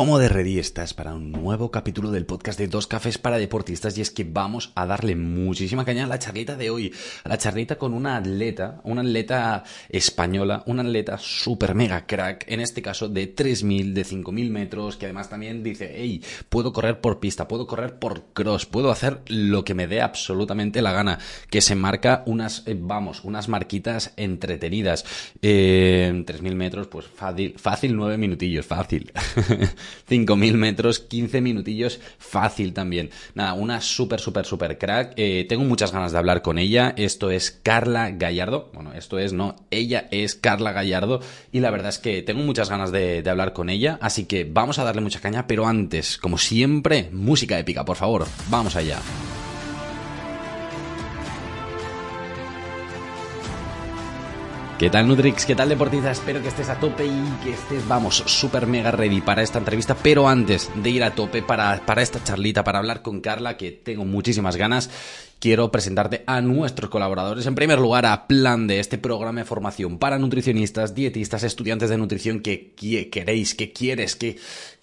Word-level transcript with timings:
¿Cómo 0.00 0.18
de 0.18 0.30
ready 0.30 0.58
estás 0.58 0.94
para 0.94 1.12
un 1.12 1.30
nuevo 1.30 1.70
capítulo 1.70 2.10
del 2.10 2.24
podcast 2.24 2.58
de 2.58 2.68
Dos 2.68 2.86
Cafés 2.86 3.18
para 3.18 3.36
Deportistas? 3.36 3.98
Y 3.98 4.00
es 4.00 4.10
que 4.10 4.24
vamos 4.24 4.72
a 4.74 4.86
darle 4.86 5.14
muchísima 5.14 5.84
caña 5.84 6.04
a 6.04 6.06
la 6.06 6.18
charlita 6.18 6.56
de 6.56 6.70
hoy, 6.70 6.90
a 7.22 7.28
la 7.28 7.36
charlita 7.36 7.76
con 7.76 7.92
una 7.92 8.16
atleta, 8.16 8.80
una 8.84 9.02
atleta 9.02 9.62
española, 9.90 10.62
una 10.64 10.80
atleta 10.80 11.18
super 11.18 11.74
mega 11.74 12.06
crack, 12.06 12.46
en 12.48 12.60
este 12.60 12.80
caso 12.80 13.10
de 13.10 13.36
3.000, 13.36 13.92
de 13.92 14.06
5.000 14.06 14.48
metros, 14.48 14.96
que 14.96 15.04
además 15.04 15.28
también 15.28 15.62
dice, 15.62 15.92
hey, 15.94 16.24
puedo 16.48 16.72
correr 16.72 17.02
por 17.02 17.20
pista, 17.20 17.46
puedo 17.46 17.66
correr 17.66 17.98
por 17.98 18.32
cross, 18.32 18.64
puedo 18.64 18.90
hacer 18.90 19.20
lo 19.26 19.66
que 19.66 19.74
me 19.74 19.86
dé 19.86 20.00
absolutamente 20.00 20.80
la 20.80 20.92
gana, 20.92 21.18
que 21.50 21.60
se 21.60 21.74
marca 21.74 22.22
unas, 22.24 22.62
eh, 22.66 22.74
vamos, 22.74 23.22
unas 23.22 23.50
marquitas 23.50 24.14
entretenidas. 24.16 25.04
Eh, 25.42 26.10
3.000 26.26 26.54
metros, 26.54 26.86
pues 26.86 27.04
fácil, 27.06 27.52
fácil 27.58 27.94
9 27.94 28.16
minutillos, 28.16 28.64
fácil. 28.64 29.12
5.000 30.08 30.54
metros, 30.54 31.00
15 31.00 31.40
minutillos, 31.40 32.00
fácil 32.18 32.72
también. 32.72 33.10
Nada, 33.34 33.54
una 33.54 33.80
súper, 33.80 34.20
súper, 34.20 34.44
súper 34.44 34.78
crack. 34.78 35.14
Eh, 35.16 35.46
tengo 35.48 35.64
muchas 35.64 35.92
ganas 35.92 36.12
de 36.12 36.18
hablar 36.18 36.42
con 36.42 36.58
ella. 36.58 36.94
Esto 36.96 37.30
es 37.30 37.50
Carla 37.50 38.10
Gallardo. 38.10 38.70
Bueno, 38.74 38.92
esto 38.94 39.18
es, 39.18 39.32
no, 39.32 39.56
ella 39.70 40.08
es 40.10 40.34
Carla 40.34 40.72
Gallardo. 40.72 41.20
Y 41.52 41.60
la 41.60 41.70
verdad 41.70 41.90
es 41.90 41.98
que 41.98 42.22
tengo 42.22 42.42
muchas 42.42 42.70
ganas 42.70 42.92
de, 42.92 43.22
de 43.22 43.30
hablar 43.30 43.52
con 43.52 43.70
ella. 43.70 43.98
Así 44.00 44.24
que 44.24 44.44
vamos 44.44 44.78
a 44.78 44.84
darle 44.84 45.00
mucha 45.00 45.20
caña, 45.20 45.46
pero 45.46 45.66
antes, 45.66 46.18
como 46.18 46.38
siempre, 46.38 47.08
música 47.12 47.58
épica, 47.58 47.84
por 47.84 47.96
favor. 47.96 48.26
Vamos 48.48 48.76
allá. 48.76 49.00
¿Qué 54.80 54.88
tal 54.88 55.06
Nutrix? 55.06 55.44
¿Qué 55.44 55.54
tal 55.54 55.68
deportista? 55.68 56.10
Espero 56.10 56.40
que 56.40 56.48
estés 56.48 56.70
a 56.70 56.80
tope 56.80 57.04
y 57.04 57.44
que 57.44 57.50
estés, 57.50 57.86
vamos, 57.86 58.22
súper 58.24 58.66
mega 58.66 58.90
ready 58.90 59.20
para 59.20 59.42
esta 59.42 59.58
entrevista. 59.58 59.94
Pero 59.94 60.26
antes 60.26 60.70
de 60.74 60.88
ir 60.88 61.04
a 61.04 61.14
tope 61.14 61.42
para, 61.42 61.84
para 61.84 62.00
esta 62.00 62.24
charlita, 62.24 62.64
para 62.64 62.78
hablar 62.78 63.02
con 63.02 63.20
Carla, 63.20 63.58
que 63.58 63.72
tengo 63.72 64.06
muchísimas 64.06 64.56
ganas, 64.56 64.88
quiero 65.40 65.72
presentarte 65.72 66.22
a 66.26 66.42
nuestros 66.42 66.90
colaboradores. 66.90 67.46
En 67.46 67.54
primer 67.54 67.78
lugar, 67.78 68.06
a 68.06 68.26
Plan 68.28 68.66
de 68.66 68.78
este 68.78 68.98
programa 68.98 69.40
de 69.40 69.46
formación 69.46 69.98
para 69.98 70.18
nutricionistas, 70.18 70.94
dietistas, 70.94 71.42
estudiantes 71.42 71.88
de 71.88 71.96
nutrición 71.96 72.40
que 72.40 72.72
queréis, 73.10 73.54
que 73.54 73.72
quieres, 73.72 74.14
que, 74.14 74.38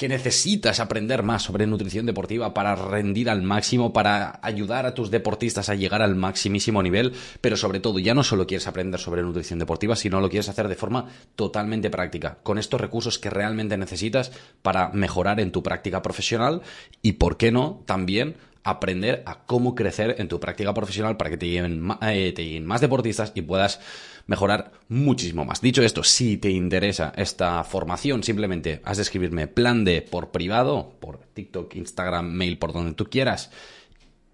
necesitas 0.08 0.80
aprender 0.80 1.22
más 1.22 1.44
sobre 1.44 1.68
nutrición 1.68 2.06
deportiva 2.06 2.54
para 2.54 2.76
rendir 2.76 3.30
al 3.30 3.44
máximo, 3.44 3.94
para 3.94 4.40
ayudar 4.42 4.86
a 4.86 4.94
tus 4.94 5.12
deportistas 5.12 5.70
a 5.70 5.76
llegar 5.76 6.02
al 6.02 6.16
maximísimo 6.16 6.82
nivel, 6.82 7.14
pero 7.40 7.56
sobre 7.56 7.80
todo 7.80 8.00
ya 8.00 8.16
no 8.16 8.24
solo 8.24 8.48
quieres 8.48 8.68
aprender 8.68 9.00
sobre 9.00 9.22
nutrición 9.22 9.60
deportiva, 9.60 9.96
sino 9.96 10.22
lo 10.22 10.30
quieres 10.30 10.50
hacer 10.50 10.68
de 10.68 10.76
forma 10.76 11.06
totalmente 11.36 11.90
práctica, 11.90 12.40
con 12.42 12.58
estos 12.58 12.82
recursos 12.82 13.20
que 13.20 13.30
realmente 13.30 13.78
necesitas 13.78 14.32
para 14.62 14.90
mejorar 14.90 15.40
en 15.40 15.52
tu 15.52 15.62
práctica 15.62 16.02
profesional 16.02 16.62
y, 17.02 17.14
¿por 17.14 17.38
qué 17.38 17.52
no?, 17.52 17.84
también 17.86 18.36
aprender 18.70 19.24
a 19.26 19.46
cómo 19.46 19.76
crecer 19.76 20.16
en 20.20 20.28
tu 20.28 20.40
práctica 20.40 20.74
profesional 20.74 21.16
para 21.16 21.30
que 21.30 21.36
eh, 21.36 22.34
te 22.34 22.44
lleguen 22.44 22.66
más 22.66 22.82
deportistas 22.82 23.32
y 23.34 23.42
puedas 23.42 23.80
mejorar 24.26 24.74
muchísimo 24.90 25.46
más. 25.46 25.62
Dicho 25.62 25.82
esto, 25.82 26.04
si 26.04 26.38
te 26.38 26.50
interesa 26.50 27.14
esta 27.16 27.64
formación, 27.64 28.24
simplemente 28.24 28.82
has 28.84 28.98
de 28.98 29.04
escribirme 29.04 29.48
plan 29.48 29.86
de 29.86 30.02
por 30.02 30.32
privado, 30.32 30.96
por 31.00 31.20
TikTok, 31.34 31.76
Instagram, 31.76 32.30
mail, 32.30 32.58
por 32.58 32.74
donde 32.74 32.94
tú 32.94 33.06
quieras 33.06 33.52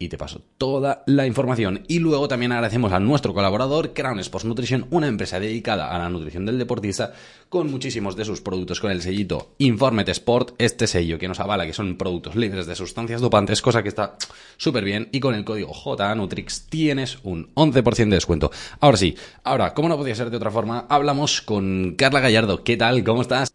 y 0.03 0.09
te 0.09 0.17
paso 0.17 0.41
toda 0.57 1.03
la 1.05 1.25
información. 1.25 1.83
Y 1.87 1.99
luego 1.99 2.27
también 2.27 2.51
agradecemos 2.51 2.91
a 2.91 2.99
nuestro 2.99 3.33
colaborador, 3.33 3.93
Crown 3.93 4.19
Sports 4.19 4.45
Nutrition, 4.45 4.85
una 4.89 5.07
empresa 5.07 5.39
dedicada 5.39 5.95
a 5.95 5.97
la 5.97 6.09
nutrición 6.09 6.45
del 6.45 6.59
deportista, 6.59 7.13
con 7.47 7.71
muchísimos 7.71 8.15
de 8.15 8.25
sus 8.25 8.41
productos 8.41 8.81
con 8.81 8.91
el 8.91 9.01
sellito 9.01 9.53
Informete 9.59 10.11
Sport, 10.11 10.55
este 10.57 10.87
sello 10.87 11.17
que 11.17 11.27
nos 11.27 11.39
avala 11.39 11.65
que 11.65 11.73
son 11.73 11.97
productos 11.97 12.35
libres 12.35 12.65
de 12.65 12.75
sustancias 12.75 13.21
dopantes, 13.21 13.61
cosa 13.61 13.81
que 13.81 13.89
está 13.89 14.17
súper 14.57 14.83
bien. 14.83 15.07
Y 15.11 15.21
con 15.21 15.35
el 15.35 15.45
código 15.45 15.71
JNutrix 15.73 16.67
tienes 16.67 17.19
un 17.23 17.53
11% 17.55 18.09
de 18.09 18.15
descuento. 18.15 18.51
Ahora 18.81 18.97
sí, 18.97 19.15
ahora, 19.43 19.73
como 19.73 19.87
no 19.87 19.97
podía 19.97 20.15
ser 20.15 20.29
de 20.29 20.37
otra 20.37 20.51
forma, 20.51 20.85
hablamos 20.89 21.41
con 21.41 21.95
Carla 21.95 22.19
Gallardo. 22.19 22.63
¿Qué 22.63 22.75
tal? 22.75 23.03
¿Cómo 23.03 23.21
estás? 23.21 23.53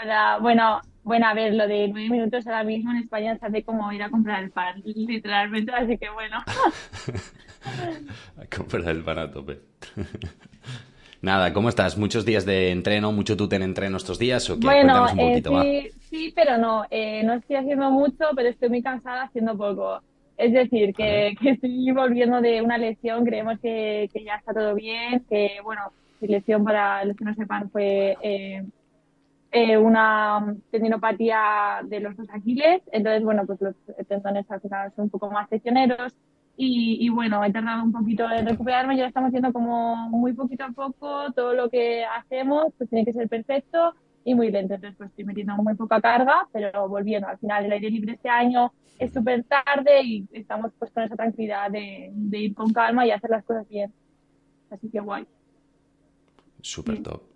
Hola, 0.00 0.38
bueno, 0.40 0.80
bueno, 1.08 1.26
a 1.26 1.34
ver, 1.34 1.54
lo 1.54 1.66
de 1.66 1.88
nueve 1.88 2.10
minutos 2.10 2.46
ahora 2.46 2.64
mismo 2.64 2.90
en 2.90 2.98
España 2.98 3.36
se 3.38 3.46
hace 3.46 3.62
como 3.62 3.90
ir 3.92 4.02
a 4.02 4.10
comprar 4.10 4.44
el 4.44 4.50
pan, 4.50 4.82
literalmente, 4.84 5.72
así 5.72 5.96
que 5.96 6.10
bueno. 6.10 6.36
a 8.36 8.44
comprar 8.54 8.90
el 8.90 9.02
pan 9.02 9.18
a 9.18 9.30
tope. 9.30 9.58
Nada, 11.22 11.54
¿cómo 11.54 11.70
estás? 11.70 11.96
¿Muchos 11.96 12.26
días 12.26 12.44
de 12.44 12.70
entreno? 12.70 13.10
¿Mucho 13.10 13.38
tú 13.38 13.48
ten 13.48 13.62
entreno 13.62 13.96
estos 13.96 14.18
días? 14.18 14.48
¿O 14.50 14.60
qué? 14.60 14.66
Bueno, 14.66 15.06
un 15.10 15.18
eh, 15.18 15.40
poquito, 15.40 15.62
sí, 15.62 15.88
sí, 16.10 16.32
pero 16.36 16.58
no. 16.58 16.84
Eh, 16.90 17.22
no 17.24 17.32
estoy 17.32 17.56
haciendo 17.56 17.90
mucho, 17.90 18.26
pero 18.36 18.50
estoy 18.50 18.68
muy 18.68 18.82
cansada 18.82 19.22
haciendo 19.22 19.56
poco. 19.56 20.02
Es 20.36 20.52
decir, 20.52 20.94
que, 20.94 21.34
que 21.40 21.50
estoy 21.50 21.90
volviendo 21.90 22.42
de 22.42 22.60
una 22.60 22.76
lesión, 22.76 23.24
creemos 23.24 23.58
que, 23.60 24.10
que, 24.12 24.22
ya 24.22 24.34
está 24.34 24.52
todo 24.52 24.74
bien, 24.74 25.24
que 25.28 25.52
bueno, 25.64 25.90
mi 26.20 26.28
lesión 26.28 26.62
para 26.62 27.02
los 27.06 27.16
que 27.16 27.24
no 27.24 27.34
sepan 27.34 27.70
fue 27.70 28.16
eh, 28.22 28.62
eh, 29.50 29.78
una 29.78 30.54
tendinopatía 30.70 31.80
de 31.84 32.00
los 32.00 32.16
dos 32.16 32.28
aquiles, 32.30 32.82
entonces, 32.92 33.22
bueno, 33.22 33.46
pues 33.46 33.60
los 33.60 33.74
tendones 34.06 34.50
al 34.50 34.60
final 34.60 34.92
son 34.94 35.04
un 35.04 35.10
poco 35.10 35.30
más 35.30 35.50
lesioneros 35.50 36.14
y, 36.56 36.98
y, 37.00 37.08
bueno, 37.08 37.42
he 37.44 37.52
tardado 37.52 37.82
un 37.82 37.92
poquito 37.92 38.28
en 38.30 38.46
recuperarme, 38.46 38.96
ya 38.96 39.06
estamos 39.06 39.28
haciendo 39.28 39.52
como 39.52 39.96
muy 40.10 40.34
poquito 40.34 40.64
a 40.64 40.70
poco, 40.70 41.32
todo 41.32 41.54
lo 41.54 41.70
que 41.70 42.04
hacemos 42.04 42.74
pues 42.76 42.90
tiene 42.90 43.04
que 43.04 43.12
ser 43.12 43.28
perfecto 43.28 43.94
y 44.24 44.34
muy 44.34 44.50
lento, 44.50 44.74
entonces 44.74 44.96
pues 44.98 45.10
estoy 45.10 45.24
metiendo 45.24 45.54
muy 45.56 45.74
poca 45.74 46.00
carga, 46.00 46.46
pero 46.52 46.88
volviendo, 46.88 47.28
al 47.28 47.38
final 47.38 47.64
el 47.64 47.72
aire 47.72 47.90
libre 47.90 48.12
este 48.14 48.28
año 48.28 48.72
es 48.98 49.14
súper 49.14 49.44
tarde 49.44 50.02
y 50.02 50.28
estamos 50.32 50.72
pues 50.78 50.90
con 50.90 51.04
esa 51.04 51.16
tranquilidad 51.16 51.70
de, 51.70 52.10
de, 52.12 52.38
ir 52.38 52.54
con 52.54 52.72
calma 52.72 53.06
y 53.06 53.12
hacer 53.12 53.30
las 53.30 53.44
cosas 53.44 53.66
bien, 53.68 53.94
así 54.70 54.90
que 54.90 55.00
guay. 55.00 55.26
Súper 56.60 57.02
top 57.02 57.27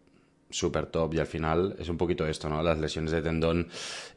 súper 0.52 0.86
top 0.86 1.14
y 1.14 1.18
al 1.18 1.26
final 1.26 1.74
es 1.78 1.88
un 1.88 1.96
poquito 1.96 2.26
esto, 2.26 2.48
¿no? 2.48 2.62
Las 2.62 2.78
lesiones 2.78 3.10
de 3.10 3.22
tendón, 3.22 3.68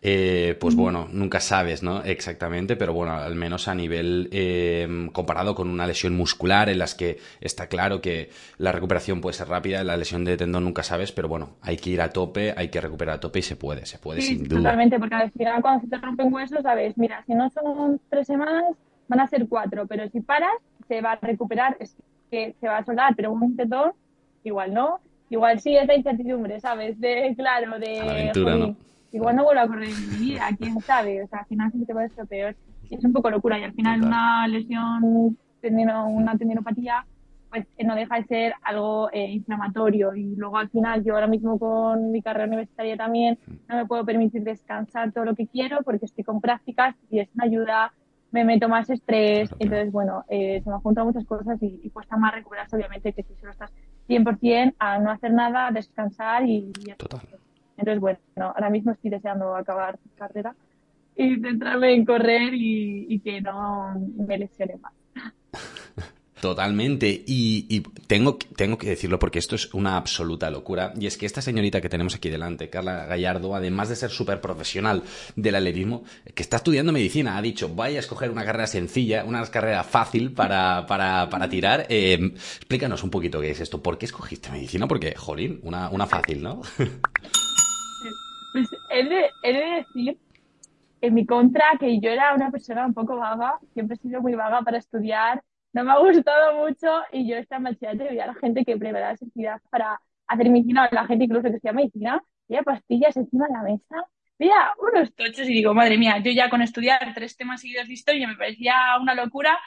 eh, 0.01 0.57
pues 0.59 0.75
bueno, 0.75 1.07
nunca 1.11 1.39
sabes, 1.39 1.83
¿no? 1.83 2.03
Exactamente, 2.03 2.75
pero 2.75 2.93
bueno, 2.93 3.13
al 3.13 3.35
menos 3.35 3.67
a 3.67 3.75
nivel 3.75 4.29
eh, 4.31 5.09
comparado 5.11 5.55
con 5.55 5.69
una 5.69 5.87
lesión 5.87 6.15
muscular 6.15 6.69
en 6.69 6.79
las 6.79 6.95
que 6.95 7.17
está 7.41 7.67
claro 7.67 8.01
que 8.01 8.29
la 8.57 8.71
recuperación 8.71 9.21
puede 9.21 9.33
ser 9.33 9.47
rápida, 9.47 9.83
la 9.83 9.97
lesión 9.97 10.23
de 10.25 10.37
tendón 10.37 10.63
nunca 10.63 10.83
sabes, 10.83 11.11
pero 11.11 11.27
bueno, 11.27 11.55
hay 11.61 11.77
que 11.77 11.89
ir 11.89 12.01
a 12.01 12.09
tope, 12.09 12.53
hay 12.55 12.69
que 12.69 12.81
recuperar 12.81 13.15
a 13.15 13.19
tope 13.19 13.39
y 13.39 13.43
se 13.43 13.55
puede, 13.55 13.85
se 13.85 13.97
puede 13.97 14.21
sí, 14.21 14.35
sin 14.35 14.47
duda. 14.47 14.59
Totalmente, 14.59 14.99
porque 14.99 15.15
al 15.15 15.31
final 15.31 15.61
cuando 15.61 15.81
se 15.81 15.87
te 15.87 15.97
rompen 15.97 16.33
huesos, 16.33 16.61
sabes, 16.63 16.97
mira, 16.97 17.23
si 17.25 17.33
no 17.33 17.49
son 17.49 17.99
tres 18.09 18.27
semanas, 18.27 18.63
van 19.07 19.19
a 19.19 19.27
ser 19.27 19.47
cuatro, 19.47 19.87
pero 19.87 20.07
si 20.09 20.21
paras, 20.21 20.51
se 20.87 21.01
va 21.01 21.13
a 21.13 21.15
recuperar, 21.15 21.77
es 21.79 21.95
que 22.29 22.55
se 22.59 22.67
va 22.67 22.77
a 22.77 22.85
soldar, 22.85 23.15
pero 23.15 23.31
un 23.31 23.55
tendón, 23.55 23.91
igual 24.43 24.73
no, 24.73 24.99
igual 25.29 25.59
sí 25.59 25.75
es 25.75 25.87
la 25.87 25.95
incertidumbre, 25.95 26.59
¿sabes? 26.59 26.99
De, 26.99 27.33
claro, 27.37 27.79
de... 27.79 27.99
Aventura, 27.99 28.53
joder, 28.53 28.69
¿no? 28.69 28.75
Igual 29.11 29.35
no 29.37 29.43
vuelvo 29.45 29.61
a 29.61 29.67
correr 29.67 29.89
en 29.89 30.09
mi 30.09 30.25
vida, 30.25 30.49
quién 30.57 30.81
sabe, 30.81 31.23
o 31.23 31.27
sea, 31.27 31.39
al 31.39 31.45
final 31.45 31.71
sí 31.71 31.85
te 31.85 31.93
puede 31.93 32.09
ser 32.09 32.27
peor. 32.27 32.55
Es 32.89 33.03
un 33.03 33.13
poco 33.13 33.29
locura 33.29 33.57
y 33.57 33.63
al 33.63 33.73
final 33.73 34.01
Total. 34.01 34.07
una 34.09 34.47
lesión, 34.47 35.37
tendino, 35.61 36.09
una 36.09 36.37
tendinopatía, 36.37 37.05
pues 37.49 37.65
eh, 37.77 37.85
no 37.85 37.95
deja 37.95 38.17
de 38.17 38.25
ser 38.25 38.53
algo 38.61 39.09
eh, 39.13 39.31
inflamatorio 39.31 40.13
y 40.15 40.35
luego 40.35 40.57
al 40.57 40.69
final 40.69 41.03
yo 41.03 41.13
ahora 41.13 41.27
mismo 41.27 41.57
con 41.57 42.11
mi 42.11 42.21
carrera 42.21 42.47
universitaria 42.47 42.97
también 42.97 43.39
no 43.69 43.77
me 43.77 43.85
puedo 43.85 44.03
permitir 44.03 44.43
descansar 44.43 45.13
todo 45.13 45.23
lo 45.23 45.35
que 45.35 45.47
quiero 45.47 45.81
porque 45.83 46.05
estoy 46.05 46.25
con 46.25 46.41
prácticas 46.41 46.95
y 47.09 47.19
es 47.19 47.29
una 47.35 47.45
ayuda 47.45 47.93
me 48.31 48.43
meto 48.43 48.67
más 48.67 48.89
estrés, 48.89 49.49
entonces 49.59 49.93
bueno, 49.93 50.25
eh, 50.27 50.59
se 50.61 50.69
me 50.69 50.77
juntan 50.79 51.05
muchas 51.05 51.23
cosas 51.23 51.61
y, 51.63 51.79
y, 51.81 51.89
cuesta 51.89 52.17
más 52.17 52.33
recuperarse 52.33 52.75
obviamente 52.75 53.13
que 53.13 53.23
si 53.23 53.33
solo 53.35 53.53
estás 53.53 53.71
100% 54.07 54.75
a 54.79 54.99
no 54.99 55.11
hacer 55.11 55.33
nada, 55.33 55.71
descansar 55.71 56.45
y, 56.45 56.71
y 56.79 56.93
Total. 56.97 57.21
entonces 57.77 57.99
bueno, 57.99 58.19
ahora 58.37 58.69
mismo 58.69 58.91
estoy 58.91 59.09
deseando 59.09 59.55
acabar 59.55 59.97
carrera 60.15 60.55
y 61.15 61.39
centrarme 61.39 61.93
en 61.93 62.05
correr 62.05 62.53
y, 62.53 63.07
y 63.09 63.19
que 63.19 63.41
no 63.41 63.95
me 64.17 64.37
lesione 64.37 64.77
más. 64.77 64.93
Totalmente. 66.41 67.23
Y, 67.25 67.65
y, 67.69 67.81
tengo, 68.07 68.37
tengo 68.55 68.77
que 68.77 68.89
decirlo 68.89 69.19
porque 69.19 69.39
esto 69.39 69.55
es 69.55 69.73
una 69.73 69.97
absoluta 69.97 70.49
locura. 70.49 70.93
Y 70.99 71.07
es 71.07 71.17
que 71.17 71.25
esta 71.25 71.41
señorita 71.41 71.81
que 71.81 71.89
tenemos 71.89 72.15
aquí 72.15 72.29
delante, 72.29 72.69
Carla 72.69 73.05
Gallardo, 73.05 73.55
además 73.55 73.89
de 73.89 73.95
ser 73.95 74.09
súper 74.09 74.41
profesional 74.41 75.03
del 75.35 75.55
atletismo, 75.55 76.03
que 76.33 76.43
está 76.43 76.57
estudiando 76.57 76.91
medicina, 76.91 77.37
ha 77.37 77.41
dicho, 77.41 77.73
vaya 77.73 77.97
a 77.97 77.99
escoger 77.99 78.31
una 78.31 78.45
carrera 78.45 78.67
sencilla, 78.67 79.23
una 79.23 79.45
carrera 79.45 79.83
fácil 79.83 80.33
para, 80.33 80.85
para, 80.87 81.29
para 81.29 81.49
tirar. 81.49 81.85
Eh, 81.89 82.19
explícanos 82.33 83.03
un 83.03 83.09
poquito 83.09 83.39
qué 83.39 83.51
es 83.51 83.61
esto. 83.61 83.81
¿Por 83.81 83.97
qué 83.97 84.05
escogiste 84.05 84.51
medicina? 84.51 84.87
Porque, 84.87 85.15
jolín, 85.15 85.59
una, 85.63 85.89
una 85.89 86.05
fácil, 86.05 86.43
¿no? 86.43 86.61
Pues 88.53 88.69
he 88.89 89.03
de, 89.03 89.25
he 89.43 89.53
de 89.53 89.83
decir 89.83 90.17
en 91.01 91.13
mi 91.13 91.25
contra 91.25 91.63
que 91.79 91.99
yo 91.99 92.09
era 92.09 92.33
una 92.33 92.51
persona 92.51 92.85
un 92.85 92.93
poco 92.93 93.17
vaga, 93.17 93.59
siempre 93.73 93.95
he 93.95 93.99
sido 93.99 94.21
muy 94.21 94.33
vaga 94.33 94.61
para 94.61 94.77
estudiar 94.77 95.43
no 95.75 95.83
me 95.83 95.91
ha 95.91 95.97
gustado 95.97 96.65
mucho 96.65 96.87
y 97.11 97.27
yo 97.27 97.35
esta 97.35 97.57
en 97.57 97.63
bachillerato 97.63 98.05
veía 98.05 98.23
a 98.23 98.27
la 98.27 98.35
gente 98.35 98.63
que 98.63 98.77
preparaba 98.77 99.17
sensibilidad 99.17 99.61
para 99.69 99.99
hacer 100.27 100.49
medicina, 100.49 100.89
la 100.91 101.05
gente 101.05 101.25
incluso 101.25 101.49
que 101.49 101.55
estudia 101.55 101.73
medicina, 101.73 102.23
y 102.47 102.57
pastillas 102.63 103.17
encima 103.17 103.47
de 103.47 103.53
la 103.53 103.61
mesa 103.63 104.07
veía 104.39 104.73
unos 104.79 105.13
tochos 105.15 105.47
y 105.49 105.53
digo, 105.53 105.73
madre 105.73 105.97
mía, 105.97 106.19
yo 106.19 106.31
ya 106.31 106.49
con 106.49 106.61
estudiar 106.61 106.99
tres 107.13 107.35
temas 107.37 107.61
seguidos 107.61 107.87
de 107.87 107.93
historia 107.93 108.27
me 108.27 108.35
parecía 108.35 108.75
una 109.01 109.15
locura. 109.15 109.57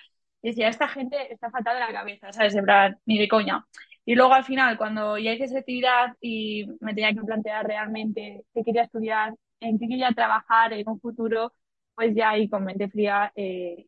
Y 0.42 0.50
decía, 0.50 0.68
esta 0.68 0.88
gente 0.88 1.32
está 1.32 1.50
fatal 1.50 1.74
de 1.74 1.80
la 1.80 1.92
cabeza, 1.92 2.32
¿sabes? 2.32 2.54
De 2.54 2.62
plan, 2.62 2.96
ni 3.06 3.18
de 3.18 3.28
coña. 3.28 3.66
Y 4.04 4.14
luego 4.14 4.34
al 4.34 4.44
final, 4.44 4.78
cuando 4.78 5.18
ya 5.18 5.32
hice 5.32 5.44
esa 5.44 5.58
actividad 5.58 6.16
y 6.20 6.66
me 6.80 6.94
tenía 6.94 7.12
que 7.12 7.20
plantear 7.22 7.66
realmente 7.66 8.44
qué 8.54 8.62
quería 8.64 8.82
estudiar, 8.84 9.34
en 9.60 9.78
qué 9.78 9.88
quería 9.88 10.10
trabajar 10.12 10.72
en 10.72 10.88
un 10.88 11.00
futuro, 11.00 11.52
pues 11.94 12.14
ya 12.14 12.30
ahí 12.30 12.48
con 12.48 12.64
mente 12.64 12.88
fría, 12.88 13.32
eh, 13.34 13.86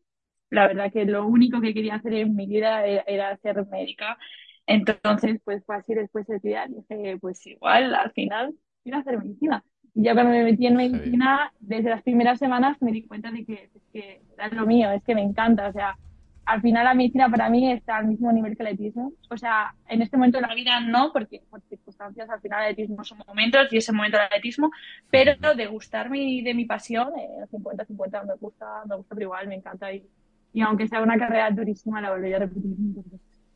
la 0.50 0.66
verdad 0.66 0.92
que 0.92 1.04
lo 1.04 1.26
único 1.26 1.60
que 1.60 1.72
quería 1.72 1.94
hacer 1.96 2.14
en 2.14 2.34
mi 2.34 2.46
vida 2.46 2.84
era, 2.84 3.02
era 3.06 3.36
ser 3.38 3.66
médica. 3.66 4.18
Entonces, 4.66 5.40
pues 5.44 5.64
fue 5.64 5.76
así 5.76 5.94
después 5.94 6.26
de 6.26 6.36
estudiar. 6.36 6.68
Dije, 6.68 7.18
pues 7.20 7.44
igual, 7.46 7.94
al 7.94 8.12
final, 8.12 8.54
quiero 8.82 8.98
hacer 8.98 9.18
medicina. 9.18 9.64
Y 9.94 10.04
ya 10.04 10.14
cuando 10.14 10.32
me 10.32 10.44
metí 10.44 10.66
en 10.66 10.76
medicina, 10.76 11.52
desde 11.58 11.90
las 11.90 12.02
primeras 12.02 12.38
semanas 12.38 12.76
me 12.80 12.92
di 12.92 13.02
cuenta 13.04 13.30
de 13.30 13.44
que, 13.44 13.70
es 13.74 13.82
que 13.92 14.22
era 14.34 14.48
lo 14.48 14.66
mío, 14.66 14.90
es 14.92 15.02
que 15.02 15.14
me 15.14 15.22
encanta. 15.22 15.68
O 15.68 15.72
sea, 15.72 15.96
al 16.44 16.60
final 16.62 16.84
la 16.84 16.94
medicina 16.94 17.28
para 17.28 17.48
mí 17.48 17.70
está 17.72 17.96
al 17.96 18.06
mismo 18.06 18.32
nivel 18.32 18.56
que 18.56 18.62
el 18.62 18.68
atletismo. 18.68 19.12
O 19.28 19.36
sea, 19.36 19.74
en 19.88 20.02
este 20.02 20.16
momento 20.16 20.38
de 20.38 20.46
la 20.46 20.54
vida 20.54 20.80
no, 20.80 21.12
porque 21.12 21.42
por 21.50 21.60
circunstancias 21.62 22.28
al 22.30 22.40
final 22.40 22.64
el 22.64 22.72
atletismo 22.72 23.04
son 23.04 23.18
momentos 23.26 23.72
y 23.72 23.76
ese 23.76 23.92
momento 23.92 24.18
del 24.18 24.26
atletismo, 24.26 24.70
pero 25.10 25.54
de 25.54 25.66
gustarme 25.66 26.18
y 26.18 26.42
de 26.42 26.54
mi 26.54 26.64
pasión, 26.64 27.10
eh, 27.18 27.46
50-50 27.50 28.26
me 28.26 28.34
gusta, 28.34 28.84
me 28.88 28.96
gusta, 28.96 29.14
pero 29.14 29.26
igual 29.26 29.48
me 29.48 29.56
encanta 29.56 29.92
y, 29.92 30.04
y 30.52 30.62
aunque 30.62 30.88
sea 30.88 31.02
una 31.02 31.18
carrera 31.18 31.50
durísima 31.50 32.00
la 32.00 32.10
volvería 32.10 32.36
a 32.36 32.40
repetir 32.40 32.76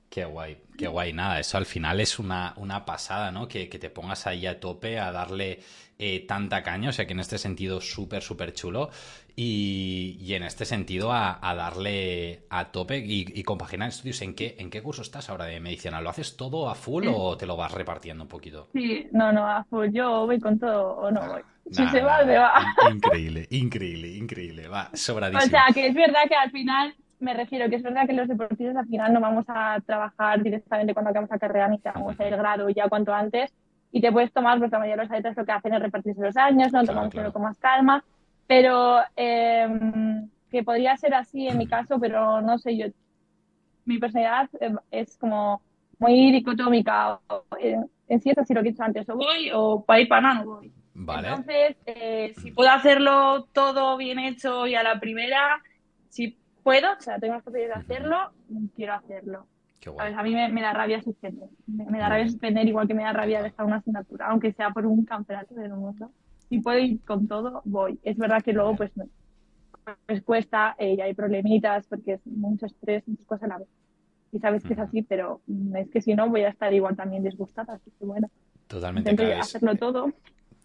Qué 0.09 0.25
guay, 0.25 0.59
qué 0.79 0.87
guay. 0.87 1.13
Nada, 1.13 1.41
eso 1.41 1.59
al 1.59 1.67
final 1.67 1.99
es 1.99 2.21
una, 2.21 2.55
una 2.57 2.85
pasada, 2.85 3.33
¿no? 3.33 3.49
Que, 3.49 3.69
que, 3.69 3.81
te 3.81 3.91
pongas 3.91 4.29
ahí 4.29 4.47
a 4.47 4.61
tope 4.61 5.01
a 5.01 5.11
darle 5.11 5.59
eh, 5.99 6.25
tanta 6.27 6.63
caña, 6.63 6.89
o 6.89 6.93
sea 6.93 7.07
que 7.07 7.13
en 7.13 7.21
este 7.21 7.39
sentido 7.39 7.81
súper, 7.81 8.23
súper 8.23 8.53
chulo. 8.53 8.91
Y, 9.37 10.17
y, 10.21 10.35
en 10.35 10.45
este 10.45 10.65
sentido 10.65 11.13
a, 11.13 11.39
a 11.43 11.55
darle 11.57 12.45
a 12.51 12.67
tope 12.67 12.99
y, 12.99 13.27
y, 13.35 13.43
compaginar 13.43 13.89
estudios. 13.89 14.23
¿En 14.23 14.35
qué, 14.35 14.55
¿En 14.59 14.71
qué 14.71 14.81
curso 14.81 15.03
estás 15.03 15.29
ahora 15.29 15.47
de 15.47 15.59
medicina? 15.59 16.01
¿Lo 16.01 16.11
haces 16.11 16.37
todo 16.37 16.71
a 16.71 16.77
full 16.77 17.07
o 17.13 17.37
te 17.37 17.45
lo 17.45 17.57
vas 17.57 17.73
repartiendo 17.73 18.23
un 18.23 18.29
poquito? 18.29 18.69
Sí, 18.73 19.09
no, 19.11 19.33
no, 19.33 19.45
a 19.45 19.65
full. 19.65 19.89
Yo 19.91 20.27
voy 20.27 20.39
con 20.39 20.61
todo 20.61 20.93
o 20.99 21.11
no 21.11 21.27
voy. 21.27 21.43
Si 21.71 21.83
nah, 21.83 21.91
se 21.91 22.01
va, 22.03 22.19
nah, 22.19 22.27
se 22.27 22.39
va. 22.39 22.93
Increíble, 22.93 23.47
increíble, 23.51 24.09
increíble. 24.09 24.69
Va, 24.69 24.91
sobradísimo. 24.93 25.47
O 25.47 25.49
sea, 25.49 25.65
que 25.75 25.89
es 25.89 25.95
verdad 25.95 26.29
que 26.29 26.37
al 26.37 26.53
final 26.53 26.95
me 27.19 27.35
refiero 27.35 27.69
que 27.69 27.77
es 27.77 27.83
verdad 27.83 28.07
que 28.07 28.13
los 28.13 28.29
deportistas 28.29 28.77
al 28.77 28.87
final 28.87 29.13
no 29.13 29.21
vamos 29.21 29.47
a 29.49 29.81
trabajar 29.85 30.43
directamente 30.43 30.95
cuando 30.95 31.11
acabamos 31.11 31.31
la 31.31 31.39
carrera 31.39 31.67
a 31.67 32.25
ir 32.29 32.37
grado 32.37 32.69
ya 32.69 32.89
cuanto 32.89 33.13
antes 33.13 33.53
y 33.95 34.01
te 34.01 34.11
puedes 34.11 34.33
tomar, 34.33 34.59
porque 34.59 34.73
la 34.73 34.81
mayoría 34.81 34.97
de 34.97 35.03
los 35.05 35.13
atletas 35.13 35.37
lo 35.37 35.45
que 35.45 35.53
hacen 35.53 35.73
es 35.73 35.81
repartirse 35.81 36.21
los 36.21 36.37
años, 36.37 36.73
no 36.73 36.83
tomamos 36.83 37.13
claro, 37.13 37.33
con 37.33 37.43
más 37.43 37.57
calma, 37.59 38.05
pero 38.45 38.99
eh, 39.15 39.69
que 40.51 40.65
podría 40.65 40.97
ser 40.97 41.15
así 41.15 41.47
en 41.47 41.59
mi 41.59 41.69
caso, 41.69 42.01
pero 42.01 42.41
no 42.41 42.59
sé, 42.59 42.77
yo, 42.77 42.87
mi 43.85 43.99
personalidad 43.99 44.51
es 44.91 45.17
como 45.17 45.63
muy 46.01 46.33
dicotómica, 46.33 47.21
en, 47.61 47.89
en 48.09 48.21
sí 48.21 48.31
es 48.31 48.39
así 48.39 48.53
lo 48.53 48.63
que 48.63 48.71
he 48.71 48.73
dicho 48.73 48.83
antes, 48.83 49.09
o 49.09 49.15
voy 49.15 49.53
o 49.55 49.85
para 49.85 50.01
ir 50.01 50.09
para 50.09 50.23
nada 50.23 50.41
no 50.41 50.57
voy. 50.57 50.73
Vale. 50.95 51.29
Entonces, 51.29 51.77
eh, 51.87 52.35
si 52.43 52.51
puedo 52.51 52.71
hacerlo 52.71 53.45
todo 53.53 53.97
bien 53.97 54.19
hecho 54.19 54.67
y 54.67 54.75
a 54.75 54.83
la 54.83 54.99
primera, 54.99 55.63
si 56.09 56.37
puedo, 56.65 56.95
o 56.99 57.01
sea, 57.01 57.21
tengo 57.21 57.35
la 57.35 57.43
posibilidad 57.43 57.77
de 57.77 57.81
hacerlo, 57.81 58.33
quiero 58.75 58.95
hacerlo. 58.95 59.47
A, 59.99 60.23
mí 60.23 60.35
me, 60.35 60.49
me, 60.49 60.63
da 60.63 60.73
rabia 60.73 61.03
suspender. 61.03 61.49
Me, 61.67 61.85
me 61.87 61.99
da 61.99 62.09
rabia 62.09 62.29
suspender 62.29 62.67
igual 62.67 62.87
que 62.87 62.95
me 62.95 63.03
da 63.03 63.13
rabia 63.13 63.43
dejar 63.43 63.67
una 63.67 63.77
asignatura, 63.77 64.27
aunque 64.29 64.53
sea 64.53 64.71
por 64.71 64.87
un 64.87 65.05
campeonato 65.05 65.55
del 65.55 65.73
mundo. 65.75 66.11
Si 66.49 66.61
puedo 66.61 66.79
ir 66.79 67.01
con 67.05 67.27
todo, 67.27 67.63
voy. 67.65 67.99
Es 68.03 68.17
verdad 68.17 68.43
que 68.43 68.53
luego, 68.53 68.77
pues, 68.77 68.93
pues 70.07 70.23
cuesta 70.23 70.75
eh, 70.79 70.95
y 70.95 71.01
hay 71.01 71.15
problemitas 71.15 71.87
porque 71.87 72.15
es 72.15 72.27
mucho 72.27 72.67
estrés, 72.67 73.07
muchas 73.07 73.27
cosas 73.27 73.45
a 73.45 73.49
la 73.49 73.59
vez. 73.59 73.69
Y 74.33 74.39
sabes 74.41 74.65
que 74.65 74.73
es 74.73 74.79
así, 74.79 75.03
pero 75.03 75.41
es 75.77 75.89
que 75.91 76.01
si 76.01 76.15
no 76.15 76.29
voy 76.29 76.43
a 76.43 76.49
estar 76.49 76.73
igual 76.75 76.97
también 76.97 77.23
disgustada. 77.23 77.75
Así 77.75 77.91
que 77.99 78.05
bueno, 78.05 78.29
Totalmente. 78.67 79.15
claro, 79.15 79.41
hacerlo 79.41 79.73
es, 79.73 79.79
todo. 79.79 80.13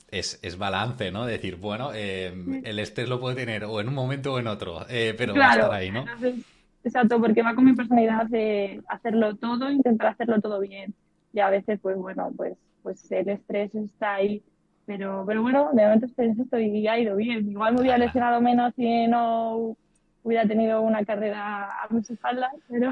Es, 0.09 0.39
es, 0.41 0.57
balance, 0.57 1.11
¿no? 1.11 1.25
Decir, 1.25 1.57
bueno, 1.57 1.91
eh, 1.93 2.33
el 2.63 2.79
estrés 2.79 3.07
lo 3.07 3.19
puede 3.19 3.35
tener 3.35 3.65
o 3.65 3.79
en 3.79 3.87
un 3.87 3.93
momento 3.93 4.33
o 4.33 4.39
en 4.39 4.47
otro, 4.47 4.85
eh, 4.89 5.13
pero 5.15 5.33
claro, 5.33 5.67
va 5.69 5.75
a 5.75 5.81
estar 5.81 5.81
ahí, 5.81 5.91
¿no? 5.91 5.99
Entonces, 6.01 6.45
exacto, 6.83 7.19
porque 7.19 7.41
va 7.41 7.55
con 7.55 7.65
mi 7.65 7.73
personalidad 7.73 8.25
de 8.27 8.81
hacerlo 8.87 9.35
todo, 9.35 9.71
intentar 9.71 10.07
hacerlo 10.07 10.41
todo 10.41 10.59
bien. 10.59 10.93
Y 11.33 11.39
a 11.39 11.49
veces, 11.49 11.79
pues 11.81 11.97
bueno, 11.97 12.31
pues, 12.35 12.57
pues 12.83 13.11
el 13.11 13.29
estrés 13.29 13.73
está 13.75 14.15
ahí. 14.15 14.43
Pero, 14.85 15.23
pero 15.27 15.43
bueno, 15.43 15.69
de 15.73 15.83
momento 15.83 16.07
estoy, 16.07 16.87
ha 16.87 16.99
ido 16.99 17.15
bien. 17.15 17.51
Igual 17.51 17.75
me 17.75 17.81
hubiera 17.81 17.97
lesionado 17.97 18.41
menos 18.41 18.73
si 18.75 19.07
no 19.07 19.75
hubiera 20.23 20.47
tenido 20.47 20.81
una 20.81 21.05
carrera 21.05 21.83
a 21.83 21.87
mis 21.91 22.09
espaldas, 22.09 22.51
pero... 22.67 22.91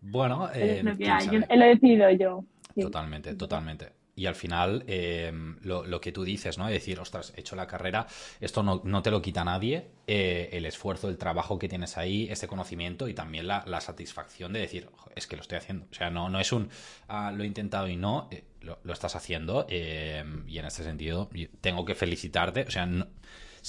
Bueno, 0.00 0.48
eh, 0.54 0.78
es 0.78 0.84
lo 0.84 0.96
que 0.96 1.08
hay. 1.08 1.26
Yo, 1.26 1.38
lo 1.38 1.64
he 1.64 1.68
decidido 1.68 2.10
yo. 2.10 2.44
Sí. 2.74 2.82
Totalmente, 2.82 3.34
totalmente 3.34 3.97
y 4.18 4.26
al 4.26 4.34
final 4.34 4.82
eh, 4.88 5.32
lo, 5.62 5.86
lo, 5.86 6.00
que 6.00 6.10
tú 6.10 6.24
dices, 6.24 6.58
¿no? 6.58 6.66
Es 6.66 6.74
decir, 6.74 6.98
ostras, 6.98 7.32
he 7.36 7.40
hecho 7.40 7.54
la 7.54 7.68
carrera, 7.68 8.08
esto 8.40 8.64
no, 8.64 8.82
no 8.84 9.00
te 9.00 9.12
lo 9.12 9.22
quita 9.22 9.44
nadie, 9.44 9.92
eh, 10.08 10.48
el 10.52 10.66
esfuerzo, 10.66 11.08
el 11.08 11.18
trabajo 11.18 11.56
que 11.56 11.68
tienes 11.68 11.96
ahí, 11.96 12.26
ese 12.28 12.48
conocimiento 12.48 13.06
y 13.06 13.14
también 13.14 13.46
la, 13.46 13.62
la 13.68 13.80
satisfacción 13.80 14.52
de 14.52 14.58
decir, 14.58 14.90
es 15.14 15.28
que 15.28 15.36
lo 15.36 15.42
estoy 15.42 15.58
haciendo. 15.58 15.86
O 15.88 15.94
sea, 15.94 16.10
no, 16.10 16.28
no 16.28 16.40
es 16.40 16.50
un, 16.50 16.68
ah, 17.06 17.30
lo 17.32 17.44
he 17.44 17.46
intentado 17.46 17.86
y 17.86 17.96
no, 17.96 18.26
eh, 18.32 18.42
lo, 18.60 18.80
lo, 18.82 18.92
estás 18.92 19.14
haciendo 19.14 19.66
eh, 19.68 20.24
y 20.48 20.58
en 20.58 20.64
este 20.64 20.82
sentido 20.82 21.30
tengo 21.60 21.84
que 21.84 21.94
felicitarte, 21.94 22.62
o 22.62 22.70
sea, 22.72 22.86
no, 22.86 23.06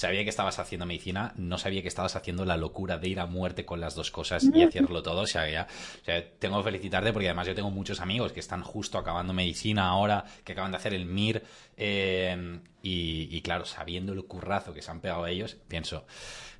sabía 0.00 0.24
que 0.24 0.30
estabas 0.30 0.58
haciendo 0.58 0.86
medicina, 0.86 1.34
no 1.36 1.58
sabía 1.58 1.82
que 1.82 1.88
estabas 1.88 2.16
haciendo 2.16 2.46
la 2.46 2.56
locura 2.56 2.96
de 2.96 3.06
ir 3.06 3.20
a 3.20 3.26
muerte 3.26 3.66
con 3.66 3.80
las 3.80 3.94
dos 3.94 4.10
cosas 4.10 4.42
y 4.44 4.62
hacerlo 4.62 5.02
todo. 5.02 5.20
O 5.20 5.26
sea, 5.26 5.46
ya, 5.50 5.66
o 6.00 6.04
sea, 6.06 6.26
tengo 6.38 6.56
que 6.56 6.64
felicitarte 6.64 7.12
porque 7.12 7.28
además 7.28 7.48
yo 7.48 7.54
tengo 7.54 7.70
muchos 7.70 8.00
amigos 8.00 8.32
que 8.32 8.40
están 8.40 8.62
justo 8.62 8.96
acabando 8.96 9.34
medicina 9.34 9.88
ahora, 9.88 10.24
que 10.42 10.52
acaban 10.52 10.70
de 10.70 10.78
hacer 10.78 10.94
el 10.94 11.04
MIR. 11.04 11.44
Eh, 11.76 12.60
y, 12.82 13.28
y, 13.30 13.42
claro, 13.42 13.66
sabiendo 13.66 14.14
el 14.14 14.24
currazo 14.24 14.72
que 14.72 14.80
se 14.80 14.90
han 14.90 15.02
pegado 15.02 15.26
ellos, 15.26 15.58
pienso, 15.68 16.06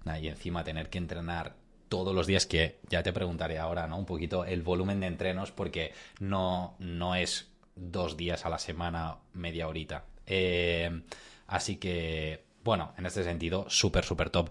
nah, 0.05 0.19
y 0.19 0.29
encima 0.29 0.63
tener 0.63 0.91
que 0.91 0.99
entrenar 0.99 1.55
todos 1.89 2.15
los 2.15 2.27
días, 2.27 2.45
que 2.45 2.79
ya 2.91 3.03
te 3.03 3.15
preguntaré 3.15 3.59
ahora, 3.59 3.87
¿no? 3.87 3.97
Un 3.97 4.05
poquito 4.05 4.45
el 4.45 4.61
volumen 4.61 5.01
de 5.01 5.07
entrenos, 5.07 5.51
porque 5.51 5.95
no, 6.19 6.77
no 6.79 7.15
es 7.15 7.49
dos 7.75 8.19
días 8.19 8.45
a 8.45 8.51
la 8.51 8.59
semana, 8.59 9.17
media 9.33 9.67
horita. 9.67 10.05
Eh, 10.27 11.05
así 11.47 11.77
que 11.77 12.50
bueno, 12.63 12.93
en 12.99 13.07
este 13.07 13.25
sentido, 13.25 13.65
súper, 13.69 14.05
súper 14.05 14.31
top. 14.31 14.51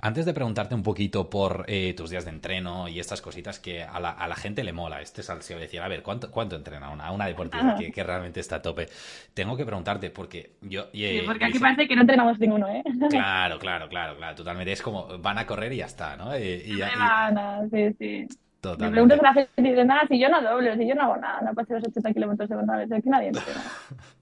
Antes 0.00 0.24
de 0.26 0.32
preguntarte 0.32 0.74
un 0.74 0.82
poquito 0.82 1.28
por 1.28 1.64
eh, 1.66 1.94
tus 1.96 2.10
días 2.10 2.24
de 2.24 2.30
entreno 2.30 2.88
y 2.88 3.00
estas 3.00 3.20
cositas 3.20 3.58
que 3.58 3.82
a 3.82 3.98
la, 3.98 4.10
a 4.10 4.28
la 4.28 4.36
gente 4.36 4.62
le 4.62 4.72
mola, 4.72 5.00
este 5.00 5.22
salseo 5.22 5.56
de 5.56 5.64
decir, 5.64 5.80
a 5.80 5.88
ver, 5.88 6.02
¿cuánto, 6.02 6.30
cuánto 6.30 6.56
entrena 6.56 6.90
una, 6.90 7.10
una 7.10 7.26
deportista 7.26 7.76
que, 7.76 7.90
que, 7.92 8.04
realmente 8.04 8.40
está 8.40 8.56
a 8.56 8.62
tope? 8.62 8.88
Tengo 9.34 9.56
que 9.56 9.64
preguntarte, 9.64 10.10
porque 10.10 10.52
yo... 10.62 10.86
Eh, 10.92 11.20
sí, 11.20 11.26
porque 11.26 11.46
aquí 11.46 11.58
parece 11.58 11.88
que 11.88 11.96
no 11.96 12.02
entrenamos 12.02 12.38
ninguno, 12.38 12.68
¿eh? 12.68 12.82
Claro, 13.10 13.58
claro, 13.58 13.88
claro, 13.88 14.16
claro, 14.16 14.34
totalmente. 14.36 14.72
Es 14.72 14.82
como, 14.82 15.18
van 15.18 15.38
a 15.38 15.46
correr 15.46 15.72
y 15.72 15.78
ya 15.78 15.86
está, 15.86 16.16
¿no? 16.16 16.34
Eh, 16.34 16.62
y, 16.64 16.72
y, 16.72 16.82
y... 16.82 17.70
sí, 17.70 17.96
sí. 17.98 18.38
Totalmente. 18.60 18.86
Me 18.86 18.90
preguntas 18.90 19.20
a 19.20 19.22
la 19.22 19.32
gente 19.34 19.50
y 19.56 19.62
dicen, 19.62 19.86
nada, 19.86 20.02
si 20.08 20.18
yo 20.18 20.28
no 20.28 20.42
doblo, 20.42 20.74
si 20.76 20.88
yo 20.88 20.94
no 20.94 21.02
hago 21.02 21.16
nada, 21.16 21.40
no 21.42 21.54
pasé 21.54 21.74
los 21.74 21.84
80 21.84 22.12
kilómetros 22.12 22.48
de 22.48 22.56
una 22.56 22.76
vez, 22.76 22.90
aquí 22.90 23.08
nadie 23.08 23.28
entrena. 23.28 23.62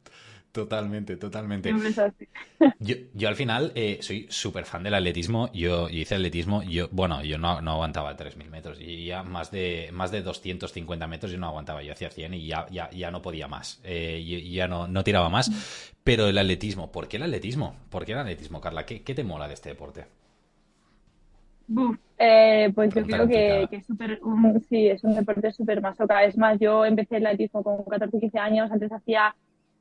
Totalmente, 0.57 1.19
totalmente. 1.19 1.71
Yo, 2.79 2.95
yo 3.13 3.29
al 3.29 3.35
final 3.35 3.73
eh, 3.75 3.99
soy 4.01 4.27
súper 4.31 4.65
fan 4.65 4.83
del 4.83 4.95
atletismo. 4.95 5.53
Yo, 5.53 5.91
yo, 5.91 5.99
hice 5.99 6.15
atletismo. 6.15 6.63
Yo, 6.63 6.89
bueno, 6.93 7.23
yo 7.23 7.37
no, 7.37 7.61
no 7.61 7.73
aguantaba 7.73 8.17
3.000 8.17 8.49
metros. 8.49 8.81
Y 8.81 9.05
ya 9.05 9.23
más 9.23 9.51
de, 9.51 9.91
más 9.93 10.11
de 10.11 10.23
250 10.23 11.07
metros 11.09 11.31
yo 11.31 11.37
no 11.37 11.49
aguantaba. 11.49 11.83
Yo 11.83 11.93
hacía 11.93 12.09
100 12.09 12.33
y 12.33 12.47
ya, 12.47 12.67
ya, 12.71 12.89
ya 12.89 13.11
no 13.11 13.21
podía 13.21 13.49
más. 13.49 13.83
Eh, 13.85 14.25
ya 14.51 14.67
no, 14.67 14.89
no 14.89 15.05
tiraba 15.05 15.29
más. 15.29 15.93
Pero 16.03 16.27
el 16.27 16.39
atletismo, 16.39 16.91
¿por 16.91 17.07
qué 17.07 17.19
el 17.19 17.25
atletismo? 17.25 17.77
¿Por 17.91 18.07
qué 18.07 18.13
el 18.13 18.19
atletismo, 18.19 18.59
Carla? 18.63 18.87
¿Qué, 18.87 19.03
qué 19.03 19.15
te 19.15 19.25
mola 19.25 19.49
de 19.49 19.53
este 19.53 19.69
deporte? 19.69 20.07
Buf, 21.69 21.99
eh, 22.17 22.73
pues 22.75 22.95
yo 22.95 23.05
creo 23.05 23.29
que, 23.29 23.67
que, 23.69 23.77
es 23.77 23.87
súper, 23.87 24.21
um, 24.23 24.59
sí, 24.71 24.87
es 24.89 25.05
un 25.05 25.17
deporte 25.17 25.53
súper 25.53 25.83
masoca. 25.83 26.25
Es 26.25 26.39
más, 26.39 26.59
yo 26.59 26.87
empecé 26.87 27.19
el 27.19 27.27
atletismo 27.27 27.63
con 27.63 27.85
14, 27.85 28.19
15 28.21 28.39
años. 28.39 28.73
Antes 28.73 28.91
hacía 28.91 29.35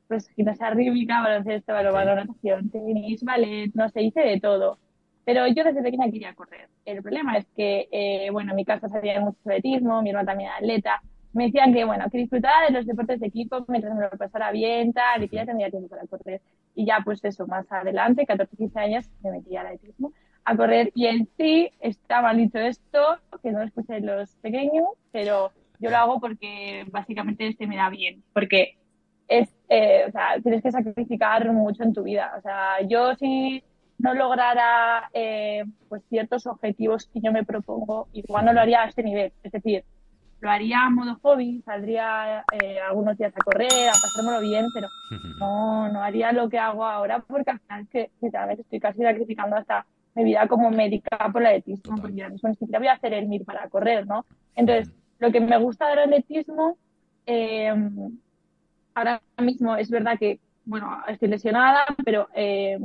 pues 0.07 0.29
gimnasia 0.29 0.69
rítmica, 0.71 1.21
baloncesto, 1.21 1.73
balonmano, 1.73 2.15
natación, 2.15 2.69
tenis, 2.69 3.23
ballet, 3.23 3.71
no 3.73 3.89
sé, 3.89 4.03
hice 4.03 4.21
de 4.21 4.39
todo. 4.39 4.79
Pero 5.25 5.47
yo 5.47 5.63
desde 5.63 5.81
pequeña 5.81 6.11
quería 6.11 6.35
correr. 6.35 6.69
El 6.85 7.01
problema 7.01 7.37
es 7.37 7.47
que, 7.55 7.87
eh, 7.91 8.29
bueno, 8.31 8.51
en 8.51 8.57
mi 8.57 8.65
casa 8.65 8.87
sabía 8.89 9.19
mucho 9.19 9.39
atletismo, 9.41 10.01
mi 10.01 10.11
hermana 10.11 10.27
también 10.27 10.49
era 10.49 10.57
atleta. 10.57 11.01
Me 11.33 11.45
decían 11.45 11.73
que, 11.73 11.83
bueno, 11.83 12.05
que 12.11 12.19
disfrutaba 12.19 12.65
de 12.67 12.73
los 12.73 12.85
deportes 12.85 13.19
de 13.19 13.27
equipo 13.27 13.65
mientras 13.67 13.95
me 13.95 14.03
lo 14.03 14.09
pasara 14.11 14.51
bien, 14.51 14.93
tal, 14.93 15.23
y 15.23 15.29
que 15.29 15.37
ya 15.37 15.45
tendría 15.45 15.69
tiempo 15.71 15.89
para 15.89 16.05
correr. 16.05 16.41
Y 16.75 16.85
ya, 16.85 16.99
pues 17.03 17.23
eso, 17.25 17.47
más 17.47 17.69
adelante, 17.71 18.25
14, 18.25 18.55
15 18.55 18.79
años, 18.79 19.09
me 19.23 19.31
metí 19.31 19.55
al 19.57 19.67
atletismo 19.67 20.13
a 20.45 20.55
correr. 20.55 20.91
Y 20.93 21.07
en 21.07 21.27
sí 21.37 21.71
está 21.79 22.21
mal 22.21 22.37
dicho 22.37 22.59
esto, 22.59 23.17
que 23.41 23.51
no 23.51 23.59
lo 23.59 23.65
escuchen 23.65 24.05
los 24.05 24.35
pequeños, 24.35 24.85
pero 25.11 25.51
yo 25.79 25.89
lo 25.89 25.97
hago 25.97 26.19
porque 26.19 26.85
básicamente 26.91 27.47
este 27.47 27.67
me 27.67 27.77
da 27.77 27.89
bien. 27.89 28.23
Porque 28.31 28.77
es, 29.27 29.49
eh, 29.69 30.05
o 30.07 30.11
sea, 30.11 30.39
tienes 30.41 30.61
que 30.61 30.71
sacrificar 30.71 31.51
mucho 31.51 31.83
en 31.83 31.93
tu 31.93 32.03
vida. 32.03 32.33
O 32.37 32.41
sea, 32.41 32.81
yo 32.87 33.15
si 33.15 33.63
no 33.97 34.13
lograra 34.13 35.09
eh, 35.13 35.63
pues 35.89 36.03
ciertos 36.09 36.45
objetivos 36.47 37.07
que 37.07 37.21
yo 37.21 37.31
me 37.31 37.43
propongo, 37.43 38.07
igual 38.13 38.45
no 38.45 38.53
lo 38.53 38.61
haría 38.61 38.83
a 38.83 38.87
este 38.87 39.03
nivel. 39.03 39.33
Es 39.43 39.51
decir, 39.51 39.83
lo 40.41 40.51
haría 40.51 40.85
a 40.85 40.89
modo 40.89 41.17
hobby, 41.21 41.61
saldría 41.65 42.43
eh, 42.51 42.79
algunos 42.79 43.17
días 43.17 43.33
a 43.35 43.43
correr, 43.43 43.89
a 43.89 43.93
pasármelo 43.93 44.41
bien, 44.41 44.65
pero 44.73 44.87
no, 45.39 45.91
no 45.91 46.03
haría 46.03 46.31
lo 46.31 46.49
que 46.49 46.59
hago 46.59 46.85
ahora 46.85 47.19
porque 47.19 47.51
al 47.51 47.59
final 47.59 47.81
es 47.81 47.89
que 47.89 48.11
sinceramente 48.19 48.61
estoy 48.63 48.79
casi 48.79 49.01
sacrificando 49.01 49.55
hasta 49.55 49.85
mi 50.13 50.23
vida 50.23 50.47
como 50.47 50.69
médica 50.71 51.17
por 51.31 51.41
el 51.41 51.47
atletismo, 51.47 51.97
porque 51.97 52.15
ya 52.15 52.29
mismo 52.29 52.49
ni 52.49 52.55
siquiera 52.55 52.79
voy 52.79 52.87
a 52.87 52.93
hacer 52.93 53.13
el 53.13 53.27
MIR 53.27 53.43
para 53.43 53.67
correr, 53.69 54.07
¿no? 54.07 54.25
Entonces, 54.55 54.93
lo 55.19 55.31
que 55.31 55.41
me 55.41 55.57
gusta 55.57 55.89
del 55.89 55.99
atletismo, 55.99 56.77
eh, 57.25 57.73
ahora 58.95 59.21
mismo 59.37 59.75
es 59.75 59.89
verdad 59.89 60.17
que, 60.17 60.39
bueno, 60.65 61.03
estoy 61.07 61.27
lesionada, 61.27 61.85
pero 62.03 62.27
eh, 62.33 62.79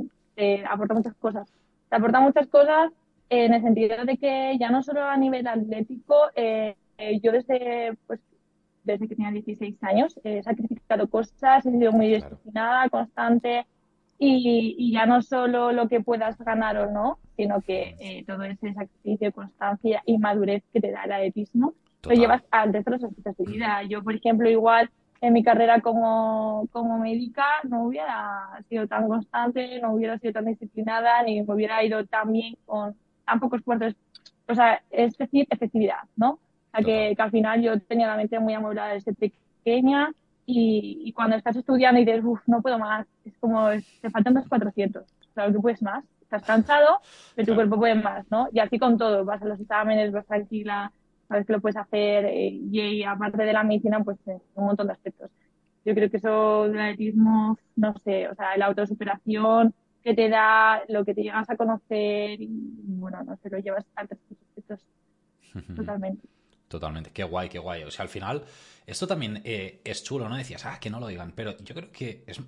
aporta 0.68 0.94
muchas 0.94 1.14
cosas. 1.14 1.48
Te 1.88 1.96
aporta 1.96 2.20
muchas 2.20 2.46
cosas 2.48 2.92
en 3.30 3.54
el 3.54 3.62
sentido 3.62 4.04
de 4.04 4.18
que 4.18 4.56
ya 4.58 4.70
no 4.70 4.82
solo 4.82 5.02
a 5.04 5.16
nivel 5.16 5.46
atlético, 5.46 6.14
eh, 6.34 6.74
yo 7.22 7.32
desde, 7.32 7.96
pues, 8.06 8.20
desde 8.84 9.08
que 9.08 9.14
tenía 9.14 9.30
16 9.30 9.82
años 9.82 10.18
he 10.24 10.42
sacrificado 10.42 11.08
cosas, 11.08 11.64
he 11.64 11.70
sido 11.70 11.92
muy 11.92 12.08
disciplinada, 12.08 12.88
constante 12.88 13.66
y, 14.18 14.92
ya 14.92 15.06
no 15.06 15.22
solo 15.22 15.72
lo 15.72 15.88
que 15.88 16.00
puedas 16.00 16.36
ganar 16.38 16.76
o 16.76 16.90
no, 16.90 17.18
sino 17.36 17.62
que 17.62 17.96
eh, 18.00 18.24
todo 18.26 18.42
ese 18.44 18.74
sacrificio, 18.74 19.32
constancia 19.32 20.02
y 20.04 20.18
madurez 20.18 20.62
que 20.72 20.80
te 20.80 20.90
da 20.90 21.04
el 21.04 21.12
atletismo 21.12 21.74
lo 22.02 22.14
llevas 22.14 22.42
al 22.50 22.72
resto 22.72 22.90
de 22.90 22.96
los 22.96 23.04
aspectos 23.04 23.36
de 23.36 23.52
vida. 23.52 23.82
Yo, 23.82 24.02
por 24.02 24.14
ejemplo, 24.14 24.48
igual 24.48 24.90
en 25.20 25.32
mi 25.32 25.42
carrera 25.42 25.80
como, 25.80 26.66
como 26.72 26.98
médica 26.98 27.44
no 27.64 27.84
hubiera 27.84 28.62
sido 28.68 28.86
tan 28.86 29.06
constante, 29.08 29.80
no 29.80 29.92
hubiera 29.92 30.18
sido 30.18 30.32
tan 30.32 30.46
disciplinada, 30.46 31.22
ni 31.22 31.42
me 31.42 31.54
hubiera 31.54 31.82
ido 31.84 32.04
tan 32.06 32.32
bien 32.32 32.56
con 32.64 32.96
tan 33.26 33.40
pocos 33.40 33.60
esfuerzos. 33.60 33.94
O 34.48 34.54
sea, 34.54 34.82
es 34.90 35.16
decir, 35.18 35.46
efectividad, 35.50 36.02
¿no? 36.16 36.32
O 36.32 36.38
sea, 36.72 36.84
que, 36.84 37.14
que, 37.14 37.22
al 37.22 37.30
final 37.30 37.62
yo 37.62 37.78
tenía 37.80 38.06
la 38.06 38.16
mente 38.16 38.38
muy 38.40 38.54
amueblada 38.54 38.94
desde 38.94 39.12
pequeña 39.14 40.12
y, 40.46 41.02
y, 41.04 41.12
cuando 41.12 41.36
estás 41.36 41.56
estudiando 41.56 42.00
y 42.00 42.04
dices, 42.04 42.24
uff, 42.24 42.40
no 42.46 42.62
puedo 42.62 42.78
más, 42.78 43.06
es 43.24 43.36
como, 43.38 43.68
te 44.00 44.10
faltan 44.10 44.34
dos 44.34 44.48
400. 44.48 45.04
Claro 45.34 45.52
que 45.52 45.60
puedes 45.60 45.82
más. 45.82 46.04
Estás 46.22 46.44
cansado, 46.44 47.00
pero 47.34 47.46
tu 47.46 47.54
cuerpo 47.56 47.76
puede 47.76 47.96
más, 47.96 48.24
¿no? 48.30 48.48
Y 48.52 48.60
así 48.60 48.78
con 48.78 48.96
todo, 48.96 49.24
vas 49.24 49.42
a 49.42 49.46
los 49.46 49.60
exámenes, 49.60 50.12
vas 50.12 50.26
tranquila, 50.26 50.92
sabes 51.30 51.46
que 51.46 51.52
lo 51.52 51.60
puedes 51.60 51.76
hacer 51.76 52.24
eh, 52.24 52.60
y, 52.72 53.04
aparte 53.04 53.44
de 53.44 53.52
la 53.52 53.62
medicina, 53.62 54.02
pues 54.02 54.18
eh, 54.26 54.36
un 54.56 54.64
montón 54.66 54.88
de 54.88 54.94
aspectos. 54.94 55.30
Yo 55.84 55.94
creo 55.94 56.10
que 56.10 56.16
eso 56.16 56.64
del 56.64 56.80
atletismo, 56.80 57.56
no 57.76 57.94
sé, 57.98 58.28
o 58.28 58.34
sea, 58.34 58.56
la 58.56 58.66
autosuperación 58.66 59.72
que 60.02 60.14
te 60.14 60.28
da, 60.28 60.82
lo 60.88 61.04
que 61.04 61.14
te 61.14 61.22
llegas 61.22 61.48
a 61.48 61.56
conocer 61.56 62.40
y, 62.40 62.48
bueno, 62.98 63.22
no 63.22 63.36
sé, 63.36 63.48
lo 63.48 63.58
llevas 63.58 63.86
a 63.94 64.04
otros 64.04 64.20
aspectos 64.28 64.84
totalmente. 65.76 66.26
Totalmente, 66.70 67.10
qué 67.10 67.24
guay, 67.24 67.48
qué 67.48 67.58
guay. 67.58 67.82
O 67.82 67.90
sea, 67.90 68.04
al 68.04 68.08
final, 68.08 68.44
esto 68.86 69.08
también 69.08 69.42
eh, 69.44 69.80
es 69.82 70.04
chulo, 70.04 70.28
¿no? 70.28 70.36
Decías, 70.36 70.64
ah, 70.66 70.78
que 70.78 70.88
no 70.88 71.00
lo 71.00 71.08
digan, 71.08 71.32
pero 71.34 71.58
yo 71.58 71.74
creo 71.74 71.90
que 71.90 72.22
es, 72.28 72.40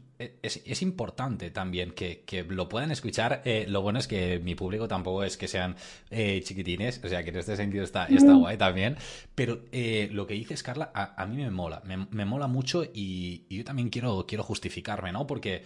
es, 0.65 0.83
importante 0.83 1.51
también 1.51 1.91
que, 1.91 2.23
que, 2.25 2.45
lo 2.45 2.69
puedan 2.69 2.93
escuchar. 2.93 3.43
Eh, 3.45 3.67
lo 3.69 3.83
bueno 3.83 3.99
es 3.99 4.07
que 4.07 4.39
mi 4.39 4.55
público 4.55 4.87
tampoco 4.87 5.25
es 5.25 5.37
que 5.37 5.49
sean 5.49 5.75
eh, 6.09 6.41
chiquitines, 6.45 7.01
o 7.03 7.09
sea, 7.09 7.25
que 7.25 7.31
en 7.31 7.37
este 7.39 7.57
sentido 7.57 7.83
está, 7.83 8.07
está 8.07 8.35
guay 8.35 8.57
también. 8.57 8.97
Pero 9.35 9.65
lo 10.13 10.27
que 10.29 10.35
dices, 10.35 10.63
Carla, 10.63 10.93
a, 10.95 11.27
mí 11.27 11.43
me 11.43 11.51
mola, 11.51 11.83
me, 11.85 12.25
mola 12.25 12.47
mucho 12.47 12.85
y, 12.85 13.47
y, 13.49 13.57
yo 13.57 13.65
también 13.65 13.91
quiero, 13.91 14.25
quiero 14.25 14.45
justificarme, 14.45 15.11
¿no? 15.11 15.27
Porque 15.27 15.65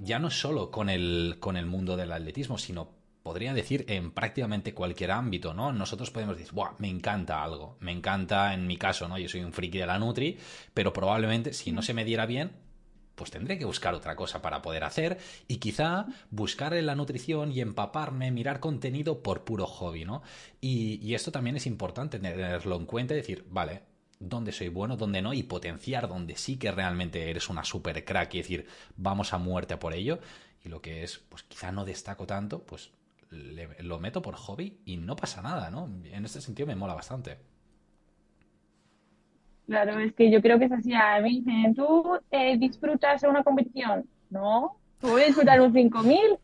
ya 0.00 0.18
no 0.18 0.28
solo 0.28 0.70
con 0.70 0.90
el, 0.90 1.38
con 1.40 1.56
el 1.56 1.64
mundo 1.64 1.96
del 1.96 2.12
atletismo, 2.12 2.58
sino 2.58 3.03
podría 3.24 3.54
decir 3.54 3.86
en 3.88 4.10
prácticamente 4.10 4.74
cualquier 4.74 5.10
ámbito, 5.10 5.54
¿no? 5.54 5.72
Nosotros 5.72 6.10
podemos 6.10 6.36
decir, 6.36 6.52
Buah, 6.52 6.74
me 6.76 6.90
encanta 6.90 7.42
algo, 7.42 7.78
me 7.80 7.90
encanta 7.90 8.52
en 8.52 8.66
mi 8.66 8.76
caso, 8.76 9.08
¿no? 9.08 9.18
Yo 9.18 9.30
soy 9.30 9.40
un 9.40 9.54
friki 9.54 9.78
de 9.78 9.86
la 9.86 9.98
Nutri, 9.98 10.36
pero 10.74 10.92
probablemente 10.92 11.54
si 11.54 11.72
no 11.72 11.80
se 11.80 11.94
me 11.94 12.04
diera 12.04 12.26
bien, 12.26 12.52
pues 13.14 13.30
tendré 13.30 13.56
que 13.56 13.64
buscar 13.64 13.94
otra 13.94 14.14
cosa 14.14 14.42
para 14.42 14.60
poder 14.60 14.84
hacer 14.84 15.16
y 15.48 15.56
quizá 15.56 16.04
buscar 16.30 16.74
en 16.74 16.84
la 16.84 16.96
nutrición 16.96 17.50
y 17.50 17.62
empaparme, 17.62 18.30
mirar 18.30 18.60
contenido 18.60 19.22
por 19.22 19.44
puro 19.44 19.66
hobby, 19.66 20.04
¿no? 20.04 20.22
Y, 20.60 21.00
y 21.02 21.14
esto 21.14 21.32
también 21.32 21.56
es 21.56 21.66
importante 21.66 22.18
tenerlo 22.18 22.76
en 22.76 22.84
cuenta 22.84 23.14
y 23.14 23.16
decir, 23.16 23.46
vale, 23.48 23.84
dónde 24.20 24.52
soy 24.52 24.68
bueno, 24.68 24.98
dónde 24.98 25.22
no, 25.22 25.32
y 25.32 25.44
potenciar 25.44 26.08
donde 26.08 26.36
sí 26.36 26.58
que 26.58 26.70
realmente 26.72 27.30
eres 27.30 27.48
una 27.48 27.64
super 27.64 28.04
crack 28.04 28.34
y 28.34 28.38
decir, 28.42 28.66
vamos 28.96 29.32
a 29.32 29.38
muerte 29.38 29.78
por 29.78 29.94
ello. 29.94 30.18
Y 30.62 30.68
lo 30.68 30.82
que 30.82 31.04
es, 31.04 31.22
pues 31.30 31.42
quizá 31.44 31.72
no 31.72 31.86
destaco 31.86 32.26
tanto, 32.26 32.62
pues 32.62 32.90
lo 33.30 33.98
meto 33.98 34.22
por 34.22 34.34
hobby 34.34 34.80
y 34.84 34.96
no 34.96 35.16
pasa 35.16 35.42
nada, 35.42 35.70
¿no? 35.70 35.88
En 36.04 36.24
este 36.24 36.40
sentido 36.40 36.66
me 36.66 36.74
mola 36.74 36.94
bastante. 36.94 37.38
Claro, 39.66 39.98
es 39.98 40.12
que 40.12 40.30
yo 40.30 40.42
creo 40.42 40.58
que 40.58 40.66
es 40.66 40.72
así. 40.72 40.92
A 40.92 41.20
mí 41.20 41.40
dicen, 41.40 41.74
¿tú 41.74 42.18
eh, 42.30 42.58
disfrutas 42.58 43.22
una 43.22 43.42
competición? 43.42 44.06
No, 44.30 44.76
tú 45.00 45.08
voy 45.08 45.22
a 45.22 45.26
disfrutar 45.26 45.60
un 45.60 45.72
5000, 45.72 46.38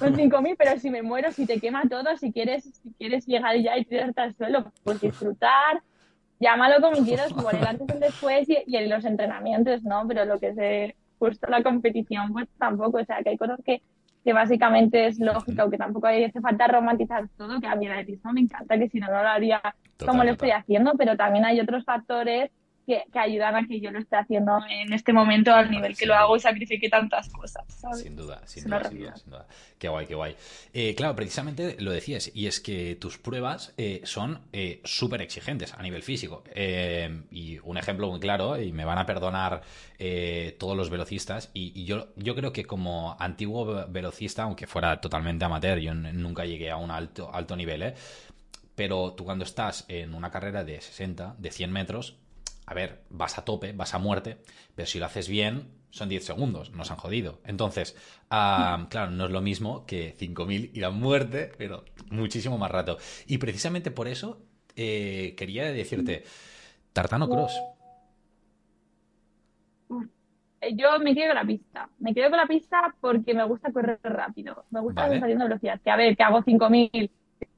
un 0.00 0.16
5000, 0.16 0.56
pero 0.56 0.78
si 0.78 0.90
me 0.90 1.02
muero, 1.02 1.30
si 1.32 1.46
te 1.46 1.60
quema 1.60 1.82
todo, 1.88 2.16
si 2.16 2.32
quieres, 2.32 2.64
si 2.82 2.92
quieres 2.94 3.26
llegar 3.26 3.56
ya 3.58 3.76
y 3.76 3.84
tirarte 3.84 4.20
al 4.20 4.34
suelo, 4.34 4.72
pues 4.82 5.00
disfrutar, 5.00 5.82
llámalo 6.40 6.80
como 6.80 7.04
quieras, 7.04 7.32
por 7.32 7.54
el 7.54 7.66
antes 7.66 7.88
el 7.88 8.00
después 8.00 8.48
y, 8.48 8.78
los 8.86 9.04
entrenamientos, 9.04 9.82
¿no? 9.82 10.06
Pero 10.08 10.24
lo 10.24 10.38
que 10.38 10.48
es 10.48 10.94
justo 11.18 11.48
la 11.48 11.62
competición, 11.62 12.32
pues 12.32 12.48
tampoco, 12.58 12.98
o 12.98 13.04
sea, 13.04 13.22
que 13.22 13.30
hay 13.30 13.36
cosas 13.36 13.60
que 13.64 13.82
que 14.24 14.32
básicamente 14.32 15.06
es 15.06 15.18
lógico, 15.18 15.62
aunque 15.62 15.78
tampoco 15.78 16.06
hace 16.06 16.40
falta 16.40 16.66
romantizar 16.66 17.28
todo, 17.36 17.60
que 17.60 17.66
a 17.66 17.76
mí 17.76 17.86
el 17.86 17.92
atletismo 17.92 18.32
me 18.32 18.40
encanta, 18.40 18.78
que 18.78 18.88
si 18.88 19.00
no, 19.00 19.06
no 19.06 19.22
lo 19.22 19.28
haría 19.28 19.60
como 20.04 20.24
lo 20.24 20.32
estoy 20.32 20.50
haciendo, 20.50 20.92
pero 20.96 21.16
también 21.16 21.44
hay 21.44 21.60
otros 21.60 21.84
factores 21.84 22.50
que, 22.88 23.18
ayudan 23.18 23.54
a 23.54 23.66
que 23.66 23.80
yo 23.80 23.90
lo 23.90 23.98
esté 23.98 24.16
haciendo 24.16 24.58
en 24.70 24.94
este 24.94 25.12
momento 25.12 25.52
al 25.52 25.70
nivel 25.70 25.94
que 25.94 26.06
lo 26.06 26.14
hago 26.14 26.36
y 26.36 26.40
sacrifique 26.40 26.88
tantas 26.88 27.28
cosas. 27.28 27.64
Sin 27.94 28.16
duda, 28.16 28.40
sin 28.46 28.64
duda, 28.64 28.84
sin 28.88 29.30
duda, 29.30 29.46
Qué 29.78 29.88
guay, 29.88 30.06
qué 30.06 30.14
guay. 30.14 30.34
Eh, 30.72 30.94
claro, 30.94 31.14
precisamente 31.14 31.76
lo 31.80 31.92
decías, 31.92 32.30
y 32.34 32.46
es 32.46 32.60
que 32.60 32.96
tus 32.96 33.18
pruebas 33.18 33.74
eh, 33.76 34.00
son 34.04 34.40
eh, 34.54 34.80
súper 34.84 35.20
exigentes 35.20 35.74
a 35.74 35.82
nivel 35.82 36.02
físico. 36.02 36.42
y 37.30 37.58
un 37.58 37.76
ejemplo 37.76 38.10
muy 38.10 38.20
claro, 38.20 38.60
y 38.60 38.72
me 38.72 38.86
van 38.86 38.98
a 38.98 39.04
perdonar 39.04 39.60
todos 40.58 40.76
los 40.76 40.88
velocistas, 40.88 41.50
y, 41.52 41.84
yo, 41.84 42.08
yo 42.16 42.34
creo 42.34 42.52
que 42.52 42.64
como 42.64 43.16
antiguo 43.18 43.86
velocista, 43.88 44.44
aunque 44.44 44.66
fuera 44.66 45.00
totalmente 45.00 45.44
amateur, 45.44 45.78
yo 45.78 45.94
nunca 45.94 46.46
llegué 46.46 46.70
a 46.70 46.76
un 46.76 46.90
alto, 46.90 47.30
alto 47.34 47.54
nivel, 47.54 47.94
pero 48.74 49.12
tú 49.12 49.24
cuando 49.24 49.44
estás 49.44 49.84
en 49.88 50.14
una 50.14 50.30
carrera 50.30 50.64
de 50.64 50.80
60, 50.80 51.34
de 51.38 51.50
100 51.50 51.72
metros, 51.72 52.16
a 52.68 52.74
ver, 52.74 53.00
vas 53.08 53.38
a 53.38 53.46
tope, 53.46 53.72
vas 53.72 53.94
a 53.94 53.98
muerte, 53.98 54.36
pero 54.74 54.84
si 54.84 54.98
lo 54.98 55.06
haces 55.06 55.26
bien, 55.26 55.68
son 55.88 56.10
10 56.10 56.22
segundos, 56.22 56.70
nos 56.72 56.90
han 56.90 56.98
jodido. 56.98 57.40
Entonces, 57.46 57.96
claro, 58.28 59.10
no 59.10 59.24
es 59.24 59.30
lo 59.30 59.40
mismo 59.40 59.86
que 59.86 60.14
5.000 60.14 60.70
ir 60.74 60.84
a 60.84 60.90
muerte, 60.90 61.50
pero 61.56 61.86
muchísimo 62.10 62.58
más 62.58 62.70
rato. 62.70 62.98
Y 63.26 63.38
precisamente 63.38 63.90
por 63.90 64.06
eso 64.06 64.42
eh, 64.76 65.34
quería 65.34 65.72
decirte, 65.72 66.24
Tartano 66.92 67.26
Cross. 67.26 67.58
Yo 70.74 70.98
me 70.98 71.14
quedo 71.14 71.28
con 71.28 71.36
la 71.36 71.46
pista. 71.46 71.88
Me 72.00 72.12
quedo 72.12 72.28
con 72.28 72.36
la 72.36 72.46
pista 72.46 72.94
porque 73.00 73.32
me 73.32 73.44
gusta 73.44 73.72
correr 73.72 73.98
rápido. 74.02 74.66
Me 74.68 74.80
gusta 74.80 75.02
vale. 75.02 75.20
saliendo 75.20 75.44
velocidad. 75.46 75.80
Que 75.82 75.90
a 75.90 75.96
ver, 75.96 76.14
que 76.14 76.22
hago 76.22 76.42
5.000, 76.42 77.10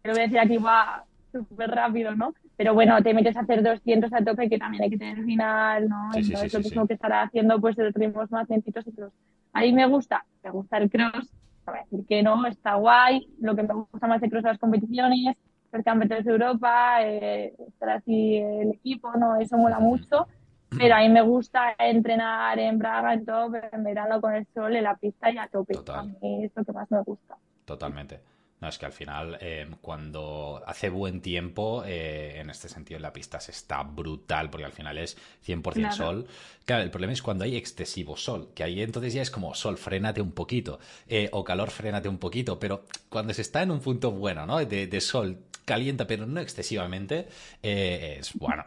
pero 0.02 0.14
voy 0.14 0.20
a 0.20 0.26
decir 0.26 0.38
aquí 0.38 0.56
va 0.58 1.04
súper 1.32 1.70
rápido, 1.70 2.14
¿no? 2.14 2.32
Pero 2.60 2.74
bueno, 2.74 3.02
te 3.02 3.14
metes 3.14 3.34
a 3.38 3.40
hacer 3.40 3.62
200 3.62 4.12
a 4.12 4.22
tope 4.22 4.50
que 4.50 4.58
también 4.58 4.82
hay 4.82 4.90
que 4.90 4.98
tener 4.98 5.24
final, 5.24 5.88
¿no? 5.88 6.10
Entonces 6.14 6.52
lo 6.52 6.60
mismo 6.60 6.86
que 6.86 6.92
estará 6.92 7.22
haciendo 7.22 7.58
pues 7.58 7.74
de 7.74 7.90
ritmos 7.90 8.30
más 8.30 8.50
lentitos 8.50 8.86
y 8.86 8.92
cross. 8.92 9.14
Ahí 9.54 9.72
me 9.72 9.86
gusta, 9.86 10.26
me 10.44 10.50
gusta 10.50 10.76
el 10.76 10.90
cross, 10.90 11.32
no 11.66 11.72
voy 11.72 11.78
a 11.78 11.82
decir 11.84 12.06
que 12.06 12.22
no, 12.22 12.44
está 12.44 12.74
guay, 12.74 13.26
lo 13.40 13.56
que 13.56 13.62
me 13.62 13.72
gusta 13.72 14.06
más 14.06 14.20
de 14.20 14.28
cross 14.28 14.42
las 14.42 14.58
competiciones, 14.58 15.38
ser 15.70 15.82
campeones 15.82 16.22
de 16.26 16.32
Europa, 16.32 16.98
eh, 17.02 17.54
estar 17.66 17.88
así 17.88 18.36
el 18.36 18.72
equipo, 18.72 19.10
¿no? 19.16 19.36
Eso 19.40 19.56
mola 19.56 19.78
mucho, 19.78 20.28
pero 20.68 20.96
a 20.96 20.98
mí 20.98 21.08
me 21.08 21.22
gusta 21.22 21.74
entrenar 21.78 22.58
en 22.58 22.78
Braga, 22.78 23.14
en 23.14 23.24
todo, 23.24 23.52
en 23.72 23.84
verano 23.84 24.20
con 24.20 24.34
el 24.34 24.46
sol, 24.52 24.76
en 24.76 24.84
la 24.84 24.96
pista 24.96 25.30
y 25.30 25.38
a 25.38 25.48
tope. 25.48 25.78
A 25.94 26.02
mí 26.02 26.44
es 26.44 26.52
lo 26.54 26.62
que 26.62 26.72
más 26.72 26.90
me 26.90 27.00
gusta. 27.00 27.38
Totalmente. 27.64 28.20
No, 28.60 28.68
es 28.68 28.76
que 28.76 28.84
al 28.84 28.92
final, 28.92 29.38
eh, 29.40 29.66
cuando 29.80 30.62
hace 30.66 30.90
buen 30.90 31.22
tiempo, 31.22 31.82
eh, 31.86 32.40
en 32.40 32.50
este 32.50 32.68
sentido, 32.68 33.00
la 33.00 33.12
pista 33.12 33.40
se 33.40 33.52
está 33.52 33.82
brutal, 33.82 34.50
porque 34.50 34.66
al 34.66 34.72
final 34.72 34.98
es 34.98 35.16
100% 35.46 35.92
sol. 35.92 36.26
Claro, 36.66 36.82
el 36.82 36.90
problema 36.90 37.14
es 37.14 37.22
cuando 37.22 37.44
hay 37.44 37.56
excesivo 37.56 38.18
sol, 38.18 38.50
que 38.54 38.62
ahí 38.62 38.82
entonces 38.82 39.14
ya 39.14 39.22
es 39.22 39.30
como 39.30 39.54
sol, 39.54 39.78
frénate 39.78 40.20
un 40.20 40.32
poquito, 40.32 40.78
eh, 41.08 41.30
o 41.32 41.42
calor, 41.42 41.70
frénate 41.70 42.08
un 42.08 42.18
poquito, 42.18 42.60
pero 42.60 42.84
cuando 43.08 43.32
se 43.32 43.42
está 43.42 43.62
en 43.62 43.70
un 43.70 43.80
punto 43.80 44.10
bueno, 44.10 44.44
¿no? 44.44 44.58
De, 44.58 44.86
de 44.86 45.00
sol, 45.00 45.38
calienta, 45.64 46.06
pero 46.06 46.26
no 46.26 46.40
excesivamente, 46.40 47.28
es, 47.62 48.34
bueno, 48.34 48.64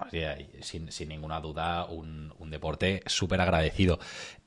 sin, 0.61 0.91
sin, 0.91 1.09
ninguna 1.09 1.41
duda, 1.41 1.85
un, 1.85 2.33
un 2.39 2.49
deporte 2.49 3.03
súper 3.05 3.41
agradecido 3.41 3.99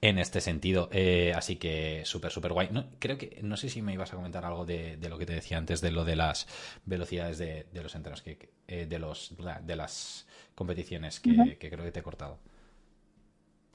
en 0.09 0.19
este 0.19 0.41
sentido. 0.41 0.89
Eh, 0.93 1.33
así 1.35 1.57
que 1.57 2.03
súper, 2.05 2.31
súper 2.31 2.53
guay. 2.53 2.69
No, 2.71 2.85
creo 2.99 3.19
que, 3.19 3.41
no 3.43 3.57
sé 3.57 3.69
si 3.69 3.83
me 3.83 3.93
ibas 3.93 4.13
a 4.13 4.17
comentar 4.17 4.45
algo 4.45 4.65
de, 4.65 4.97
de, 4.97 5.09
lo 5.09 5.19
que 5.19 5.27
te 5.27 5.35
decía 5.35 5.59
antes, 5.59 5.81
de 5.81 5.91
lo 5.91 6.05
de 6.05 6.17
las 6.17 6.47
velocidades 6.85 7.39
de, 7.39 7.67
de 7.73 7.83
los 7.83 7.95
entrenos, 7.95 8.23
que, 8.23 8.51
eh, 8.69 8.87
de, 8.87 8.99
los, 8.99 9.35
de 9.65 9.77
las 9.77 10.27
competiciones 10.55 11.21
que, 11.21 11.57
que 11.59 11.71
creo 11.71 11.85
que 11.85 11.93
te 11.93 12.01
he 12.01 12.03
cortado 12.03 12.39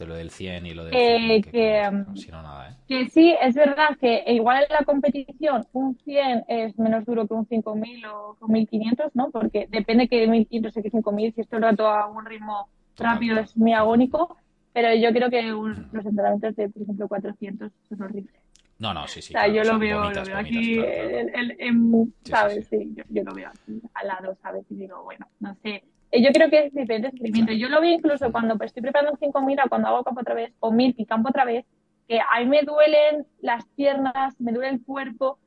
de 0.01 0.07
lo 0.07 0.15
del 0.15 0.31
100 0.31 0.65
y 0.65 0.73
lo 0.73 0.83
del 0.85 0.95
eh, 0.95 1.41
que, 1.43 1.91
si 2.15 2.31
no, 2.31 2.41
nada, 2.41 2.71
¿eh? 2.71 2.75
que 2.87 3.07
sí, 3.09 3.35
es 3.39 3.53
verdad 3.53 3.97
que 3.99 4.23
igual 4.27 4.65
en 4.67 4.73
la 4.73 4.83
competición 4.83 5.67
un 5.73 5.95
100 5.95 6.45
es 6.47 6.79
menos 6.79 7.05
duro 7.05 7.27
que 7.27 7.35
un 7.35 7.45
5000 7.45 8.05
o 8.05 8.37
un 8.41 8.51
1500, 8.51 9.15
¿no? 9.15 9.29
Porque 9.29 9.67
depende 9.69 10.07
que 10.07 10.27
1500 10.27 10.75
o 10.75 10.81
que 10.81 10.89
5000, 10.89 11.33
si 11.33 11.41
esto 11.41 11.57
el 11.57 11.61
rato 11.61 11.87
a 11.87 12.07
un 12.07 12.25
ritmo 12.25 12.67
rápido 12.97 13.39
es 13.39 13.55
muy 13.55 13.73
agónico, 13.73 14.37
pero 14.73 14.93
yo 14.95 15.11
creo 15.11 15.29
que 15.29 15.53
un, 15.53 15.87
los 15.91 16.05
entrenamientos 16.05 16.55
de, 16.55 16.69
por 16.69 16.83
ejemplo, 16.83 17.07
400 17.07 17.71
son 17.89 18.01
horribles. 18.01 18.35
No, 18.79 18.93
no, 18.93 19.07
sí, 19.07 19.21
sí. 19.21 19.33
O 19.33 19.37
sea, 19.37 19.47
yo 19.47 19.63
lo 19.63 19.77
veo, 19.77 20.09
lo 20.09 20.23
veo 20.23 20.37
aquí, 20.37 20.79
El, 20.79 22.13
¿sabes? 22.23 22.67
Sí, 22.67 22.91
yo, 22.95 23.03
yo, 23.09 23.23
lo 23.23 23.33
veo 23.33 23.49
aquí 23.49 23.79
al 23.93 24.07
lado, 24.07 24.35
¿sabes? 24.41 24.65
Y 24.71 24.75
digo, 24.75 25.03
bueno, 25.03 25.27
no 25.39 25.53
sé, 25.61 25.83
eh, 26.11 26.23
yo 26.23 26.31
creo 26.31 26.49
que 26.49 26.65
es 26.65 26.73
diferente 26.73 27.11
sufrimiento. 27.11 27.53
Yo 27.53 27.69
lo 27.69 27.79
veo 27.79 27.91
incluso 27.91 28.31
cuando 28.31 28.57
estoy 28.63 28.81
preparando 28.81 29.17
5.000 29.17 29.65
o 29.65 29.69
cuando 29.69 29.87
hago 29.87 30.03
campo 30.03 30.21
otra 30.21 30.33
vez, 30.33 30.51
o 30.59 30.71
1.000 30.71 30.95
y 30.97 31.05
campo 31.05 31.29
otra 31.29 31.45
vez, 31.45 31.65
que 32.07 32.19
a 32.19 32.39
mí 32.39 32.45
me 32.47 32.63
duelen 32.63 33.25
las 33.39 33.65
piernas, 33.75 34.39
me 34.39 34.51
duele 34.51 34.69
el 34.69 34.83
cuerpo, 34.83 35.37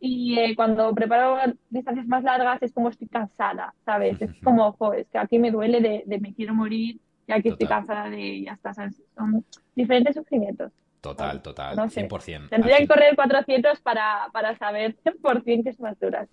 y 0.00 0.38
eh, 0.38 0.54
cuando 0.54 0.94
preparo 0.94 1.38
distancias 1.70 2.06
más 2.06 2.24
largas 2.24 2.62
es 2.62 2.72
como 2.72 2.90
estoy 2.90 3.08
cansada, 3.08 3.74
¿sabes? 3.86 4.20
Es 4.20 4.30
como, 4.44 4.66
ojo, 4.66 4.92
es 4.92 5.08
que 5.08 5.18
aquí 5.18 5.38
me 5.38 5.50
duele 5.50 5.80
de, 5.80 6.02
de 6.06 6.20
me 6.20 6.34
quiero 6.34 6.54
morir 6.54 7.00
y 7.26 7.32
aquí 7.32 7.48
estoy 7.48 7.66
cansada 7.66 8.10
de 8.10 8.42
ya 8.42 8.52
está, 8.52 8.74
¿sabes? 8.74 9.02
Son 9.14 9.44
diferentes 9.74 10.14
sufrimientos. 10.14 10.72
Total, 11.04 11.42
total, 11.42 11.76
100%. 11.76 12.48
Tendría 12.48 12.78
que 12.78 12.86
correr 12.86 13.14
400 13.14 13.78
para, 13.80 14.30
para 14.32 14.56
saber 14.56 14.96
100% 15.04 15.62
que 15.62 15.68
es 15.68 15.78
más 15.78 16.00
dura. 16.00 16.26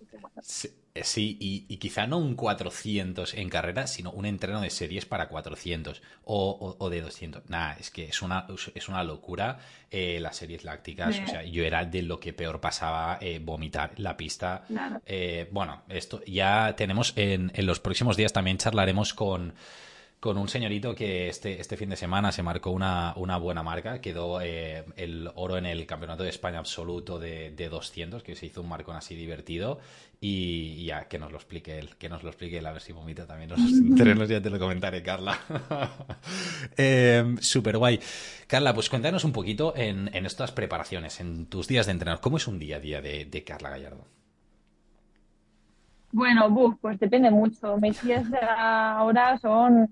Eh, 0.94 1.04
sí, 1.04 1.36
y, 1.38 1.76
quizá 1.76 2.06
no 2.06 2.16
un 2.16 2.34
400 2.34 3.34
en 3.34 3.50
carrera, 3.50 3.86
sino 3.86 4.10
un 4.12 4.24
entreno 4.24 4.62
de 4.62 4.70
series 4.70 5.04
para 5.04 5.28
400 5.28 6.00
o, 6.24 6.76
o, 6.78 6.88
de 6.88 7.02
200. 7.02 7.50
Nada, 7.50 7.76
es 7.78 7.90
que 7.90 8.04
es 8.04 8.22
una, 8.22 8.46
es 8.74 8.88
una 8.88 9.04
locura 9.04 9.58
eh, 9.90 10.18
las 10.20 10.36
series 10.36 10.64
lácticas. 10.64 11.20
O 11.22 11.26
sea, 11.26 11.42
yo 11.42 11.64
era 11.64 11.84
de 11.84 12.00
lo 12.00 12.18
que 12.18 12.32
peor 12.32 12.58
pasaba 12.58 13.18
eh, 13.20 13.40
vomitar 13.44 13.92
la 13.98 14.16
pista. 14.16 14.64
bueno, 15.50 15.82
esto 15.90 16.22
ya 16.24 16.74
tenemos 16.76 17.12
en, 17.16 17.52
en 17.54 17.66
los 17.66 17.78
próximos 17.78 18.16
días 18.16 18.32
también 18.32 18.56
charlaremos 18.56 19.12
con 19.12 19.52
con 20.22 20.38
un 20.38 20.48
señorito 20.48 20.94
que 20.94 21.28
este, 21.28 21.60
este 21.60 21.76
fin 21.76 21.88
de 21.88 21.96
semana 21.96 22.30
se 22.30 22.44
marcó 22.44 22.70
una, 22.70 23.12
una 23.16 23.38
buena 23.38 23.64
marca, 23.64 24.00
quedó 24.00 24.40
eh, 24.40 24.84
el 24.94 25.28
oro 25.34 25.58
en 25.58 25.66
el 25.66 25.84
Campeonato 25.84 26.22
de 26.22 26.28
España 26.28 26.60
absoluto 26.60 27.18
de, 27.18 27.50
de 27.50 27.68
200, 27.68 28.22
que 28.22 28.36
se 28.36 28.46
hizo 28.46 28.60
un 28.60 28.68
marcón 28.68 28.94
así 28.94 29.16
divertido, 29.16 29.80
y, 30.20 30.84
ya 30.84 31.08
que 31.08 31.18
nos 31.18 31.32
lo 31.32 31.38
explique 31.38 31.76
él, 31.76 31.96
que 31.98 32.08
nos 32.08 32.22
lo 32.22 32.28
explique 32.28 32.58
él, 32.58 32.66
a 32.66 32.72
ver 32.72 32.80
si 32.80 32.92
vomita 32.92 33.26
también 33.26 33.50
los 33.50 33.58
entrenos, 33.72 34.28
ya 34.28 34.40
te 34.40 34.48
lo 34.48 34.60
comentaré, 34.60 35.02
Carla. 35.02 35.40
eh, 36.76 37.34
Súper 37.40 37.78
guay. 37.78 37.98
Carla, 38.46 38.74
pues 38.74 38.88
cuéntanos 38.90 39.24
un 39.24 39.32
poquito 39.32 39.74
en, 39.76 40.08
en, 40.14 40.24
estas 40.24 40.52
preparaciones, 40.52 41.18
en 41.18 41.46
tus 41.46 41.66
días 41.66 41.86
de 41.86 41.92
entrenar, 41.92 42.20
¿cómo 42.20 42.36
es 42.36 42.46
un 42.46 42.60
día 42.60 42.76
a 42.76 42.80
día 42.80 43.02
de, 43.02 43.24
de 43.24 43.42
Carla 43.42 43.70
Gallardo? 43.70 44.06
Bueno, 46.12 46.50
buf, 46.50 46.76
pues 46.80 47.00
depende 47.00 47.30
mucho. 47.30 47.78
Mis 47.78 48.02
días 48.02 48.30
de 48.30 48.38
ahora 48.38 49.38
son, 49.38 49.88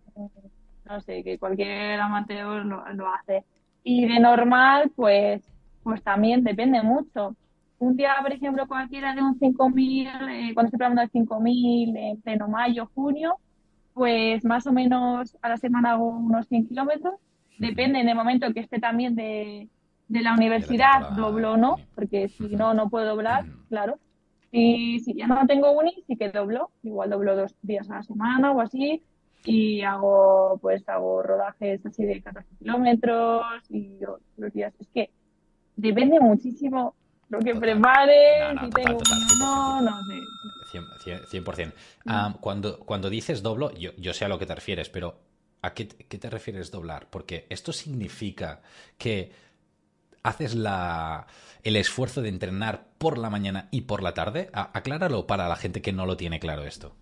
no 0.84 1.00
sé, 1.00 1.24
que 1.24 1.38
cualquier 1.38 1.98
amateur 1.98 2.64
lo, 2.64 2.84
lo, 2.92 3.12
hace. 3.12 3.44
Y 3.82 4.06
de 4.06 4.20
normal, 4.20 4.92
pues, 4.94 5.42
pues 5.82 6.02
también 6.02 6.44
depende 6.44 6.82
mucho. 6.82 7.34
Un 7.78 7.96
día, 7.96 8.14
por 8.20 8.32
ejemplo, 8.32 8.68
cualquiera 8.68 9.14
de 9.14 9.22
un 9.22 9.38
5000, 9.38 10.08
eh, 10.08 10.50
cuando 10.52 10.68
estoy 10.68 10.84
hablando 10.84 11.00
de 11.00 11.08
5000 11.08 11.96
en 11.96 12.20
pleno 12.20 12.48
mayo, 12.48 12.90
junio, 12.94 13.36
pues 13.94 14.44
más 14.44 14.66
o 14.66 14.72
menos 14.72 15.38
a 15.40 15.48
la 15.48 15.56
semana 15.56 15.92
hago 15.92 16.08
unos 16.08 16.46
100 16.48 16.68
kilómetros. 16.68 17.14
Depende 17.58 17.98
en 18.00 18.08
el 18.10 18.14
momento 18.14 18.52
que 18.52 18.60
esté 18.60 18.78
también 18.78 19.14
de, 19.14 19.68
de 20.08 20.20
la 20.20 20.34
universidad, 20.34 21.10
doblo 21.12 21.52
o 21.52 21.56
no, 21.56 21.76
porque 21.94 22.28
si 22.28 22.56
no, 22.56 22.74
no 22.74 22.90
puedo 22.90 23.06
doblar, 23.06 23.46
claro. 23.70 23.98
Y 24.52 25.00
si 25.00 25.14
ya 25.14 25.26
no 25.26 25.46
tengo 25.46 25.72
uni, 25.72 26.02
sí 26.06 26.16
que 26.16 26.30
doblo. 26.30 26.70
Igual 26.82 27.10
doblo 27.10 27.36
dos 27.36 27.54
días 27.62 27.88
a 27.90 27.96
la 27.96 28.02
semana 28.02 28.52
o 28.52 28.60
así. 28.60 29.02
Y 29.44 29.82
hago, 29.82 30.58
pues, 30.60 30.86
hago 30.88 31.22
rodajes 31.22 31.84
así 31.86 32.04
de 32.04 32.20
14 32.20 32.48
kilómetros 32.58 33.44
y 33.70 33.98
los 34.36 34.52
días. 34.52 34.74
Es 34.78 34.88
que 34.88 35.10
depende 35.76 36.20
muchísimo 36.20 36.94
lo 37.28 37.38
que 37.38 37.54
prepare, 37.54 38.58
si 38.60 38.70
tengo 38.70 38.98
no, 39.38 39.80
no 39.80 40.02
sé. 40.04 40.20
100%. 40.72 41.72
Um, 42.06 42.34
cuando, 42.34 42.80
cuando 42.80 43.08
dices 43.08 43.42
doblo, 43.42 43.72
yo, 43.74 43.92
yo 43.96 44.12
sé 44.12 44.24
a 44.24 44.28
lo 44.28 44.38
que 44.38 44.46
te 44.46 44.54
refieres, 44.54 44.88
pero 44.88 45.16
¿a 45.62 45.72
qué, 45.72 45.86
qué 45.86 46.18
te 46.18 46.28
refieres 46.28 46.70
doblar? 46.70 47.06
Porque 47.08 47.46
esto 47.48 47.72
significa 47.72 48.60
que 48.98 49.30
haces 50.22 50.54
la, 50.54 51.26
el 51.62 51.76
esfuerzo 51.76 52.22
de 52.22 52.28
entrenar 52.28 52.84
por 52.98 53.18
la 53.18 53.30
mañana 53.30 53.68
y 53.70 53.82
por 53.82 54.02
la 54.02 54.14
tarde? 54.14 54.50
acláralo 54.52 55.26
para 55.26 55.48
la 55.48 55.56
gente 55.56 55.82
que 55.82 55.92
no 55.92 56.06
lo 56.06 56.16
tiene 56.16 56.40
claro 56.40 56.64
esto. 56.64 56.94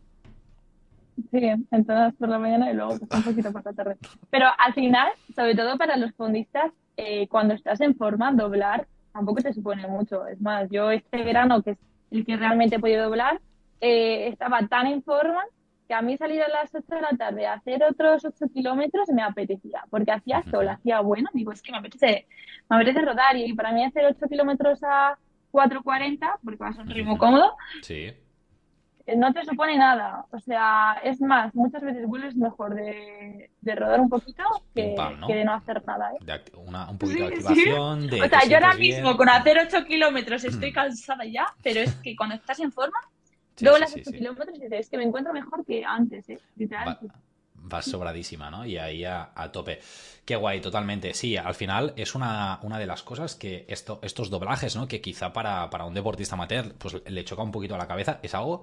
Sí, 1.32 1.40
entrenas 1.72 2.14
por 2.14 2.28
la 2.28 2.38
mañana 2.38 2.70
y 2.70 2.74
luego 2.74 2.98
pues, 2.98 3.10
un 3.12 3.22
poquito 3.22 3.52
por 3.52 3.64
la 3.64 3.72
tarde. 3.72 3.96
Pero 4.30 4.46
al 4.56 4.72
final, 4.74 5.08
sobre 5.34 5.56
todo 5.56 5.76
para 5.76 5.96
los 5.96 6.14
fondistas, 6.14 6.72
eh, 6.96 7.26
cuando 7.28 7.54
estás 7.54 7.80
en 7.80 7.96
forma, 7.96 8.32
doblar 8.32 8.86
tampoco 9.12 9.42
te 9.42 9.52
supone 9.52 9.86
mucho. 9.88 10.26
Es 10.26 10.40
más, 10.40 10.68
yo 10.70 10.90
este 10.90 11.24
verano, 11.24 11.62
que 11.62 11.72
es 11.72 11.78
el 12.12 12.24
que 12.24 12.36
realmente 12.36 12.76
he 12.76 12.78
podido 12.78 13.04
doblar, 13.04 13.40
eh, 13.80 14.28
estaba 14.28 14.66
tan 14.68 14.86
en 14.86 15.02
forma 15.02 15.42
que 15.88 15.94
a 15.94 16.02
mí 16.02 16.16
salir 16.18 16.42
a 16.42 16.48
las 16.48 16.72
8 16.74 16.84
de 16.86 17.00
la 17.00 17.16
tarde 17.16 17.46
a 17.46 17.54
hacer 17.54 17.82
otros 17.82 18.22
8 18.24 18.46
kilómetros 18.52 19.08
me 19.08 19.22
apetecía, 19.22 19.84
porque 19.88 20.12
hacía 20.12 20.44
sol, 20.50 20.68
hacía 20.68 21.00
bueno, 21.00 21.30
digo, 21.32 21.50
es 21.50 21.62
que 21.62 21.72
me 21.72 21.78
apetece, 21.78 22.26
me 22.68 22.76
apetece 22.76 23.00
rodar 23.00 23.36
y 23.36 23.52
para 23.54 23.72
mí 23.72 23.82
hacer 23.82 24.04
8 24.04 24.28
kilómetros 24.28 24.80
a 24.82 25.18
4.40, 25.50 26.40
porque 26.44 26.62
va 26.62 26.68
a 26.68 26.82
un 26.82 26.90
ritmo 26.90 27.16
cómodo, 27.16 27.56
sí. 27.82 28.12
Eh, 29.08 29.16
no 29.16 29.32
te 29.32 29.42
supone 29.46 29.78
nada. 29.78 30.26
O 30.30 30.38
sea, 30.38 31.00
es 31.02 31.18
más, 31.22 31.54
muchas 31.54 31.82
veces 31.82 32.06
vuelves 32.06 32.36
mejor 32.36 32.74
de, 32.74 33.50
de 33.62 33.74
rodar 33.74 34.00
un 34.00 34.10
poquito 34.10 34.42
que, 34.74 34.94
¿no? 34.94 35.26
que, 35.26 35.34
de 35.34 35.44
no 35.46 35.54
hacer 35.54 35.82
nada. 35.86 36.12
¿eh? 36.12 36.18
De 36.20 36.58
una, 36.58 36.90
un 36.90 36.98
poquito 36.98 37.24
sí, 37.24 37.30
de 37.30 37.36
activación. 37.36 38.02
Sí. 38.02 38.08
De 38.10 38.22
o 38.22 38.28
sea, 38.28 38.44
yo 38.44 38.56
ahora 38.56 38.74
mismo 38.74 39.16
con 39.16 39.30
hacer 39.30 39.56
8 39.66 39.86
kilómetros 39.86 40.44
estoy 40.44 40.72
cansada 40.72 41.24
ya, 41.24 41.46
pero 41.62 41.80
es 41.80 41.94
que 41.94 42.14
cuando 42.14 42.34
estás 42.34 42.60
en 42.60 42.70
forma 42.70 42.98
Sí, 43.58 43.64
Luego 43.64 43.78
las 43.78 43.90
sí, 43.90 44.00
8 44.00 44.10
sí, 44.10 44.18
kilómetros 44.18 44.56
y 44.56 44.60
dices, 44.62 44.80
es 44.80 44.88
que 44.88 44.96
me 44.96 45.02
encuentro 45.02 45.32
mejor 45.32 45.64
que 45.64 45.84
antes, 45.84 46.28
¿eh? 46.28 46.38
Literal. 46.56 46.88
Va, 46.88 46.98
vas 47.54 47.84
sobradísima, 47.84 48.50
¿no? 48.50 48.64
Y 48.64 48.78
ahí 48.78 49.04
a, 49.04 49.32
a, 49.34 49.50
tope. 49.50 49.80
Qué 50.24 50.36
guay, 50.36 50.60
totalmente. 50.60 51.12
Sí, 51.14 51.36
al 51.36 51.54
final 51.54 51.92
es 51.96 52.14
una, 52.14 52.60
una 52.62 52.78
de 52.78 52.86
las 52.86 53.02
cosas 53.02 53.34
que 53.34 53.64
esto, 53.68 53.98
estos 54.02 54.30
doblajes, 54.30 54.76
¿no? 54.76 54.86
Que 54.86 55.00
quizá 55.00 55.32
para, 55.32 55.68
para 55.70 55.84
un 55.84 55.94
deportista 55.94 56.34
amateur 56.34 56.72
pues 56.74 57.02
le 57.04 57.24
choca 57.24 57.42
un 57.42 57.50
poquito 57.50 57.74
a 57.74 57.78
la 57.78 57.88
cabeza. 57.88 58.20
Es 58.22 58.34
algo 58.34 58.62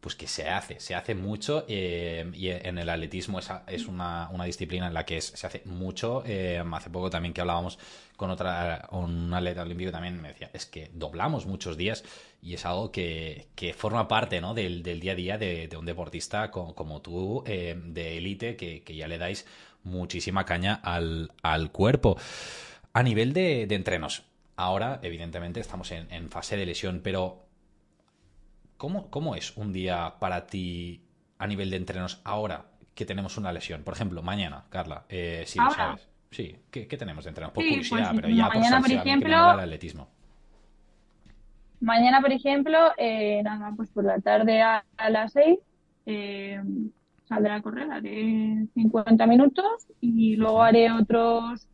pues 0.00 0.14
que 0.14 0.26
se 0.26 0.48
hace, 0.48 0.80
se 0.80 0.94
hace 0.94 1.14
mucho 1.14 1.66
eh, 1.68 2.30
y 2.32 2.48
en 2.48 2.78
el 2.78 2.88
atletismo 2.88 3.38
es, 3.38 3.50
es 3.66 3.86
una, 3.86 4.30
una, 4.32 4.44
disciplina 4.44 4.86
en 4.86 4.94
la 4.94 5.04
que 5.04 5.20
se 5.20 5.46
hace 5.46 5.62
mucho. 5.66 6.22
Eh, 6.24 6.62
hace 6.72 6.88
poco 6.88 7.10
también 7.10 7.34
que 7.34 7.42
hablábamos 7.42 7.78
con 8.16 8.30
otra, 8.30 8.88
un 8.92 9.32
atleta 9.32 9.62
olímpico 9.62 9.90
también 9.90 10.20
me 10.20 10.28
decía, 10.28 10.50
es 10.54 10.64
que 10.64 10.90
doblamos 10.94 11.44
muchos 11.44 11.76
días 11.76 12.02
y 12.40 12.54
es 12.54 12.64
algo 12.64 12.90
que, 12.90 13.48
que 13.54 13.74
forma 13.74 14.08
parte 14.08 14.40
¿no? 14.40 14.54
del, 14.54 14.82
del, 14.82 15.00
día 15.00 15.12
a 15.12 15.14
día 15.14 15.38
de, 15.38 15.68
un 15.78 15.84
deportista 15.84 16.50
como, 16.50 17.02
tú, 17.02 17.44
eh, 17.46 17.78
de 17.78 18.16
élite, 18.16 18.56
que, 18.56 18.82
que, 18.82 18.96
ya 18.96 19.06
le 19.06 19.18
dais 19.18 19.46
muchísima 19.84 20.46
caña 20.46 20.80
al, 20.82 21.32
al 21.42 21.72
cuerpo. 21.72 22.16
A 22.94 23.02
nivel 23.02 23.34
de, 23.34 23.66
de 23.66 23.74
entrenos, 23.74 24.22
ahora 24.56 24.98
evidentemente 25.02 25.60
estamos 25.60 25.92
en 25.92 26.30
fase 26.30 26.56
de 26.56 26.66
lesión, 26.66 27.00
pero 27.04 27.49
¿Cómo, 28.80 29.10
¿Cómo 29.10 29.34
es 29.34 29.54
un 29.58 29.74
día 29.74 30.14
para 30.18 30.46
ti 30.46 31.02
a 31.36 31.46
nivel 31.46 31.68
de 31.68 31.76
entrenos 31.76 32.22
ahora 32.24 32.64
que 32.94 33.04
tenemos 33.04 33.36
una 33.36 33.52
lesión? 33.52 33.82
Por 33.82 33.92
ejemplo, 33.92 34.22
mañana, 34.22 34.64
Carla, 34.70 35.04
eh, 35.10 35.42
si 35.44 35.58
lo 35.58 35.70
sabes. 35.70 36.08
Sí, 36.30 36.56
¿Qué, 36.70 36.88
¿qué, 36.88 36.96
tenemos 36.96 37.24
de 37.24 37.28
entrenos? 37.28 37.52
Por 37.52 37.62
sí, 37.62 37.68
curiosidad, 37.68 38.12
pues, 38.12 38.22
pero 38.22 38.34
ya 38.34 38.48
mañana, 38.48 38.80
por, 38.80 38.88
por 38.88 38.96
ejemplo, 39.06 39.52
el 39.52 39.60
atletismo. 39.60 40.08
Mañana, 41.82 42.22
por 42.22 42.32
ejemplo, 42.32 42.78
eh, 42.96 43.42
nada, 43.42 43.70
pues 43.76 43.90
por 43.90 44.04
la 44.04 44.18
tarde 44.18 44.62
a, 44.62 44.82
a 44.96 45.10
las 45.10 45.34
6 45.34 45.58
eh, 46.06 46.62
saldré 47.28 47.52
a 47.52 47.60
correr, 47.60 47.92
haré 47.92 48.66
50 48.72 49.26
minutos 49.26 49.88
y 50.00 50.36
luego 50.36 50.62
haré 50.62 50.90
otros 50.90 51.68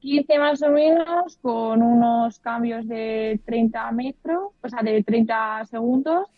15 0.00 0.38
más 0.38 0.62
o 0.62 0.68
menos, 0.68 1.38
con 1.40 1.82
unos 1.82 2.38
cambios 2.40 2.86
de 2.86 3.40
30 3.46 3.90
metros, 3.92 4.52
o 4.60 4.68
sea, 4.68 4.82
de 4.82 5.02
30 5.02 5.64
segundos 5.64 6.28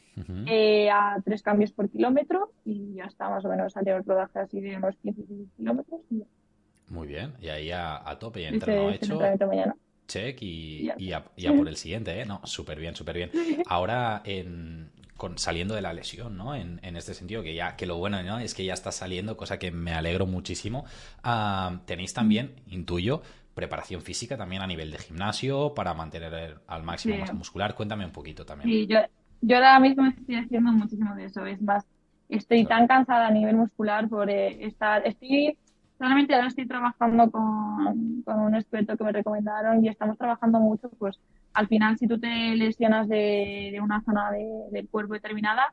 eh, 0.46 0.90
a 0.90 1.16
tres 1.24 1.42
cambios 1.42 1.72
por 1.72 1.88
kilómetro 1.90 2.52
y 2.64 2.94
ya 2.94 3.04
está 3.04 3.28
más 3.28 3.44
o 3.44 3.48
menos 3.48 3.72
salió 3.72 3.96
el 3.96 4.04
rodaje 4.04 4.38
así 4.38 4.60
de 4.60 4.76
unos 4.76 4.96
15 4.96 5.22
kilómetros. 5.56 6.00
Muy 6.88 7.08
bien, 7.08 7.32
y 7.40 7.48
ahí 7.48 7.70
a, 7.70 8.16
tope 8.18 8.42
y 8.42 8.44
entreno 8.44 8.90
hecho. 8.90 9.18
Check 10.06 10.42
y, 10.42 10.90
y, 10.98 11.12
a, 11.12 11.24
por 11.56 11.66
el 11.66 11.76
siguiente, 11.76 12.20
¿eh? 12.20 12.26
No, 12.26 12.40
súper 12.44 12.78
bien, 12.78 12.94
súper 12.94 13.16
bien. 13.16 13.30
Ahora, 13.66 14.20
en, 14.24 14.90
con, 15.16 15.38
saliendo 15.38 15.74
de 15.74 15.80
la 15.80 15.94
lesión, 15.94 16.36
¿no? 16.36 16.54
En, 16.54 16.78
en, 16.82 16.96
este 16.96 17.14
sentido, 17.14 17.42
que 17.42 17.54
ya, 17.54 17.74
que 17.76 17.86
lo 17.86 17.96
bueno, 17.96 18.22
¿no? 18.22 18.38
Es 18.38 18.54
que 18.54 18.64
ya 18.64 18.74
está 18.74 18.92
saliendo, 18.92 19.36
cosa 19.36 19.58
que 19.58 19.70
me 19.70 19.94
alegro 19.94 20.26
muchísimo. 20.26 20.84
Ah, 21.22 21.80
tenéis 21.86 22.12
también, 22.12 22.56
intuyo, 22.66 23.22
preparación 23.54 24.02
física 24.02 24.36
también 24.36 24.62
a 24.62 24.66
nivel 24.66 24.90
de 24.90 24.98
gimnasio 24.98 25.74
para 25.74 25.94
mantener 25.94 26.58
al 26.66 26.82
máximo 26.82 27.16
masa 27.16 27.32
muscular. 27.32 27.74
Cuéntame 27.74 28.04
un 28.04 28.12
poquito 28.12 28.44
también. 28.44 28.68
Sí, 28.68 28.86
yo, 28.86 28.98
yo 29.40 29.56
ahora 29.56 29.80
mismo 29.80 30.06
estoy 30.06 30.36
haciendo 30.36 30.72
muchísimo 30.72 31.14
de 31.14 31.26
eso. 31.26 31.44
Es 31.46 31.60
más, 31.62 31.84
estoy 32.28 32.64
tan 32.66 32.86
cansada 32.86 33.28
a 33.28 33.30
nivel 33.30 33.56
muscular 33.56 34.08
por 34.08 34.30
eh, 34.30 34.64
estar. 34.66 35.06
Estoy. 35.06 35.58
Solamente 35.98 36.34
ahora 36.34 36.48
estoy 36.48 36.66
trabajando 36.66 37.30
con, 37.30 38.22
con, 38.22 38.40
un 38.40 38.54
experto 38.56 38.96
que 38.96 39.04
me 39.04 39.12
recomendaron 39.12 39.84
y 39.84 39.88
estamos 39.88 40.18
trabajando 40.18 40.58
mucho. 40.58 40.90
Pues 40.98 41.18
al 41.52 41.68
final, 41.68 41.96
si 41.98 42.08
tú 42.08 42.18
te 42.18 42.28
lesionas 42.56 43.08
de, 43.08 43.70
de 43.72 43.80
una 43.80 44.02
zona 44.02 44.30
de, 44.32 44.44
del 44.72 44.88
cuerpo 44.88 45.14
determinada, 45.14 45.72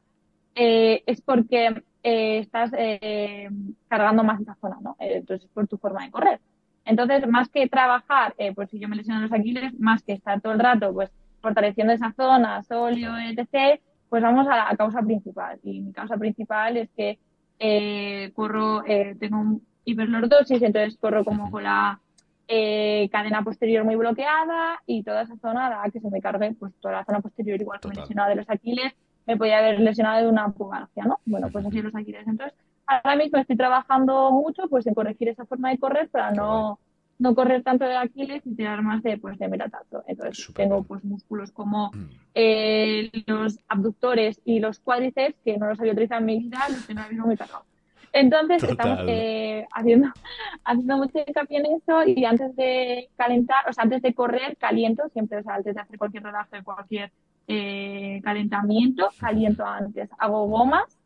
eh, 0.56 1.04
es 1.08 1.21
porque 1.21 1.84
eh, 2.04 2.39
estás 2.39 2.71
eh, 2.78 3.50
cargando 3.88 4.24
más 4.24 4.41
esa 4.41 4.56
zona, 4.56 4.78
¿no? 4.82 4.95
Eh, 5.00 5.17
entonces, 5.17 5.45
es 5.45 5.52
por 5.54 5.67
tu 5.67 5.78
forma 5.78 6.04
de 6.04 6.12
correr. 6.12 6.39
Entonces, 6.86 7.28
más 7.28 7.50
que 7.50 7.67
trabajar, 7.67 8.34
eh, 8.38 8.54
pues 8.54 8.69
si 8.69 8.80
yo 8.80 8.88
me 8.88 8.95
lesiono 8.95 9.21
los 9.21 9.32
aquiles, 9.32 9.80
más 9.80 10.04
que 10.04 10.13
estar 10.13 10.41
todo 10.41 10.54
el 10.54 10.60
rato, 10.60 10.93
pues 10.93 11.12
fortaleciendo 11.41 11.93
esa 11.93 12.13
zona, 12.13 12.63
sóleo, 12.63 13.13
etc., 13.17 13.82
pues 14.10 14.21
vamos 14.23 14.47
a 14.47 14.58
la 14.58 14.77
causa 14.77 15.01
principal. 15.01 15.60
Y 15.63 15.82
mi 15.82 15.93
causa 15.93 16.17
principal 16.17 16.77
es 16.77 16.89
que 16.91 17.19
eh, 17.60 18.32
corro, 18.36 18.84
eh, 18.86 19.15
tengo 19.19 19.39
un 19.39 19.65
hiperlordosis, 19.86 20.62
entonces 20.62 20.97
corro 20.99 21.23
como 21.23 21.49
con 21.49 21.63
la 21.63 21.99
eh, 22.47 23.08
cadena 23.12 23.43
posterior 23.43 23.86
muy 23.86 23.95
bloqueada 23.95 24.82
y 24.86 25.04
toda 25.04 25.21
esa 25.21 25.38
zona 25.38 25.69
da 25.69 25.89
que 25.89 25.99
se 26.01 26.10
me 26.10 26.21
cargue, 26.21 26.54
pues 26.60 26.73
toda 26.82 26.95
la 26.95 27.06
zona 27.06 27.21
posterior, 27.21 27.62
igual 27.62 27.80
que 27.80 27.88
me 27.88 27.95
lesionado 27.95 28.30
de 28.30 28.36
los 28.36 28.49
aquiles, 28.49 28.93
me 29.25 29.38
podía 29.38 29.60
haber 29.60 29.80
lesionado 29.80 30.23
de 30.23 30.27
una 30.27 30.49
pubalgia, 30.49 31.06
¿no? 31.06 31.19
Bueno, 31.25 31.47
pues 31.51 31.65
así 31.65 31.82
los 31.82 31.95
aquiles. 31.95 32.27
Entonces, 32.27 32.58
ahora 32.88 33.15
mismo 33.15 33.39
estoy 33.39 33.56
trabajando 33.56 34.32
mucho 34.32 34.63
pues 34.69 34.86
en 34.88 34.93
corregir 34.93 35.30
esa 35.30 35.45
forma 35.45 35.69
de 35.69 35.77
correr 35.77 36.10
para 36.10 36.32
no 36.32 36.80
no 37.22 37.36
correr 37.36 37.62
tanto 37.62 37.86
de 37.86 37.96
Aquiles 37.96 38.42
y 38.48 38.56
tirar 38.56 38.82
más 38.82 39.04
de, 39.04 39.16
pues, 39.18 39.38
de 39.38 39.48
metatazo. 39.48 40.04
Entonces 40.08 40.52
tengo 40.56 40.84
pues 40.84 41.04
músculos 41.04 41.52
como 41.52 41.92
mm. 41.94 42.10
eh, 42.34 43.12
los 43.28 43.60
abductores 43.68 44.42
y 44.44 44.60
los 44.60 44.80
cuádriceps, 44.80 45.36
que 45.46 45.56
no 45.58 45.68
los 45.68 45.80
había 45.80 45.94
utilizado 45.94 46.20
en 46.22 46.26
mi 46.26 46.40
vida, 46.40 46.58
los 46.68 46.88
tengo 46.88 47.00
ahora 47.00 47.12
mismo 47.12 47.28
muy 47.28 47.38
cargados. 47.38 47.68
Entonces 48.12 48.64
estamos 48.64 49.02
eh, 49.08 49.68
haciendo, 49.72 50.08
haciendo 50.66 50.98
mucho 50.98 51.20
hincapié 51.26 51.60
en 51.60 51.66
eso 51.68 52.04
y 52.08 52.26
antes 52.26 52.56
de 52.56 53.10
calentar, 53.16 53.70
o 53.70 53.74
sea, 53.74 53.84
antes 53.84 54.02
de 54.02 54.16
correr, 54.16 54.58
caliento 54.58 55.08
siempre, 55.14 55.38
o 55.38 55.44
sea, 55.44 55.56
antes 55.56 55.76
de 55.76 55.82
hacer 55.82 56.00
cualquier 56.00 56.24
rodaje, 56.24 56.64
cualquier 56.64 57.12
eh, 57.48 58.20
calentamiento, 58.24 59.10
caliento 59.20 59.64
antes. 59.64 60.10
Hago 60.18 60.48
gomas 60.48 60.98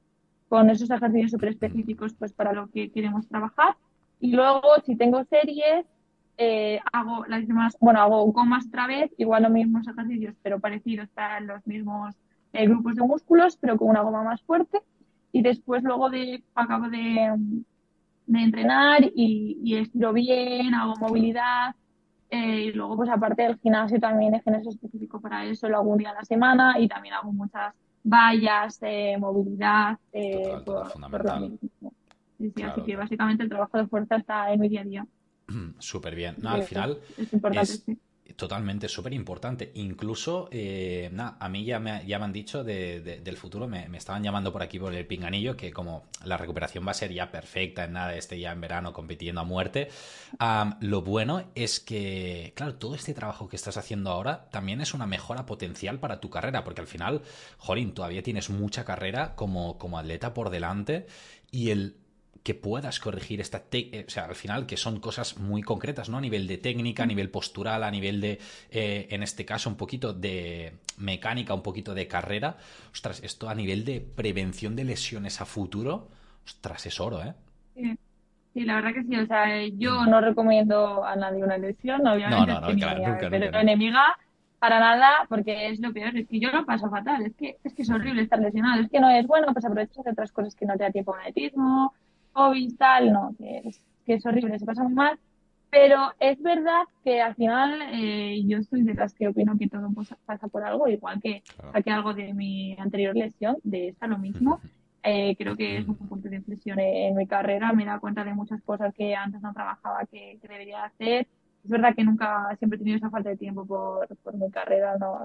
con 0.48 0.70
esos 0.70 0.90
ejercicios 0.90 1.32
súper 1.32 1.50
específicos 1.50 2.14
pues 2.18 2.32
para 2.32 2.54
lo 2.54 2.68
que 2.68 2.90
queremos 2.90 3.28
trabajar. 3.28 3.76
Y 4.22 4.32
luego, 4.32 4.62
si 4.86 4.96
tengo 4.96 5.22
series, 5.26 5.86
eh, 6.38 6.80
hago 6.92 7.26
las 7.28 7.42
mismas, 7.42 7.78
bueno, 7.80 8.02
hago 8.02 8.26
gomas 8.32 8.68
otra 8.68 8.88
vez, 8.88 9.12
igual 9.18 9.44
los 9.44 9.52
mismos 9.52 9.88
ejercicios, 9.88 10.36
pero 10.42 10.60
parecidos 10.60 11.10
para 11.10 11.40
los 11.40 11.66
mismos 11.66 12.16
eh, 12.54 12.68
grupos 12.68 12.96
de 12.96 13.04
músculos, 13.04 13.58
pero 13.58 13.78
con 13.78 13.90
una 13.90 14.02
goma 14.02 14.24
más 14.24 14.42
fuerte. 14.44 14.82
Y 15.32 15.42
después 15.42 15.84
luego 15.84 16.10
de, 16.10 16.44
acabo 16.56 16.90
de, 16.90 17.34
de 18.26 18.40
entrenar 18.40 19.04
y, 19.04 19.60
y, 19.64 19.76
estiro 19.76 20.14
bien, 20.14 20.74
hago 20.74 20.96
movilidad. 20.96 21.76
Eh, 22.30 22.66
y 22.66 22.72
luego, 22.74 22.98
pues 22.98 23.10
aparte 23.10 23.44
del 23.44 23.60
gimnasio, 23.60 24.00
también 24.00 24.34
el 24.34 24.42
gimnasio 24.42 24.72
específico 24.72 25.22
para 25.22 25.46
eso, 25.46 25.70
lo 25.70 25.78
hago 25.78 25.92
un 25.92 25.98
día 25.98 26.10
a 26.10 26.16
la 26.16 26.26
semana 26.26 26.80
y 26.80 26.88
también 26.88 27.14
hago 27.14 27.32
muchas 27.32 27.74
vallas, 28.04 28.80
eh, 28.82 29.18
movilidad, 29.18 29.98
eh, 30.12 30.58
por, 30.66 30.88
así 32.64 32.82
que 32.86 32.96
básicamente 32.96 33.44
el 33.44 33.50
trabajo 33.50 33.78
de 33.78 33.88
fuerza 33.88 34.18
está 34.18 34.52
en 34.52 34.60
mi 34.60 34.70
día 34.70 34.82
a 34.82 34.84
día. 34.84 35.08
Súper 35.80 36.16
bien. 36.16 36.36
No, 36.40 36.50
al 36.50 36.64
final 36.64 37.00
es, 37.54 37.84
totalmente 38.36 38.90
súper 38.90 39.14
importante. 39.14 39.72
Incluso, 39.76 40.50
eh, 40.52 41.12
a 41.18 41.50
mí 41.50 41.64
ya 41.64 41.80
me, 41.80 42.06
ya 42.06 42.20
me 42.20 42.26
han 42.26 42.34
dicho 42.34 42.64
del 42.64 43.38
futuro, 43.38 43.68
me, 43.68 43.86
estaban 43.96 44.24
llamando 44.24 44.52
por 44.52 44.62
aquí 44.62 44.80
por 44.80 44.94
el 44.94 45.06
pinganillo, 45.06 45.56
que 45.56 45.72
como 45.72 46.06
la 46.24 46.38
recuperación 46.38 46.86
va 46.86 46.92
a 46.92 46.96
ser 46.96 47.14
ya 47.14 47.32
perfecta, 47.32 47.86
en 47.86 47.94
nada, 47.94 48.16
este 48.16 48.40
ya 48.40 48.52
en 48.52 48.62
verano 48.62 48.94
compitiendo 48.94 49.42
a 49.42 49.44
muerte. 49.44 49.90
lo 50.82 51.02
bueno 51.02 51.46
es 51.56 51.80
que, 51.80 52.54
claro, 52.56 52.76
todo 52.76 52.96
este 52.96 53.14
trabajo 53.14 53.48
que 53.48 53.56
estás 53.56 53.78
haciendo 53.78 54.12
ahora 54.12 54.50
también 54.50 54.82
es 54.82 54.94
una 54.94 55.06
mejora 55.06 55.46
potencial 55.46 56.00
para 56.00 56.20
tu 56.20 56.30
carrera, 56.30 56.64
porque 56.64 56.82
al 56.82 56.88
final, 56.88 57.22
Jorín, 57.58 57.94
todavía 57.94 58.24
tienes 58.24 58.50
mucha 58.50 58.86
carrera 58.86 59.36
como, 59.36 59.78
como 59.78 59.98
atleta 59.98 60.34
por 60.34 60.50
delante 60.50 61.08
y 61.52 61.70
el 61.70 61.96
que 62.46 62.54
puedas 62.54 63.00
corregir 63.00 63.42
esta 63.42 63.64
eh, 63.72 64.06
o 64.08 64.10
sea, 64.10 64.26
al 64.26 64.36
final 64.36 64.68
que 64.68 64.78
son 64.78 65.00
cosas 65.00 65.40
muy 65.40 65.64
concretas, 65.64 66.10
¿no? 66.10 66.20
A 66.20 66.22
nivel 66.22 66.46
de 66.46 66.60
técnica, 66.60 67.02
a 67.02 67.08
nivel 67.08 67.32
postural, 67.32 67.84
a 67.84 67.90
nivel 67.90 68.22
de, 68.22 68.40
eh, 68.70 69.08
en 69.10 69.24
este 69.24 69.46
caso, 69.46 69.68
un 69.68 69.78
poquito 69.78 70.14
de 70.14 70.74
mecánica, 71.00 71.56
un 71.56 71.64
poquito 71.64 71.96
de 71.96 72.08
carrera. 72.08 72.58
Ostras, 72.94 73.24
esto 73.24 73.50
a 73.50 73.56
nivel 73.56 73.84
de 73.84 74.00
prevención 74.00 74.76
de 74.76 74.84
lesiones 74.84 75.42
a 75.42 75.46
futuro, 75.46 76.08
ostras, 76.46 76.86
es 76.86 77.00
oro, 77.00 77.24
¿eh? 77.24 77.34
Sí. 78.54 78.64
la 78.64 78.76
verdad 78.76 78.94
que 78.94 79.04
sí. 79.06 79.18
O 79.18 79.26
sea, 79.26 79.66
yo 79.66 80.04
mm. 80.04 80.10
no 80.12 80.22
recomiendo 80.22 81.04
a 81.04 81.16
nadie 81.16 81.44
una 81.44 81.58
lesión, 81.58 82.06
obviamente. 82.06 82.54
No, 82.54 82.62
no, 82.62 82.70
no, 82.70 82.76
claro, 82.76 83.08
nunca, 83.08 83.28
pero 83.28 83.60
enemiga 83.60 84.16
para 84.60 84.80
nada, 84.80 85.26
porque 85.30 85.70
es 85.70 85.80
lo 85.80 85.92
peor, 85.92 86.16
es 86.16 86.28
que 86.28 86.40
yo 86.40 86.52
lo 86.52 86.64
paso 86.64 86.92
fatal, 86.92 87.26
es 87.26 87.36
que 87.36 87.58
es 87.64 87.74
que 87.74 87.82
es 87.82 87.90
horrible 87.90 88.22
estar 88.22 88.40
lesionado, 88.40 88.84
es 88.84 88.90
que 88.90 89.00
no 89.00 89.10
es 89.10 89.26
bueno, 89.26 89.48
pues 89.52 89.66
aprovechas 89.66 90.04
de 90.04 90.12
otras 90.12 90.32
cosas 90.32 90.56
que 90.56 90.66
no 90.68 90.78
te 90.78 90.84
da 90.84 90.92
tiempo 90.92 91.16
a 91.16 91.20
atletismo, 91.20 91.94
hobbies, 92.36 92.78
tal, 92.78 93.12
no, 93.12 93.34
que 93.38 93.62
es, 93.66 93.82
que 94.06 94.14
es 94.16 94.26
horrible, 94.26 94.60
se 94.60 94.66
pasa 94.66 94.84
muy 94.84 94.94
mal. 94.94 95.20
Pero 95.72 96.14
es 96.20 96.42
verdad 96.42 96.84
que 97.04 97.22
al 97.22 97.36
final 97.36 97.82
eh, 97.92 98.42
yo 98.46 98.62
soy 98.64 98.84
de 98.84 98.94
las 98.94 99.14
que 99.14 99.28
opino 99.28 99.58
que 99.58 99.68
todo 99.68 99.90
pasa 100.26 100.48
por 100.48 100.64
algo, 100.64 100.88
igual 100.88 101.20
que 101.22 101.44
saqué 101.74 101.92
algo 101.92 102.14
de 102.14 102.34
mi 102.34 102.78
anterior 102.80 103.16
lesión, 103.16 103.58
de 103.64 103.90
esta 103.90 104.08
lo 104.08 104.18
mismo. 104.18 104.62
Eh, 105.04 105.36
creo 105.38 105.56
que 105.56 105.78
es 105.78 105.88
un 105.88 105.96
punto 105.96 106.30
de 106.30 106.38
inflexión 106.38 106.80
en 106.80 107.16
mi 107.16 107.28
carrera. 107.28 107.74
Me 107.74 107.84
he 107.84 107.86
dado 107.86 108.00
cuenta 108.00 108.24
de 108.24 108.34
muchas 108.34 108.62
cosas 108.62 108.94
que 108.94 109.16
antes 109.16 109.42
no 109.42 109.54
trabajaba 109.54 110.06
que, 110.06 110.40
debería 110.42 110.86
hacer. 110.86 111.28
Es 111.64 111.70
verdad 111.70 111.94
que 111.94 112.04
nunca, 112.04 112.56
siempre 112.58 112.78
he 112.78 112.80
tenido 112.80 112.98
esa 112.98 113.10
falta 113.10 113.30
de 113.30 113.38
tiempo 113.38 113.66
por, 113.66 114.08
por 114.24 114.36
mi 114.36 114.50
carrera 114.52 114.96
¿no? 114.98 115.24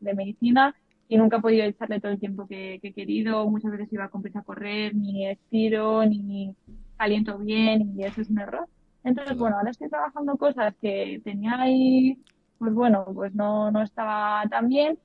de 0.00 0.14
medicina 0.14 0.74
y 1.10 1.16
nunca 1.16 1.38
he 1.38 1.40
podido 1.40 1.64
echarle 1.64 1.98
todo 1.98 2.12
el 2.12 2.20
tiempo 2.20 2.46
que, 2.46 2.78
he 2.80 2.92
querido. 2.92 3.44
Muchas 3.50 3.72
veces 3.72 3.92
iba 3.92 4.08
con 4.08 4.22
prisa 4.22 4.38
a 4.38 4.44
correr, 4.44 4.94
ni 4.94 5.26
estiro, 5.26 6.06
ni 6.06 6.54
caliento 6.96 7.36
bien, 7.36 7.98
y 7.98 8.04
eso 8.04 8.20
es 8.20 8.30
un 8.30 8.38
error. 8.38 8.68
Entonces, 9.02 9.36
bueno, 9.36 9.56
ahora 9.56 9.72
estoy 9.72 9.88
trabajando 9.88 10.36
cosas 10.36 10.72
que 10.80 11.20
tenía 11.24 11.60
ahí, 11.60 12.16
pues 12.58 12.72
bueno, 12.72 13.04
pues 13.12 13.34
no, 13.34 13.72
no 13.72 13.82
estaba 13.82 14.44
tan 14.48 14.68
bien. 14.68 15.00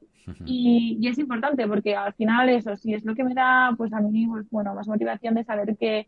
Y, 0.45 0.99
y, 1.01 1.07
es 1.07 1.17
importante 1.17 1.67
porque 1.67 1.95
al 1.95 2.13
final 2.13 2.49
eso 2.49 2.75
sí 2.75 2.93
es 2.93 3.03
lo 3.03 3.15
que 3.15 3.23
me 3.23 3.33
da, 3.33 3.73
pues 3.75 3.91
a 3.91 3.99
mí, 3.99 4.27
pues 4.27 4.47
bueno, 4.51 4.75
más 4.75 4.87
motivación 4.87 5.33
de 5.33 5.43
saber 5.43 5.75
que, 5.75 6.07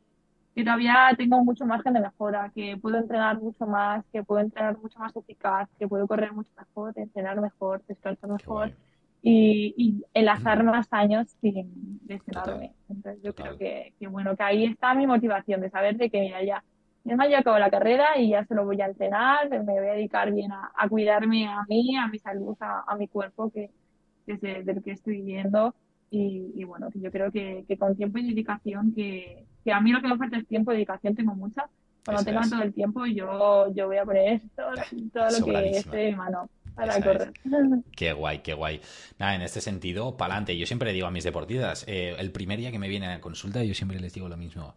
que 0.54 0.64
todavía 0.64 1.10
tengo 1.18 1.44
mucho 1.44 1.66
margen 1.66 1.94
de 1.94 2.02
mejora, 2.02 2.52
que 2.54 2.78
puedo 2.78 2.98
entrenar 2.98 3.42
mucho 3.42 3.66
más, 3.66 4.06
que 4.12 4.22
puedo 4.24 4.42
entrenar 4.42 4.78
mucho 4.78 5.00
más 5.00 5.16
eficaz, 5.16 5.68
que 5.80 5.88
puedo 5.88 6.06
correr 6.08 6.34
mucho 6.34 6.52
mejor, 6.56 6.94
entrenar 6.98 7.42
mejor, 7.42 7.82
descansar 7.88 8.30
mejor 8.30 8.74
y, 9.30 9.74
y 9.76 10.06
enlazar 10.14 10.64
más 10.64 10.88
años 10.92 11.28
sin 11.42 12.00
lesionarme. 12.08 12.72
Entonces 12.88 13.22
yo 13.22 13.36
creo 13.36 13.58
que, 13.58 13.94
que, 14.00 14.08
bueno, 14.08 14.38
que 14.38 14.44
ahí 14.44 14.64
está 14.64 14.94
mi 14.94 15.06
motivación 15.06 15.60
de 15.60 15.70
saber 15.70 15.98
de 15.98 16.10
que 16.10 16.22
mira 16.22 16.42
ya, 16.46 16.64
ya 17.04 17.28
ya 17.28 17.40
acabo 17.40 17.60
la 17.60 17.70
carrera 17.70 18.18
y 18.18 18.30
ya 18.30 18.46
se 18.46 18.56
lo 18.56 18.64
voy 18.64 18.80
a 18.82 18.86
entrenar, 18.86 19.50
me 19.50 19.60
voy 19.60 19.88
a 19.90 19.96
dedicar 19.96 20.32
bien 20.32 20.54
a, 20.54 20.72
a 20.74 20.88
cuidarme 20.88 21.46
a 21.46 21.66
mí, 21.68 21.98
a 21.98 22.08
mi 22.08 22.20
salud, 22.20 22.56
a, 22.62 22.86
a 22.88 22.96
mi 22.96 23.10
cuerpo, 23.10 23.52
que, 23.52 23.70
que 24.26 24.32
es 24.32 24.66
del 24.66 24.82
que 24.82 24.92
estoy 24.92 25.18
viviendo. 25.18 25.76
Y, 26.10 26.54
y, 26.56 26.64
bueno, 26.64 26.90
que 26.90 27.02
yo 27.02 27.12
creo 27.12 27.30
que, 27.30 27.66
que, 27.68 27.78
con 27.78 27.98
tiempo 27.98 28.20
y 28.20 28.30
dedicación, 28.30 28.94
que, 28.96 29.44
que 29.66 29.74
a 29.74 29.82
mí 29.82 29.92
lo 29.92 30.02
que 30.02 30.08
me 30.08 30.16
falta 30.16 30.38
es 30.38 30.48
tiempo 30.48 30.72
y 30.72 30.76
dedicación, 30.76 31.16
tengo 31.16 31.36
mucha. 31.36 31.66
Cuando 32.06 32.24
tenga 32.24 32.44
todo 32.50 32.62
el 32.62 32.74
tiempo, 32.74 33.06
yo, 33.06 33.74
yo 33.74 33.88
voy 33.88 33.98
a 33.98 34.06
poner 34.06 34.40
todo, 34.56 34.72
todo 35.12 35.38
lo 35.38 35.46
que 35.46 35.70
esté 35.72 36.08
en 36.08 36.12
mi 36.12 36.16
mano. 36.16 36.50
Para 36.78 37.02
correr. 37.02 37.34
Qué 37.96 38.14
guay, 38.14 38.40
qué 38.40 38.54
guay. 38.54 38.80
Nada, 39.20 39.36
en 39.36 39.42
este 39.42 39.62
sentido, 39.62 40.16
para 40.16 40.36
adelante. 40.36 40.58
Yo 40.58 40.66
siempre 40.66 40.94
digo 40.94 41.08
a 41.08 41.12
mis 41.12 41.24
deportistas, 41.24 41.84
eh, 41.88 42.16
el 42.18 42.32
primer 42.32 42.60
día 42.60 42.72
que 42.72 42.80
me 42.80 42.88
vienen 42.88 43.10
a 43.10 43.20
consulta, 43.20 43.64
yo 43.64 43.74
siempre 43.74 44.00
les 44.00 44.14
digo 44.14 44.30
lo 44.30 44.38
mismo. 44.38 44.76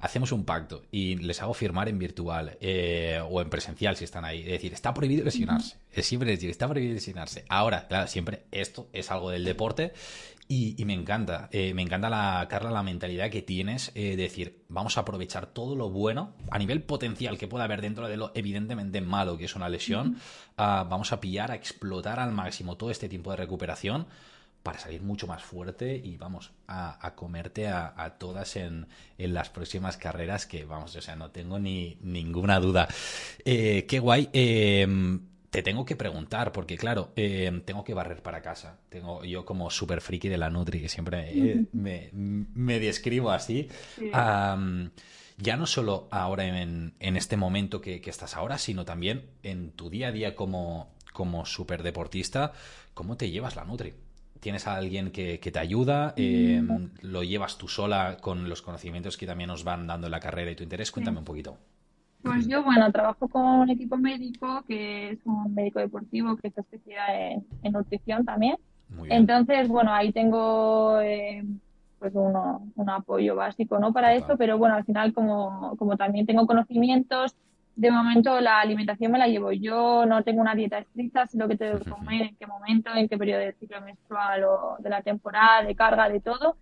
Hacemos 0.00 0.30
un 0.30 0.44
pacto 0.44 0.82
y 0.92 1.16
les 1.16 1.42
hago 1.42 1.54
firmar 1.54 1.88
en 1.88 1.98
virtual 1.98 2.56
eh, 2.60 3.20
o 3.28 3.40
en 3.40 3.50
presencial 3.50 3.96
si 3.96 4.04
están 4.04 4.24
ahí. 4.24 4.42
Es 4.42 4.52
decir, 4.52 4.72
está 4.72 4.94
prohibido 4.94 5.24
lesionarse. 5.24 5.76
Siempre 6.02 6.28
les 6.28 6.40
digo, 6.40 6.52
está 6.52 6.68
prohibido 6.68 6.94
lesionarse. 6.94 7.44
Ahora, 7.48 7.88
claro, 7.88 8.06
siempre 8.06 8.44
esto 8.52 8.88
es 8.92 9.10
algo 9.10 9.30
del 9.30 9.44
deporte 9.44 9.92
y, 10.48 10.82
me 10.84 10.94
encanta, 10.94 11.48
eh, 11.52 11.74
me 11.74 11.82
encanta 11.82 12.08
la, 12.08 12.46
Carla, 12.48 12.70
la 12.70 12.82
mentalidad 12.82 13.30
que 13.30 13.42
tienes 13.42 13.92
de 13.94 14.16
decir, 14.16 14.64
vamos 14.68 14.96
a 14.96 15.02
aprovechar 15.02 15.46
todo 15.46 15.76
lo 15.76 15.90
bueno 15.90 16.34
a 16.50 16.58
nivel 16.58 16.82
potencial 16.82 17.36
que 17.36 17.48
pueda 17.48 17.64
haber 17.64 17.82
dentro 17.82 18.08
de 18.08 18.16
lo 18.16 18.32
evidentemente 18.34 19.00
malo 19.00 19.36
que 19.36 19.44
es 19.44 19.54
una 19.54 19.68
lesión, 19.68 20.16
ah, 20.56 20.86
vamos 20.88 21.12
a 21.12 21.20
pillar, 21.20 21.50
a 21.50 21.54
explotar 21.54 22.18
al 22.20 22.32
máximo 22.32 22.76
todo 22.76 22.90
este 22.90 23.08
tiempo 23.08 23.30
de 23.30 23.36
recuperación 23.36 24.06
para 24.62 24.78
salir 24.78 25.02
mucho 25.02 25.26
más 25.26 25.42
fuerte 25.42 25.96
y 25.96 26.16
vamos 26.16 26.52
a, 26.66 27.14
comerte 27.14 27.68
a, 27.68 28.16
todas 28.18 28.56
en, 28.56 28.86
las 29.16 29.48
próximas 29.48 29.96
carreras 29.96 30.46
que 30.46 30.64
vamos, 30.64 30.94
o 30.94 31.00
sea, 31.00 31.16
no 31.16 31.30
tengo 31.30 31.58
ni 31.58 31.96
ninguna 32.02 32.60
duda. 32.60 32.88
Eh, 33.44 33.86
qué 33.88 33.98
guay. 33.98 34.28
Em, 34.32 35.20
te 35.50 35.62
tengo 35.62 35.84
que 35.84 35.96
preguntar, 35.96 36.52
porque 36.52 36.76
claro, 36.76 37.12
eh, 37.16 37.62
tengo 37.64 37.84
que 37.84 37.94
barrer 37.94 38.22
para 38.22 38.42
casa. 38.42 38.78
Tengo 38.90 39.24
yo 39.24 39.44
como 39.44 39.70
super 39.70 40.00
friki 40.00 40.28
de 40.28 40.38
la 40.38 40.50
Nutri, 40.50 40.80
que 40.80 40.88
siempre 40.88 41.30
eh, 41.32 41.64
me, 41.72 42.78
describo 42.78 43.30
así. 43.30 43.68
ya 43.96 45.56
no 45.56 45.66
solo 45.66 46.08
ahora 46.10 46.46
en, 46.46 46.92
este 47.00 47.36
momento 47.36 47.80
que, 47.80 48.02
estás 48.04 48.36
ahora, 48.36 48.58
sino 48.58 48.84
también 48.84 49.24
en 49.42 49.70
tu 49.72 49.88
día 49.88 50.08
a 50.08 50.12
día 50.12 50.34
como, 50.34 50.92
como 51.12 51.46
super 51.46 51.82
deportista, 51.82 52.52
¿cómo 52.92 53.16
te 53.16 53.30
llevas 53.30 53.56
la 53.56 53.64
Nutri? 53.64 53.94
¿Tienes 54.40 54.66
a 54.66 54.76
alguien 54.76 55.10
que, 55.10 55.38
te 55.38 55.58
ayuda? 55.58 56.12
Eh, 56.16 56.62
¿Lo 57.00 57.22
llevas 57.22 57.56
tú 57.56 57.68
sola 57.68 58.18
con 58.20 58.48
los 58.48 58.60
conocimientos 58.60 59.16
que 59.16 59.26
también 59.26 59.48
nos 59.48 59.64
van 59.64 59.86
dando 59.86 60.06
en 60.06 60.10
la 60.10 60.20
carrera 60.20 60.50
y 60.50 60.56
tu 60.56 60.62
interés? 60.62 60.92
Cuéntame 60.92 61.18
un 61.18 61.24
poquito. 61.24 61.58
Pues 62.22 62.48
yo, 62.48 62.62
bueno, 62.64 62.90
trabajo 62.90 63.28
con 63.28 63.44
un 63.44 63.70
equipo 63.70 63.96
médico 63.96 64.62
que 64.66 65.10
es 65.10 65.18
un 65.24 65.54
médico 65.54 65.78
deportivo 65.78 66.36
que 66.36 66.48
está 66.48 66.62
especializado 66.62 67.44
en, 67.62 67.72
nutrición 67.72 68.24
también. 68.24 68.56
Entonces, 69.08 69.68
bueno, 69.68 69.92
ahí 69.92 70.12
tengo 70.12 71.00
eh, 71.00 71.44
pues 71.98 72.12
uno, 72.14 72.66
un 72.74 72.90
apoyo 72.90 73.36
básico, 73.36 73.78
¿no? 73.78 73.92
Para 73.92 74.14
esto, 74.14 74.36
pero 74.36 74.58
bueno, 74.58 74.76
al 74.76 74.84
final 74.84 75.12
como, 75.12 75.76
como 75.76 75.96
también 75.96 76.26
tengo 76.26 76.46
conocimientos, 76.46 77.34
de 77.78 77.92
momento 77.92 78.40
la 78.40 78.60
alimentación 78.60 79.12
me 79.12 79.18
la 79.18 79.28
llevo 79.28 79.52
yo, 79.52 80.04
no 80.04 80.24
tengo 80.24 80.40
una 80.40 80.56
dieta 80.56 80.78
estricta, 80.78 81.26
sé 81.26 81.38
lo 81.38 81.46
que 81.46 81.56
tengo 81.56 81.78
que 81.78 81.88
comer, 81.88 82.22
en 82.22 82.36
qué 82.36 82.46
momento, 82.46 82.90
en 82.92 83.08
qué 83.08 83.16
periodo 83.16 83.40
del 83.40 83.54
ciclo 83.54 83.80
menstrual 83.80 84.42
o 84.44 84.76
de 84.80 84.90
la 84.90 85.02
temporada, 85.02 85.62
de 85.62 85.76
carga, 85.76 86.08
de 86.08 86.18
todo, 86.20 86.56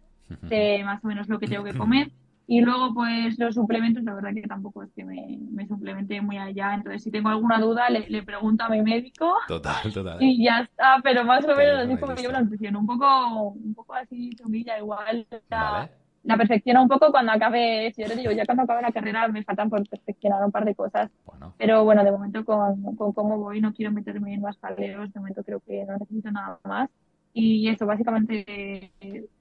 sé 0.49 0.83
más 0.85 1.03
o 1.03 1.09
menos 1.09 1.29
lo 1.29 1.38
que 1.38 1.47
tengo 1.49 1.64
que 1.64 1.73
comer. 1.73 2.11
Y 2.49 2.61
luego, 2.61 2.95
pues 2.95 3.39
los 3.39 3.55
suplementos, 3.57 4.05
la 4.05 4.15
verdad 4.15 4.31
que 4.33 4.43
tampoco 4.43 4.85
es 4.85 4.91
que 4.93 5.05
me, 5.05 5.39
me 5.51 5.67
suplemente 5.67 6.21
muy 6.21 6.39
allá. 6.39 6.75
Entonces, 6.75 7.03
si 7.03 7.11
tengo 7.11 7.29
alguna 7.29 7.59
duda, 7.59 7.91
le, 7.91 8.09
le, 8.09 8.23
pregunto 8.23 8.63
a 8.65 8.69
mi 8.69 8.83
médico. 8.83 9.35
Total, 9.49 9.93
total. 9.93 10.23
Y 10.23 10.45
ya 10.45 10.61
está, 10.61 11.01
pero 11.03 11.25
más 11.25 11.45
o 11.45 11.57
menos 11.57 11.85
así 11.85 11.97
como 11.97 12.15
yo 12.15 12.31
la 12.31 12.43
nutrición. 12.43 12.77
Un 12.77 12.87
poco, 12.87 13.49
un 13.51 13.75
poco 13.75 13.95
así, 13.95 14.31
chunguilla, 14.37 14.79
igual. 14.79 15.27
La, 15.49 15.91
la 16.23 16.37
perfecciona 16.37 16.83
un 16.83 16.89
poco 16.89 17.11
cuando 17.11 17.33
acabe. 17.33 17.93
Si 17.93 18.03
yo 18.03 18.09
le 18.09 18.15
digo, 18.15 18.31
ya 18.31 18.45
cuando 18.45 18.63
acabe 18.63 18.83
la 18.83 18.93
carrera 18.93 19.27
me 19.27 19.43
faltan 19.43 19.69
por 19.69 19.89
perfeccionar 19.89 20.45
un 20.45 20.53
par 20.53 20.65
de 20.65 20.77
cosas. 20.77 21.11
Pero 21.59 21.85
bueno, 21.85 22.05
de 22.05 22.13
momento 22.13 22.45
con, 22.45 22.95
con 22.95 23.13
cómo 23.13 23.39
voy, 23.39 23.61
no 23.61 23.73
quiero 23.73 23.91
meterme 23.91 24.35
en 24.35 24.43
más 24.43 24.57
jaleos. 24.59 25.13
De 25.13 25.19
momento 25.19 25.43
creo 25.43 25.61
que 25.67 25.85
no 25.85 25.97
necesito 25.97 26.31
nada 26.31 26.61
más. 26.63 26.91
Y 27.38 27.68
eso, 27.68 27.85
básicamente, 27.85 28.90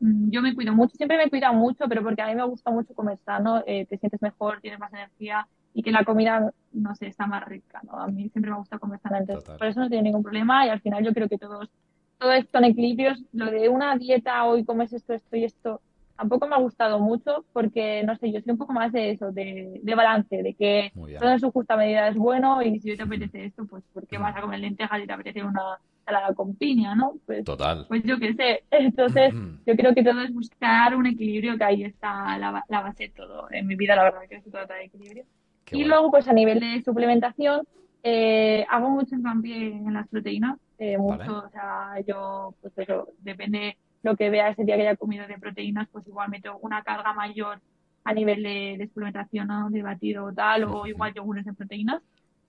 mm, 0.01 0.29
yo 0.29 0.41
me 0.41 0.53
cuido 0.53 0.73
mucho, 0.73 0.97
siempre 0.97 1.17
me 1.17 1.29
cuido 1.29 1.53
mucho, 1.53 1.85
pero 1.87 2.03
porque 2.03 2.21
a 2.21 2.27
mí 2.27 2.35
me 2.35 2.43
gusta 2.43 2.69
mucho 2.69 2.93
comer 2.93 3.17
sano, 3.19 3.63
eh, 3.65 3.85
te 3.85 3.97
sientes 3.97 4.21
mejor, 4.21 4.59
tienes 4.59 4.81
más 4.81 4.91
energía 4.91 5.47
y 5.73 5.81
que 5.81 5.93
la 5.93 6.03
comida, 6.03 6.51
no 6.73 6.93
sé, 6.95 7.07
está 7.07 7.25
más 7.25 7.45
rica, 7.45 7.79
¿no? 7.83 7.93
A 7.93 8.07
mí 8.07 8.27
siempre 8.31 8.51
me 8.51 8.57
gusta 8.57 8.79
comer 8.79 8.99
sano, 8.99 9.15
entonces 9.15 9.49
por 9.57 9.65
eso 9.65 9.79
no 9.79 9.87
tiene 9.87 10.03
ningún 10.03 10.23
problema 10.23 10.65
y 10.65 10.69
al 10.71 10.81
final 10.81 11.05
yo 11.05 11.13
creo 11.13 11.29
que 11.29 11.37
todos, 11.37 11.69
todo 12.17 12.33
esto 12.33 12.57
en 12.57 12.65
equilibrios, 12.65 13.23
lo 13.31 13.45
de 13.45 13.69
una 13.69 13.95
dieta, 13.95 14.43
hoy 14.43 14.65
comes 14.65 14.91
esto, 14.91 15.13
esto 15.13 15.37
y 15.37 15.45
esto, 15.45 15.79
tampoco 16.17 16.47
me 16.49 16.55
ha 16.55 16.59
gustado 16.59 16.99
mucho 16.99 17.45
porque, 17.53 18.03
no 18.03 18.17
sé, 18.17 18.29
yo 18.29 18.41
soy 18.41 18.51
un 18.51 18.57
poco 18.57 18.73
más 18.73 18.91
de 18.91 19.11
eso, 19.11 19.31
de, 19.31 19.79
de 19.81 19.95
balance, 19.95 20.43
de 20.43 20.53
que 20.53 20.91
todo 21.17 21.31
en 21.31 21.39
su 21.39 21.49
justa 21.49 21.77
medida 21.77 22.09
es 22.09 22.17
bueno 22.17 22.61
y 22.61 22.77
si 22.81 22.91
hoy 22.91 22.97
te 22.97 23.03
apetece 23.03 23.45
esto, 23.45 23.65
pues 23.65 23.85
¿por 23.93 24.05
qué 24.05 24.17
vas 24.17 24.35
a 24.35 24.41
comer 24.41 24.59
lentejas 24.59 25.01
y 25.01 25.07
te 25.07 25.13
apetece 25.13 25.41
una 25.45 25.79
la 26.11 26.33
con 26.33 26.55
piña, 26.55 26.95
¿no? 26.95 27.13
Pues, 27.25 27.43
Total. 27.43 27.85
Pues 27.87 28.03
yo 28.03 28.19
qué 28.19 28.33
sé. 28.33 28.63
Entonces, 28.71 29.33
yo 29.65 29.75
creo 29.75 29.93
que 29.93 30.03
todo 30.03 30.21
es 30.21 30.33
buscar 30.33 30.95
un 30.95 31.05
equilibrio, 31.07 31.57
que 31.57 31.63
ahí 31.63 31.83
está 31.83 32.37
la, 32.37 32.63
base 32.69 33.05
de 33.05 33.09
todo. 33.09 33.47
En 33.51 33.67
mi 33.67 33.75
vida, 33.75 33.95
la 33.95 34.03
verdad, 34.03 34.21
que 34.29 34.35
es 34.35 34.43
todo 34.43 34.65
de 34.65 34.85
equilibrio. 34.85 35.25
y 35.71 35.83
luego, 35.83 36.11
pues 36.11 36.27
a 36.27 36.33
nivel 36.33 36.59
de 36.59 36.81
suplementación, 36.83 37.61
eh, 38.03 38.65
hago 38.69 38.89
mucho 38.89 39.15
hincapié 39.15 39.67
en 39.67 39.93
las 39.93 40.07
proteínas. 40.07 40.59
Eh, 40.77 40.97
mucho, 40.97 41.43
o 41.45 41.49
sea, 41.49 41.93
yo, 42.05 42.53
pues 42.61 42.77
eso, 42.77 43.07
depende 43.19 43.77
lo 44.03 44.15
que 44.15 44.29
vea 44.29 44.49
ese 44.49 44.63
día 44.63 44.75
que 44.75 44.83
haya 44.83 44.95
comido 44.95 45.25
de 45.25 45.39
proteínas, 45.39 45.87
pues 45.91 46.07
igual 46.07 46.29
meto 46.29 46.57
una 46.61 46.83
carga 46.83 47.13
mayor 47.13 47.59
a 48.03 48.13
nivel 48.13 48.43
de, 48.43 48.87
suplementación, 48.93 49.47
¿no? 49.47 49.69
De 49.71 49.81
batido 49.81 50.25
o 50.25 50.33
tal, 50.33 50.65
o 50.65 50.85
igual 50.85 51.13
yogures 51.13 51.45
de 51.45 51.53
proteínas. 51.53 52.03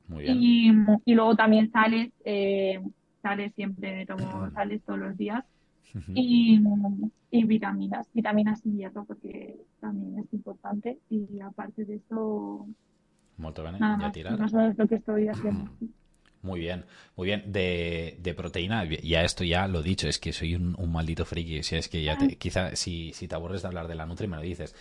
Muy 0.06 0.24
bien. 0.24 0.36
Y, 0.38 1.12
y, 1.12 1.14
luego 1.14 1.34
también 1.34 1.70
sales, 1.70 2.12
eh, 2.24 2.80
sales 3.26 3.52
siempre 3.54 4.06
tomo 4.06 4.50
sales 4.52 4.80
todos 4.84 5.00
los 5.00 5.16
días. 5.16 5.44
Y, 6.14 6.60
y, 7.30 7.44
vitaminas, 7.44 8.06
vitaminas 8.12 8.60
y 8.66 8.76
hierro, 8.76 9.04
porque 9.04 9.56
también 9.80 10.18
es 10.18 10.32
importante. 10.32 10.98
Y 11.08 11.40
aparte 11.40 11.84
de 11.86 11.96
eso, 11.96 12.66
Molto 13.38 13.62
bene, 13.64 13.78
nada 13.78 13.96
más, 13.96 14.52
más 14.52 14.78
lo 14.78 14.86
que 14.86 14.96
estoy 14.96 15.28
haciendo. 15.28 15.70
Muy 16.42 16.60
bien, 16.60 16.84
muy 17.16 17.26
bien. 17.26 17.42
De, 17.46 18.16
de, 18.20 18.34
proteína, 18.34 18.84
ya 18.84 19.22
esto 19.22 19.42
ya 19.42 19.66
lo 19.66 19.80
he 19.80 19.82
dicho, 19.82 20.08
es 20.08 20.18
que 20.18 20.32
soy 20.32 20.54
un, 20.54 20.76
maldito 20.92 21.24
friki. 21.24 21.62
Si 21.62 21.76
es 21.76 21.88
que 21.88 22.02
ya 22.02 22.16
te, 22.16 22.36
quizá 22.36 22.76
si, 22.76 23.12
si, 23.14 23.26
te 23.26 23.34
aburres 23.34 23.62
de 23.62 23.68
hablar 23.68 23.88
de 23.88 23.94
la 23.94 24.06
Nutri 24.06 24.26
me 24.28 24.36
lo 24.36 24.42
dices. 24.42 24.74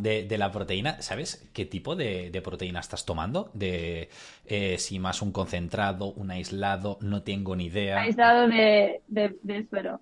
de, 0.00 0.24
de, 0.24 0.38
la 0.38 0.50
proteína, 0.50 1.00
¿sabes 1.00 1.48
qué 1.52 1.66
tipo 1.66 1.94
de, 1.94 2.30
de 2.30 2.42
proteína 2.42 2.80
estás 2.80 3.04
tomando? 3.04 3.50
De 3.54 4.08
eh, 4.46 4.76
si 4.78 4.98
más 4.98 5.22
un 5.22 5.32
concentrado, 5.32 6.12
un 6.12 6.30
aislado, 6.30 6.98
no 7.00 7.22
tengo 7.22 7.54
ni 7.54 7.66
idea. 7.66 8.00
Aislado 8.00 8.48
de, 8.48 9.00
de 9.06 9.66
suero 9.70 10.00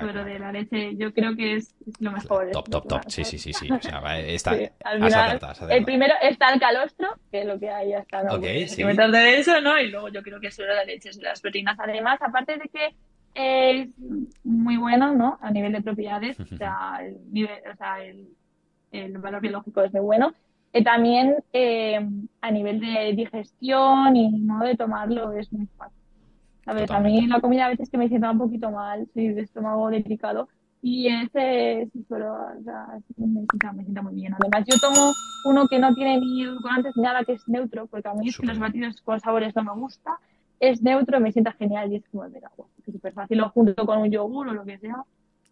pero 0.00 0.24
de 0.24 0.38
la 0.38 0.52
leche, 0.52 0.96
yo 0.96 1.12
creo 1.12 1.36
que 1.36 1.56
es, 1.56 1.74
lo 1.98 2.12
mejor. 2.12 2.50
Top, 2.50 2.68
top, 2.68 2.88
top. 2.88 3.02
Sí, 3.08 3.24
sí, 3.24 3.38
sí, 3.38 3.52
sí. 3.52 3.70
O 3.70 3.80
sea, 3.80 4.18
está, 4.20 4.54
el 5.70 5.84
primero 5.84 6.14
está 6.22 6.52
el 6.52 6.60
calostro, 6.60 7.08
que 7.30 7.40
es 7.40 7.46
lo 7.46 7.58
que 7.58 7.70
hay 7.70 7.92
hasta 7.92 8.22
¿no? 8.22 8.34
Okay, 8.34 8.68
sí. 8.68 8.82
de 8.82 9.38
eso, 9.38 9.60
¿no? 9.60 9.78
Y 9.80 9.90
luego 9.90 10.08
yo 10.08 10.22
creo 10.22 10.40
que 10.40 10.50
solo 10.50 10.74
la 10.74 10.84
leche 10.84 11.10
es 11.10 11.16
las 11.18 11.40
proteínas. 11.40 11.78
Además, 11.78 12.20
aparte 12.20 12.58
de 12.58 12.68
que 12.68 12.94
es 13.34 13.88
muy 14.44 14.76
bueno, 14.76 15.14
¿no? 15.14 15.38
A 15.42 15.50
nivel 15.50 15.72
de 15.72 15.82
propiedades, 15.82 16.38
o 16.40 16.56
sea, 16.56 16.98
el, 17.00 17.18
nivel, 17.30 17.58
o 17.72 17.76
sea, 17.76 18.02
el, 18.02 18.28
el 18.92 19.18
valor 19.18 19.40
biológico 19.40 19.82
es 19.82 19.92
muy 19.92 20.02
bueno. 20.02 20.34
Y 20.72 20.84
también 20.84 21.36
eh, 21.52 21.98
a 22.40 22.50
nivel 22.50 22.80
de 22.80 23.12
digestión 23.14 24.14
y 24.14 24.30
modo 24.30 24.64
de 24.66 24.76
tomarlo 24.76 25.32
es 25.32 25.50
muy 25.52 25.66
fácil. 25.78 25.95
A 26.66 26.74
ver, 26.74 26.92
a 26.92 27.00
mí 27.00 27.26
la 27.26 27.40
comida 27.40 27.66
a 27.66 27.68
veces 27.68 27.88
que 27.88 27.96
me 27.96 28.08
sienta 28.08 28.30
un 28.30 28.38
poquito 28.38 28.70
mal, 28.70 29.06
soy 29.14 29.28
de 29.28 29.42
estómago 29.42 29.88
delicado, 29.88 30.48
y 30.82 31.08
ese 31.08 31.88
sí 31.92 32.04
suelo, 32.06 32.34
o 32.34 32.62
sea, 32.62 32.86
me 33.16 33.46
sienta, 33.46 33.72
me 33.72 33.82
sienta 33.84 34.02
muy 34.02 34.14
bien. 34.14 34.34
Además, 34.34 34.64
yo 34.66 34.78
tomo 34.80 35.12
uno 35.46 35.66
que 35.68 35.78
no 35.78 35.94
tiene 35.94 36.18
ni 36.18 36.42
edulcorantes 36.42 36.96
ni 36.96 37.02
nada, 37.02 37.24
que 37.24 37.32
es 37.32 37.48
neutro, 37.48 37.86
porque 37.86 38.08
a 38.08 38.14
mí 38.14 38.28
es 38.28 38.36
que 38.36 38.46
los 38.46 38.58
batidos 38.58 39.00
con 39.02 39.20
sabores 39.20 39.54
no 39.54 39.64
me 39.64 39.72
gusta. 39.72 40.18
Es 40.58 40.82
neutro, 40.82 41.20
me 41.20 41.32
sienta 41.32 41.52
genial 41.52 41.92
y 41.92 41.96
es 41.96 42.08
como 42.08 42.24
el 42.24 42.36
agua. 42.36 42.66
Es 42.78 42.92
súper 42.92 43.12
fácil, 43.12 43.38
lo 43.38 43.50
junto 43.50 43.86
con 43.86 43.98
un 43.98 44.10
yogur 44.10 44.48
o 44.48 44.54
lo 44.54 44.64
que 44.64 44.78
sea. 44.78 45.04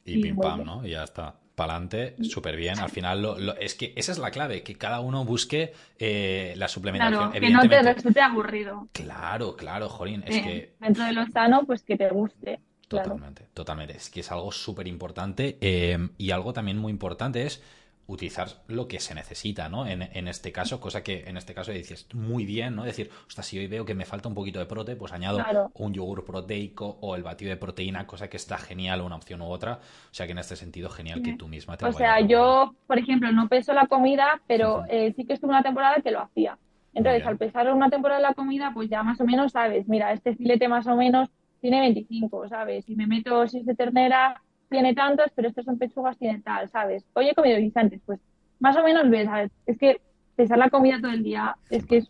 Y, 0.04 0.20
pim 0.20 0.36
pam, 0.36 0.64
¿no? 0.64 0.86
Y 0.86 0.90
ya 0.90 1.04
está 1.04 1.34
para 1.54 1.74
adelante, 1.74 2.16
súper 2.22 2.56
bien. 2.56 2.78
Al 2.78 2.90
final, 2.90 3.22
lo, 3.22 3.56
es 3.56 3.74
que 3.74 3.92
esa 3.96 4.12
es 4.12 4.18
la 4.18 4.30
clave, 4.30 4.62
que 4.62 4.74
cada 4.74 5.00
uno 5.00 5.24
busque 5.24 5.72
eh, 5.98 6.54
la 6.56 6.68
suplementación. 6.68 7.30
Claro, 7.30 7.40
que 7.40 7.50
no 7.50 7.68
te 7.68 7.82
resulte 7.82 8.20
aburrido. 8.20 8.88
Claro, 8.92 9.56
claro, 9.56 9.88
Jorín. 9.88 10.24
Es 10.26 10.42
que... 10.42 10.74
Dentro 10.80 11.04
de 11.04 11.12
lo 11.12 11.26
sano, 11.28 11.64
pues 11.64 11.82
que 11.82 11.96
te 11.96 12.08
guste. 12.08 12.60
Totalmente, 12.88 13.46
totalmente. 13.54 13.96
Es 13.96 14.10
que 14.10 14.20
es 14.20 14.30
algo 14.30 14.52
súper 14.52 14.86
importante 14.86 15.58
eh, 15.60 15.98
y 16.18 16.30
algo 16.30 16.52
también 16.52 16.78
muy 16.78 16.90
importante 16.90 17.46
es 17.46 17.62
utilizar 18.06 18.48
lo 18.68 18.86
que 18.86 19.00
se 19.00 19.14
necesita, 19.14 19.68
¿no? 19.68 19.86
En, 19.86 20.02
en, 20.02 20.28
este 20.28 20.52
caso, 20.52 20.80
cosa 20.80 21.02
que 21.02 21.24
en 21.26 21.36
este 21.36 21.54
caso 21.54 21.72
dices 21.72 22.06
muy 22.12 22.44
bien, 22.44 22.76
¿no? 22.76 22.84
Decir, 22.84 23.10
ostras, 23.26 23.46
si 23.46 23.58
hoy 23.58 23.66
veo 23.66 23.84
que 23.84 23.94
me 23.94 24.04
falta 24.04 24.28
un 24.28 24.34
poquito 24.34 24.58
de 24.58 24.66
prote, 24.66 24.96
pues 24.96 25.12
añado 25.12 25.42
un 25.74 25.94
yogur 25.94 26.24
proteico 26.24 26.98
o 27.00 27.16
el 27.16 27.22
batido 27.22 27.50
de 27.50 27.56
proteína, 27.56 28.06
cosa 28.06 28.28
que 28.28 28.36
está 28.36 28.58
genial, 28.58 29.00
una 29.00 29.16
opción 29.16 29.40
u 29.42 29.46
otra. 29.46 29.74
O 30.10 30.14
sea 30.14 30.26
que 30.26 30.32
en 30.32 30.38
este 30.38 30.56
sentido, 30.56 30.90
genial 30.90 31.22
que 31.22 31.34
tú 31.34 31.48
misma 31.48 31.76
te 31.76 31.86
O 31.86 31.92
sea, 31.92 32.20
yo, 32.20 32.74
por 32.86 32.98
ejemplo, 32.98 33.32
no 33.32 33.48
peso 33.48 33.72
la 33.72 33.86
comida, 33.86 34.40
pero 34.46 34.84
eh, 34.88 35.12
sí 35.16 35.24
que 35.24 35.34
estuve 35.34 35.50
una 35.50 35.62
temporada 35.62 36.02
que 36.02 36.10
lo 36.10 36.20
hacía. 36.20 36.58
Entonces, 36.92 37.26
al 37.26 37.38
pesar 37.38 37.72
una 37.72 37.90
temporada 37.90 38.20
la 38.20 38.34
comida, 38.34 38.70
pues 38.72 38.88
ya 38.88 39.02
más 39.02 39.20
o 39.20 39.24
menos 39.24 39.52
sabes, 39.52 39.88
mira, 39.88 40.12
este 40.12 40.36
filete 40.36 40.68
más 40.68 40.86
o 40.86 40.94
menos 40.94 41.28
tiene 41.60 41.80
25, 41.80 42.48
¿sabes? 42.48 42.84
Si 42.84 42.94
me 42.94 43.06
meto 43.06 43.48
si 43.48 43.58
es 43.58 43.66
de 43.66 43.74
ternera, 43.74 44.42
tiene 44.74 44.92
tantos, 44.94 45.26
pero 45.34 45.48
estos 45.48 45.64
son 45.64 45.78
pechugas, 45.78 46.18
tiene 46.18 46.40
tal, 46.40 46.68
¿sabes? 46.68 47.04
Hoy 47.14 47.28
he 47.28 47.34
comido 47.34 47.58
guisantes, 47.58 48.00
pues 48.04 48.18
más 48.58 48.76
o 48.76 48.82
menos 48.82 49.08
ves, 49.08 49.26
¿sabes? 49.26 49.52
Es 49.66 49.78
que 49.78 50.00
pesar 50.34 50.58
la 50.58 50.68
comida 50.68 51.00
todo 51.00 51.12
el 51.12 51.22
día, 51.22 51.56
es 51.70 51.86
que 51.86 51.98
es, 51.98 52.08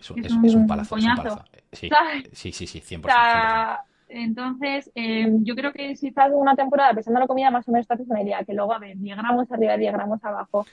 es, 0.00 0.10
un, 0.10 0.24
es, 0.24 0.32
un, 0.32 0.44
es 0.46 0.54
un 0.54 0.66
palazo, 0.66 0.94
coñazo, 0.94 1.44
sí, 1.72 1.90
sí, 2.32 2.52
sí, 2.52 2.66
sí, 2.66 2.80
100%. 2.80 3.00
O 3.00 3.08
sea, 3.08 3.80
entonces, 4.08 4.90
eh, 4.94 5.28
yo 5.42 5.54
creo 5.54 5.72
que 5.72 5.94
si 5.96 6.08
estás 6.08 6.30
una 6.32 6.54
temporada 6.54 6.94
pesando 6.94 7.20
la 7.20 7.26
comida, 7.26 7.50
más 7.50 7.68
o 7.68 7.72
menos 7.72 7.86
te 7.86 7.94
haces 7.94 8.08
una 8.08 8.22
idea, 8.22 8.44
que 8.44 8.54
luego, 8.54 8.72
a 8.72 8.78
ver, 8.78 8.96
diagramos 8.96 9.50
arriba, 9.52 9.76
diagramos 9.76 10.24
abajo, 10.24 10.66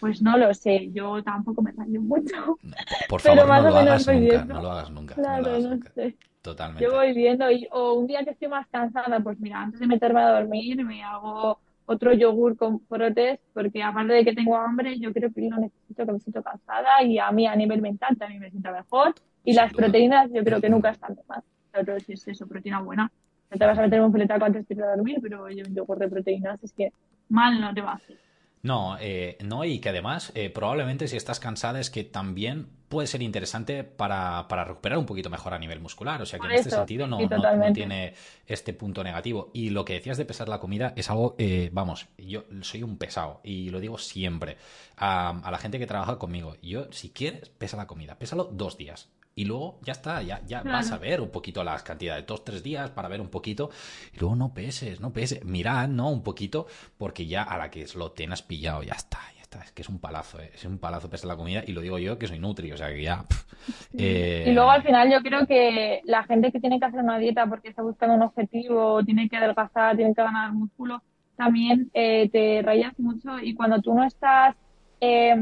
pues 0.00 0.22
no 0.22 0.36
lo 0.38 0.52
sé, 0.54 0.90
yo 0.92 1.22
tampoco 1.22 1.62
me 1.62 1.72
rayo 1.72 2.00
mucho. 2.00 2.58
No, 2.62 2.76
por 3.08 3.20
favor, 3.20 3.38
pero 3.38 3.48
más 3.48 3.62
no, 3.62 3.68
o 3.68 3.72
lo 3.72 3.76
menos 3.76 4.08
hagas 4.08 4.20
nunca, 4.20 4.44
no 4.44 4.62
lo 4.62 4.70
hagas 4.70 4.90
nunca, 4.90 5.14
Claro, 5.14 5.42
no 5.42 5.42
lo 5.42 5.50
hagas 5.50 5.64
no 5.64 5.70
nunca. 5.70 5.90
sé. 5.90 6.16
Totalmente. 6.46 6.84
Yo 6.84 6.92
voy 6.92 7.12
viendo, 7.12 7.50
y, 7.50 7.66
o 7.72 7.94
un 7.94 8.06
día 8.06 8.24
que 8.24 8.30
estoy 8.30 8.48
más 8.48 8.66
cansada, 8.68 9.20
pues 9.20 9.38
mira, 9.40 9.60
antes 9.62 9.80
de 9.80 9.86
meterme 9.86 10.20
a 10.22 10.30
dormir, 10.30 10.84
me 10.84 11.02
hago 11.02 11.58
otro 11.86 12.12
yogur 12.12 12.56
con 12.56 12.80
protes, 12.80 13.38
porque 13.52 13.82
aparte 13.82 14.12
de 14.12 14.24
que 14.24 14.32
tengo 14.32 14.56
hambre, 14.56 14.98
yo 14.98 15.12
creo 15.12 15.32
que 15.32 15.48
lo 15.48 15.56
necesito, 15.58 16.06
que 16.06 16.12
me 16.12 16.20
siento 16.20 16.42
cansada, 16.42 17.02
y 17.02 17.18
a 17.18 17.30
mí 17.32 17.46
a 17.46 17.56
nivel 17.56 17.82
mental 17.82 18.16
también 18.16 18.40
me 18.40 18.50
siento 18.50 18.70
mejor. 18.72 19.14
Y 19.44 19.52
Sin 19.52 19.56
las 19.62 19.72
duda. 19.72 19.82
proteínas 19.84 20.30
yo 20.32 20.42
creo 20.44 20.60
que 20.60 20.68
nunca 20.68 20.90
están 20.90 21.14
de 21.14 21.22
más. 21.28 21.44
Pero 21.72 22.00
si 22.00 22.12
es 22.14 22.26
eso, 22.28 22.46
proteína 22.46 22.80
buena. 22.80 23.10
No 23.50 23.58
te 23.58 23.64
vas 23.66 23.78
a 23.78 23.82
meter 23.82 24.00
un 24.00 24.12
filetaco 24.12 24.44
antes 24.44 24.66
de 24.66 24.74
ir 24.74 24.82
a 24.82 24.96
dormir, 24.96 25.18
pero 25.22 25.42
oye, 25.44 25.62
un 25.64 25.74
yogur 25.74 25.98
de 25.98 26.08
proteínas 26.08 26.62
es 26.64 26.72
que 26.72 26.92
mal 27.28 27.60
no 27.60 27.72
te 27.74 27.80
va 27.80 27.92
a 27.92 27.94
hacer. 27.96 28.16
No, 28.62 28.96
eh, 29.00 29.38
no, 29.44 29.64
y 29.64 29.78
que 29.78 29.90
además, 29.90 30.32
eh, 30.34 30.50
probablemente 30.50 31.06
si 31.06 31.16
estás 31.16 31.38
cansada 31.38 31.78
es 31.78 31.90
que 31.90 32.02
también 32.02 32.66
puede 32.88 33.06
ser 33.06 33.22
interesante 33.22 33.84
para, 33.84 34.46
para 34.48 34.64
recuperar 34.64 34.98
un 34.98 35.06
poquito 35.06 35.28
mejor 35.30 35.54
a 35.54 35.58
nivel 35.58 35.80
muscular. 35.80 36.20
O 36.22 36.26
sea 36.26 36.38
que 36.38 36.46
en 36.46 36.52
este 36.52 36.70
sentido 36.70 37.06
no, 37.06 37.18
no- 37.36 37.72
tiene 37.74 38.14
este 38.46 38.72
punto 38.72 39.02
negativo. 39.02 39.50
Y 39.52 39.70
lo 39.70 39.84
que 39.84 39.94
decías 39.94 40.16
de 40.18 40.24
pesar 40.24 40.48
la 40.48 40.60
comida 40.60 40.92
es 40.96 41.10
algo, 41.10 41.34
eh, 41.38 41.70
vamos, 41.72 42.06
yo 42.18 42.44
soy 42.62 42.82
un 42.82 42.96
pesado 42.98 43.40
y 43.44 43.70
lo 43.70 43.80
digo 43.80 43.98
siempre 43.98 44.56
a, 44.96 45.30
a 45.30 45.50
la 45.50 45.58
gente 45.58 45.78
que 45.78 45.86
trabaja 45.86 46.18
conmigo. 46.18 46.56
Yo, 46.62 46.90
si 46.92 47.10
quieres, 47.10 47.48
pesa 47.48 47.76
la 47.76 47.86
comida, 47.86 48.18
pésalo 48.18 48.44
dos 48.44 48.76
días. 48.76 49.08
Y 49.38 49.44
luego 49.44 49.78
ya 49.82 49.92
está, 49.92 50.22
ya, 50.22 50.40
ya 50.46 50.62
Claro. 50.62 50.78
vas 50.78 50.90
a 50.92 50.96
ver 50.96 51.20
un 51.20 51.28
poquito 51.28 51.62
las 51.62 51.82
cantidades, 51.82 52.24
dos, 52.26 52.42
tres 52.42 52.62
días 52.62 52.88
para 52.90 53.08
ver 53.08 53.20
un 53.20 53.28
poquito. 53.28 53.68
Y 54.14 54.18
luego 54.20 54.34
no 54.34 54.54
peses, 54.54 54.98
no 55.00 55.12
peses. 55.12 55.44
Mirad, 55.44 55.88
¿no? 55.88 56.08
Un 56.08 56.22
poquito, 56.22 56.66
porque 56.96 57.26
ya 57.26 57.42
a 57.42 57.58
la 57.58 57.70
que 57.70 57.84
lo 57.96 58.12
tengas 58.12 58.40
pillado, 58.42 58.82
ya 58.82 58.94
está, 58.94 59.18
Es 59.62 59.72
que 59.72 59.82
es 59.82 59.88
un 59.88 59.98
palazo, 59.98 60.40
¿eh? 60.40 60.50
Es 60.54 60.64
un 60.64 60.78
palazo 60.78 61.08
pesar 61.08 61.28
la 61.28 61.36
comida. 61.36 61.62
Y 61.66 61.72
lo 61.72 61.80
digo 61.80 61.98
yo 61.98 62.18
que 62.18 62.26
soy 62.26 62.38
nutri, 62.38 62.72
o 62.72 62.76
sea 62.76 62.88
que 62.88 63.02
ya. 63.02 63.24
pff, 63.28 63.94
eh, 63.98 64.44
Y 64.46 64.52
luego 64.52 64.70
al 64.70 64.82
final 64.82 65.10
yo 65.10 65.22
creo 65.22 65.46
que 65.46 66.00
la 66.04 66.24
gente 66.24 66.52
que 66.52 66.60
tiene 66.60 66.78
que 66.78 66.86
hacer 66.86 67.00
una 67.00 67.18
dieta 67.18 67.46
porque 67.46 67.68
está 67.68 67.82
buscando 67.82 68.14
un 68.14 68.22
objetivo, 68.22 69.04
tiene 69.04 69.28
que 69.28 69.36
adelgazar, 69.36 69.96
tiene 69.96 70.14
que 70.14 70.22
ganar 70.22 70.52
músculo, 70.52 71.02
también 71.36 71.90
eh, 71.94 72.28
te 72.30 72.62
rayas 72.62 72.98
mucho 72.98 73.38
y 73.38 73.54
cuando 73.54 73.80
tú 73.80 73.94
no 73.94 74.04
estás 74.04 74.56
eh, 75.00 75.34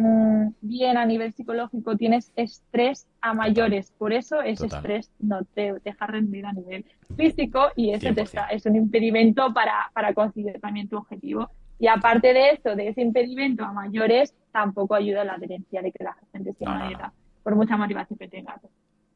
bien 0.61 0.97
a 0.97 1.07
nivel 1.07 1.33
psicológico, 1.33 1.97
tienes 1.97 2.33
estrés 2.37 3.07
a 3.21 3.35
mayores. 3.35 3.93
Por 3.97 4.13
eso 4.13 4.41
ese 4.43 4.65
Total. 4.65 4.79
estrés 4.79 5.11
no 5.21 5.45
te 5.55 5.75
deja 5.85 6.07
rendir 6.07 6.47
a 6.47 6.53
nivel 6.53 6.85
físico 7.17 7.69
y 7.77 7.91
ese 7.91 8.13
te 8.13 8.23
100%. 8.23 8.25
está, 8.25 8.47
es 8.49 8.67
un 8.67 8.77
impedimento 8.77 9.55
para, 9.55 9.91
para 9.95 10.13
conseguir 10.13 10.61
también 10.61 10.89
tu 10.89 10.97
objetivo. 10.97 11.51
Y 11.79 11.89
aparte 11.89 12.33
de 12.33 12.51
esto, 12.51 12.77
de 12.77 12.89
ese 12.89 13.03
impedimento 13.03 13.65
a 13.65 13.73
mayores, 13.73 14.35
tampoco 14.53 14.95
ayuda 14.95 15.23
a 15.23 15.25
la 15.25 15.35
adherencia 15.35 15.83
de 15.83 15.93
que 15.93 16.05
la 16.05 16.17
gente 16.33 16.53
siga 16.55 16.91
No, 16.91 17.13
por 17.43 17.57
mucha 17.57 17.77
motivación 17.77 18.19
que 18.19 18.29
tenga. 18.29 18.61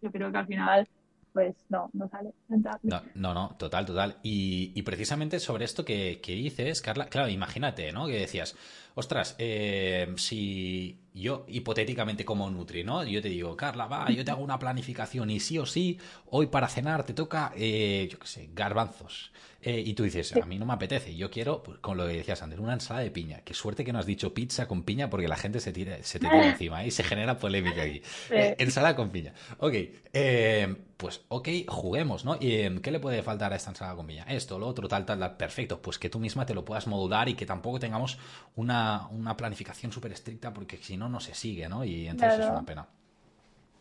Yo 0.03 0.11
creo 0.11 0.31
que 0.31 0.39
al 0.39 0.47
final, 0.47 0.89
pues 1.33 1.55
no, 1.69 1.91
no 1.93 2.09
sale. 2.09 2.31
No, 2.83 3.03
no, 3.15 3.35
no, 3.35 3.57
total, 3.59 3.87
total. 3.87 4.17
Y, 4.23 4.73
y 4.75 4.83
precisamente 4.83 5.39
sobre 5.41 5.65
esto 5.65 5.85
que, 5.85 6.21
que 6.21 6.33
dices, 6.33 6.83
Carla, 6.83 7.07
claro, 7.07 7.29
imagínate, 7.29 7.93
¿no? 7.93 8.07
Que 8.07 8.21
decías, 8.21 8.57
ostras, 8.95 9.37
eh, 9.39 10.13
si 10.17 10.99
yo 11.15 11.45
hipotéticamente 11.49 12.25
como 12.25 12.51
Nutri, 12.51 12.85
¿no? 12.85 13.05
Yo 13.05 13.23
te 13.23 13.29
digo, 13.29 13.57
Carla, 13.57 13.87
va, 13.87 14.11
yo 14.11 14.25
te 14.25 14.31
hago 14.31 14.43
una 14.43 14.59
planificación 14.59 15.31
y 15.31 15.41
sí 15.41 15.59
o 15.59 15.67
sí, 15.67 15.99
hoy 16.31 16.47
para 16.47 16.69
cenar 16.69 17.05
te 17.05 17.15
toca, 17.15 17.53
eh, 17.57 18.09
yo 18.11 18.19
qué 18.19 18.27
sé, 18.27 18.51
garbanzos. 18.53 19.33
Eh, 19.69 19.83
y 19.85 19.93
tú 19.93 20.03
dices, 20.05 20.35
a 20.35 20.47
mí 20.47 20.59
no 20.59 20.65
me 20.65 20.73
apetece, 20.73 21.15
yo 21.15 21.31
quiero, 21.31 21.63
pues, 21.63 21.79
con 21.81 21.99
lo 21.99 22.07
que 22.07 22.15
decías 22.15 22.41
antes, 22.41 22.59
una 22.59 22.73
ensalada 22.73 23.05
de 23.05 23.11
piña. 23.11 23.43
Qué 23.45 23.53
suerte 23.53 23.85
que 23.85 23.93
no 23.93 23.99
has 23.99 24.07
dicho 24.07 24.33
pizza 24.33 24.67
con 24.67 24.83
piña 24.83 25.11
porque 25.11 25.29
la 25.29 25.37
gente 25.37 25.61
se, 25.61 25.75
tira, 25.75 26.03
se 26.03 26.19
te 26.19 26.27
tira 26.27 26.49
encima 26.53 26.87
y 26.87 26.91
se 26.91 27.05
genera 27.05 27.39
polémica 27.39 27.83
aquí. 27.83 28.01
Eh, 28.31 28.57
ensalada 28.59 28.97
con 28.97 29.11
piña. 29.11 29.35
Ok, 29.59 29.75
eh, 30.15 30.75
pues 30.97 31.21
ok, 31.29 31.49
juguemos, 31.69 32.25
¿no? 32.25 32.39
¿Y 32.41 32.53
eh, 32.53 32.81
qué 32.83 32.91
le 32.91 32.99
puede 32.99 33.23
faltar 33.23 33.53
a 33.53 33.57
esta 33.57 33.69
ensalada 33.69 33.95
con 33.95 34.07
piña? 34.07 34.25
Esto, 34.27 34.59
lo 34.59 34.67
otro, 34.67 34.89
tal, 34.89 35.05
tal, 35.05 35.19
tal. 35.19 35.37
Perfecto, 35.37 35.83
pues 35.83 35.99
que 35.99 36.09
tú 36.09 36.19
misma 36.19 36.47
te 36.47 36.55
lo 36.55 36.65
puedas 36.65 36.87
modular 36.87 37.29
y 37.29 37.35
que 37.35 37.45
tampoco 37.45 37.79
tengamos 37.79 38.17
una, 38.57 39.07
una 39.09 39.37
planificación 39.37 39.93
súper 39.93 40.13
estricta 40.13 40.55
porque 40.55 40.79
si 40.79 40.97
no, 40.97 41.11
no 41.11 41.21
se 41.21 41.35
sigue, 41.35 41.69
¿no? 41.69 41.85
Y 41.85 42.09
entonces 42.09 42.41
es 42.41 42.47
una 42.47 42.65
pena. 42.65 42.89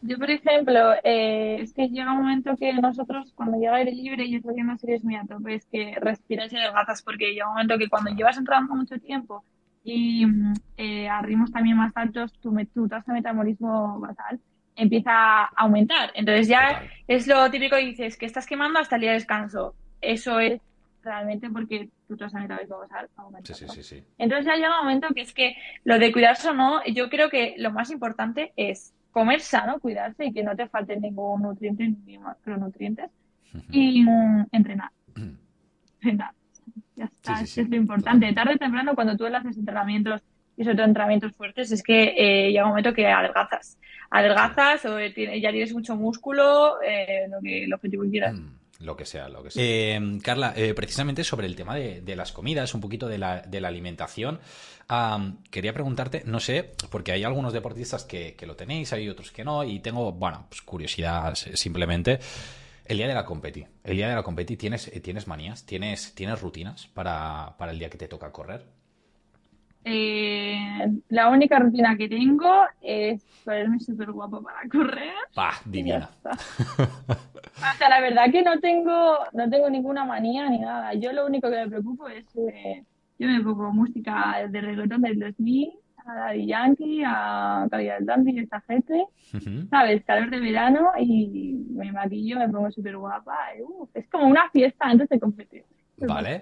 Yo, 0.01 0.17
por 0.17 0.29
ejemplo, 0.29 0.93
eh, 1.03 1.57
es 1.61 1.73
que 1.73 1.89
llega 1.89 2.11
un 2.11 2.19
momento 2.19 2.55
que 2.55 2.71
nosotros, 2.73 3.33
cuando 3.33 3.57
llega 3.57 3.75
aire 3.75 3.91
libre 3.91 4.25
y 4.25 4.35
estoy 4.35 4.51
haciendo 4.51 4.77
series 4.77 5.03
muy 5.03 5.15
a 5.15 5.23
tope, 5.23 5.55
es 5.55 5.65
que 5.65 5.95
respiras 5.99 6.53
y 6.53 6.57
adelgazas, 6.57 7.01
porque 7.01 7.33
llega 7.33 7.47
un 7.47 7.53
momento 7.53 7.77
que 7.77 7.89
cuando 7.89 8.11
llevas 8.11 8.37
entrando 8.37 8.75
mucho 8.75 8.99
tiempo 8.99 9.43
y 9.83 10.25
mm, 10.25 10.53
eh, 10.77 11.09
a 11.09 11.21
ritmos 11.21 11.51
también 11.51 11.77
más 11.77 11.91
altos, 11.95 12.31
tu, 12.39 12.55
tu 12.73 12.87
tasa 12.87 13.11
de 13.11 13.19
metabolismo 13.19 13.99
basal 13.99 14.39
empieza 14.75 15.11
a 15.11 15.45
aumentar. 15.55 16.11
Entonces 16.13 16.47
ya 16.47 16.83
es 17.07 17.25
lo 17.25 17.49
típico 17.49 17.75
que 17.75 17.85
dices, 17.85 18.17
que 18.17 18.27
estás 18.27 18.45
quemando 18.45 18.79
hasta 18.79 18.95
el 18.95 19.01
día 19.01 19.11
de 19.11 19.17
descanso. 19.17 19.73
Eso 19.99 20.39
es 20.39 20.61
realmente 21.01 21.49
porque 21.49 21.89
tu 22.07 22.15
tasa 22.15 22.37
de 22.37 22.43
metabolismo 22.43 22.79
basal 22.79 23.09
aumenta. 23.15 23.53
Sí, 23.53 23.65
sí, 23.67 23.81
sí. 23.81 24.03
Entonces 24.19 24.45
ya 24.45 24.55
llega 24.55 24.79
un 24.79 24.85
momento 24.85 25.07
que 25.15 25.21
es 25.21 25.33
que 25.33 25.55
lo 25.83 25.97
de 25.97 26.11
cuidarse 26.11 26.49
o 26.49 26.53
no, 26.53 26.83
yo 26.85 27.09
creo 27.09 27.29
que 27.29 27.55
lo 27.57 27.71
más 27.71 27.89
importante 27.89 28.53
es 28.55 28.93
comer 29.19 29.39
sano, 29.41 29.79
cuidarse 29.79 30.25
y 30.25 30.33
que 30.33 30.43
no 30.43 30.55
te 30.55 30.67
falte 30.67 30.95
ningún 30.99 31.41
nutriente 31.41 31.91
ni 32.05 32.17
macronutrientes 32.17 33.09
y 33.71 34.03
mm, 34.03 34.45
entrenar. 34.51 34.89
Entrenar. 36.01 36.31
Ya 36.95 37.05
está, 37.05 37.35
Sí, 37.37 37.37
sí, 37.37 37.43
es 37.43 37.49
sí. 37.49 37.55
que 37.55 37.61
es 37.61 37.69
lo 37.69 37.75
importante. 37.77 38.31
Tarde 38.33 38.53
o 38.55 38.57
temprano, 38.57 38.93
cuando 38.95 39.15
tú 39.17 39.25
haces 39.25 39.57
entrenamientos 39.57 40.21
y 40.55 40.63
sobre 40.63 40.75
todo 40.75 40.85
entrenamientos 40.87 41.31
fuertes, 41.35 41.71
es 41.71 41.81
que 41.83 42.13
eh, 42.17 42.51
llega 42.51 42.63
un 42.65 42.69
momento 42.69 42.93
que 42.93 43.07
adelgazas. 43.07 43.77
Adelgazas 44.09 44.85
o 44.85 44.97
eh, 44.99 45.11
tiene- 45.11 45.39
ya 45.41 45.51
tienes 45.51 45.73
mucho 45.73 45.95
músculo, 45.95 46.81
eh, 46.81 47.27
lo 47.29 47.39
que 47.41 47.63
el 47.65 47.73
objetivo 47.73 48.03
que 48.03 48.09
quieras. 48.11 48.35
Mm, 48.39 48.56
Lo 48.79 48.95
que 48.95 49.05
sea, 49.05 49.27
lo 49.27 49.43
que 49.43 49.51
sea. 49.51 49.63
Eh, 49.63 50.19
Carla, 50.23 50.53
eh, 50.55 50.73
precisamente 50.73 51.23
sobre 51.23 51.47
el 51.47 51.55
tema 51.55 51.75
de, 51.75 52.01
de 52.01 52.15
las 52.15 52.31
comidas, 52.31 52.73
un 52.73 52.81
poquito 52.81 53.07
de 53.07 53.17
la, 53.17 53.41
de 53.41 53.59
la 53.59 53.69
alimentación, 53.69 54.39
quería 55.49 55.73
preguntarte, 55.73 56.23
no 56.25 56.39
sé, 56.39 56.71
porque 56.89 57.11
hay 57.11 57.23
algunos 57.23 57.53
deportistas 57.53 58.03
que, 58.03 58.35
que 58.35 58.45
lo 58.45 58.55
tenéis, 58.55 58.93
hay 58.93 59.09
otros 59.09 59.31
que 59.31 59.43
no, 59.43 59.63
y 59.63 59.79
tengo, 59.79 60.11
bueno, 60.11 60.45
pues 60.49 60.61
curiosidad 60.61 61.35
simplemente. 61.35 62.19
El 62.85 62.97
día 62.97 63.07
de 63.07 63.13
la 63.13 63.25
competi, 63.25 63.65
el 63.83 63.97
día 63.97 64.07
de 64.07 64.15
la 64.15 64.23
¿tienes, 64.55 64.87
eh, 64.87 65.01
¿tienes 65.01 65.27
manías? 65.27 65.65
¿Tienes, 65.65 66.13
¿Tienes 66.15 66.39
rutinas 66.39 66.87
para, 66.87 67.55
para 67.57 67.73
el 67.73 67.79
día 67.79 67.89
que 67.89 67.97
te 67.97 68.07
toca 68.07 68.31
correr? 68.31 68.76
Eh, 69.89 70.91
la 71.09 71.29
única 71.29 71.59
rutina 71.59 71.95
que 71.95 72.09
tengo 72.09 72.65
es 72.81 73.23
ponerme 73.45 73.79
súper 73.79 74.11
guapo 74.11 74.43
para 74.43 74.67
correr. 74.69 75.13
¡Bah! 75.35 75.53
Divina. 75.65 76.09
O 77.57 77.77
sea, 77.77 77.89
la 77.89 78.01
verdad 78.01 78.31
que 78.31 78.43
no 78.43 78.59
tengo, 78.59 79.17
no 79.33 79.49
tengo 79.49 79.67
ninguna 79.69 80.05
manía 80.05 80.47
ni 80.47 80.59
nada. 80.59 80.93
Yo 80.93 81.11
lo 81.11 81.25
único 81.25 81.49
que 81.49 81.55
me 81.55 81.67
preocupo 81.67 82.07
es, 82.07 82.23
eh, 82.35 82.83
yo 83.17 83.27
me 83.27 83.41
pongo 83.41 83.71
música 83.71 84.47
de 84.47 84.61
reggaetón 84.61 85.01
del 85.01 85.19
2000, 85.19 85.71
a 86.05 86.13
Daddy 86.13 86.45
Yankee, 86.45 87.03
a 87.03 87.67
Calidad 87.71 87.97
Dandy, 88.01 88.37
esta 88.39 88.61
gente. 88.61 89.05
¿sabes? 89.71 90.03
Calor 90.05 90.29
de 90.29 90.39
verano 90.39 90.91
y 90.99 91.65
me 91.71 91.91
maquillo, 91.91 92.37
me 92.37 92.47
pongo 92.47 92.71
súper 92.71 92.95
guapa. 92.95 93.35
uf, 93.67 93.89
es 93.95 94.07
como 94.07 94.27
una 94.27 94.49
fiesta 94.51 94.85
antes 94.85 95.09
de 95.09 95.19
competir. 95.19 95.63
Vale. 95.97 96.41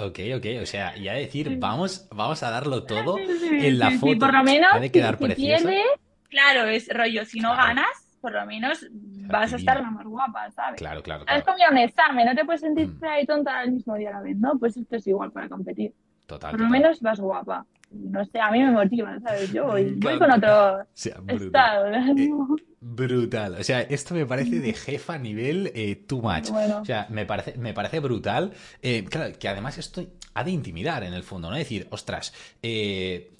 Ok, 0.00 0.18
ok, 0.36 0.46
o 0.62 0.66
sea, 0.66 0.96
ya 0.96 1.12
decir, 1.12 1.58
vamos, 1.58 2.08
vamos 2.10 2.42
a 2.42 2.50
darlo 2.50 2.84
todo 2.84 3.18
Sí, 3.18 3.26
sí, 3.40 3.48
en 3.66 3.78
la 3.78 3.90
sí, 3.90 3.98
sí, 3.98 4.00
foto. 4.00 4.20
por 4.20 4.32
lo 4.32 4.42
menos, 4.42 4.90
quedar 4.90 5.18
si, 5.18 5.28
pierdes, 5.28 5.84
claro, 6.30 6.66
es 6.68 6.88
rollo, 6.88 7.24
si 7.26 7.40
no 7.40 7.50
Claro. 7.52 7.66
ganas, 7.68 8.16
por 8.22 8.32
lo 8.32 8.46
menos 8.46 8.86
vas 8.90 9.52
a 9.52 9.56
estar 9.56 9.80
la 9.82 9.90
más 9.90 10.06
guapa, 10.06 10.50
¿sabes? 10.52 10.78
Claro, 10.78 11.02
claro, 11.02 11.24
Es 11.24 11.26
claro. 11.26 11.44
como 11.44 11.58
ir 11.58 11.64
a 11.64 11.70
un 11.70 11.78
examen, 11.78 12.24
no 12.26 12.34
te 12.34 12.44
puedes 12.46 12.62
sentir 12.62 12.88
Mm. 12.88 12.98
fea 13.00 13.20
y 13.20 13.26
tonta 13.26 13.58
al 13.58 13.72
mismo 13.72 13.94
día 13.96 14.10
a 14.10 14.12
la 14.14 14.20
vez, 14.22 14.36
¿no? 14.38 14.58
Pues 14.58 14.76
esto 14.78 14.96
es 14.96 15.06
igual 15.06 15.30
para 15.30 15.48
competir. 15.50 15.92
Total, 16.26 16.50
Por 16.52 16.60
lo 16.60 16.66
total. 16.66 16.80
menos 16.80 17.00
vas 17.02 17.20
guapa. 17.20 17.66
No 17.94 18.24
sé, 18.24 18.40
a 18.40 18.50
mí 18.50 18.60
me 18.60 18.70
motiva, 18.70 19.18
¿sabes? 19.20 19.52
Yo 19.52 19.66
voy, 19.66 19.84
Me 19.84 20.10
voy 20.10 20.18
con 20.18 20.30
otro 20.30 20.76
O 20.80 20.86
sea, 20.92 21.16
brutal. 21.20 21.46
estado. 21.46 21.90
¿no? 21.90 22.56
Brutal. 22.80 23.54
O 23.60 23.62
sea, 23.62 23.80
esto 23.82 24.14
me 24.14 24.26
parece 24.26 24.58
de 24.58 24.72
jefa 24.72 25.14
a 25.14 25.18
nivel 25.18 25.70
eh, 25.74 25.94
too 25.96 26.20
much. 26.20 26.50
Bueno. 26.50 26.80
O 26.80 26.84
sea, 26.84 27.06
me 27.10 27.26
parece, 27.26 27.56
me 27.56 27.72
parece 27.74 28.00
brutal. 28.00 28.52
Eh, 28.82 29.04
claro, 29.04 29.32
que 29.38 29.48
además 29.48 29.78
esto 29.78 30.02
ha 30.34 30.44
de 30.44 30.50
intimidar 30.50 31.04
en 31.04 31.14
el 31.14 31.22
fondo, 31.22 31.50
¿no? 31.50 31.56
Decir, 31.56 31.86
ostras, 31.90 32.32
eh, 32.62 33.30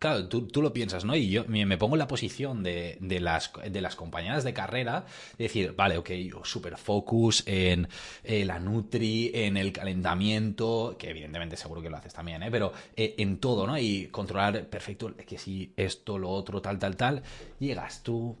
claro, 0.00 0.28
tú, 0.28 0.48
tú, 0.48 0.62
lo 0.62 0.72
piensas, 0.72 1.04
¿no? 1.04 1.14
Y 1.14 1.28
yo 1.28 1.44
me, 1.46 1.78
pongo 1.78 1.94
en 1.94 2.00
la 2.00 2.08
posición 2.08 2.62
de, 2.64 2.96
de, 3.00 3.20
las, 3.20 3.52
de 3.70 3.80
las 3.80 3.94
compañeras 3.94 4.42
de 4.42 4.54
carrera, 4.54 5.04
de 5.38 5.44
decir, 5.44 5.74
vale, 5.76 5.98
ok, 5.98 6.10
super 6.42 6.76
focus 6.76 7.44
en 7.46 7.86
eh, 8.24 8.44
la 8.44 8.58
Nutri, 8.58 9.30
en 9.34 9.56
el 9.56 9.72
calentamiento, 9.72 10.96
que 10.98 11.10
evidentemente 11.10 11.56
seguro 11.56 11.82
que 11.82 11.90
lo 11.90 11.98
haces 11.98 12.14
también, 12.14 12.42
¿eh? 12.42 12.50
Pero 12.50 12.72
eh, 12.96 13.14
en 13.18 13.38
todo, 13.38 13.66
¿no? 13.66 13.78
Y 13.78 14.08
controlar 14.08 14.66
perfecto 14.68 15.14
que 15.14 15.38
si 15.38 15.72
esto, 15.76 16.18
lo 16.18 16.30
otro, 16.30 16.62
tal, 16.62 16.78
tal, 16.78 16.96
tal, 16.96 17.22
llegas 17.58 18.02
tú, 18.02 18.36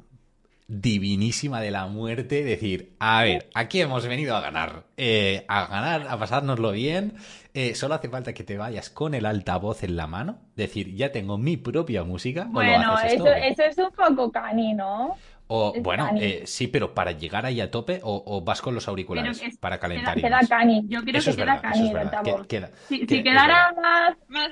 divinísima 0.70 1.60
de 1.60 1.72
la 1.72 1.88
muerte, 1.88 2.44
decir, 2.44 2.94
a 3.00 3.24
ver, 3.24 3.50
aquí 3.54 3.80
hemos 3.80 4.06
venido 4.06 4.36
a 4.36 4.40
ganar, 4.40 4.84
eh, 4.96 5.44
a 5.48 5.66
ganar, 5.66 6.06
a 6.08 6.16
pasárnoslo 6.16 6.70
bien, 6.70 7.14
eh, 7.54 7.74
solo 7.74 7.94
hace 7.94 8.08
falta 8.08 8.32
que 8.32 8.44
te 8.44 8.56
vayas 8.56 8.88
con 8.88 9.14
el 9.14 9.26
altavoz 9.26 9.82
en 9.82 9.96
la 9.96 10.06
mano, 10.06 10.38
decir, 10.54 10.94
ya 10.94 11.10
tengo 11.10 11.38
mi 11.38 11.56
propia 11.56 12.04
música. 12.04 12.46
Bueno, 12.48 12.96
eso, 13.00 13.26
eso, 13.26 13.62
es 13.64 13.78
un 13.78 13.90
poco 13.90 14.30
canino. 14.30 15.16
O, 15.48 15.74
bueno, 15.80 16.08
eh, 16.20 16.42
sí, 16.46 16.68
pero 16.68 16.94
para 16.94 17.10
llegar 17.10 17.44
ahí 17.44 17.60
a 17.60 17.72
tope 17.72 18.00
o, 18.04 18.40
vas 18.44 18.62
con 18.62 18.72
los 18.72 18.86
auriculares 18.86 19.42
para 19.58 19.80
calentar. 19.80 20.14
Queda, 20.14 20.38
queda 20.38 20.48
cani. 20.48 20.84
Yo 20.86 21.02
quiero 21.02 21.20
que 21.20 21.34
queda 21.34 21.60
cani 21.60 21.90
el 21.90 21.96
altavoz. 21.96 22.46
si, 22.88 23.04
quedara 23.06 23.72
más, 23.72 24.16
más 24.28 24.50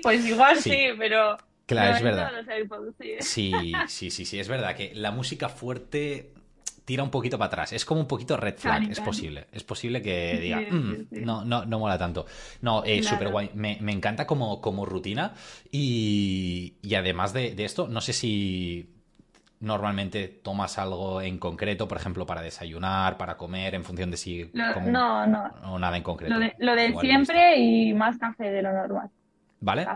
pues 0.00 0.24
igual 0.24 0.56
sí 0.58 0.90
pero 0.96 1.36
Claro, 1.66 1.96
es 1.96 2.02
verdad. 2.02 2.30
Sí, 3.20 3.52
sí, 3.88 4.10
sí, 4.10 4.24
sí, 4.24 4.38
es 4.38 4.48
verdad 4.48 4.74
que 4.76 4.94
la 4.94 5.10
música 5.10 5.48
fuerte 5.48 6.32
tira 6.84 7.02
un 7.02 7.10
poquito 7.10 7.36
para 7.36 7.48
atrás. 7.48 7.72
Es 7.72 7.84
como 7.84 8.00
un 8.00 8.06
poquito 8.06 8.36
red 8.36 8.56
flag, 8.56 8.90
es 8.90 9.00
posible. 9.00 9.48
Es 9.52 9.64
posible 9.64 10.00
que 10.00 10.38
diga, 10.40 10.60
mm, 10.60 11.24
no, 11.24 11.44
no, 11.44 11.66
no 11.66 11.78
mola 11.80 11.98
tanto. 11.98 12.24
No, 12.62 12.84
eh, 12.84 13.02
súper 13.02 13.28
guay. 13.28 13.50
Me, 13.54 13.76
encanta 13.92 14.26
como, 14.26 14.60
como 14.60 14.86
rutina 14.86 15.34
y, 15.70 16.74
además 16.96 17.32
de, 17.32 17.54
esto, 17.58 17.88
no 17.88 18.00
sé 18.00 18.12
si 18.12 18.92
normalmente 19.58 20.28
tomas 20.28 20.78
algo 20.78 21.20
en 21.20 21.38
concreto, 21.38 21.88
por 21.88 21.98
ejemplo, 21.98 22.26
para 22.26 22.42
desayunar, 22.42 23.16
para 23.16 23.36
comer, 23.36 23.74
en 23.74 23.82
función 23.82 24.10
de 24.10 24.16
si... 24.18 24.50
no, 24.52 25.26
no. 25.26 25.50
O 25.64 25.78
nada 25.78 25.96
en 25.96 26.04
concreto. 26.04 26.34
Lo 26.34 26.38
de, 26.38 26.54
lo 26.58 26.76
de 26.76 26.94
siempre 27.00 27.58
y 27.58 27.92
más 27.94 28.18
café 28.18 28.50
de 28.50 28.62
lo 28.62 28.72
normal. 28.72 29.10
¿Vale? 29.60 29.86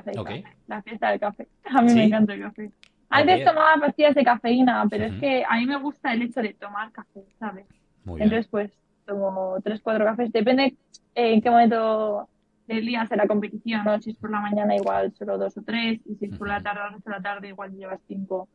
La 0.67 0.83
fiesta 0.83 1.11
del 1.11 1.21
café. 1.21 1.49
A 1.65 1.83
mí 1.83 1.93
me 1.95 2.05
encanta 2.05 2.35
el 2.35 2.43
café. 2.43 2.71
Antes 3.11 3.45
tomaba 3.45 3.75
pastillas 3.81 4.15
de 4.15 4.25
cafeína, 4.25 4.87
pero 4.89 5.07
es 5.07 5.15
que 5.15 5.45
a 5.45 5.57
mí 5.57 5.67
me 5.67 5.77
gusta 5.79 6.13
el 6.13 6.23
hecho 6.23 6.41
de 6.41 6.55
tomar 6.55 6.93
café, 6.93 7.25
¿sabes? 7.41 7.67
Entonces, 8.07 8.47
pues, 8.47 8.71
tomo 9.05 9.57
tres, 9.65 9.81
cuatro 9.83 10.05
cafés. 10.05 10.31
Depende 10.31 10.77
en 11.17 11.41
qué 11.41 11.51
momento 11.51 12.29
del 12.69 12.87
día 12.87 13.03
hace 13.03 13.17
la 13.17 13.27
competición, 13.27 13.85
¿no? 13.85 14.01
Si 14.01 14.11
es 14.11 14.17
por 14.17 14.31
la 14.31 14.41
mañana, 14.41 14.77
igual 14.77 15.13
solo 15.13 15.39
dos 15.39 15.57
o 15.59 15.63
tres. 15.63 16.01
Y 16.07 16.15
si 16.15 16.27
es 16.27 16.39
por 16.39 16.47
la 16.47 16.63
tarde 16.63 16.97
o 17.05 17.11
la 17.11 17.21
tarde, 17.21 17.49
igual 17.49 17.73
llevas 17.77 18.01
cinco, 18.07 18.49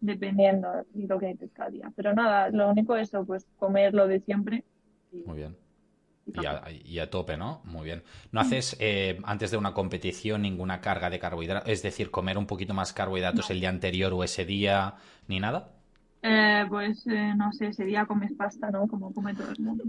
dependiendo 0.00 0.68
de 0.92 1.06
lo 1.06 1.18
que 1.20 1.26
hay 1.26 1.36
cada 1.52 1.70
día. 1.70 1.92
Pero 1.94 2.12
nada, 2.12 2.50
lo 2.50 2.68
único 2.68 2.96
es 2.96 3.08
eso, 3.08 3.24
pues, 3.24 3.46
comer 3.58 3.94
lo 3.94 4.08
de 4.08 4.18
siempre. 4.20 4.64
Muy 5.24 5.36
bien. 5.36 5.56
Y 6.84 6.98
a, 6.98 7.10
tope, 7.10 7.36
¿no? 7.36 7.60
Muy 7.64 7.84
bien. 7.84 8.02
¿No 8.30 8.40
haces 8.40 8.76
eh, 8.78 9.18
antes 9.24 9.50
de 9.50 9.56
una 9.56 9.72
competición 9.72 10.42
ninguna 10.42 10.80
carga 10.80 11.10
de 11.10 11.18
carbohidratos? 11.18 11.68
Es 11.68 11.82
decir, 11.82 12.10
comer 12.10 12.38
un 12.38 12.46
poquito 12.46 12.72
más 12.74 12.92
carbohidratos 12.92 13.50
el 13.50 13.60
día 13.60 13.68
anterior 13.68 14.12
o 14.12 14.22
ese 14.22 14.44
día, 14.44 14.94
ni 15.26 15.40
nada? 15.40 15.70
Eh, 16.22 16.64
pues 16.68 17.06
eh, 17.06 17.32
no 17.36 17.52
sé, 17.52 17.68
ese 17.68 17.84
día 17.84 18.04
comes 18.04 18.32
pasta, 18.34 18.70
¿no? 18.70 18.86
Como 18.86 19.12
come 19.12 19.34
todo 19.34 19.50
el 19.50 19.60
mundo. 19.60 19.84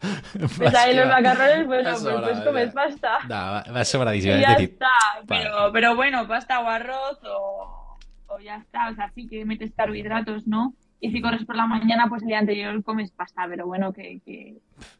pues 0.56 0.74
ahí 0.74 0.94
los 0.94 1.06
macarrones, 1.06 1.66
bueno, 1.66 1.90
pues, 1.90 2.14
pues 2.22 2.40
comes 2.40 2.72
pasta. 2.72 3.18
No, 3.28 3.74
va 3.74 3.84
sobradísimo. 3.84 4.36
Y 4.36 4.40
ya 4.40 4.54
está, 4.54 4.88
pero, 5.26 5.72
pero 5.72 5.96
bueno, 5.96 6.26
pasta 6.28 6.60
o 6.60 6.68
arroz 6.68 7.18
o, 7.24 7.96
o 8.26 8.38
ya 8.40 8.56
está, 8.56 8.90
o 8.90 8.94
sea, 8.94 9.10
sí 9.14 9.26
que 9.26 9.44
metes 9.44 9.72
carbohidratos, 9.74 10.46
¿no? 10.46 10.74
Y 11.00 11.10
si 11.12 11.20
corres 11.20 11.44
por 11.44 11.56
la 11.56 11.66
mañana, 11.66 12.06
pues 12.08 12.22
el 12.22 12.28
día 12.28 12.38
anterior 12.40 12.82
comes 12.82 13.10
pasta, 13.12 13.46
pero 13.48 13.66
bueno, 13.66 13.92
que, 13.92 14.20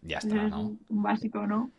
ya 0.02 0.18
está, 0.18 0.48
¿no? 0.48 0.76
un 0.88 1.02
básico, 1.02 1.46
¿no? 1.46 1.70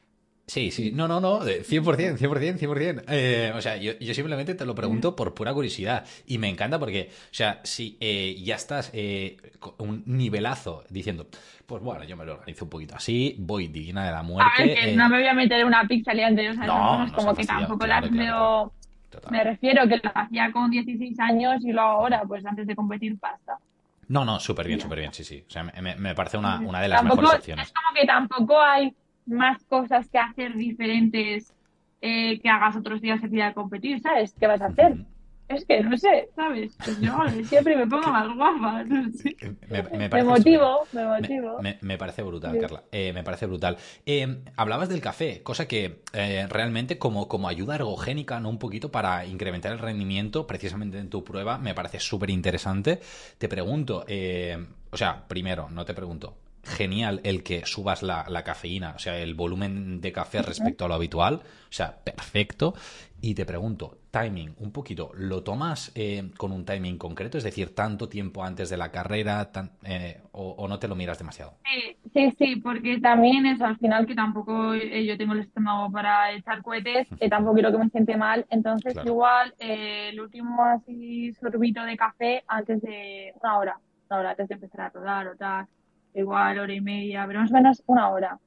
Sí, 0.49 0.71
sí, 0.71 0.91
no, 0.91 1.07
no, 1.07 1.19
no, 1.19 1.41
100%, 1.41 2.17
100%, 2.17 2.57
100%. 2.57 3.03
Eh, 3.07 3.51
o 3.55 3.61
sea, 3.61 3.77
yo, 3.77 3.93
simplemente 4.15 4.55
te 4.55 4.65
lo 4.65 4.73
pregunto 4.73 5.15
por 5.15 5.35
pura 5.35 5.53
curiosidad 5.53 6.03
y 6.25 6.39
me 6.39 6.49
encanta 6.49 6.79
porque, 6.79 7.09
o 7.11 7.33
sea, 7.33 7.59
si 7.63 7.97
eh, 7.99 8.35
ya 8.43 8.55
estás 8.55 8.89
eh, 8.93 9.37
un 9.77 10.01
nivelazo 10.07 10.85
diciendo, 10.89 11.27
pues 11.67 11.83
bueno, 11.83 12.03
yo 12.03 12.17
me 12.17 12.25
lo 12.25 12.33
organizo 12.33 12.65
un 12.65 12.69
poquito 12.71 12.95
así, 12.95 13.35
voy 13.37 13.67
digna 13.67 14.05
de 14.05 14.11
la 14.11 14.23
muerte. 14.23 14.73
que 14.73 14.95
no 14.95 15.07
me 15.07 15.19
voy 15.19 15.27
a 15.27 15.35
meter 15.35 15.63
una 15.63 15.87
pizza 15.87 16.13
el 16.13 16.21
anterior, 16.21 16.53
o 16.53 16.57
sea, 16.57 16.65
no, 16.65 17.13
como 17.13 17.35
que 17.35 17.45
tampoco 17.45 17.85
la 17.85 18.01
veo... 18.01 18.73
Me 19.29 19.43
refiero 19.43 19.87
que 19.87 19.97
lo 19.97 20.11
hacía 20.15 20.51
con 20.51 20.71
16 20.71 21.19
años 21.19 21.63
y 21.63 21.71
lo 21.71 21.81
hago 21.81 21.91
ahora, 21.91 22.23
pues 22.27 22.43
antes 22.45 22.65
de 22.65 22.75
competir 22.75 23.19
pasta. 23.19 23.59
No, 24.09 24.25
no, 24.25 24.39
súper 24.39 24.67
bien, 24.67 24.81
súper 24.81 24.99
bien, 24.99 25.13
sí, 25.13 25.23
sí. 25.23 25.45
O 25.47 25.51
sea, 25.51 25.63
me, 25.63 26.15
parece 26.15 26.37
una, 26.37 26.59
una 26.59 26.81
de 26.81 26.87
las 26.87 27.03
mejores 27.03 27.35
opciones. 27.35 27.67
Es 27.67 27.73
como 27.73 27.93
que 27.93 28.07
tampoco 28.07 28.59
hay 28.59 28.93
más 29.27 29.63
cosas 29.65 30.09
que 30.09 30.17
hacer 30.17 30.55
diferentes 30.55 31.53
eh, 32.01 32.39
que 32.39 32.49
hagas 32.49 32.75
otros 32.75 33.01
días 33.01 33.21
que 33.21 33.43
a 33.43 33.53
competir, 33.53 34.01
¿sabes? 34.01 34.33
¿Qué 34.39 34.47
vas 34.47 34.61
a 34.61 34.65
hacer? 34.65 35.05
Es 35.49 35.65
que 35.65 35.81
no 35.81 35.97
sé, 35.97 36.29
¿sabes? 36.35 36.71
Pues 36.77 36.99
yo 37.01 37.11
siempre 37.43 37.75
me 37.75 37.87
pongo 37.87 38.07
más 38.11 38.35
guapa. 38.35 38.83
No 38.83 39.11
sé. 39.11 39.35
me, 39.69 40.23
motivo, 40.23 40.87
me 40.91 41.05
motivo. 41.05 41.59
Me, 41.81 41.97
parece 41.97 42.21
brutal, 42.21 42.59
Carla. 42.59 42.83
Eh, 42.91 43.11
me 43.13 43.23
parece 43.23 43.47
brutal. 43.47 43.77
Eh, 44.05 44.43
hablabas 44.55 44.89
del 44.89 45.01
café, 45.01 45.41
cosa 45.41 45.67
que 45.67 46.03
eh, 46.13 46.45
realmente 46.47 46.99
como, 46.99 47.27
como 47.27 47.47
ayuda 47.47 47.75
ergogénica, 47.75 48.39
¿no? 48.39 48.49
Un 48.49 48.59
poquito 48.59 48.91
para 48.91 49.25
incrementar 49.25 49.71
el 49.71 49.79
rendimiento, 49.79 50.45
precisamente 50.45 50.99
en 50.99 51.09
tu 51.09 51.23
prueba, 51.23 51.57
me 51.57 51.73
parece 51.73 51.99
súper 51.99 52.29
interesante. 52.29 52.99
Te 53.39 53.49
pregunto, 53.49 54.05
o 54.91 54.97
sea, 54.97 55.27
primero, 55.27 55.67
no 55.71 55.83
te 55.83 55.95
pregunto, 55.95 56.35
genial 56.63 57.21
el 57.23 57.43
que 57.43 57.65
subas 57.65 58.03
la, 58.03 58.25
la, 58.29 58.43
cafeína, 58.43 58.93
o 58.95 58.99
sea, 58.99 59.17
el 59.17 59.33
volumen 59.33 60.01
de 60.01 60.11
café 60.11 60.41
respecto 60.41 60.85
a 60.85 60.87
lo 60.87 60.93
habitual, 60.93 61.35
o 61.35 61.73
sea, 61.73 61.97
perfecto. 61.97 62.73
Y 63.21 63.35
te 63.35 63.45
pregunto, 63.45 63.97
timing, 64.11 64.55
un 64.59 64.71
poquito, 64.71 65.11
¿lo 65.13 65.43
tomas 65.43 65.91
eh, 65.95 66.31
con 66.37 66.53
un 66.53 66.63
timing 66.63 66.97
concreto? 66.97 67.37
Es 67.37 67.43
decir, 67.43 67.75
tanto 67.75 68.07
tiempo 68.07 68.43
antes 68.43 68.69
de 68.69 68.77
la 68.77 68.91
carrera 68.91 69.51
eh, 69.83 70.21
o, 70.31 70.67
no 70.69 70.79
te 70.79 70.87
lo 70.87 70.95
miras 70.95 71.17
demasiado? 71.17 71.55
Sí, 71.65 71.97
sí, 72.13 72.35
sí, 72.37 72.55
porque 72.57 72.99
también 73.01 73.45
es 73.45 73.61
al 73.61 73.77
final 73.77 74.05
que 74.05 74.15
tampoco 74.15 74.73
eh, 74.73 75.05
yo 75.05 75.17
tengo 75.17 75.33
el 75.33 75.41
estómago 75.41 75.91
para 75.91 76.31
echar 76.31 76.61
cohetes, 76.61 77.07
que 77.19 77.27
tampoco 77.27 77.55
quiero 77.55 77.71
que 77.71 77.77
me 77.77 77.89
siente 77.89 78.15
mal, 78.15 78.45
entonces 78.49 78.95
igual 79.05 79.53
el 79.59 80.19
último 80.19 80.63
así 80.63 81.33
sorbito 81.33 81.83
de 81.83 81.97
café 81.97 82.43
antes 82.47 82.81
de 82.81 83.33
una 83.41 83.57
hora, 83.57 83.79
una 84.09 84.19
hora 84.19 84.29
antes 84.31 84.47
de 84.47 84.55
empezar 84.55 84.81
a 84.81 84.89
rodar 84.89 85.27
o 85.27 85.35
tal, 85.35 85.67
igual 86.13 86.57
hora 86.59 86.73
y 86.73 86.81
media, 86.81 87.25
pero 87.27 87.41
más 87.41 87.51
o 87.51 87.53
menos 87.53 87.83
una 87.85 88.09
hora 88.09 88.39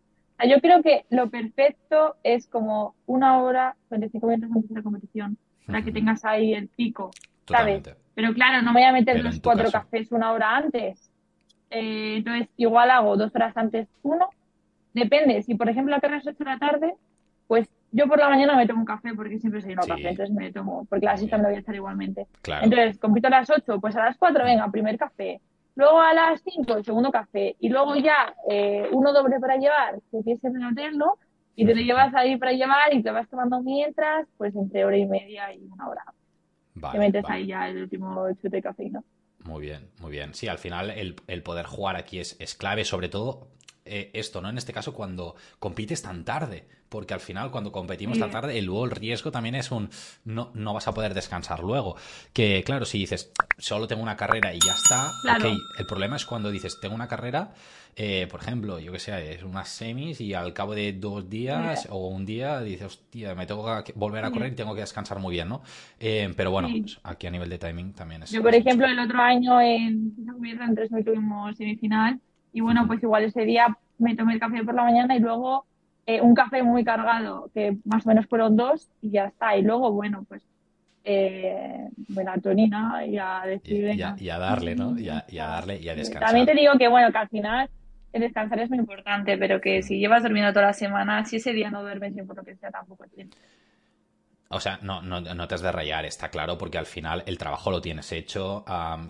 yo 0.48 0.60
creo 0.60 0.82
que 0.82 1.04
lo 1.10 1.30
perfecto 1.30 2.16
es 2.22 2.46
como 2.46 2.94
una 3.06 3.42
hora, 3.42 3.76
25 3.90 4.26
minutos 4.26 4.50
antes 4.54 4.68
de 4.68 4.76
la 4.76 4.82
competición, 4.82 5.36
para 5.66 5.82
que 5.82 5.92
tengas 5.92 6.24
ahí 6.24 6.54
el 6.54 6.68
pico, 6.68 7.10
¿sabes? 7.46 7.82
Pero 8.14 8.34
claro, 8.34 8.62
no 8.62 8.72
me 8.72 8.80
voy 8.80 8.88
a 8.88 8.92
meter 8.92 9.22
los 9.22 9.40
cuatro 9.40 9.70
cafés 9.70 10.12
una 10.12 10.32
hora 10.32 10.56
antes. 10.56 11.10
Eh, 11.70 12.16
entonces, 12.18 12.48
igual 12.56 12.90
hago 12.90 13.16
dos 13.16 13.34
horas 13.34 13.56
antes 13.56 13.88
uno. 14.02 14.28
Depende, 14.92 15.42
si 15.42 15.54
por 15.54 15.70
ejemplo 15.70 15.94
la 15.94 16.00
carrera 16.00 16.20
es 16.20 16.26
8 16.26 16.36
de 16.38 16.44
la 16.44 16.58
tarde, 16.58 16.94
pues 17.46 17.70
yo 17.92 18.06
por 18.06 18.18
la 18.18 18.28
mañana 18.28 18.56
me 18.56 18.66
tomo 18.66 18.80
un 18.80 18.86
café 18.86 19.14
porque 19.14 19.38
siempre 19.38 19.62
soy 19.62 19.74
no 19.74 19.82
café, 19.82 20.10
entonces 20.10 20.34
me 20.34 20.52
tomo, 20.52 20.84
porque 20.84 21.06
la 21.06 21.16
siesta 21.16 21.38
me 21.38 21.44
voy 21.44 21.54
a 21.54 21.58
estar 21.60 21.74
igualmente. 21.74 22.26
Entonces, 22.60 22.98
compito 22.98 23.28
a 23.28 23.30
las 23.30 23.48
8, 23.48 23.80
pues 23.80 23.96
a 23.96 24.04
las 24.04 24.18
4, 24.18 24.44
venga, 24.44 24.70
primer 24.70 24.98
café 24.98 25.40
Luego 25.74 26.00
a 26.00 26.12
las 26.12 26.42
5 26.42 26.76
el 26.76 26.84
segundo 26.84 27.10
café 27.10 27.56
y 27.58 27.68
luego 27.68 27.96
ya 27.96 28.34
eh, 28.50 28.88
uno 28.92 29.12
doble 29.12 29.40
para 29.40 29.56
llevar, 29.56 30.00
que 30.10 30.22
tienes 30.22 30.42
que 30.42 30.50
meterlo 30.50 31.18
y 31.54 31.66
te 31.66 31.74
lo 31.74 31.80
llevas 31.80 32.14
ahí 32.14 32.36
para 32.36 32.52
llevar 32.52 32.92
y 32.92 33.02
te 33.02 33.10
vas 33.10 33.28
tomando 33.28 33.60
mientras, 33.62 34.26
pues 34.36 34.54
entre 34.54 34.84
hora 34.84 34.96
y 34.96 35.06
media 35.06 35.52
y 35.54 35.64
una 35.64 35.88
hora. 35.88 36.04
Vale, 36.74 36.98
te 36.98 37.06
metes 37.06 37.30
ahí 37.30 37.46
ya 37.46 37.68
el 37.68 37.82
último 37.82 38.30
chute 38.34 38.56
de 38.56 38.62
cafeína. 38.62 39.02
Muy 39.44 39.62
bien, 39.62 39.90
muy 40.00 40.10
bien. 40.10 40.34
Sí, 40.34 40.48
al 40.48 40.58
final 40.58 40.90
el, 40.90 41.16
el 41.26 41.42
poder 41.42 41.66
jugar 41.66 41.96
aquí 41.96 42.18
es, 42.18 42.36
es 42.40 42.54
clave, 42.54 42.84
sobre 42.84 43.08
todo 43.08 43.48
eh, 43.84 44.10
esto, 44.14 44.40
¿no? 44.40 44.48
En 44.48 44.58
este 44.58 44.72
caso, 44.72 44.94
cuando 44.94 45.34
compites 45.58 46.02
tan 46.02 46.24
tarde, 46.24 46.66
porque 46.88 47.14
al 47.14 47.20
final, 47.20 47.50
cuando 47.50 47.72
competimos 47.72 48.18
tan 48.18 48.30
tarde, 48.30 48.58
el, 48.58 48.66
luego 48.66 48.84
el 48.84 48.90
riesgo 48.90 49.32
también 49.32 49.54
es 49.54 49.70
un 49.70 49.88
no, 50.26 50.50
no 50.52 50.74
vas 50.74 50.86
a 50.88 50.92
poder 50.92 51.14
descansar 51.14 51.60
luego. 51.60 51.96
Que 52.34 52.62
claro, 52.64 52.84
si 52.84 52.98
dices 52.98 53.32
solo 53.56 53.86
tengo 53.88 54.02
una 54.02 54.16
carrera 54.16 54.52
y 54.52 54.58
ya 54.60 54.74
está, 54.74 55.10
el 55.78 55.86
problema 55.86 56.16
es 56.16 56.26
cuando 56.26 56.50
dices 56.50 56.78
tengo 56.80 56.94
una 56.94 57.08
carrera, 57.08 57.54
eh, 57.96 58.26
por 58.30 58.40
ejemplo, 58.40 58.78
yo 58.78 58.92
que 58.92 58.98
sé, 58.98 59.32
es 59.32 59.42
unas 59.42 59.68
semis 59.68 60.20
y 60.20 60.34
al 60.34 60.52
cabo 60.52 60.74
de 60.74 60.92
dos 60.92 61.28
días 61.28 61.86
o 61.90 62.08
un 62.08 62.26
día 62.26 62.60
dices, 62.60 62.86
hostia, 62.86 63.34
me 63.34 63.46
tengo 63.46 63.82
que 63.82 63.92
volver 63.94 64.24
a 64.24 64.30
correr 64.30 64.52
y 64.52 64.56
tengo 64.56 64.74
que 64.74 64.80
descansar 64.82 65.18
muy 65.18 65.32
bien, 65.32 65.48
¿no? 65.48 65.62
Eh, 65.98 66.32
pero 66.36 66.50
bueno, 66.50 66.68
pues, 66.70 67.00
aquí 67.02 67.26
a 67.26 67.30
nivel 67.30 67.48
de 67.48 67.58
timing 67.58 67.92
también 67.92 68.22
es. 68.22 68.30
Yo, 68.30 68.42
por 68.42 68.54
ejemplo, 68.54 68.86
el 68.86 68.98
otro 68.98 69.18
año 69.18 69.60
en 69.60 70.14
en 70.42 70.74
tres 70.74 70.90
tuvimos 71.04 71.56
semifinal 71.56 72.20
y 72.52 72.60
bueno, 72.60 72.86
pues 72.86 73.02
igual 73.02 73.24
ese 73.24 73.44
día 73.44 73.76
me 73.98 74.16
tomé 74.16 74.34
el 74.34 74.40
café 74.40 74.64
por 74.64 74.74
la 74.74 74.82
mañana 74.82 75.16
y 75.16 75.20
luego 75.20 75.64
eh, 76.06 76.20
un 76.20 76.34
café 76.34 76.62
muy 76.62 76.84
cargado, 76.84 77.50
que 77.54 77.76
más 77.84 78.04
o 78.04 78.08
menos 78.08 78.26
fueron 78.26 78.56
dos 78.56 78.88
y 79.00 79.10
ya 79.10 79.26
está. 79.26 79.56
Y 79.56 79.62
luego, 79.62 79.92
bueno, 79.92 80.24
pues 80.28 80.42
eh, 81.04 81.88
melatonina 82.08 83.04
y 83.06 83.18
a 83.18 83.42
decir... 83.46 83.90
Y, 83.94 84.24
y, 84.24 84.30
a, 84.30 84.38
darle, 84.38 84.74
¿no? 84.74 84.98
Y 84.98 85.08
a, 85.08 85.24
darle 85.30 85.80
y 85.80 85.88
a 85.88 85.94
descansar. 85.94 86.28
También 86.28 86.46
te 86.46 86.54
digo 86.54 86.72
que, 86.78 86.88
bueno, 86.88 87.10
que 87.12 87.18
al 87.18 87.28
final 87.28 87.70
el 88.12 88.20
descansar 88.20 88.58
es 88.60 88.68
muy 88.68 88.78
importante, 88.78 89.38
pero 89.38 89.60
que 89.60 89.82
si 89.82 89.98
llevas 89.98 90.22
durmiendo 90.22 90.52
toda 90.52 90.66
la 90.66 90.72
semana, 90.72 91.24
si 91.24 91.36
ese 91.36 91.52
día 91.52 91.70
no 91.70 91.82
duermes 91.82 92.14
por 92.26 92.36
lo 92.36 92.42
que 92.42 92.56
sea, 92.56 92.70
tampoco 92.70 93.04
tiene. 93.14 93.30
O 94.52 94.60
sea, 94.60 94.78
no, 94.82 95.00
no, 95.00 95.20
no, 95.20 95.48
te 95.48 95.54
has 95.54 95.62
de 95.62 95.72
rayar, 95.72 96.04
está 96.04 96.28
claro, 96.28 96.58
porque 96.58 96.78
al 96.78 96.86
final 96.86 97.22
el 97.26 97.38
trabajo 97.38 97.70
lo 97.70 97.80
tienes 97.80 98.12
hecho, 98.12 98.64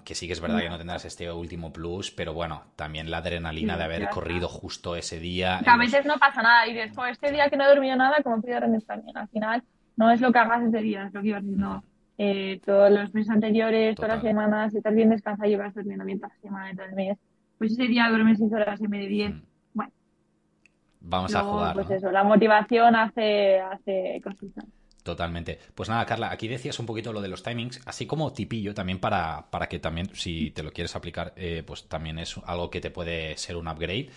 que 0.05 0.15
sí 0.15 0.27
que 0.27 0.33
es 0.35 0.41
verdad 0.41 0.61
que 0.61 0.71
no 0.71 0.79
tendrás 0.79 1.05
este 1.05 1.31
último 1.31 1.73
plus, 1.73 2.11
pero 2.13 2.33
bueno, 2.33 2.63
también 2.77 3.11
la 3.11 3.19
adrenalina 3.19 3.77
de 3.77 3.85
haber 3.85 4.09
corrido 4.09 4.49
justo 4.49 4.95
ese 4.97 5.19
día. 5.19 5.59
a 5.59 5.77
veces 5.77 6.07
no 6.07 6.19
pasa 6.19 6.43
nada 6.43 6.67
y 6.69 6.75
después 6.75 7.13
este 7.13 7.33
día 7.33 7.51
que 7.51 7.57
no 7.57 7.65
he 7.65 7.69
dormido 7.69 7.97
nada, 7.97 8.23
como 8.23 8.41
puedo 8.41 8.61
dormir 8.61 8.83
también. 8.87 9.17
Al 9.17 9.29
final 9.29 9.63
no 9.97 10.11
es 10.11 10.21
lo 10.21 10.33
que 10.33 10.39
hagas 10.39 10.63
ese 10.63 10.79
día, 10.79 11.07
es 11.07 11.15
lo 11.15 11.23
que 11.23 11.29
ibas 11.29 11.43
diciendo. 11.43 11.83
Eh, 12.19 12.61
todos 12.65 12.91
los 12.91 13.13
meses 13.15 13.31
anteriores, 13.31 13.97
todas 13.97 14.13
las 14.13 14.23
semanas, 14.23 14.71
si 14.71 14.79
estás 14.79 14.95
bien 14.95 15.11
descansado 15.11 15.51
y 15.51 15.57
vas 15.57 15.75
durmiendo 15.75 16.05
bien 16.05 16.21
toda 16.21 16.33
la 16.35 16.41
semana 16.41 16.71
y 16.71 16.77
todo 16.77 16.87
el 16.87 16.95
mes, 16.95 17.19
pues 17.59 17.73
ese 17.73 17.85
día 17.85 18.09
duermes 18.09 18.39
6 18.39 18.53
horas 18.53 18.81
y 18.81 18.89
media, 18.89 19.09
10. 19.09 19.35
Bueno. 19.75 19.93
Vamos 21.01 21.35
a 21.35 21.41
jugar. 21.41 21.75
Pues 21.75 21.91
eso, 21.91 22.13
la 22.13 22.23
motivación 22.23 22.95
hace, 22.95 23.61
hace 23.61 24.21
cositas. 24.23 24.65
Totalmente. 25.03 25.59
Pues 25.75 25.89
nada, 25.89 26.07
Carla, 26.07 26.31
aquí 26.31 26.47
decías 26.47 26.79
un 26.79 26.87
poquito 26.87 27.13
lo 27.13 27.21
de 27.21 27.29
los 27.29 27.43
timings, 27.43 27.81
así 27.87 28.07
como 28.07 28.33
tipillo 28.33 28.73
también 28.73 29.01
para, 29.01 29.51
para 29.51 29.69
que 29.69 29.81
también, 29.81 30.11
si 30.15 30.53
te 30.53 30.63
lo 30.63 30.73
quieres 30.73 30.95
aplicar, 30.95 31.33
eh, 31.37 31.65
pues 31.67 31.89
también 31.89 32.21
es 32.21 32.37
algo 32.45 32.71
que 32.71 32.81
te 32.81 32.91
puede 32.91 33.37
ser 33.37 33.57
un 33.57 33.67
upgrade. 33.67 34.11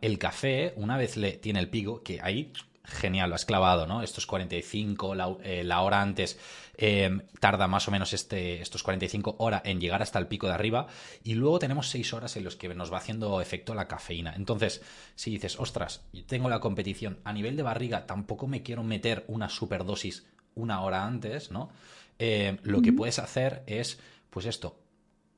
el 0.00 0.18
café, 0.18 0.72
una 0.76 0.96
vez 0.96 1.18
le 1.18 1.32
tiene 1.32 1.60
el 1.60 1.68
pico, 1.68 2.02
que 2.02 2.18
ahí 2.22 2.50
genial, 2.90 3.28
lo 3.28 3.36
has 3.36 3.44
clavado, 3.44 3.86
¿no? 3.86 4.02
Estos 4.02 4.26
45, 4.26 5.14
la, 5.14 5.36
eh, 5.42 5.62
la 5.64 5.80
hora 5.82 6.02
antes 6.02 6.38
Em, 6.82 7.20
tarda 7.40 7.68
más 7.68 7.88
o 7.88 7.90
menos 7.90 8.14
este, 8.14 8.62
estos 8.62 8.82
45 8.82 9.36
horas 9.38 9.60
en 9.66 9.82
llegar 9.82 10.00
hasta 10.00 10.18
el 10.18 10.28
pico 10.28 10.46
de 10.46 10.54
arriba 10.54 10.86
y 11.22 11.34
luego 11.34 11.58
tenemos 11.58 11.90
6 11.90 12.14
horas 12.14 12.38
en 12.38 12.44
los 12.44 12.56
que 12.56 12.74
nos 12.74 12.90
va 12.90 12.96
haciendo 12.96 13.42
efecto 13.42 13.74
la 13.74 13.86
cafeína. 13.86 14.32
Entonces, 14.34 14.80
si 15.14 15.30
dices, 15.30 15.60
ostras, 15.60 16.06
tengo 16.26 16.48
la 16.48 16.60
competición 16.60 17.18
a 17.22 17.34
nivel 17.34 17.54
de 17.54 17.64
barriga, 17.64 18.06
tampoco 18.06 18.46
me 18.46 18.62
quiero 18.62 18.82
meter 18.82 19.26
una 19.28 19.50
superdosis 19.50 20.26
una 20.54 20.80
hora 20.80 21.04
antes, 21.04 21.50
¿no? 21.50 21.68
Em, 22.18 22.56
lo 22.62 22.80
que 22.80 22.94
puedes 22.94 23.18
hacer 23.18 23.62
es, 23.66 24.00
pues 24.30 24.46
esto, 24.46 24.80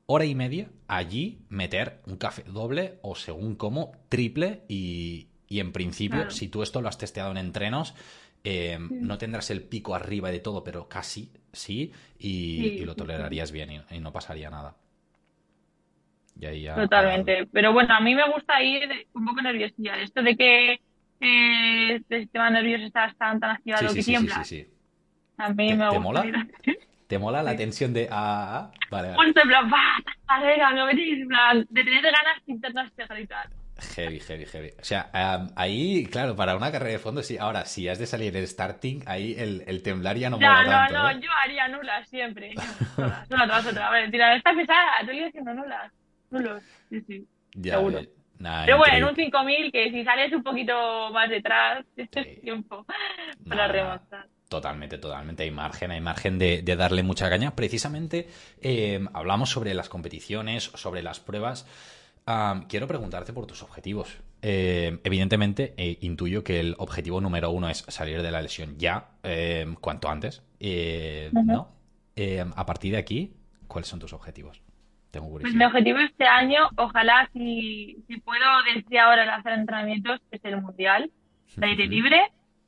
hora 0.05 0.23
y 0.23 0.35
media 0.35 0.69
allí 0.87 1.39
meter 1.49 2.01
un 2.07 2.15
café 2.15 2.43
doble 2.43 2.99
o 3.01 3.15
según 3.15 3.55
como 3.55 3.91
triple 4.07 4.63
y, 4.69 5.27
en 5.49 5.73
principio, 5.73 6.31
si 6.31 6.47
tú 6.47 6.63
esto 6.63 6.81
lo 6.81 6.87
has 6.87 6.97
testeado 6.97 7.31
en 7.31 7.37
entrenos, 7.37 7.95
eh, 8.43 8.77
no 8.79 9.17
tendrás 9.17 9.49
el 9.51 9.63
pico 9.63 9.95
arriba 9.95 10.29
de 10.31 10.39
todo, 10.39 10.63
pero 10.63 10.89
casi 10.89 11.31
sí, 11.53 11.93
y, 12.19 12.83
lo 12.83 12.95
tolerarías 12.95 13.51
bien 13.51 13.83
y, 13.89 13.99
no 13.99 14.11
pasaría 14.11 14.49
nada. 14.49 14.75
Totalmente. 16.75 17.47
Pero 17.51 17.73
bueno, 17.73 17.93
a 17.93 17.99
mí 18.01 18.15
me 18.15 18.29
gusta 18.31 18.61
ir 18.61 19.07
un 19.13 19.25
poco 19.25 19.41
nerviosilla. 19.41 20.01
Esto 20.01 20.23
de 20.23 20.35
que 20.35 20.71
eh, 21.21 21.93
el 21.95 22.05
sistema 22.09 22.49
nervioso 22.49 22.85
está 22.85 23.13
tan, 23.17 23.39
tan 23.39 23.51
activado 23.51 23.93
que 23.93 24.03
tiembla. 24.03 24.43
A 25.37 25.49
mí 25.49 25.73
me 25.73 25.77
¿te 25.77 25.85
gusta. 25.85 25.99
Mola? 25.99 26.47
¿Te 27.07 27.19
mola 27.19 27.43
la 27.43 27.55
tensión 27.55 27.93
de 27.93 28.07
ah, 28.11 28.71
ah, 28.71 28.71
Vale, 28.89 29.11
vale. 29.11 29.27
en 29.27 29.33
plan, 29.33 29.71
va, 29.71 30.03
de 31.69 31.83
tener 31.83 32.01
ganas 32.01 32.41
internas 32.47 32.95
de 32.95 33.05
gritar. 33.05 33.49
Heavy, 33.95 34.19
heavy, 34.19 34.45
heavy. 34.45 34.69
O 34.79 34.83
sea, 34.83 35.09
ahí, 35.55 36.05
claro, 36.05 36.35
para 36.35 36.55
una 36.55 36.71
carrera 36.71 36.93
de 36.93 36.99
fondo, 36.99 37.23
sí. 37.23 37.37
Ahora, 37.37 37.65
si 37.65 37.87
has 37.89 37.97
de 37.97 38.05
salir 38.05 38.35
el 38.37 38.47
starting, 38.47 39.01
ahí 39.07 39.35
el, 39.37 39.63
el 39.65 39.81
temblar 39.81 40.17
ya 40.17 40.29
no 40.29 40.37
me 40.37 40.45
mola 40.45 40.63
no, 40.63 40.69
tanto. 40.69 40.93
No, 40.93 41.13
no, 41.13 41.19
yo 41.19 41.29
haría 41.31 41.67
nulas 41.67 42.07
siempre. 42.07 42.53
Una 43.29 43.47
tras 43.47 43.65
otra. 43.65 43.87
A 43.87 43.91
ver, 43.91 44.11
tira, 44.11 44.35
esta 44.35 44.53
pesada, 44.53 45.01
voy 45.05 45.23
haciendo 45.23 45.53
nulas. 45.53 45.91
Nulos, 46.29 46.61
sí, 46.89 47.01
sí. 47.01 47.27
Ya, 47.55 47.75
seguro. 47.75 48.01
Pero 48.65 48.77
bueno, 48.77 48.97
en 48.97 49.03
un 49.05 49.15
5000, 49.15 49.71
que 49.71 49.91
si 49.91 50.03
sales 50.03 50.33
un 50.33 50.43
poquito 50.43 51.09
más 51.11 51.29
detrás, 51.29 51.85
tienes 51.95 52.41
tiempo 52.41 52.85
para 53.47 53.67
remontar. 53.67 54.27
Totalmente, 54.49 54.97
totalmente. 54.99 55.43
Hay 55.43 55.51
margen, 55.51 55.91
hay 55.91 56.01
margen 56.01 56.37
de, 56.37 56.61
de 56.61 56.75
darle 56.75 57.01
mucha 57.01 57.29
caña. 57.29 57.55
Precisamente 57.55 58.27
eh, 58.61 59.03
hablamos 59.13 59.49
sobre 59.49 59.73
las 59.73 59.89
competiciones, 59.89 60.65
sobre 60.75 61.01
las 61.01 61.19
pruebas 61.19 61.65
quiero 62.67 62.87
preguntarte 62.87 63.33
por 63.33 63.45
tus 63.45 63.63
objetivos. 63.63 64.21
Eh, 64.41 64.99
evidentemente, 65.05 65.73
eh, 65.77 65.97
intuyo 66.01 66.43
que 66.43 66.59
el 66.59 66.75
objetivo 66.77 67.21
número 67.21 67.49
uno 67.51 67.69
es 67.69 67.85
salir 67.87 68.21
de 68.21 68.31
la 68.31 68.41
lesión 68.41 68.77
ya, 68.77 69.11
eh, 69.23 69.65
cuanto 69.79 70.09
antes. 70.09 70.43
¿No? 71.31 71.71
a 72.55 72.65
partir 72.65 72.91
de 72.91 72.99
aquí, 72.99 73.33
¿cuáles 73.67 73.87
son 73.87 73.99
tus 73.99 74.13
objetivos? 74.13 74.61
Tengo 75.11 75.29
pues 75.39 75.53
mi 75.53 75.65
objetivo 75.65 75.99
este 75.99 76.25
año, 76.25 76.69
ojalá 76.75 77.29
si, 77.33 78.03
si 78.07 78.17
puedo 78.17 78.45
desde 78.73 78.99
ahora 78.99 79.25
lanzar 79.25 79.53
entrenamientos, 79.53 80.21
es 80.31 80.43
el 80.45 80.61
mundial 80.61 81.11
de 81.55 81.67
aire 81.67 81.87
libre, 81.87 82.21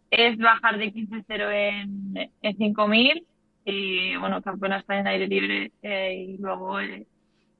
es 0.09 0.37
bajar 0.37 0.77
de 0.77 0.91
15-0 0.91 1.51
en, 1.51 2.31
en 2.41 2.57
5000 2.57 3.25
y 3.65 4.15
bueno, 4.17 4.41
campeona 4.41 4.79
está 4.79 4.99
en 4.99 5.07
aire 5.07 5.27
libre 5.27 5.71
y 5.83 6.37
luego 6.37 6.79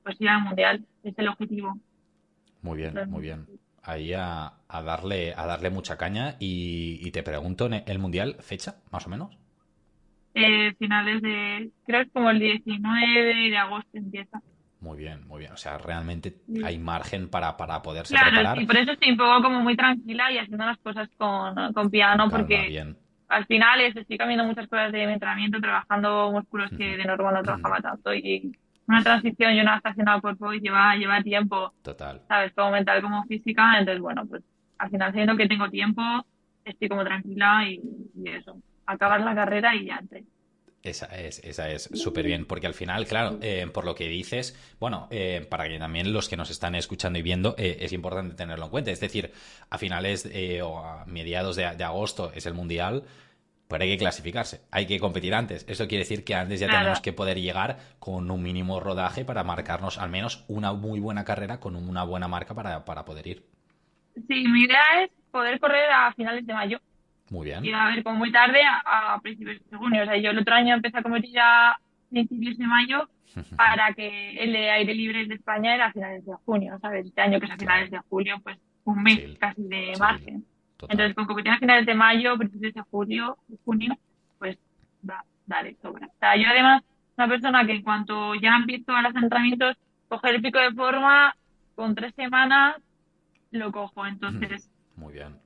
pues 0.02 0.20
ir 0.20 0.28
al 0.28 0.42
mundial, 0.42 0.84
es 1.02 1.18
el 1.18 1.28
objetivo. 1.28 1.78
Muy 2.66 2.78
bien, 2.78 2.94
muy 3.08 3.22
bien. 3.22 3.46
Ahí 3.84 4.12
a, 4.12 4.52
darle, 4.68 5.32
a 5.36 5.46
darle 5.46 5.70
mucha 5.70 5.96
caña 5.96 6.34
y, 6.40 7.08
te 7.12 7.22
pregunto, 7.22 7.68
¿el 7.70 7.98
Mundial 8.00 8.36
fecha, 8.40 8.76
más 8.90 9.06
o 9.06 9.10
menos? 9.10 9.38
Eh, 10.34 10.74
finales 10.78 11.22
de, 11.22 11.70
creo 11.86 12.00
que 12.00 12.06
es 12.08 12.12
como 12.12 12.30
el 12.30 12.40
19 12.40 13.50
de 13.50 13.56
agosto 13.56 13.88
empieza. 13.94 14.42
Muy 14.80 14.98
bien, 14.98 15.26
muy 15.28 15.40
bien. 15.40 15.52
O 15.52 15.56
sea, 15.56 15.78
realmente 15.78 16.34
hay 16.64 16.76
margen 16.78 17.28
para, 17.28 17.56
para 17.56 17.80
poderse 17.80 18.12
claro, 18.12 18.30
preparar. 18.30 18.58
Sí, 18.58 18.66
por 18.66 18.76
eso 18.76 18.92
estoy 18.92 19.12
un 19.12 19.16
poco 19.16 19.42
como 19.42 19.60
muy 19.60 19.76
tranquila 19.76 20.32
y 20.32 20.38
haciendo 20.38 20.66
las 20.66 20.78
cosas 20.78 21.08
con, 21.16 21.90
piano, 21.90 22.28
porque 22.28 22.84
al 23.28 23.46
final 23.46 23.80
estoy 23.80 24.18
cambiando 24.18 24.44
muchas 24.44 24.66
cosas 24.66 24.90
de 24.90 25.06
mi 25.06 25.12
entrenamiento, 25.12 25.60
trabajando 25.60 26.32
músculos 26.32 26.70
que 26.76 26.96
de 26.96 27.04
normal 27.04 27.34
no 27.34 27.42
trabajaba 27.42 27.80
tanto 27.80 28.12
y 28.12 28.52
una 28.88 29.02
transición 29.02 29.54
y 29.54 29.60
una 29.60 29.72
adaptación 29.72 30.08
al 30.08 30.20
cuerpo 30.20 30.52
y 30.52 30.60
lleva, 30.60 30.94
lleva 30.96 31.22
tiempo. 31.22 31.72
Total. 31.82 32.22
¿Sabes? 32.28 32.52
Como 32.54 32.70
mental 32.70 33.02
como 33.02 33.24
física. 33.24 33.78
Entonces, 33.78 34.00
bueno, 34.00 34.26
pues 34.26 34.42
al 34.78 34.90
final 34.90 35.12
siendo 35.12 35.36
que 35.36 35.48
tengo 35.48 35.68
tiempo, 35.68 36.02
estoy 36.64 36.88
como 36.88 37.04
tranquila 37.04 37.68
y, 37.68 37.80
eso. 38.24 38.58
Acabar 38.86 39.20
la 39.20 39.34
carrera 39.34 39.74
y 39.74 39.86
ya 39.86 39.96
entré. 39.96 40.24
Esa 40.82 41.06
es, 41.06 41.40
esa 41.42 41.68
es 41.68 41.90
súper 41.94 42.24
bien, 42.26 42.44
porque 42.44 42.68
al 42.68 42.74
final, 42.74 43.06
claro, 43.06 43.40
eh, 43.42 43.66
por 43.74 43.84
lo 43.84 43.96
que 43.96 44.06
dices, 44.06 44.56
bueno, 44.78 45.08
eh, 45.10 45.44
para 45.50 45.68
que 45.68 45.80
también 45.80 46.12
los 46.12 46.28
que 46.28 46.36
nos 46.36 46.48
están 46.50 46.76
escuchando 46.76 47.18
y 47.18 47.22
viendo, 47.22 47.56
eh, 47.58 47.78
es 47.80 47.92
importante 47.92 48.36
tenerlo 48.36 48.66
en 48.66 48.70
cuenta. 48.70 48.92
Es 48.92 49.00
decir, 49.00 49.32
a 49.68 49.78
finales 49.78 50.30
o 50.62 50.78
a 50.78 51.04
mediados 51.06 51.56
de, 51.56 51.74
de, 51.74 51.82
agosto 51.82 52.30
es 52.32 52.46
el 52.46 52.54
Mundial, 52.54 53.02
pero 53.68 53.82
hay 53.82 53.90
que 53.90 53.98
clasificarse, 53.98 54.60
hay 54.70 54.86
que 54.86 55.00
competir 55.00 55.34
antes. 55.34 55.64
Eso 55.68 55.88
quiere 55.88 56.04
decir 56.04 56.24
que 56.24 56.34
antes 56.34 56.60
ya 56.60 56.68
tenemos 56.68 57.00
que 57.00 57.12
poder 57.12 57.40
llegar 57.40 57.78
con 57.98 58.30
un 58.30 58.42
mínimo 58.42 58.80
rodaje 58.80 59.24
para 59.24 59.44
marcarnos 59.44 59.98
al 59.98 60.10
menos 60.10 60.44
una 60.48 60.72
muy 60.72 61.00
buena 61.00 61.24
carrera 61.24 61.58
con 61.58 61.76
una 61.76 62.04
buena 62.04 62.28
marca 62.28 62.54
para, 62.54 62.84
para 62.84 63.04
poder 63.04 63.26
ir. 63.26 63.42
Sí, 64.28 64.48
mi 64.48 64.62
idea 64.62 65.02
es 65.02 65.10
poder 65.30 65.60
correr 65.60 65.90
a 65.90 66.12
finales 66.14 66.46
de 66.46 66.54
mayo. 66.54 66.80
Muy 67.30 67.46
bien. 67.46 67.64
Y 67.64 67.72
a 67.72 67.86
ver, 67.86 68.02
como 68.02 68.16
muy 68.18 68.32
tarde, 68.32 68.60
a, 68.64 69.18
principios 69.20 69.60
de 69.68 69.76
junio. 69.76 70.02
O 70.02 70.06
sea, 70.06 70.16
yo 70.16 70.30
el 70.30 70.38
otro 70.38 70.54
año 70.54 70.74
empecé 70.74 70.98
a 70.98 71.02
competir 71.02 71.32
ya 71.32 71.70
a 71.70 71.80
principios 72.08 72.56
de 72.56 72.66
mayo 72.66 73.08
para 73.56 73.92
que 73.94 74.36
el 74.38 74.52
de 74.52 74.70
aire 74.70 74.94
libre 74.94 75.26
de 75.26 75.34
España 75.34 75.74
era 75.74 75.86
a 75.86 75.92
finales 75.92 76.24
de 76.24 76.32
junio, 76.44 76.78
¿sabes? 76.80 77.06
Este 77.06 77.20
año 77.20 77.40
que 77.40 77.46
es 77.46 77.52
a 77.52 77.56
finales 77.56 77.90
de 77.90 77.98
julio, 78.08 78.36
pues 78.42 78.58
un 78.84 79.02
mes 79.02 79.36
casi 79.38 79.62
de 79.64 79.92
margen. 79.98 80.44
Entonces, 80.82 81.14
con 81.14 81.26
competición 81.26 81.56
a 81.56 81.58
finales 81.58 81.86
de 81.86 81.94
mayo, 81.94 82.36
principios 82.36 82.74
de 82.74 82.82
julio, 82.82 83.38
junio, 83.64 83.96
pues 84.38 84.58
va, 85.08 85.24
dale, 85.46 85.76
sobra. 85.80 86.06
O 86.06 86.18
sea, 86.18 86.36
yo 86.36 86.48
además, 86.48 86.82
una 87.16 87.28
persona 87.28 87.66
que 87.66 87.72
en 87.72 87.82
cuanto 87.82 88.34
ya 88.34 88.56
empiezo 88.56 88.92
a 88.92 89.02
los 89.02 89.14
entrenamientos, 89.14 89.76
coger 90.08 90.34
el 90.34 90.42
pico 90.42 90.58
de 90.58 90.72
forma, 90.72 91.34
con 91.74 91.94
tres 91.94 92.14
semanas 92.14 92.76
lo 93.50 93.72
cojo. 93.72 94.06
Entonces, 94.06 94.70
muy 94.96 95.14
bien. 95.14 95.38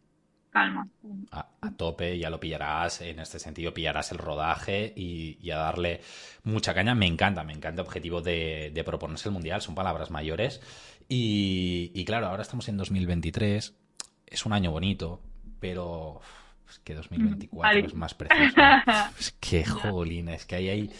Calma. 0.50 0.88
A, 1.30 1.46
tope, 1.76 2.18
ya 2.18 2.28
lo 2.28 2.40
pillarás, 2.40 3.02
en 3.02 3.20
este 3.20 3.38
sentido 3.38 3.72
pillarás 3.72 4.10
el 4.10 4.18
rodaje 4.18 4.92
y, 4.96 5.48
a 5.50 5.58
darle 5.58 6.00
mucha 6.42 6.74
caña. 6.74 6.94
Me 6.96 7.06
encanta, 7.06 7.44
me 7.44 7.52
encanta 7.52 7.82
el 7.82 7.86
objetivo 7.86 8.20
de, 8.20 8.72
de 8.74 8.84
proponerse 8.84 9.28
el 9.28 9.32
Mundial, 9.32 9.60
son 9.60 9.76
palabras 9.76 10.10
mayores. 10.10 10.60
Y, 11.08 11.92
y 11.94 12.04
claro, 12.04 12.26
ahora 12.26 12.42
estamos 12.42 12.68
en 12.68 12.76
2023 12.76 13.79
es 14.30 14.46
un 14.46 14.52
año 14.52 14.70
bonito, 14.70 15.20
pero 15.58 16.20
es 16.68 16.78
que 16.78 16.94
2024 16.94 17.86
es 17.86 17.94
más 17.94 18.14
precioso. 18.14 18.54
es 19.18 19.34
que 19.40 19.64
jolín, 19.64 20.28
es 20.28 20.46
que 20.46 20.54
ahí 20.54 20.68
hay... 20.68 20.90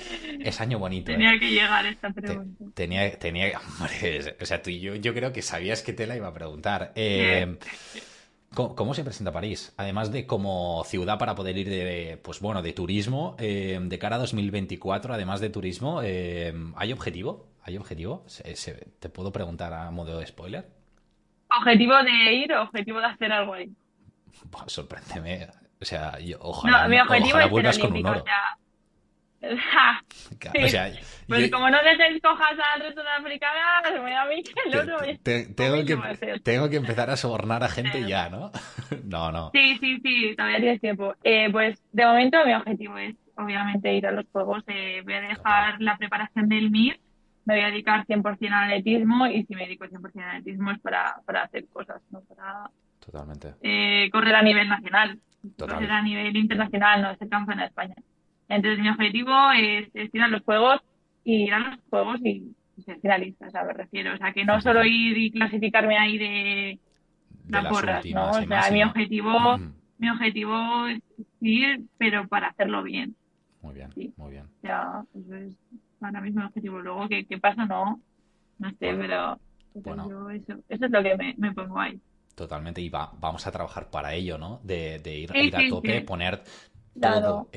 Es 0.40 0.60
año 0.60 0.78
bonito. 0.78 1.12
Tenía 1.12 1.34
¿eh? 1.34 1.40
que 1.40 1.50
llegar 1.50 1.86
esta 1.86 2.10
pregunta. 2.10 2.64
tenía, 2.74 3.18
tenía, 3.18 3.58
hombre, 3.58 4.36
o 4.40 4.46
sea, 4.46 4.60
tú 4.62 4.70
y 4.70 4.80
yo, 4.80 4.96
yo 4.96 5.14
creo 5.14 5.32
que 5.32 5.42
sabías 5.42 5.82
que 5.82 5.92
te 5.92 6.06
la 6.06 6.16
iba 6.16 6.26
a 6.26 6.34
preguntar. 6.34 6.92
Eh, 6.96 7.56
¿Cómo, 8.52 8.94
se 8.94 9.04
presenta 9.04 9.30
París? 9.30 9.72
Además 9.76 10.10
de 10.10 10.26
como 10.26 10.82
ciudad 10.84 11.20
para 11.20 11.36
poder 11.36 11.56
ir 11.56 11.68
de, 11.68 12.18
pues 12.20 12.40
bueno, 12.40 12.62
de 12.62 12.72
turismo, 12.72 13.36
eh, 13.38 13.78
de 13.80 13.98
cara 14.00 14.16
a 14.16 14.18
2024, 14.18 15.14
además 15.14 15.40
de 15.40 15.50
turismo, 15.50 16.00
¿hay 16.00 16.92
objetivo? 16.92 17.46
¿Hay 17.62 17.76
objetivo? 17.76 18.24
te 18.98 19.08
puedo 19.08 19.30
preguntar 19.30 19.72
a 19.72 19.92
modo 19.92 20.18
de 20.18 20.26
spoiler? 20.26 20.79
¿Objetivo 21.59 21.94
de 22.03 22.34
ir 22.34 22.53
o 22.53 22.62
objetivo 22.62 23.01
de 23.01 23.07
hacer 23.07 23.32
algo 23.32 23.55
ahí? 23.55 23.70
sorpréndeme. 24.66 25.48
O 25.80 25.84
sea, 25.84 26.18
yo, 26.18 26.36
ojalá, 26.40 26.82
no, 26.82 26.88
mi 26.88 27.01
objetivo 27.01 27.28
ojalá 27.30 27.44
es 27.44 27.51
vuelvas 27.51 27.78
con 27.78 27.92
un 27.92 28.07
oro. 28.07 28.24
pues 31.26 31.51
como 31.51 31.70
no 31.70 31.78
te 31.80 32.20
cojas 32.20 32.59
al 32.74 32.80
resto 32.82 33.03
de 33.03 33.09
africana, 33.09 33.82
se 33.84 33.98
me 33.98 34.14
a 34.14 34.26
mí 34.26 34.42
que 34.42 34.53
el 34.66 34.78
oro 34.78 35.03
es... 35.03 35.18
tengo, 35.22 35.82
que, 35.86 36.40
tengo 36.40 36.68
que 36.68 36.76
empezar 36.76 37.09
a 37.09 37.16
sobornar 37.16 37.64
a 37.64 37.68
gente 37.68 38.07
ya, 38.07 38.28
¿no? 38.28 38.53
no, 39.05 39.32
no. 39.32 39.51
Sí, 39.55 39.78
sí, 39.80 39.98
sí, 40.03 40.34
todavía 40.36 40.59
tienes 40.59 40.80
tiempo. 40.82 41.14
Eh, 41.24 41.48
pues 41.51 41.80
de 41.92 42.05
momento 42.05 42.44
mi 42.44 42.53
objetivo 42.53 42.98
es, 42.98 43.14
obviamente, 43.36 43.94
ir 43.94 44.07
a 44.07 44.12
los 44.12 44.26
Juegos. 44.30 44.62
Eh, 44.66 45.01
voy 45.05 45.14
a 45.14 45.20
dejar 45.22 45.80
la 45.80 45.96
preparación 45.96 46.48
del 46.51 46.70
MIR, 46.70 47.01
me 47.51 47.57
voy 47.57 47.64
a 47.64 47.70
dedicar 47.70 48.07
100% 48.07 48.53
al 48.53 48.64
atletismo 48.64 49.26
y 49.26 49.44
si 49.44 49.55
me 49.55 49.64
dedico 49.64 49.84
100% 49.84 50.22
al 50.22 50.36
atletismo 50.36 50.70
es 50.70 50.78
para, 50.80 51.20
para 51.26 51.42
hacer 51.42 51.66
cosas, 51.68 52.01
no 52.11 52.20
para 52.22 52.70
Totalmente. 53.01 53.55
Eh, 53.62 54.09
correr 54.12 54.34
a 54.34 54.42
nivel 54.42 54.68
nacional, 54.68 55.18
correr 55.59 55.90
a 55.90 56.03
nivel 56.03 56.36
internacional, 56.36 57.03
no 57.03 57.16
ser 57.16 57.28
campeona 57.28 57.62
de 57.62 57.68
España. 57.68 57.94
Entonces 58.48 58.78
mi 58.78 58.88
objetivo 58.88 59.32
es, 59.53 59.88
ir 59.94 60.22
a 60.22 60.28
los 60.28 60.42
juegos 60.42 60.80
y 61.24 61.44
ir 61.44 61.55
a 61.55 61.59
los 61.59 61.80
juegos 61.88 62.20
y, 62.24 62.55
ser 62.84 62.98
finalista, 63.01 63.46
o 63.46 63.51
sea, 63.51 63.64
me 63.64 63.72
refiero. 63.74 64.14
O 64.14 64.16
sea, 64.16 64.32
que 64.32 64.44
no 64.44 64.61
solo 64.61 64.84
ir 64.84 65.18
y 65.18 65.30
clasificarme 65.30 65.98
ahí 65.98 66.18
de, 66.18 66.78
la 67.48 67.68
porras, 67.68 68.05
¿no? 68.07 68.30
O 68.30 68.42
sea, 68.42 68.70
mi 68.70 68.82
objetivo, 68.82 69.59
mi 69.98 70.09
objetivo 70.09 70.86
es 70.86 71.03
ir, 71.40 71.82
pero 71.98 72.26
para 72.28 72.48
hacerlo 72.48 72.82
bien. 72.82 73.14
Muy 73.61 73.74
bien, 73.74 73.90
muy 74.16 74.30
bien. 74.30 74.46
Ya, 74.62 75.05
eso 75.14 75.34
es 75.34 75.57
para 76.01 76.20
mí 76.20 76.30
mi 76.32 76.42
objetivo. 76.42 76.80
Luego, 76.80 77.09
¿qué, 77.09 77.24
qué 77.26 77.38
pasa? 77.38 77.66
No, 77.66 78.01
no 78.59 78.70
sé, 78.70 78.94
pero 78.94 79.38
bueno. 79.74 80.30
eso, 80.30 80.55
eso 80.68 80.84
es 80.86 80.90
lo 80.90 81.03
que 81.03 81.16
me, 81.16 81.34
me 81.38 81.53
pongo 81.53 81.78
ahí. 81.78 82.01
Totalmente, 82.34 82.80
y 82.80 82.88
va, 82.88 83.12
vamos 83.18 83.46
a 83.46 83.53
trabajar 83.53 83.90
para 83.90 84.14
ello, 84.14 84.38
¿no? 84.38 84.61
De, 84.62 84.96
ir, 85.05 85.30
ir, 85.36 85.57
a 85.57 85.68
tope, 85.68 86.01
poner 86.01 86.42
todo 86.98 87.48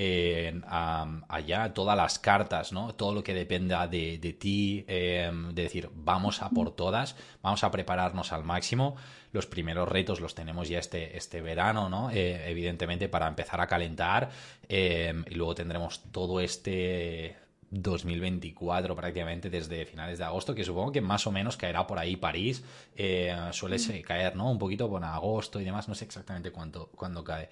allá, 1.27 1.73
todas 1.73 1.97
las 1.97 2.19
cartas, 2.19 2.71
¿no? 2.71 2.93
Todo 2.95 3.13
lo 3.13 3.23
que 3.23 3.33
dependa 3.33 3.87
de, 3.87 4.17
ti, 4.39 4.85
em, 4.87 5.53
de 5.53 5.63
decir, 5.63 5.89
vamos 5.93 6.41
a 6.41 6.49
por 6.49 6.75
todas, 6.75 7.15
vamos 7.41 7.63
a 7.63 7.71
prepararnos 7.71 8.31
al 8.31 8.43
máximo. 8.43 8.95
Los 9.31 9.47
primeros 9.47 9.87
retos 9.87 10.19
los 10.19 10.35
tenemos 10.35 10.69
ya 10.69 10.79
este, 10.79 11.17
este 11.17 11.41
verano, 11.41 11.89
¿no? 11.89 12.11
Eh, 12.11 12.49
evidentemente 12.49 13.09
para 13.09 13.27
empezar 13.27 13.61
a 13.61 13.67
calentar 13.67 14.29
em, 14.67 15.23
y 15.29 15.35
luego 15.35 15.55
tendremos 15.55 16.03
todo 16.11 16.39
este 16.39 17.35
2024 17.81 18.95
prácticamente 18.95 19.49
desde 19.49 19.85
finales 19.85 20.19
de 20.19 20.25
agosto, 20.25 20.53
que 20.53 20.63
supongo 20.63 20.91
que 20.91 21.01
más 21.01 21.25
o 21.27 21.31
menos 21.31 21.57
caerá 21.57 21.87
por 21.87 21.97
ahí 21.97 22.15
París. 22.15 22.63
Eh, 22.95 23.35
suele 23.51 23.77
caer, 24.03 24.35
¿no? 24.35 24.51
Un 24.51 24.59
poquito 24.59 24.89
por 24.89 25.03
agosto 25.03 25.59
y 25.59 25.65
demás, 25.65 25.87
no 25.87 25.95
sé 25.95 26.05
exactamente 26.05 26.51
cuánto, 26.51 26.89
cuándo 26.95 27.23
cae. 27.23 27.49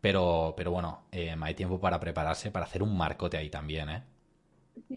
Pero, 0.00 0.54
pero 0.56 0.72
bueno, 0.72 1.04
eh, 1.12 1.34
hay 1.40 1.54
tiempo 1.54 1.80
para 1.80 1.98
prepararse, 2.00 2.50
para 2.50 2.66
hacer 2.66 2.82
un 2.82 2.96
marcote 2.96 3.36
ahí 3.36 3.48
también, 3.48 3.88
¿eh? 3.88 4.02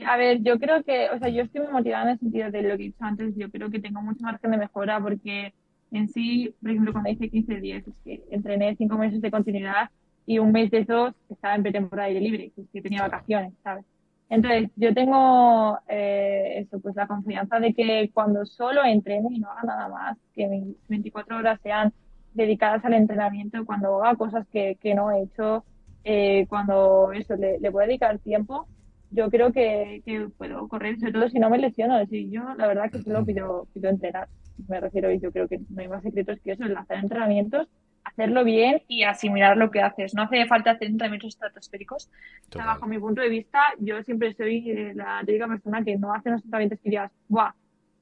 A 0.05 0.17
ver, 0.17 0.41
yo 0.41 0.57
creo 0.59 0.83
que, 0.83 1.09
o 1.09 1.19
sea, 1.19 1.29
yo 1.29 1.43
estoy 1.43 1.61
muy 1.61 1.71
motivada 1.71 2.03
en 2.05 2.09
el 2.11 2.19
sentido 2.19 2.49
de 2.49 2.61
lo 2.63 2.69
que 2.77 2.83
he 2.83 2.87
dicho 2.87 3.03
antes, 3.03 3.35
yo 3.35 3.49
creo 3.51 3.69
que 3.69 3.79
tengo 3.79 4.01
mucho 4.01 4.23
margen 4.23 4.51
de 4.51 4.57
mejora 4.57 4.99
porque 4.99 5.53
en 5.91 6.07
sí, 6.09 6.55
por 6.61 6.71
ejemplo, 6.71 6.91
cuando 6.91 7.11
hice 7.11 7.29
15 7.29 7.59
días, 7.59 7.87
es 7.87 7.99
que 8.03 8.23
entrené 8.31 8.75
cinco 8.77 8.97
meses 8.97 9.21
de 9.21 9.31
continuidad 9.31 9.89
y 10.25 10.39
un 10.39 10.51
mes 10.51 10.71
de 10.71 10.79
esos 10.79 11.13
estaba 11.29 11.55
en 11.55 11.63
pretemporada 11.63 12.07
aire 12.07 12.21
libre, 12.21 12.51
que, 12.55 12.61
es 12.61 12.69
que 12.71 12.81
tenía 12.81 13.03
vacaciones, 13.03 13.53
¿sabes? 13.63 13.85
Entonces, 14.29 14.71
yo 14.75 14.93
tengo 14.93 15.79
eh, 15.87 16.59
eso, 16.59 16.79
pues 16.79 16.95
la 16.95 17.07
confianza 17.07 17.59
de 17.59 17.73
que 17.73 18.09
cuando 18.13 18.45
solo 18.45 18.83
entrene 18.83 19.29
y 19.31 19.39
no 19.39 19.51
haga 19.51 19.63
nada 19.63 19.89
más, 19.89 20.17
que 20.33 20.47
mis 20.47 20.75
24 20.87 21.37
horas 21.37 21.59
sean 21.61 21.93
dedicadas 22.33 22.83
al 22.85 22.93
entrenamiento, 22.93 23.65
cuando 23.65 24.03
haga 24.03 24.15
cosas 24.15 24.47
que, 24.51 24.77
que 24.81 24.95
no 24.95 25.11
he 25.11 25.23
hecho, 25.23 25.63
eh, 26.03 26.45
cuando 26.49 27.11
eso 27.13 27.35
le, 27.35 27.59
le 27.59 27.71
puedo 27.71 27.87
dedicar 27.87 28.17
tiempo, 28.19 28.67
yo 29.11 29.29
creo 29.29 29.51
que, 29.51 30.01
que, 30.05 30.27
puedo 30.37 30.67
correr, 30.67 30.99
sobre 30.99 31.13
todo 31.13 31.29
si 31.29 31.39
no 31.39 31.49
me 31.49 31.57
lesiono. 31.57 32.05
Si 32.07 32.29
yo, 32.29 32.43
la 32.57 32.67
verdad, 32.67 32.91
que 32.91 33.01
solo 33.01 33.25
pido, 33.25 33.67
pido 33.73 33.89
entrenar. 33.89 34.27
Me 34.67 34.79
refiero, 34.79 35.11
y 35.11 35.19
yo 35.19 35.31
creo 35.31 35.47
que 35.47 35.59
no 35.69 35.81
hay 35.81 35.87
más 35.87 36.03
secretos 36.03 36.39
que 36.43 36.53
eso, 36.53 36.63
el 36.63 36.75
hacer 36.75 36.97
entrenamientos, 36.97 37.67
hacerlo 38.05 38.43
bien 38.43 38.81
y 38.87 39.03
asimilar 39.03 39.57
lo 39.57 39.69
que 39.71 39.81
haces. 39.81 40.13
No 40.13 40.23
hace 40.23 40.45
falta 40.45 40.71
hacer 40.71 40.87
entrenamientos 40.87 41.33
estratosféricos. 41.33 42.09
bajo 42.55 42.87
mi 42.87 42.97
punto 42.97 43.21
de 43.21 43.29
vista, 43.29 43.59
yo 43.79 44.01
siempre 44.03 44.33
soy 44.33 44.93
la 44.93 45.21
típica 45.25 45.47
persona 45.47 45.83
que 45.83 45.97
no 45.97 46.13
hace 46.13 46.29
unos 46.29 46.43
entrenamientos 46.43 46.79
que 46.81 46.89
digas, 46.89 47.11
¡buah! 47.27 47.51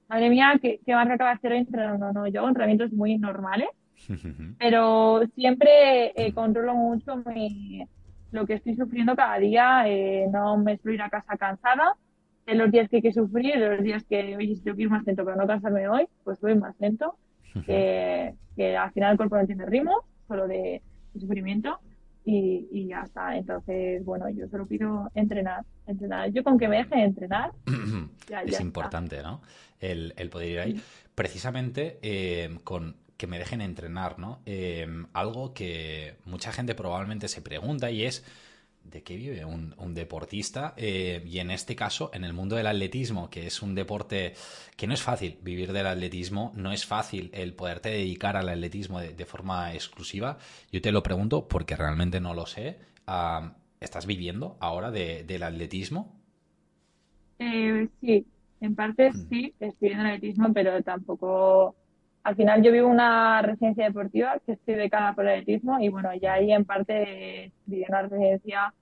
Madre 0.09 0.29
mía, 0.29 0.59
¿qué, 0.61 0.79
qué 0.85 0.93
marca 0.93 1.15
acaba 1.15 1.31
de 1.31 1.35
hacer 1.37 1.51
hoy 1.53 1.57
entrenando? 1.59 2.05
No, 2.07 2.13
no, 2.13 2.27
yo 2.27 2.41
hago 2.41 2.49
entrenamientos 2.49 2.91
muy 2.91 3.17
normales 3.17 3.69
pero 4.59 5.25
siempre 5.35 6.13
eh, 6.15 6.33
controlo 6.33 6.75
mucho 6.75 7.17
mi, 7.25 7.87
lo 8.31 8.45
que 8.45 8.55
estoy 8.55 8.75
sufriendo 8.75 9.15
cada 9.15 9.37
día. 9.37 9.83
Eh, 9.87 10.27
no 10.31 10.57
me 10.57 10.77
suelo 10.77 10.95
ir 10.95 11.01
a 11.01 11.09
casa 11.09 11.37
cansada. 11.37 11.95
De 12.45 12.55
los 12.55 12.69
días 12.71 12.89
que 12.89 12.97
hay 12.97 13.01
que 13.01 13.13
sufrir, 13.13 13.57
de 13.57 13.69
los 13.69 13.83
días 13.83 14.03
que, 14.03 14.35
oye, 14.35 14.55
si 14.55 14.61
tengo 14.61 14.75
que 14.75 14.83
ir 14.83 14.89
más 14.89 15.05
lento 15.05 15.23
para 15.23 15.37
no 15.37 15.47
cansarme 15.47 15.87
hoy, 15.87 16.07
pues 16.25 16.41
voy 16.41 16.55
más 16.55 16.75
lento. 16.77 17.17
Que, 17.65 18.77
al 18.77 18.91
final 18.91 19.11
el 19.11 19.17
cuerpo 19.17 19.37
no 19.37 19.45
tiene 19.45 19.65
ritmo, 19.65 20.05
solo 20.27 20.47
de, 20.47 20.81
sufrimiento. 21.19 21.79
Y, 22.25 22.69
y, 22.71 22.87
ya 22.87 23.01
está. 23.01 23.35
Entonces, 23.35 24.03
bueno, 24.05 24.29
yo 24.29 24.47
solo 24.47 24.65
pido 24.65 25.11
entrenar, 25.13 25.65
entrenar. 25.87 26.31
Yo 26.31 26.43
con 26.43 26.57
que 26.57 26.69
me 26.69 26.77
deje 26.77 27.03
entrenar. 27.03 27.51
es 28.45 28.61
importante, 28.61 29.21
¿no? 29.21 29.41
El, 29.81 30.13
el, 30.15 30.29
poder 30.29 30.49
ir 30.49 30.59
ahí. 30.59 30.81
Precisamente 31.15 31.99
eh, 32.01 32.57
con 32.63 32.95
que 33.17 33.27
me 33.27 33.39
dejen 33.39 33.61
entrenar, 33.61 34.19
¿no? 34.19 34.39
Eh, 34.45 34.87
algo 35.13 35.53
que 35.53 36.15
mucha 36.25 36.51
gente 36.51 36.75
probablemente 36.75 37.27
se 37.27 37.41
pregunta 37.41 37.91
y 37.91 38.03
es 38.03 38.23
¿de 38.83 39.03
qué 39.03 39.15
vive 39.15 39.45
un, 39.45 39.93
deportista? 39.93 40.73
Eh, 40.77 41.23
y 41.25 41.39
en 41.39 41.51
este 41.51 41.75
caso, 41.75 42.11
en 42.13 42.23
el 42.23 42.33
mundo 42.33 42.55
del 42.55 42.67
atletismo, 42.67 43.29
que 43.29 43.47
es 43.47 43.61
un 43.61 43.75
deporte 43.75 44.33
que 44.75 44.87
no 44.87 44.93
es 44.93 45.01
fácil 45.01 45.37
vivir 45.41 45.73
del 45.73 45.87
atletismo, 45.87 46.51
no 46.55 46.71
es 46.71 46.85
fácil 46.85 47.29
el 47.33 47.53
poderte 47.53 47.89
dedicar 47.89 48.37
al 48.37 48.49
atletismo 48.49 48.99
de, 48.99 49.25
forma 49.25 49.73
exclusiva. 49.73 50.37
Yo 50.71 50.81
te 50.81 50.91
lo 50.91 51.01
pregunto 51.01 51.47
porque 51.47 51.75
realmente 51.75 52.19
no 52.19 52.33
lo 52.33 52.45
sé. 52.45 52.79
¿Estás 53.79 54.05
viviendo 54.05 54.57
ahora 54.59 54.91
del 54.91 55.43
atletismo? 55.43 56.13
Eh, 57.39 57.87
sí, 57.99 58.25
en 58.61 58.75
parte 58.75 59.11
mm. 59.11 59.29
sí, 59.29 59.53
estoy 59.59 59.89
viviendo 59.89 60.05
el 60.05 60.15
atletismo, 60.15 60.53
pero 60.53 60.81
tampoco 60.83 61.75
al 62.23 62.35
final 62.35 62.63
yo 62.63 62.71
vivo 62.71 62.87
una 62.87 63.41
residencia 63.41 63.85
deportiva 63.85 64.39
que 64.45 64.53
estoy 64.53 64.75
becada 64.75 65.13
por 65.13 65.25
el 65.25 65.41
atletismo 65.41 65.79
y 65.79 65.89
bueno, 65.89 66.13
ya 66.15 66.33
ahí 66.33 66.51
en 66.51 66.65
parte 66.65 67.51
viví 67.65 67.85
una 67.87 68.03
residencia 68.03 68.73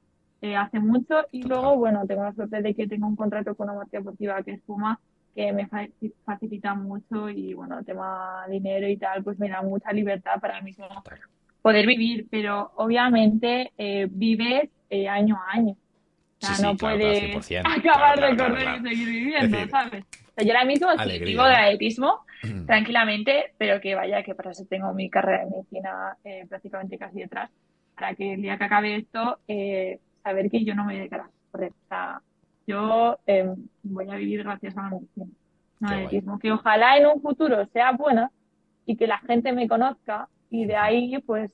eh, 0.41 0.55
hace 0.55 0.79
mucho 0.79 1.25
y 1.31 1.43
luego, 1.43 1.75
bueno, 1.77 2.05
tengo 2.07 2.23
la 2.23 2.33
suerte 2.33 2.61
de 2.61 2.73
que 2.73 2.87
tengo 2.87 3.07
un 3.07 3.15
contrato 3.15 3.55
con 3.55 3.69
una 3.69 3.79
marca 3.79 3.97
deportiva 3.97 4.41
que 4.43 4.51
es 4.53 4.61
Puma 4.61 4.99
que 5.35 5.53
me 5.53 5.69
facilita 6.25 6.75
mucho 6.75 7.29
y 7.29 7.53
bueno, 7.53 7.79
el 7.79 7.85
tema 7.85 8.45
dinero 8.49 8.87
y 8.87 8.97
tal, 8.97 9.23
pues 9.23 9.39
me 9.39 9.49
da 9.49 9.61
mucha 9.61 9.91
libertad 9.91 10.39
para 10.41 10.61
mí 10.61 10.75
poder 11.61 11.85
vivir, 11.85 12.27
pero 12.29 12.71
obviamente 12.75 13.71
eh, 13.77 14.07
vives 14.09 14.69
eh, 14.89 15.07
año 15.07 15.37
a 15.37 15.55
año. 15.55 15.71
O 15.71 16.45
sea, 16.45 16.71
no 16.71 16.75
puedes 16.75 17.35
acabar 17.63 18.19
de 18.19 18.35
correr 18.35 18.79
y 18.79 18.89
seguir 18.89 19.07
viviendo, 19.07 19.57
¿sabes? 19.69 20.05
Yo 20.37 20.53
ahora 20.53 20.65
mismo 20.65 20.87
vivo 21.23 21.43
de 21.43 21.55
atletismo 21.55 22.25
tranquilamente, 22.65 23.53
pero 23.57 23.79
que 23.79 23.95
vaya, 23.95 24.23
que 24.23 24.35
para 24.35 24.51
eso 24.51 24.65
tengo 24.65 24.93
mi 24.93 25.09
carrera 25.09 25.45
de 25.45 25.51
medicina 25.51 26.17
eh, 26.23 26.45
prácticamente 26.47 26.97
casi 26.97 27.19
detrás, 27.19 27.51
para 27.95 28.15
que 28.15 28.33
el 28.33 28.41
día 28.41 28.57
que 28.57 28.63
acabe 28.63 28.95
esto, 28.95 29.39
eh, 29.47 29.99
saber 30.23 30.49
que 30.49 30.63
yo 30.63 30.73
no 30.73 30.83
me 30.83 30.93
voy 30.93 30.95
a 30.95 30.99
dedicar 30.99 31.21
a 31.21 31.29
correr. 31.51 31.71
O 31.71 31.87
sea, 31.87 32.21
yo 32.65 33.19
em, 33.25 33.55
voy 33.83 34.09
a 34.09 34.15
vivir 34.15 34.43
gracias 34.43 34.77
a 34.77 34.83
la 34.83 34.89
medicina, 34.89 35.27
no 35.79 35.87
atletismo. 35.89 36.39
Que 36.39 36.51
ojalá 36.51 36.97
en 36.97 37.07
un 37.07 37.21
futuro 37.21 37.65
sea 37.67 37.91
buena 37.91 38.31
y 38.85 38.95
que 38.95 39.07
la 39.07 39.19
gente 39.19 39.51
me 39.53 39.67
conozca 39.67 40.27
y 40.49 40.65
de 40.65 40.75
ahí, 40.75 41.17
pues, 41.25 41.51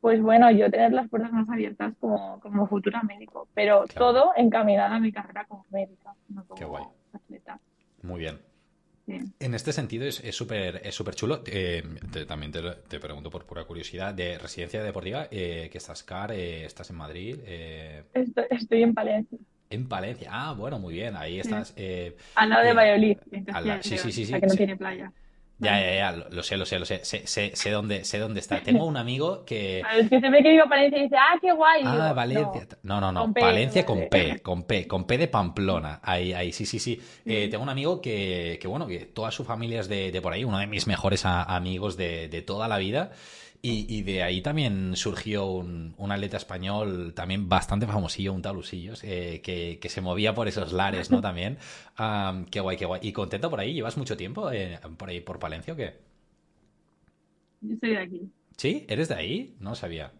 pues 0.00 0.20
bueno, 0.20 0.50
yo 0.50 0.70
tener 0.70 0.92
las 0.92 1.08
puertas 1.08 1.32
más 1.32 1.48
abiertas 1.48 1.94
como, 1.98 2.38
como 2.40 2.66
futura 2.66 3.02
médico, 3.02 3.48
pero 3.54 3.84
todo 3.86 4.32
encaminado 4.36 4.94
a 4.94 5.00
mi 5.00 5.12
carrera 5.12 5.44
como 5.46 5.64
médica, 5.70 6.14
no 6.28 6.44
como 6.44 6.94
atleta. 7.12 7.58
Muy 8.06 8.20
bien. 8.20 8.38
En 9.38 9.54
este 9.54 9.72
sentido 9.72 10.04
es 10.04 10.34
súper 10.34 10.80
es 10.84 10.94
súper 10.94 11.14
chulo. 11.14 11.42
Eh, 11.46 11.82
también 12.26 12.50
te, 12.50 12.98
pregunto 12.98 13.30
por 13.30 13.44
pura 13.44 13.64
curiosidad, 13.64 14.12
de 14.12 14.36
residencia 14.36 14.82
deportiva, 14.82 15.28
eh, 15.30 15.68
que 15.70 15.78
estás 15.78 16.02
CAR, 16.02 16.32
eh, 16.32 16.64
estás 16.64 16.90
en 16.90 16.96
Madrid. 16.96 17.38
Eh, 17.44 18.02
estoy, 18.50 18.82
en 18.82 18.94
Palencia. 18.94 19.38
En 19.70 19.88
Palencia, 19.88 20.28
ah, 20.32 20.54
bueno, 20.54 20.78
muy 20.80 20.94
bien, 20.94 21.14
ahí 21.16 21.38
estás. 21.38 21.74
al 22.34 22.48
lado 22.48 22.64
de 22.64 22.72
Valladolid, 22.72 23.18
sí, 23.82 23.98
sí, 23.98 24.12
sí, 24.12 24.26
sí, 24.26 24.40
que 24.40 24.46
no 24.46 24.54
tiene 24.54 24.76
playa. 24.76 25.12
Ya, 25.58 25.80
ya, 25.80 25.94
ya, 25.94 26.12
lo, 26.12 26.42
sé, 26.42 26.58
lo 26.58 26.66
sé, 26.66 26.78
lo 26.78 26.84
sé. 26.84 27.02
Sé, 27.04 27.26
sé, 27.26 27.52
sé, 27.54 27.70
dónde, 27.70 28.04
sé 28.04 28.18
dónde 28.18 28.40
está. 28.40 28.60
Tengo 28.60 28.84
un 28.84 28.98
amigo 28.98 29.44
que. 29.46 29.82
Es 29.98 30.10
que 30.10 30.20
se 30.20 30.28
ve 30.28 30.42
que 30.42 30.50
digo 30.50 30.64
Valencia 30.68 30.98
y 30.98 31.02
dice, 31.04 31.16
ah, 31.16 31.38
qué 31.40 31.52
guay. 31.52 31.82
Ah, 31.84 32.12
Valencia. 32.12 32.66
No, 32.82 33.00
no, 33.00 33.10
no. 33.10 33.28
Valencia 33.28 33.86
con 33.86 34.08
P, 34.10 34.40
con 34.40 34.64
P, 34.64 34.86
con 34.86 35.06
P 35.06 35.16
de 35.16 35.28
Pamplona. 35.28 36.00
Ahí, 36.02 36.34
ahí, 36.34 36.52
sí, 36.52 36.66
sí, 36.66 36.78
sí. 36.78 37.00
Eh, 37.24 37.48
tengo 37.50 37.62
un 37.62 37.70
amigo 37.70 38.02
que, 38.02 38.58
que, 38.60 38.68
bueno, 38.68 38.86
que 38.86 39.06
toda 39.06 39.30
su 39.30 39.44
familia 39.44 39.80
es 39.80 39.88
de, 39.88 40.12
de 40.12 40.20
por 40.20 40.34
ahí, 40.34 40.44
uno 40.44 40.58
de 40.58 40.66
mis 40.66 40.86
mejores 40.86 41.24
amigos 41.24 41.96
de, 41.96 42.28
de 42.28 42.42
toda 42.42 42.68
la 42.68 42.76
vida. 42.76 43.12
Y, 43.62 44.02
de 44.02 44.22
ahí 44.22 44.42
también 44.42 44.96
surgió 44.96 45.46
un, 45.46 45.94
un, 45.98 46.12
atleta 46.12 46.36
español 46.36 47.14
también 47.14 47.48
bastante 47.48 47.86
famosillo, 47.86 48.32
un 48.32 48.42
talusillos, 48.42 49.02
eh, 49.04 49.40
que, 49.42 49.78
que, 49.80 49.88
se 49.88 50.00
movía 50.00 50.34
por 50.34 50.48
esos 50.48 50.72
lares, 50.72 51.10
¿no? 51.10 51.20
También. 51.26 51.58
qué 52.50 52.60
guay, 52.60 52.76
qué 52.76 52.86
guay. 52.86 53.00
¿Y 53.02 53.12
contento 53.12 53.50
por 53.50 53.60
ahí? 53.60 53.74
¿Llevas 53.74 53.96
mucho 53.96 54.16
tiempo 54.16 54.50
eh, 54.50 54.78
por 54.96 55.08
ahí, 55.08 55.20
por 55.20 55.38
Palencia 55.38 55.74
o 55.74 55.76
qué? 55.76 55.94
Yo 57.60 57.76
soy 57.80 57.90
de 57.90 57.98
aquí. 57.98 58.30
¿Sí? 58.56 58.86
¿Eres 58.88 59.08
de 59.08 59.14
ahí? 59.14 59.56
No 59.60 59.74
sabía. 59.74 60.12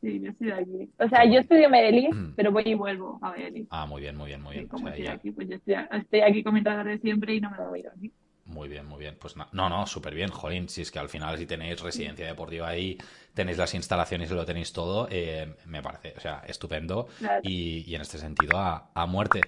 Sí, 0.00 0.20
yo 0.20 0.32
soy 0.38 0.46
de 0.48 0.54
aquí. 0.54 0.90
O 0.98 1.08
sea, 1.08 1.24
yo 1.24 1.40
estudio 1.40 1.64
en 1.64 1.70
Medellín, 1.70 2.34
pero 2.36 2.52
voy 2.52 2.64
y 2.66 2.74
vuelvo 2.74 3.18
a 3.22 3.32
Medellín. 3.32 3.66
Ah, 3.70 3.86
muy 3.86 4.00
bien, 4.00 4.16
muy 4.16 4.28
bien, 4.28 4.42
muy 4.42 4.54
bien. 4.54 4.68
como 4.68 4.88
estoy 4.88 5.06
aquí, 5.06 5.30
pues 5.30 5.48
yo 5.48 5.56
estoy, 5.56 5.74
estoy 5.92 6.20
aquí 6.20 6.42
comentando 6.42 6.84
de 6.84 6.98
siempre 6.98 7.34
y 7.34 7.40
no 7.40 7.50
me 7.50 7.58
voy 7.58 7.78
a 7.78 7.80
ir 7.80 7.88
aquí. 7.88 8.12
Muy 8.44 8.68
bien, 8.68 8.86
muy 8.86 8.98
bien. 8.98 9.16
Pues 9.20 9.36
no, 9.36 9.46
no, 9.52 9.68
no 9.68 9.86
súper 9.86 10.14
bien, 10.14 10.30
Jolín. 10.30 10.68
Si 10.68 10.82
es 10.82 10.90
que 10.90 10.98
al 10.98 11.08
final, 11.08 11.38
si 11.38 11.46
tenéis 11.46 11.80
residencia 11.80 12.26
deportiva 12.26 12.68
ahí, 12.68 12.98
tenéis 13.34 13.58
las 13.58 13.74
instalaciones 13.74 14.30
y 14.30 14.34
lo 14.34 14.44
tenéis 14.44 14.72
todo, 14.72 15.08
eh, 15.10 15.54
me 15.66 15.82
parece, 15.82 16.14
o 16.16 16.20
sea, 16.20 16.42
estupendo. 16.46 17.08
Y, 17.42 17.84
y, 17.88 17.94
en 17.94 18.00
este 18.02 18.18
sentido, 18.18 18.58
a, 18.58 18.90
a 18.94 19.06
muerte. 19.06 19.40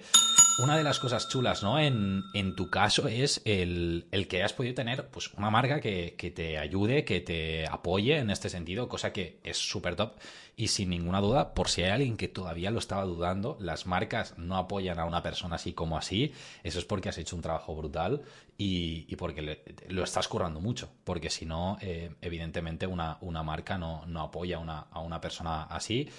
Una 0.57 0.77
de 0.77 0.83
las 0.83 0.99
cosas 0.99 1.27
chulas, 1.27 1.63
¿no? 1.63 1.77
En, 1.79 2.23
en 2.33 2.55
tu 2.55 2.69
caso 2.69 3.09
es 3.09 3.41
el, 3.43 4.07
el, 4.11 4.29
que 4.29 4.41
has 4.41 4.53
podido 4.53 4.73
tener 4.73 5.09
pues, 5.09 5.33
una 5.33 5.49
marca 5.49 5.81
que, 5.81 6.15
que, 6.17 6.31
te 6.31 6.57
ayude, 6.57 7.03
que 7.03 7.19
te 7.19 7.67
apoye 7.67 8.19
en 8.19 8.29
este 8.29 8.47
sentido, 8.47 8.87
cosa 8.87 9.11
que 9.11 9.37
es 9.43 9.57
súper 9.57 9.97
top. 9.97 10.13
Y 10.55 10.69
sin 10.69 10.91
ninguna 10.91 11.19
duda, 11.19 11.53
por 11.53 11.67
si 11.67 11.83
hay 11.83 11.89
alguien 11.89 12.15
que 12.15 12.29
todavía 12.29 12.71
lo 12.71 12.79
estaba 12.79 13.03
dudando, 13.03 13.57
las 13.59 13.85
marcas 13.85 14.37
no 14.37 14.55
apoyan 14.55 14.97
a 14.97 15.03
una 15.03 15.21
persona 15.21 15.55
así 15.55 15.73
como 15.73 15.97
así. 15.97 16.31
Eso 16.63 16.79
es 16.79 16.85
porque 16.85 17.09
has 17.09 17.17
hecho 17.17 17.35
un 17.35 17.41
trabajo 17.41 17.75
brutal 17.75 18.21
y, 18.57 19.05
y 19.09 19.17
porque 19.17 19.61
lo 19.89 20.03
estás 20.05 20.29
currando 20.29 20.61
mucho. 20.61 20.89
Porque 21.03 21.29
si 21.29 21.45
no, 21.45 21.77
eh, 21.81 22.11
evidentemente 22.21 22.87
una, 22.87 23.17
una 23.19 23.43
marca 23.43 23.77
no, 23.77 24.05
no 24.05 24.21
apoya 24.21 24.59
una, 24.59 24.87
a 24.89 25.01
una 25.01 25.19
persona 25.19 25.63
así. 25.63 26.09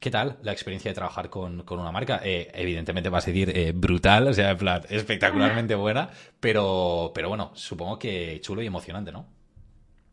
¿Qué 0.00 0.12
tal 0.12 0.38
la 0.42 0.52
experiencia 0.52 0.90
de 0.90 0.94
trabajar 0.94 1.28
con, 1.28 1.64
una 1.68 1.90
marca? 1.90 2.20
Eh, 2.22 2.50
evidentemente 2.54 3.08
vas 3.08 3.26
a 3.26 3.30
decir 3.30 3.50
eh, 3.52 3.72
brutal, 3.74 4.28
o 4.28 4.32
sea, 4.32 4.50
en 4.50 4.56
plan, 4.58 4.82
espectacularmente 4.88 5.74
buena, 5.74 6.10
pero, 6.38 7.10
pero 7.12 7.28
bueno, 7.28 7.50
supongo 7.54 7.98
que 7.98 8.40
chulo 8.40 8.62
y 8.62 8.66
emocionante, 8.66 9.10
¿no? 9.10 9.26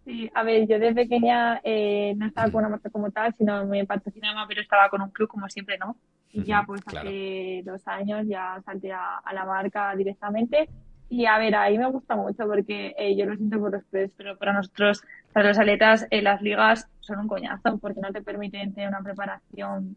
Sí, 0.05 0.29
a 0.33 0.43
ver, 0.43 0.67
yo 0.67 0.79
desde 0.79 0.93
pequeña 0.93 1.61
eh, 1.63 2.13
no 2.17 2.27
estaba 2.27 2.51
con 2.51 2.59
una 2.59 2.69
marca 2.69 2.89
como 2.89 3.11
tal, 3.11 3.33
sino 3.37 3.65
me 3.65 3.85
patrocinaba, 3.85 4.47
pero 4.47 4.61
estaba 4.61 4.89
con 4.89 5.01
un 5.01 5.09
club 5.09 5.27
como 5.27 5.49
siempre, 5.49 5.77
¿no? 5.77 5.97
Y 6.31 6.43
ya 6.43 6.63
pues 6.65 6.81
hace 6.85 7.61
dos 7.63 7.87
años 7.87 8.27
ya 8.27 8.61
salté 8.65 8.91
a, 8.91 9.21
la 9.33 9.45
marca 9.45 9.95
directamente. 9.95 10.69
Y 11.09 11.25
a 11.25 11.37
ver, 11.37 11.55
ahí 11.55 11.77
me 11.77 11.89
gusta 11.89 12.15
mucho 12.15 12.47
porque 12.47 12.95
yo 13.17 13.25
lo 13.25 13.35
siento 13.35 13.59
por 13.59 13.71
los 13.71 13.83
pero 14.17 14.37
para 14.37 14.53
nosotros, 14.53 15.03
para 15.33 15.49
los 15.49 15.59
atletas, 15.59 16.07
las 16.09 16.41
ligas 16.41 16.87
son 16.99 17.19
un 17.19 17.27
coñazo 17.27 17.77
porque 17.77 18.01
no 18.01 18.11
te 18.11 18.21
permiten 18.21 18.73
tener 18.73 18.89
una 18.89 19.01
preparación 19.01 19.95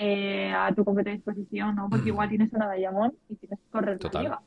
eh, 0.00 0.52
a 0.54 0.72
tu 0.72 0.84
completa 0.84 1.10
disposición, 1.10 1.74
¿no? 1.74 1.88
Porque 1.90 2.10
igual 2.10 2.28
tienes 2.28 2.52
una 2.52 2.72
Diamond 2.72 3.14
y 3.28 3.34
tienes 3.34 3.58
que 3.58 3.70
correr 3.72 3.98
Total. 3.98 4.22
la 4.22 4.28
liga. 4.28 4.42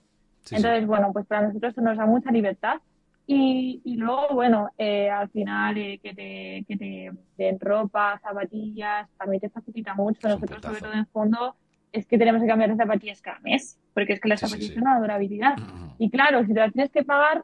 Entonces, 0.49 0.87
bueno, 0.87 1.11
pues 1.11 1.25
para 1.25 1.47
nosotros 1.47 1.73
eso 1.73 1.81
nos 1.81 1.97
da 1.97 2.05
mucha 2.05 2.31
libertad. 2.31 2.79
Y, 3.27 3.81
y 3.83 3.97
luego, 3.97 4.29
bueno, 4.33 4.69
eh, 4.77 5.09
al 5.09 5.29
final 5.29 5.77
eh, 5.77 5.99
que, 6.01 6.13
te, 6.13 6.65
que 6.67 6.77
te 6.77 7.11
den 7.37 7.59
ropa, 7.59 8.17
zapatillas, 8.23 9.09
también 9.17 9.41
te 9.41 9.49
facilita 9.49 9.93
mucho. 9.93 10.29
Nosotros, 10.29 10.61
sobre 10.61 10.79
todo 10.79 10.93
en 10.93 11.05
fondo, 11.07 11.55
es 11.91 12.05
que 12.05 12.17
tenemos 12.17 12.41
que 12.41 12.47
cambiar 12.47 12.69
de 12.69 12.77
zapatillas 12.77 13.21
cada 13.21 13.39
mes, 13.41 13.77
porque 13.93 14.13
es 14.13 14.19
que 14.19 14.29
las 14.29 14.39
zapatillas 14.39 14.71
tienen 14.71 14.87
una 14.87 14.99
durabilidad. 14.99 15.55
Y 15.97 16.09
claro, 16.09 16.41
si 16.45 16.53
te 16.53 16.59
las 16.59 16.73
tienes 16.73 16.91
que 16.91 17.03
pagar, 17.03 17.43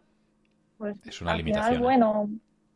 pues 0.78 0.96
es 1.06 1.22
una 1.22 1.36
limitación. 1.36 1.82
bueno, 1.82 2.30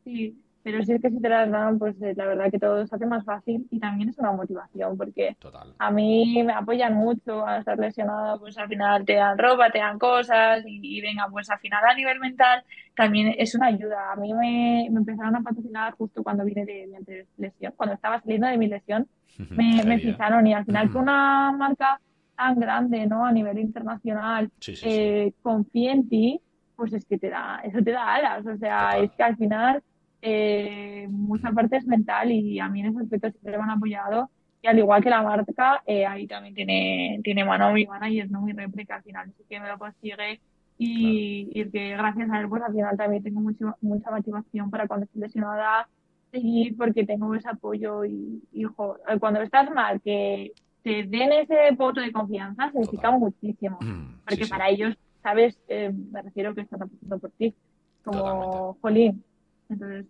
sí, 0.03 0.36
pero 0.63 0.84
sí 0.84 0.93
es 0.93 1.01
que 1.01 1.09
si 1.09 1.19
te 1.19 1.30
las 1.30 1.49
dan, 1.49 1.80
pues 1.80 1.99
eh, 2.01 2.13
la 2.15 2.26
verdad 2.26 2.51
que 2.51 2.59
todo 2.59 2.86
se 2.86 2.95
hace 2.95 3.05
más 3.05 3.26
fácil 3.26 3.67
y 3.72 3.80
también 3.80 4.09
es 4.09 4.17
una 4.19 4.32
motivación, 4.32 4.95
porque 4.95 5.36
a 5.80 5.91
mí 5.91 6.43
me 6.43 6.53
apoyan 6.53 6.93
mucho 6.93 7.45
a 7.45 7.59
estar 7.59 7.80
lesionada, 7.80 8.38
pues 8.38 8.57
al 8.57 8.67
final 8.67 9.05
te 9.05 9.15
dan 9.15 9.38
ropa, 9.38 9.72
te 9.72 9.80
dan 9.80 9.97
cosas 9.97 10.63
y, 10.65 11.01
venga, 11.01 11.28
pues 11.32 11.49
al 11.49 11.59
final 11.59 11.84
a 11.84 11.95
nivel 11.95 12.19
mental 12.19 12.63
también 12.95 13.34
es 13.38 13.55
una 13.55 13.67
ayuda. 13.67 14.11
A 14.11 14.15
mí 14.15 14.34
me, 14.34 14.86
empezaron 14.86 15.36
a 15.36 15.41
patrocinar 15.41 15.93
justo 15.93 16.24
cuando 16.24 16.45
vine 16.45 16.65
de 16.65 16.88
mi 16.88 17.15
lesión, 17.38 17.74
cuando 17.76 17.95
estaba 17.95 18.19
saliendo 18.22 18.47
de 18.47 18.57
mi 18.57 18.67
lesión, 18.67 19.07
me, 19.49 19.84
me 19.84 19.99
fijaron 19.99 20.45
y 20.45 20.53
al 20.53 20.65
final 20.65 20.91
que 20.91 20.97
una 20.99 21.51
marca 21.53 21.99
tan 22.41 22.59
grande, 22.59 23.05
¿no? 23.05 23.25
A 23.25 23.31
nivel 23.31 23.59
internacional, 23.59 24.49
eh, 24.83 25.33
confía 25.41 25.91
en 25.91 26.09
ti, 26.09 26.41
pues 26.75 26.91
es 26.93 27.05
que 27.05 27.17
te 27.19 27.29
da, 27.29 27.61
eso 27.63 27.83
te 27.83 27.91
da 27.91 28.15
alas, 28.15 28.45
o 28.45 28.57
sea, 28.57 28.97
es 28.97 29.11
que 29.11 29.23
al 29.23 29.37
final 29.37 29.83
eh, 30.21 31.07
mucha 31.09 31.51
parte 31.51 31.77
es 31.77 31.85
mental 31.85 32.31
y 32.31 32.59
a 32.59 32.67
mí 32.67 32.79
en 32.79 32.87
ese 32.87 32.99
aspecto 32.99 33.29
siempre 33.31 33.57
me 33.57 33.63
han 33.63 33.71
apoyado. 33.71 34.29
Y 34.63 34.67
al 34.67 34.77
igual 34.77 35.03
que 35.03 35.09
la 35.09 35.23
marca, 35.23 35.81
eh, 35.87 36.05
ahí 36.05 36.27
también 36.27 36.53
tiene, 36.53 37.19
tiene 37.23 37.43
mano 37.43 37.73
mi 37.73 37.87
es 38.15 38.29
¿no? 38.29 38.41
Mi 38.41 38.53
réplica 38.53 38.95
al 38.95 39.03
final 39.03 39.31
sí 39.35 39.43
que 39.49 39.59
me 39.59 39.67
lo 39.67 39.79
consigue 39.79 40.39
y, 40.77 41.49
y, 41.51 41.69
que 41.71 41.91
gracias 41.91 42.29
a 42.29 42.39
él, 42.39 42.47
pues 42.47 42.61
al 42.61 42.73
final 42.73 42.95
también 42.95 43.23
tengo 43.23 43.39
mucho, 43.39 43.75
mucha 43.81 44.11
motivación 44.11 44.69
para 44.69 44.87
cuando 44.87 45.05
estoy 45.05 45.21
lesionada 45.21 45.87
seguir 46.31 46.77
porque 46.77 47.05
tengo 47.05 47.33
ese 47.35 47.49
apoyo 47.49 48.05
y, 48.05 48.43
hijo, 48.53 48.97
cuando 49.19 49.41
estás 49.41 49.69
mal, 49.71 49.99
que 50.01 50.53
te 50.84 51.03
den 51.03 51.32
ese 51.32 51.71
voto 51.77 52.01
de 52.01 52.11
confianza 52.11 52.71
significa 52.71 53.11
muchísimo. 53.11 53.77
Mm, 53.82 54.21
porque 54.25 54.47
para 54.47 54.69
ellos, 54.69 54.95
sabes, 55.21 55.57
eh, 55.67 55.91
me 55.91 56.21
refiero 56.21 56.55
que 56.55 56.61
están 56.61 56.84
apostando 56.84 57.19
por 57.19 57.32
ti. 57.32 57.55
Como, 58.03 58.77
Jolín, 58.82 59.23
entonces, 59.69 60.05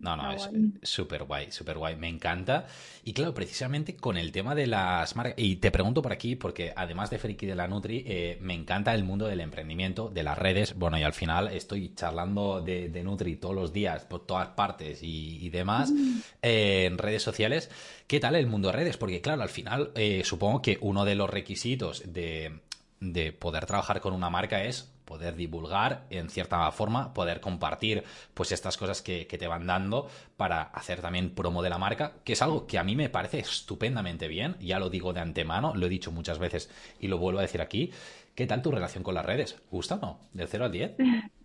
no, 0.00 0.16
no, 0.16 0.32
es 0.32 0.48
súper 0.82 1.24
guay, 1.24 1.52
súper 1.52 1.76
guay, 1.76 1.96
me 1.96 2.08
encanta. 2.08 2.66
Y 3.04 3.12
claro, 3.12 3.34
precisamente 3.34 3.96
con 3.96 4.16
el 4.16 4.32
tema 4.32 4.54
de 4.54 4.66
las 4.66 5.14
marcas, 5.14 5.34
y 5.36 5.56
te 5.56 5.70
pregunto 5.70 6.00
por 6.00 6.12
aquí, 6.12 6.36
porque 6.36 6.72
además 6.74 7.10
de 7.10 7.18
Friki 7.18 7.46
de 7.46 7.54
la 7.54 7.68
Nutri, 7.68 8.04
eh, 8.06 8.38
me 8.40 8.54
encanta 8.54 8.94
el 8.94 9.04
mundo 9.04 9.26
del 9.26 9.40
emprendimiento, 9.40 10.08
de 10.08 10.22
las 10.22 10.38
redes. 10.38 10.74
Bueno, 10.74 10.98
y 10.98 11.02
al 11.02 11.12
final 11.12 11.48
estoy 11.48 11.94
charlando 11.94 12.62
de, 12.62 13.02
Nutri 13.04 13.36
todos 13.36 13.54
los 13.54 13.72
días, 13.72 14.04
por 14.06 14.26
todas 14.26 14.48
partes 14.48 15.00
y, 15.02 15.48
demás, 15.50 15.90
mm. 15.90 16.18
eh, 16.42 16.86
en 16.86 16.96
redes 16.96 17.22
sociales. 17.22 17.70
¿Qué 18.06 18.20
tal 18.20 18.34
el 18.36 18.46
mundo 18.46 18.68
de 18.68 18.76
redes? 18.76 18.96
Porque 18.96 19.20
claro, 19.20 19.42
al 19.42 19.48
final 19.50 19.92
eh, 19.94 20.22
supongo 20.24 20.62
que 20.62 20.78
uno 20.80 21.04
de 21.04 21.14
los 21.14 21.28
requisitos 21.28 22.02
de, 22.06 22.60
de 23.00 23.32
poder 23.32 23.66
trabajar 23.66 24.00
con 24.00 24.14
una 24.14 24.30
marca 24.30 24.64
es 24.64 24.90
poder 25.10 25.34
divulgar 25.34 26.04
en 26.08 26.30
cierta 26.30 26.70
forma, 26.70 27.12
poder 27.12 27.40
compartir 27.40 28.04
pues 28.32 28.52
estas 28.52 28.76
cosas 28.76 29.02
que, 29.02 29.26
te 29.26 29.46
van 29.48 29.66
dando 29.66 30.06
para 30.36 30.62
hacer 30.62 31.00
también 31.00 31.34
promo 31.34 31.62
de 31.62 31.70
la 31.70 31.78
marca, 31.78 32.12
que 32.22 32.34
es 32.34 32.42
algo 32.42 32.64
que 32.68 32.78
a 32.78 32.84
mí 32.84 32.94
me 32.94 33.08
parece 33.08 33.40
estupendamente 33.40 34.28
bien, 34.28 34.54
ya 34.60 34.78
lo 34.78 34.88
digo 34.88 35.12
de 35.12 35.18
antemano, 35.18 35.74
lo 35.74 35.86
he 35.86 35.88
dicho 35.88 36.12
muchas 36.12 36.38
veces 36.38 36.70
y 37.00 37.08
lo 37.08 37.18
vuelvo 37.18 37.40
a 37.40 37.42
decir 37.42 37.60
aquí. 37.60 37.90
¿Qué 38.36 38.46
tal 38.46 38.62
tu 38.62 38.70
relación 38.70 39.02
con 39.02 39.16
las 39.16 39.26
redes? 39.26 39.60
¿Gusta 39.68 39.96
o 39.96 40.00
no? 40.00 40.18
¿Del 40.32 40.46
0 40.46 40.66
al 40.66 40.72
10? 40.72 40.92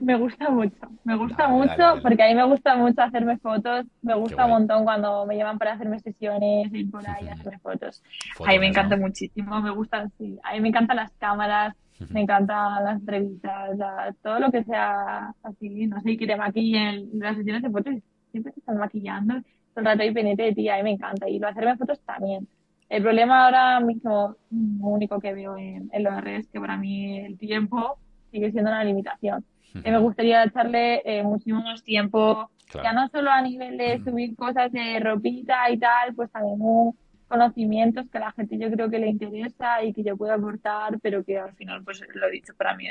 me 0.00 0.16
gusta 0.16 0.50
mucho, 0.50 0.88
me 1.04 1.16
gusta 1.16 1.46
mucho 1.46 2.02
porque 2.02 2.22
a 2.22 2.28
mí 2.28 2.34
me 2.34 2.44
gusta 2.44 2.74
mucho 2.76 3.00
hacerme 3.00 3.38
fotos, 3.38 3.86
me 4.02 4.14
gusta 4.14 4.44
un 4.44 4.50
montón 4.50 4.82
cuando 4.82 5.24
me 5.24 5.36
llevan 5.36 5.58
para 5.58 5.74
hacerme 5.74 6.00
sesiones, 6.00 6.72
ir 6.72 6.90
por 6.90 7.08
ahí 7.08 7.28
a 7.28 7.32
hacerme 7.34 7.60
fotos. 7.60 8.02
A 8.44 8.50
mí 8.50 8.58
me 8.58 8.66
encanta 8.66 8.96
muchísimo, 8.96 9.60
me 9.60 9.70
gusta, 9.70 10.08
sí, 10.18 10.36
a 10.42 10.54
mí 10.54 10.60
me 10.60 10.68
encantan 10.70 10.96
las 10.96 11.12
cámaras, 11.12 11.76
me 12.10 12.22
encantan 12.22 12.84
las 12.84 13.00
entrevistas, 13.00 13.78
todo 14.22 14.40
lo 14.40 14.50
que 14.50 14.64
sea 14.64 15.34
así, 15.42 15.86
no 15.86 16.00
sé, 16.00 16.16
que 16.16 16.26
te 16.26 16.36
maquillen. 16.36 17.10
Las 17.14 17.36
sesiones 17.36 17.62
de 17.62 17.70
fotos 17.70 17.94
siempre 18.30 18.52
te 18.52 18.60
están 18.60 18.78
maquillando, 18.78 19.34
todo 19.34 19.80
el 19.80 19.84
rato 19.84 20.02
ahí 20.02 20.12
pendiente 20.12 20.42
de 20.42 20.52
ti, 20.54 20.68
a 20.68 20.76
mí 20.76 20.82
me 20.82 20.92
encanta. 20.92 21.28
Y 21.28 21.38
lo 21.38 21.48
hacerme 21.48 21.76
fotos 21.76 22.00
también. 22.00 22.48
El 22.88 23.02
problema 23.02 23.44
ahora 23.44 23.80
mismo, 23.80 24.36
lo 24.50 24.86
único 24.86 25.20
que 25.20 25.32
veo 25.32 25.56
en, 25.56 25.88
en 25.92 26.02
los 26.02 26.20
redes, 26.20 26.46
es 26.46 26.50
que 26.50 26.60
para 26.60 26.76
mí 26.76 27.18
el 27.18 27.38
tiempo 27.38 27.98
sigue 28.30 28.50
siendo 28.50 28.70
una 28.70 28.84
limitación. 28.84 29.44
Y 29.74 29.90
me 29.90 29.98
gustaría 29.98 30.44
echarle 30.44 31.02
eh, 31.04 31.22
muchísimo 31.24 31.62
más 31.62 31.82
tiempo, 31.82 32.50
ya 32.74 32.92
no 32.92 33.08
solo 33.08 33.30
a 33.30 33.42
nivel 33.42 33.76
de 33.76 34.02
subir 34.04 34.36
cosas 34.36 34.70
de 34.70 35.00
ropita 35.00 35.68
y 35.70 35.78
tal, 35.78 36.14
pues 36.14 36.30
también 36.30 36.58
un 36.60 36.96
conocimientos 37.28 38.06
que 38.10 38.18
a 38.18 38.22
la 38.22 38.32
gente 38.32 38.58
yo 38.58 38.70
creo 38.70 38.90
que 38.90 38.98
le 38.98 39.08
interesa 39.08 39.82
y 39.82 39.92
que 39.92 40.02
yo 40.02 40.16
puedo 40.16 40.32
aportar, 40.32 40.98
pero 41.00 41.24
que 41.24 41.38
al 41.38 41.54
final, 41.54 41.82
pues 41.84 42.02
lo 42.14 42.26
he 42.28 42.30
dicho, 42.30 42.54
para 42.54 42.76
mí 42.76 42.86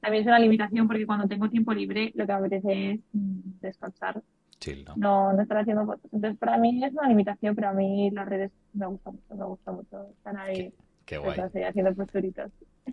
también 0.00 0.22
es 0.22 0.26
una 0.26 0.38
limitación 0.38 0.86
porque 0.86 1.06
cuando 1.06 1.28
tengo 1.28 1.48
tiempo 1.48 1.72
libre 1.74 2.12
lo 2.14 2.26
que 2.26 2.32
me 2.32 2.38
apetece 2.38 2.90
es 2.92 3.00
mm, 3.12 3.40
descansar. 3.60 4.22
¿no? 4.96 5.32
no, 5.32 5.40
estar 5.40 5.58
haciendo 5.58 5.86
fotos. 5.86 6.12
Entonces, 6.12 6.38
para 6.38 6.58
mí 6.58 6.84
es 6.84 6.92
una 6.92 7.08
limitación, 7.08 7.54
pero 7.54 7.68
a 7.68 7.72
mí 7.72 8.10
las 8.10 8.28
redes 8.28 8.50
me 8.74 8.86
gustan 8.86 9.14
mucho, 9.14 9.34
me 9.34 9.44
gusta 9.44 9.72
mucho 9.72 10.06
estar 10.10 10.36
ahí. 10.36 10.72
Qué, 11.06 11.18
guay. 11.18 11.38
haciendo 11.38 11.94
posturitas. 11.94 12.52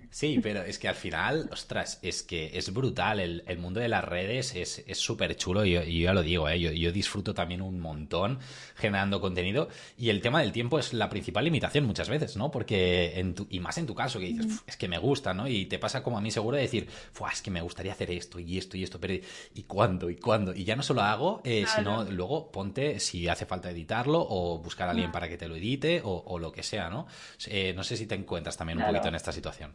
Sí, 0.10 0.40
pero 0.42 0.64
es 0.64 0.80
que 0.80 0.88
al 0.88 0.96
final, 0.96 1.50
ostras, 1.52 2.00
es 2.02 2.24
que 2.24 2.58
es 2.58 2.74
brutal. 2.74 3.20
El, 3.20 3.44
el 3.48 3.58
mundo 3.58 3.80
de 3.80 3.90
las 3.90 4.04
redes 4.04 4.56
es 4.56 4.84
súper 4.98 5.36
chulo 5.36 5.66
y 5.66 5.74
yo, 5.74 5.84
ya 5.84 6.14
lo 6.14 6.24
digo, 6.24 6.50
¿eh? 6.50 6.60
yo, 6.60 6.72
yo, 6.72 6.92
disfruto 6.92 7.34
también 7.34 7.62
un 7.62 7.80
montón 7.80 8.40
generando 8.76 9.22
contenido. 9.22 9.70
Y 9.98 10.10
el 10.10 10.22
tema 10.22 10.42
del 10.42 10.52
tiempo 10.52 10.80
es 10.80 10.94
la 10.94 11.10
principal 11.10 11.46
limitación 11.46 11.86
muchas 11.86 12.10
veces, 12.10 12.38
¿no? 12.38 12.52
Porque, 12.52 13.20
en 13.20 13.36
tu, 13.36 13.48
y 13.50 13.60
más 13.60 13.78
en 13.78 13.86
tu 13.86 13.96
caso, 13.96 14.20
que 14.20 14.26
dices, 14.26 14.64
es 14.66 14.78
que 14.78 14.88
me 14.88 14.98
gusta, 14.98 15.34
¿no? 15.34 15.48
Y 15.48 15.66
te 15.66 15.80
pasa 15.80 16.04
como 16.04 16.18
a 16.18 16.22
mí 16.22 16.32
seguro 16.32 16.58
de 16.58 16.64
decir, 16.64 16.88
es 17.32 17.42
que 17.42 17.52
me 17.52 17.62
gustaría 17.62 17.92
hacer 17.92 18.12
esto 18.12 18.40
y 18.40 18.58
esto 18.58 18.78
y 18.78 18.84
esto, 18.84 19.00
pero 19.00 19.14
¿y 19.54 19.64
cuándo? 19.64 20.10
¿Y 20.10 20.16
cuándo? 20.16 20.54
Y 20.54 20.64
ya 20.64 20.76
no 20.76 20.84
solo 20.84 21.02
hago, 21.02 21.42
eh, 21.44 21.66
sino 21.76 22.04
luego 22.06 22.52
ponte 22.52 23.00
si 23.00 23.28
hace 23.28 23.46
falta 23.46 23.70
editarlo 23.70 24.26
o 24.28 24.60
buscar 24.60 24.88
a 24.88 24.92
alguien 24.92 25.12
para 25.12 25.28
que 25.28 25.38
te 25.38 25.48
lo 25.48 25.56
edite 25.56 26.02
o, 26.04 26.38
lo 26.40 26.52
que 26.52 26.64
sea, 26.64 26.90
¿no? 26.90 27.08
Eh, 27.48 27.74
no 27.76 27.84
sé 27.84 27.98
si 27.98 28.06
te 28.06 28.16
encuentras 28.16 28.58
también 28.58 28.80
un 28.80 28.86
poquito 28.86 29.08
en 29.08 29.16
esta 29.16 29.32
situación. 29.32 29.74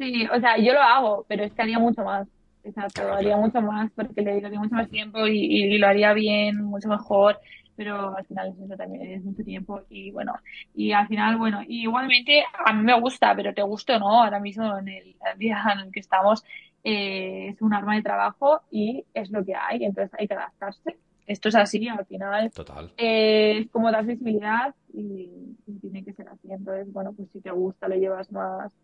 Sí, 0.00 0.26
o 0.34 0.40
sea, 0.40 0.56
yo 0.56 0.72
lo 0.72 0.80
hago, 0.80 1.26
pero 1.28 1.44
es 1.44 1.52
que 1.52 1.60
haría 1.60 1.78
mucho 1.78 2.02
más. 2.02 2.26
Exacto, 2.64 3.02
haría 3.12 3.36
mucho 3.36 3.60
más 3.60 3.90
porque 3.94 4.22
le 4.22 4.30
dedicaría 4.30 4.58
mucho 4.58 4.74
más 4.74 4.88
tiempo 4.88 5.26
y, 5.26 5.76
lo 5.76 5.86
haría 5.86 6.14
bien, 6.14 6.64
mucho 6.64 6.88
mejor, 6.88 7.38
pero 7.76 8.16
al 8.16 8.24
final 8.24 8.54
eso 8.64 8.76
también 8.76 9.12
es 9.12 9.22
mucho 9.22 9.44
tiempo 9.44 9.82
y 9.90 10.10
bueno, 10.10 10.32
y 10.74 10.92
al 10.92 11.06
final, 11.06 11.36
bueno, 11.36 11.60
igualmente 11.68 12.42
a 12.64 12.72
mí 12.72 12.82
me 12.82 12.98
gusta, 12.98 13.34
pero 13.36 13.52
te 13.52 13.60
gusta 13.60 13.96
o 13.96 13.98
no, 13.98 14.22
ahora 14.22 14.40
mismo 14.40 14.78
en 14.78 14.88
el, 14.88 15.16
día 15.36 15.62
en 15.74 15.80
el 15.80 15.92
que 15.92 16.00
estamos 16.00 16.44
eh, 16.82 17.48
es 17.50 17.60
un 17.60 17.74
arma 17.74 17.94
de 17.94 18.02
trabajo 18.02 18.62
y 18.70 19.04
es 19.12 19.30
lo 19.30 19.44
que 19.44 19.54
hay, 19.54 19.84
entonces 19.84 20.18
hay 20.18 20.26
que 20.26 20.34
adaptarse. 20.34 20.96
Esto 21.26 21.50
es 21.50 21.54
así, 21.56 21.86
al 21.88 22.06
final 22.06 22.50
Total. 22.52 22.90
Eh, 22.96 23.58
es 23.60 23.70
como 23.70 23.92
dar 23.92 24.06
visibilidad 24.06 24.74
y, 24.94 25.56
y 25.66 25.78
tiene 25.80 26.02
que 26.04 26.12
ser 26.12 26.26
así. 26.28 26.50
Entonces, 26.50 26.92
bueno, 26.92 27.12
pues 27.12 27.30
si 27.30 27.40
te 27.40 27.52
gusta, 27.52 27.86
lo 27.86 27.94
llevas 27.94 28.32
más 28.32 28.74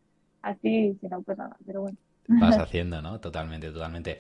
así, 0.47 0.99
no, 1.03 1.23
pues 1.23 1.39
nada, 1.39 1.57
pero 1.67 1.83
bueno. 1.83 1.99
Vas 2.29 2.59
haciendo, 2.59 3.01
¿no? 3.03 3.21
Totalmente, 3.21 3.71
totalmente. 3.71 4.19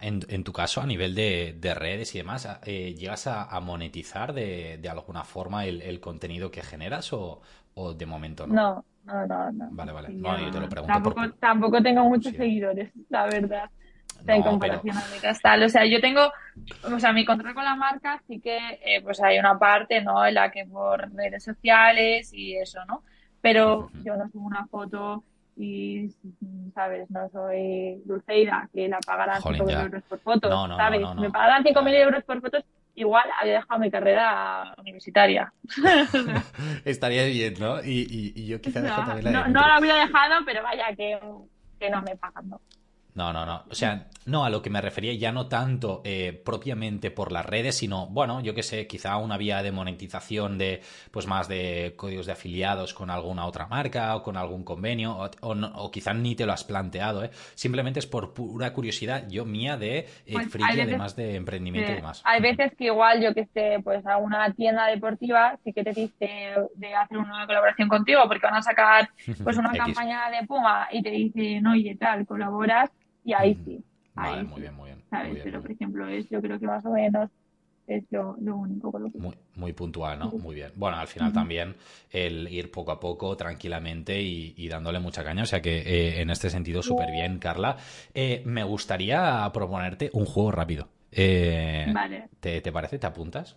en, 0.00 0.44
tu 0.44 0.52
caso, 0.52 0.80
a 0.80 0.86
nivel 0.86 1.14
de, 1.14 1.74
redes 1.74 2.14
y 2.14 2.18
demás, 2.18 2.48
eh, 2.64 2.94
¿llegas 2.94 3.26
a, 3.26 3.60
monetizar 3.60 4.32
de, 4.32 4.80
alguna 4.90 5.24
forma 5.24 5.64
el, 5.66 6.00
contenido 6.00 6.50
que 6.50 6.62
generas 6.62 7.12
o, 7.12 7.40
de 7.96 8.06
momento 8.06 8.46
no? 8.46 8.84
No, 9.04 9.26
no, 9.26 9.52
no. 9.52 9.68
Vale, 9.72 9.92
vale. 9.92 10.08
No, 10.10 10.38
yo 10.38 10.50
te 10.50 10.60
lo 10.60 10.68
pregunto. 10.68 10.92
Tampoco, 10.92 11.30
tampoco 11.32 11.82
tengo 11.82 12.04
muchos 12.04 12.32
seguidores, 12.34 12.92
la 13.08 13.24
verdad. 13.24 13.68
en 14.24 14.42
comparación 14.42 14.96
a 14.96 15.00
mi 15.12 15.18
tal. 15.42 15.64
O 15.64 15.68
sea, 15.68 15.84
yo 15.84 16.00
tengo, 16.00 16.30
o 16.84 17.00
sea, 17.00 17.12
mi 17.12 17.24
contrato 17.24 17.54
con 17.54 17.64
la 17.64 17.74
marca 17.74 18.22
sí 18.28 18.40
que, 18.40 18.78
eh, 18.84 19.00
pues 19.02 19.20
hay 19.20 19.40
una 19.40 19.58
parte, 19.58 20.00
¿no? 20.02 20.24
En 20.24 20.34
la 20.34 20.52
que 20.52 20.66
por 20.66 21.12
redes 21.12 21.42
sociales 21.42 22.32
y 22.32 22.54
eso, 22.54 22.84
¿no? 22.84 23.02
Pero 23.42 23.90
yo 24.04 24.16
no 24.16 24.30
subo 24.30 24.46
una 24.46 24.66
foto 24.66 25.22
y, 25.56 26.10
¿sabes? 26.74 27.10
No 27.10 27.28
soy 27.30 28.00
Dulceida, 28.06 28.70
que 28.72 28.88
la 28.88 28.98
pagarán 29.00 29.42
5.000 29.42 29.82
euros 29.82 30.02
por 30.08 30.18
foto, 30.20 30.48
¿sabes? 30.76 31.02
Me 31.16 31.30
pagarán 31.30 31.62
5.000 31.62 31.94
euros 31.94 32.24
por 32.24 32.40
fotos, 32.40 32.64
igual 32.94 33.24
había 33.38 33.54
dejado 33.54 33.80
mi 33.80 33.90
carrera 33.90 34.74
universitaria. 34.78 35.52
Estaría 36.84 37.26
bien, 37.26 37.54
¿no? 37.60 37.82
Y, 37.84 38.32
y, 38.34 38.46
yo 38.46 38.60
quizá 38.60 38.80
no, 38.80 38.94
también 38.94 39.24
la 39.24 39.30
No, 39.30 39.48
no 39.48 39.60
la 39.60 39.76
había 39.76 39.94
dejado, 39.96 40.44
pero 40.46 40.62
vaya 40.62 40.94
que, 40.96 41.18
que 41.78 41.90
no 41.90 42.00
me 42.00 42.16
pagan, 42.16 42.48
¿no? 42.48 42.60
No, 43.14 43.32
no, 43.32 43.44
no. 43.44 43.64
O 43.70 43.74
sea, 43.74 44.06
no, 44.24 44.44
a 44.44 44.50
lo 44.50 44.62
que 44.62 44.70
me 44.70 44.80
refería 44.80 45.12
ya 45.14 45.32
no 45.32 45.46
tanto 45.46 46.00
eh, 46.04 46.40
propiamente 46.44 47.10
por 47.10 47.30
las 47.30 47.44
redes, 47.44 47.76
sino, 47.76 48.06
bueno, 48.06 48.40
yo 48.40 48.54
qué 48.54 48.62
sé, 48.62 48.86
quizá 48.86 49.18
una 49.18 49.36
vía 49.36 49.62
de 49.62 49.70
monetización 49.70 50.56
de, 50.56 50.80
pues 51.10 51.26
más 51.26 51.46
de 51.46 51.92
códigos 51.96 52.24
de 52.24 52.32
afiliados 52.32 52.94
con 52.94 53.10
alguna 53.10 53.44
otra 53.44 53.66
marca 53.66 54.16
o 54.16 54.22
con 54.22 54.36
algún 54.38 54.64
convenio, 54.64 55.16
o, 55.16 55.30
o, 55.40 55.90
quizá 55.90 56.14
ni 56.14 56.34
te 56.34 56.46
lo 56.46 56.52
has 56.52 56.64
planteado, 56.64 57.24
¿eh? 57.24 57.30
Simplemente 57.54 57.98
es 57.98 58.06
por 58.06 58.32
pura 58.32 58.72
curiosidad 58.72 59.28
yo 59.28 59.44
mía 59.44 59.76
de 59.76 59.98
eh, 59.98 60.06
pues 60.32 60.48
friki, 60.48 60.80
además 60.80 61.14
de 61.14 61.36
emprendimiento 61.36 61.92
y 61.92 61.96
demás. 61.96 62.22
Hay 62.24 62.40
veces 62.40 62.72
que 62.78 62.84
igual, 62.84 63.22
yo 63.22 63.34
que 63.34 63.46
sé, 63.52 63.80
pues 63.84 64.06
a 64.06 64.16
una 64.16 64.50
tienda 64.54 64.86
deportiva 64.86 65.58
sí 65.64 65.72
que 65.72 65.84
te 65.84 65.92
dice 65.92 66.54
de 66.76 66.94
hacer 66.94 67.18
una 67.18 67.46
colaboración 67.46 67.88
contigo 67.88 68.22
porque 68.26 68.46
van 68.46 68.56
a 68.56 68.62
sacar 68.62 69.10
pues 69.44 69.56
una 69.58 69.72
campaña 69.72 70.30
de 70.30 70.46
Puma 70.46 70.88
y 70.90 71.02
te 71.02 71.10
dicen, 71.10 71.66
oye, 71.66 71.94
tal, 71.96 72.26
colaboras 72.26 72.90
y 73.24 73.32
ahí 73.32 73.54
sí. 73.64 73.82
vale, 74.14 74.44
muy 74.44 74.60
bien, 74.60 74.74
muy 74.74 74.90
bien. 74.90 75.02
Pero, 75.44 75.62
por 75.62 75.70
ejemplo, 75.70 76.08
es, 76.08 76.28
yo 76.28 76.40
creo 76.40 76.58
que 76.58 76.66
más 76.66 76.84
o 76.84 76.90
menos 76.90 77.30
es 77.86 78.04
lo, 78.10 78.36
único 78.38 78.92
con 78.92 79.02
lo 79.02 79.10
que... 79.10 79.18
Muy, 79.18 79.34
muy 79.56 79.72
puntual, 79.72 80.18
¿no? 80.18 80.30
Muy 80.30 80.54
bien. 80.54 80.72
Bueno, 80.76 80.96
al 80.96 81.08
final 81.08 81.32
también 81.32 81.74
el 82.10 82.48
ir 82.48 82.70
poco 82.70 82.92
a 82.92 83.00
poco, 83.00 83.36
tranquilamente 83.36 84.20
y, 84.20 84.68
dándole 84.68 85.00
mucha 85.00 85.24
caña. 85.24 85.42
O 85.42 85.46
sea 85.46 85.60
que 85.60 85.78
eh, 85.78 86.20
en 86.20 86.30
este 86.30 86.50
sentido, 86.50 86.82
súper 86.82 87.10
bien, 87.10 87.38
Carla. 87.38 87.76
Eh, 88.14 88.42
me 88.46 88.64
gustaría 88.64 89.50
proponerte 89.52 90.10
un 90.12 90.24
juego 90.24 90.52
rápido. 90.52 90.88
Eh, 91.10 91.90
vale. 91.92 92.28
¿te, 92.40 92.60
¿Te 92.60 92.72
parece? 92.72 92.98
¿Te 92.98 93.06
apuntas? 93.06 93.56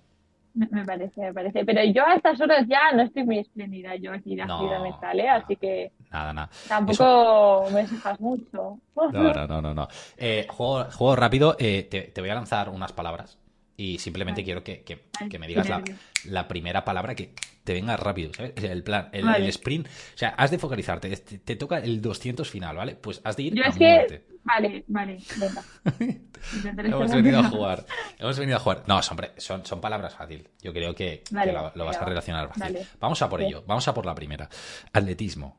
Me, 0.55 0.85
parece, 0.85 1.21
me 1.21 1.33
parece. 1.33 1.65
Pero 1.65 1.83
yo 1.83 2.07
a 2.07 2.15
estas 2.15 2.39
horas 2.39 2.65
ya 2.67 2.91
no 2.93 3.03
estoy 3.03 3.23
muy 3.23 3.39
espléndida 3.39 3.95
yo 3.95 4.13
aquí 4.13 4.35
de 4.35 4.45
no, 4.45 4.81
mental, 4.81 5.19
¿eh? 5.19 5.29
Así 5.29 5.57
que. 5.57 5.91
Nada, 6.11 6.33
nada. 6.33 6.49
Tampoco 6.67 7.67
me 7.71 7.81
dejas 7.81 8.19
mucho. 8.21 8.79
No, 8.95 9.33
no, 9.33 9.61
no, 9.61 9.73
no. 9.73 9.87
Eh, 10.17 10.47
juego, 10.49 10.85
juego, 10.91 11.15
rápido. 11.15 11.55
Eh, 11.59 11.87
te, 11.91 12.03
te, 12.03 12.21
voy 12.21 12.29
a 12.29 12.35
lanzar 12.35 12.69
unas 12.69 12.93
palabras. 12.93 13.37
Y 13.77 13.99
simplemente 13.99 14.43
quiero 14.43 14.63
que, 14.63 14.83
que, 14.83 15.05
que 15.29 15.39
me 15.39 15.47
digas 15.47 15.67
la, 15.67 15.83
la, 16.25 16.47
primera 16.47 16.85
palabra 16.85 17.13
que 17.13 17.33
te 17.65 17.73
venga 17.73 17.97
rápido, 17.97 18.33
¿sabes? 18.33 18.53
El 18.63 18.83
plan, 18.83 19.09
el, 19.11 19.27
el 19.27 19.47
sprint. 19.49 19.87
O 19.87 20.17
sea, 20.17 20.29
has 20.29 20.51
de 20.51 20.59
focalizarte. 20.59 21.09
Te, 21.17 21.55
toca 21.57 21.79
el 21.79 22.01
200 22.01 22.49
final, 22.49 22.77
¿vale? 22.77 22.95
Pues 22.95 23.19
has 23.25 23.35
de 23.35 23.43
ir 23.43 23.61
a 23.61 23.71
muerte. 23.71 24.25
Vale, 24.43 24.85
vale, 24.87 25.17
venga. 25.37 25.63
Hemos 26.85 27.11
venido 27.11 27.39
a 27.39 27.43
jugar. 27.43 27.85
Hemos 28.17 28.39
venido 28.39 28.57
a 28.57 28.59
jugar. 28.59 28.83
No, 28.87 28.99
hombre, 29.11 29.31
son, 29.37 29.65
son 29.65 29.81
palabras 29.81 30.15
fáciles. 30.15 30.47
Yo 30.61 30.71
creo 30.71 30.95
que, 30.95 31.23
lo, 31.31 31.85
vas 31.85 31.97
a 31.97 32.05
relacionar 32.05 32.47
fácil. 32.53 32.77
Vamos 32.99 33.21
a 33.21 33.29
por 33.29 33.41
ello. 33.41 33.63
Vamos 33.67 33.87
a 33.87 33.93
por 33.93 34.05
la 34.05 34.15
primera. 34.15 34.47
Atletismo. 34.93 35.57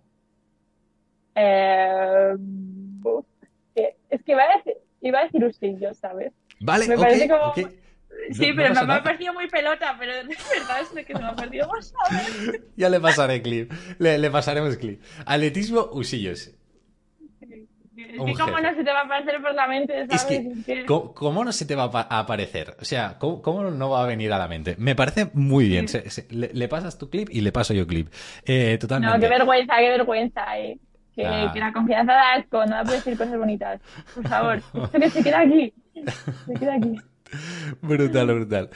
Eh, 1.35 2.35
es 4.09 4.23
que 4.23 4.33
iba 4.33 4.43
a 4.43 4.57
decir, 4.57 4.75
iba 5.03 5.21
a 5.21 5.25
decir 5.25 5.95
¿sabes? 5.95 6.33
Vale, 6.61 6.89
me 6.89 6.97
parece 6.97 7.29
como... 7.29 7.53
Sí, 8.33 8.53
pero 8.55 8.75
no, 8.75 8.87
me 8.87 8.95
ha 8.95 9.03
parecido 9.03 9.33
muy 9.33 9.49
pelota, 9.49 9.97
pero 9.99 10.15
de 10.15 10.25
verdad 10.25 10.81
es 10.81 11.07
que 11.07 11.13
se 11.13 11.19
me 11.19 11.29
ha 11.29 11.37
perdido 11.37 11.69
más 11.73 11.95
Ya 12.77 12.89
le 12.89 13.01
pasaré 13.01 13.43
clip. 13.43 13.73
Le, 13.99 14.19
le 14.19 14.31
pasaremos 14.31 14.77
clip. 14.77 15.03
Atletismo, 15.25 15.89
Usillos. 15.93 16.53
Es 17.97 18.19
que 18.19 18.35
cómo 18.35 18.61
no 18.61 18.75
se 18.75 18.85
te 18.85 18.93
va 18.93 19.01
a 19.01 19.05
aparecer 19.05 19.41
por 19.41 19.55
la 19.55 19.67
mente, 19.67 20.07
¿sabes? 20.07 20.23
Es 20.23 20.65
que, 20.67 20.85
¿cómo, 20.85 21.45
no 21.45 21.53
se 21.53 21.65
te 21.65 21.75
va 21.75 21.85
a 21.85 22.19
aparecer? 22.19 22.77
O 22.81 22.85
sea, 22.85 23.17
¿cómo, 23.19 23.71
no 23.71 23.91
va 23.91 24.03
a 24.03 24.07
venir 24.07 24.33
a 24.33 24.39
la 24.39 24.49
mente? 24.49 24.77
Me 24.79 24.95
parece 24.95 25.31
muy 25.33 25.69
bien. 25.69 25.87
le, 26.31 26.69
pasas 26.69 26.99
tu 26.99 27.09
clip 27.09 27.29
y 27.31 27.41
le 27.41 27.53
paso 27.53 27.73
yo 27.73 27.87
clip. 27.87 28.13
Eh, 28.45 28.77
totalmente. 28.79 29.17
No, 29.17 29.21
qué 29.21 29.29
vergüenza, 29.29 29.75
qué 29.79 29.89
vergüenza, 29.89 30.59
eh. 30.59 30.79
Que, 31.15 31.23
que 31.55 31.61
la 31.61 31.73
confianza 31.73 32.13
da 32.13 32.35
asco, 32.35 32.67
no 32.67 32.83
puedes 32.85 33.03
decir 33.03 33.17
cosas 33.17 33.39
bonitas. 33.39 33.81
Por 34.15 34.29
favor, 34.29 34.57
esto 34.57 34.91
que 35.01 35.11
se 35.11 35.23
queda 35.23 35.41
aquí. 35.41 35.73
Se 36.47 36.55
queda 36.55 36.75
aquí. 36.75 36.97
Brutal, 37.83 38.27
brutal. 38.27 38.71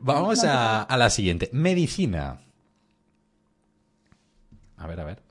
Vamos 0.00 0.44
a, 0.44 0.86
la 0.96 1.10
siguiente. 1.10 1.50
Medicina. 1.52 2.40
A 4.76 4.86
ver, 4.86 5.00
a 5.00 5.04
ver. 5.04 5.22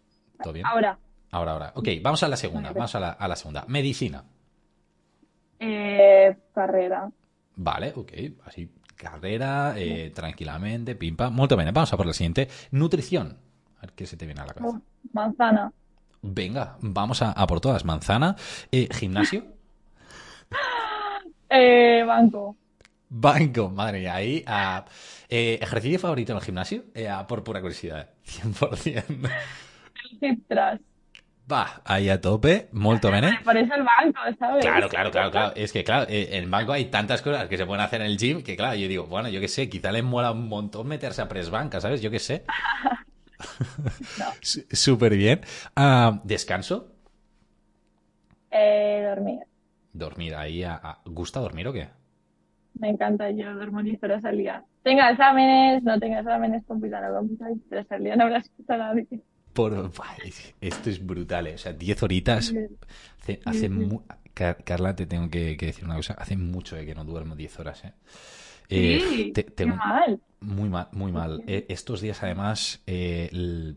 ¿Todo 0.41 0.53
bien? 0.53 0.65
Ahora. 0.65 0.97
Ahora, 1.31 1.51
ahora. 1.53 1.71
Ok, 1.75 1.87
vamos 2.01 2.21
a 2.23 2.27
la 2.27 2.37
segunda. 2.37 2.71
Vamos 2.71 2.93
a 2.95 2.99
la, 2.99 3.35
segunda. 3.35 3.65
Medicina. 3.67 4.23
Eh, 5.59 6.35
carrera. 6.53 7.09
Vale, 7.55 7.93
ok. 7.95 8.11
Así, 8.45 8.69
carrera, 8.95 9.73
eh, 9.77 10.11
tranquilamente, 10.13 10.95
pimpa. 10.95 11.29
Muy 11.29 11.47
bien. 11.47 11.73
Vamos 11.73 11.93
a 11.93 11.97
por 11.97 12.05
la 12.05 12.13
siguiente. 12.13 12.47
Nutrición. 12.71 13.37
A 13.77 13.81
ver 13.81 13.93
qué 13.93 14.05
se 14.05 14.17
te 14.17 14.25
viene 14.25 14.41
a 14.41 14.45
la 14.45 14.53
cabeza. 14.53 14.81
manzana. 15.11 15.71
Venga, 16.21 16.77
vamos 16.81 17.21
a, 17.21 17.33
por 17.47 17.59
todas. 17.61 17.83
Manzana. 17.83 18.35
Eh, 18.71 18.87
gimnasio. 18.91 19.45
banco. 22.05 22.55
Banco, 23.15 23.69
madre 23.69 23.99
mía, 23.99 24.15
ahí. 24.15 24.43
Eh, 25.29 25.59
¿Ejercicio 25.61 25.99
favorito 25.99 26.31
en 26.31 26.39
el 26.39 26.43
gimnasio? 26.43 26.85
Eh, 26.95 27.07
por 27.27 27.43
pura 27.43 27.61
curiosidad, 27.61 28.09
100%. 28.25 29.29
El 30.21 30.41
Va, 31.51 31.81
ahí 31.85 32.09
a 32.09 32.19
tope, 32.19 32.69
molto 32.71 33.11
bene. 33.11 33.39
Por 33.43 33.55
eso 33.55 33.71
el 33.75 33.83
banco, 33.83 34.19
¿sabes? 34.39 34.65
Claro, 34.65 34.89
claro, 34.89 35.11
claro, 35.11 35.29
claro. 35.29 35.53
Es 35.55 35.71
que, 35.71 35.83
claro, 35.83 36.07
eh, 36.09 36.29
en 36.31 36.45
el 36.45 36.49
banco 36.49 36.71
hay 36.71 36.85
tantas 36.85 37.21
cosas 37.21 37.47
que 37.47 37.55
se 37.55 37.67
pueden 37.67 37.81
hacer 37.83 38.01
en 38.01 38.07
el 38.07 38.17
gym 38.17 38.41
que, 38.41 38.55
claro, 38.55 38.75
yo 38.75 38.87
digo, 38.87 39.05
bueno, 39.05 39.29
yo 39.29 39.39
qué 39.39 39.47
sé, 39.47 39.69
quizá 39.69 39.91
le 39.91 40.01
mola 40.01 40.31
un 40.31 40.47
montón 40.47 40.87
meterse 40.87 41.21
a 41.21 41.27
press 41.27 41.51
banca, 41.51 41.79
¿sabes? 41.79 42.01
Yo 42.01 42.09
qué 42.09 42.17
sé. 42.19 42.45
Súper 44.41 45.15
bien. 45.15 45.41
Ah, 45.75 46.19
¿Descanso? 46.23 46.95
Eh, 48.49 49.05
dormir. 49.07 49.41
Dormir, 49.91 50.33
ahí. 50.33 50.63
A, 50.63 50.97
¿Gusta 51.05 51.39
dormir 51.41 51.67
o 51.67 51.73
qué? 51.73 51.89
Me 52.79 52.89
encanta, 52.89 53.29
yo 53.31 53.53
duermo 53.53 53.83
10 53.83 54.03
horas 54.03 54.25
al 54.25 54.37
día. 54.37 54.63
Tenga 54.83 55.11
exámenes, 55.11 55.83
no 55.83 55.99
tenga 55.99 56.19
exámenes, 56.19 56.63
compita 56.65 57.01
no 57.01 57.15
compita, 57.19 57.47
10 57.47 57.71
horas 57.71 57.91
al 57.91 58.03
día, 58.03 58.15
no 58.15 58.23
habrás 58.23 58.45
escuchado 58.45 58.83
a 58.83 58.87
nadie. 58.87 59.07
por... 59.53 59.91
Esto 60.61 60.89
es 60.89 61.05
brutal, 61.05 61.47
¿eh? 61.47 61.53
O 61.55 61.57
sea, 61.57 61.73
10 61.73 62.03
horitas. 62.03 62.53
Hace, 63.21 63.39
hace 63.45 63.69
Carla, 64.33 64.95
te 64.95 65.05
tengo 65.05 65.29
que, 65.29 65.55
decir 65.55 65.85
una 65.85 65.95
cosa. 65.95 66.13
Hace 66.15 66.35
mucho 66.35 66.75
que 66.75 66.95
no 66.95 67.05
duermo 67.05 67.35
10 67.35 67.59
horas, 67.59 67.85
¿eh? 67.85 67.93
eh 68.69 69.31
te, 69.33 69.65
mal. 69.65 70.19
Muy 70.39 70.69
mal, 70.69 70.87
muy 70.91 71.11
mal. 71.11 71.43
Eh, 71.45 71.65
estos 71.69 72.01
días, 72.01 72.23
además, 72.23 72.81
eh, 72.87 73.75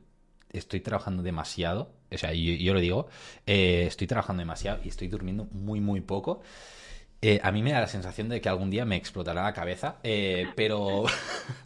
estoy 0.52 0.80
trabajando 0.80 1.22
demasiado. 1.22 1.92
O 2.10 2.18
sea, 2.18 2.32
yo, 2.32 2.54
yo 2.54 2.72
lo 2.72 2.80
digo, 2.80 3.08
estoy 3.44 4.06
trabajando 4.06 4.40
demasiado 4.40 4.80
y 4.84 4.88
estoy 4.88 5.08
durmiendo 5.08 5.46
muy, 5.52 5.80
muy 5.80 6.00
poco. 6.00 6.40
Eh, 7.28 7.40
a 7.42 7.50
mí 7.50 7.60
me 7.60 7.72
da 7.72 7.80
la 7.80 7.88
sensación 7.88 8.28
de 8.28 8.40
que 8.40 8.48
algún 8.48 8.70
día 8.70 8.84
me 8.84 8.94
explotará 8.94 9.42
la 9.42 9.52
cabeza, 9.52 9.96
eh, 10.04 10.46
pero, 10.54 11.06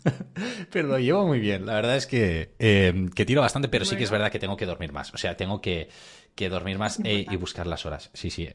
pero 0.73 0.89
lo 0.89 0.99
llevo 0.99 1.27
muy 1.27 1.39
bien. 1.39 1.67
La 1.67 1.75
verdad 1.75 1.99
es 1.99 2.07
que, 2.07 2.55
eh, 2.59 3.11
que 3.15 3.27
tiro 3.27 3.43
bastante, 3.43 3.69
pero 3.69 3.85
sí 3.85 3.95
que 3.97 4.05
es 4.05 4.11
verdad 4.11 4.33
que 4.33 4.39
tengo 4.39 4.57
que 4.57 4.65
dormir 4.65 4.91
más. 4.95 5.13
O 5.13 5.19
sea, 5.19 5.37
tengo 5.37 5.61
que, 5.61 5.91
que 6.35 6.49
dormir 6.49 6.79
más 6.79 6.99
y 7.05 7.37
buscar 7.37 7.67
las 7.67 7.85
horas. 7.85 8.09
Sí, 8.15 8.31
sí. 8.31 8.49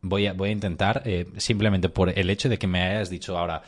voy, 0.00 0.28
a, 0.28 0.32
voy 0.32 0.50
a 0.50 0.52
intentar, 0.52 1.02
simplemente 1.38 1.88
por 1.88 2.16
el 2.16 2.30
hecho 2.30 2.48
de 2.48 2.56
que 2.56 2.68
me 2.68 2.82
hayas 2.82 3.10
dicho 3.10 3.36
ahora, 3.36 3.64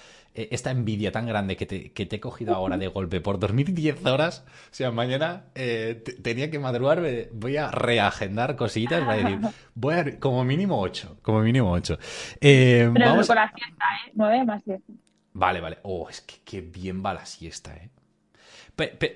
esta 0.50 0.70
envidia 0.70 1.12
tan 1.12 1.26
grande 1.26 1.56
que 1.56 1.66
te, 1.66 1.92
que 1.92 2.06
te, 2.06 2.16
he 2.16 2.20
cogido 2.20 2.54
ahora 2.54 2.76
de 2.76 2.88
golpe 2.88 3.20
por 3.20 3.38
dormir 3.38 3.72
10 3.74 4.06
horas, 4.06 4.44
o 4.46 4.74
sea, 4.74 4.90
mañana 4.90 5.46
eh, 5.54 6.02
tenía 6.22 6.50
que 6.50 6.58
madrugar, 6.58 7.02
voy 7.32 7.56
a 7.56 7.70
reagendar 7.70 8.56
cositas, 8.56 9.04
voy 9.04 9.14
a 9.14 9.16
decir, 9.16 9.40
voy 9.74 9.94
a, 9.94 10.18
como 10.18 10.44
mínimo 10.44 10.80
8, 10.80 11.18
como 11.22 11.40
mínimo 11.40 11.72
8. 11.72 11.98
Eh, 12.40 12.90
Pero 12.92 13.06
vamos... 13.06 13.26
con 13.26 13.36
la 13.36 13.52
siesta, 13.52 13.84
¿eh? 14.06 14.12
9 14.14 14.44
más 14.44 14.62
siesta. 14.62 14.92
Vale, 15.34 15.60
vale. 15.60 15.78
Oh, 15.82 16.08
es 16.08 16.20
que 16.22 16.36
qué 16.44 16.60
bien 16.60 17.04
va 17.04 17.14
la 17.14 17.26
siesta, 17.26 17.74
¿eh? 17.76 17.90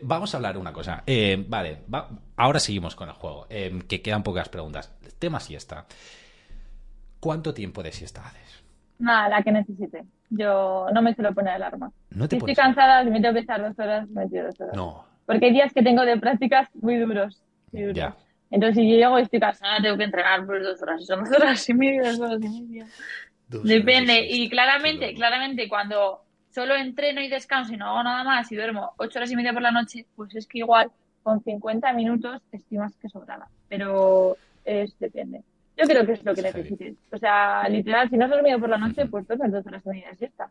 vamos 0.02 0.34
a 0.34 0.38
hablar 0.38 0.58
una 0.58 0.72
cosa. 0.72 1.04
vale, 1.46 1.82
ahora 2.36 2.58
seguimos 2.58 2.96
con 2.96 3.08
el 3.08 3.14
juego, 3.14 3.46
que 3.48 4.02
quedan 4.02 4.24
pocas 4.24 4.48
preguntas. 4.48 4.92
Tema 5.20 5.38
siesta. 5.38 5.86
¿Cuánto 7.20 7.54
tiempo 7.54 7.84
de 7.84 7.92
siesta 7.92 8.26
haces? 8.26 8.51
Nada, 9.02 9.28
la 9.28 9.42
que 9.42 9.50
necesite. 9.50 10.04
Yo 10.30 10.86
no 10.94 11.02
me 11.02 11.12
suelo 11.12 11.34
poner 11.34 11.54
alarma. 11.54 11.90
si 12.30 12.36
estoy 12.36 12.54
cansada, 12.54 13.02
si 13.02 13.10
me 13.10 13.20
tengo 13.20 13.34
que 13.34 13.40
estar 13.40 13.60
dos 13.60 13.76
horas, 13.76 14.08
me 14.08 14.28
tiro 14.28 14.46
dos 14.46 14.60
horas. 14.60 14.76
No. 14.76 15.04
Porque 15.26 15.46
hay 15.46 15.52
días 15.52 15.72
que 15.72 15.82
tengo 15.82 16.04
de 16.04 16.16
prácticas 16.18 16.68
muy 16.76 16.98
duros. 16.98 17.42
Ya. 17.72 18.14
Entonces, 18.52 18.76
si 18.76 18.88
yo 18.88 18.96
llego 18.98 19.18
y 19.18 19.22
estoy 19.22 19.40
cansada, 19.40 19.82
tengo 19.82 19.96
que 19.96 20.04
entrenar 20.04 20.46
por 20.46 20.62
dos 20.62 20.80
horas. 20.80 21.04
Son 21.04 21.24
dos 21.24 21.36
horas 21.36 21.68
y 21.68 21.74
media, 21.74 22.12
dos 22.12 22.20
horas 22.20 22.40
y 22.44 22.62
media. 22.62 22.86
Depende. 23.64 24.24
Y 24.30 24.48
claramente, 24.48 25.14
claramente, 25.14 25.68
cuando 25.68 26.22
solo 26.50 26.76
entreno 26.76 27.20
y 27.20 27.28
descanso 27.28 27.74
y 27.74 27.76
no 27.76 27.86
hago 27.86 28.04
nada 28.04 28.22
más 28.22 28.52
y 28.52 28.56
duermo 28.56 28.92
ocho 28.98 29.18
horas 29.18 29.32
y 29.32 29.36
media 29.36 29.52
por 29.52 29.62
la 29.62 29.72
noche, 29.72 30.06
pues 30.14 30.32
es 30.36 30.46
que 30.46 30.58
igual 30.58 30.92
con 31.24 31.42
50 31.42 31.92
minutos 31.92 32.40
estoy 32.52 32.78
más 32.78 32.94
que 32.98 33.08
sobrada. 33.08 33.48
Pero 33.68 34.36
es, 34.64 34.96
depende. 35.00 35.42
Yo 35.76 35.86
creo 35.86 36.06
que 36.06 36.12
es 36.12 36.24
lo 36.24 36.34
que 36.34 36.42
necesites. 36.42 36.94
O 37.10 37.18
sea, 37.18 37.68
literal, 37.68 38.08
si 38.10 38.16
no 38.16 38.24
has 38.24 38.30
dormido 38.30 38.58
por 38.58 38.68
la 38.68 38.78
noche, 38.78 39.06
pues 39.06 39.26
duermes 39.26 39.52
dos 39.52 39.66
horas 39.66 39.84
de 39.84 40.04
siesta. 40.16 40.50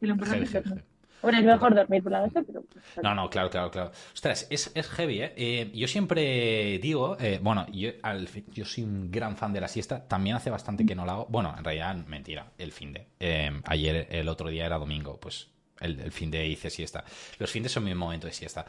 Y 0.00 0.06
lo 0.06 0.12
importante 0.12 0.44
es 0.44 0.52
dormir. 0.52 0.84
Bueno, 1.20 1.38
es 1.38 1.44
mejor 1.44 1.74
dormir 1.74 2.02
por 2.02 2.12
la 2.12 2.20
noche, 2.20 2.42
pero... 2.46 2.62
Pues, 2.62 2.84
no, 3.02 3.14
no, 3.14 3.28
claro, 3.28 3.50
claro, 3.50 3.70
claro. 3.70 3.90
Ostras, 4.14 4.46
es, 4.50 4.70
es 4.74 4.88
heavy, 4.88 5.22
¿eh? 5.22 5.32
¿eh? 5.36 5.70
Yo 5.74 5.88
siempre 5.88 6.78
digo, 6.78 7.16
eh, 7.18 7.40
bueno, 7.42 7.66
yo, 7.72 7.90
al, 8.02 8.28
yo 8.52 8.64
soy 8.64 8.84
un 8.84 9.10
gran 9.10 9.36
fan 9.36 9.52
de 9.52 9.60
la 9.60 9.68
siesta, 9.68 10.06
también 10.06 10.36
hace 10.36 10.50
bastante 10.50 10.86
que 10.86 10.94
no 10.94 11.04
la 11.04 11.12
hago. 11.12 11.26
Bueno, 11.28 11.54
en 11.58 11.64
realidad, 11.64 11.96
mentira, 12.06 12.46
el 12.56 12.70
fin 12.70 12.92
de. 12.92 13.06
Eh, 13.18 13.50
ayer, 13.64 14.06
el 14.10 14.28
otro 14.28 14.48
día 14.48 14.66
era 14.66 14.78
domingo, 14.78 15.18
pues 15.18 15.48
el, 15.80 16.12
fin 16.12 16.30
de 16.30 16.46
hice 16.46 16.70
siesta. 16.70 17.04
Los 17.38 17.50
fines 17.50 17.72
son 17.72 17.84
mi 17.84 17.94
momento 17.94 18.26
de 18.26 18.32
siesta. 18.32 18.64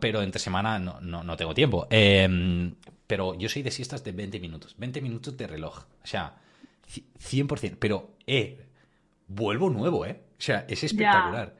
pero 0.00 0.22
entre 0.22 0.38
semana 0.38 0.78
no, 0.78 1.00
no, 1.00 1.22
no 1.22 1.36
tengo 1.36 1.54
tiempo. 1.54 1.86
Em, 1.90 2.74
pero 3.06 3.34
yo 3.34 3.48
soy 3.48 3.62
de 3.62 3.70
siestas 3.70 4.02
de 4.04 4.12
20 4.12 4.40
minutos. 4.40 4.74
20 4.78 5.00
minutos 5.00 5.36
de 5.36 5.46
reloj. 5.46 5.78
O 6.02 6.06
sea, 6.06 6.34
100%. 6.86 7.76
Pero, 7.78 8.10
eh, 8.26 8.66
vuelvo 9.28 9.70
nuevo, 9.70 10.06
¿eh? 10.06 10.20
O 10.38 10.42
sea, 10.42 10.64
es 10.68 10.84
espectacular. 10.84 11.54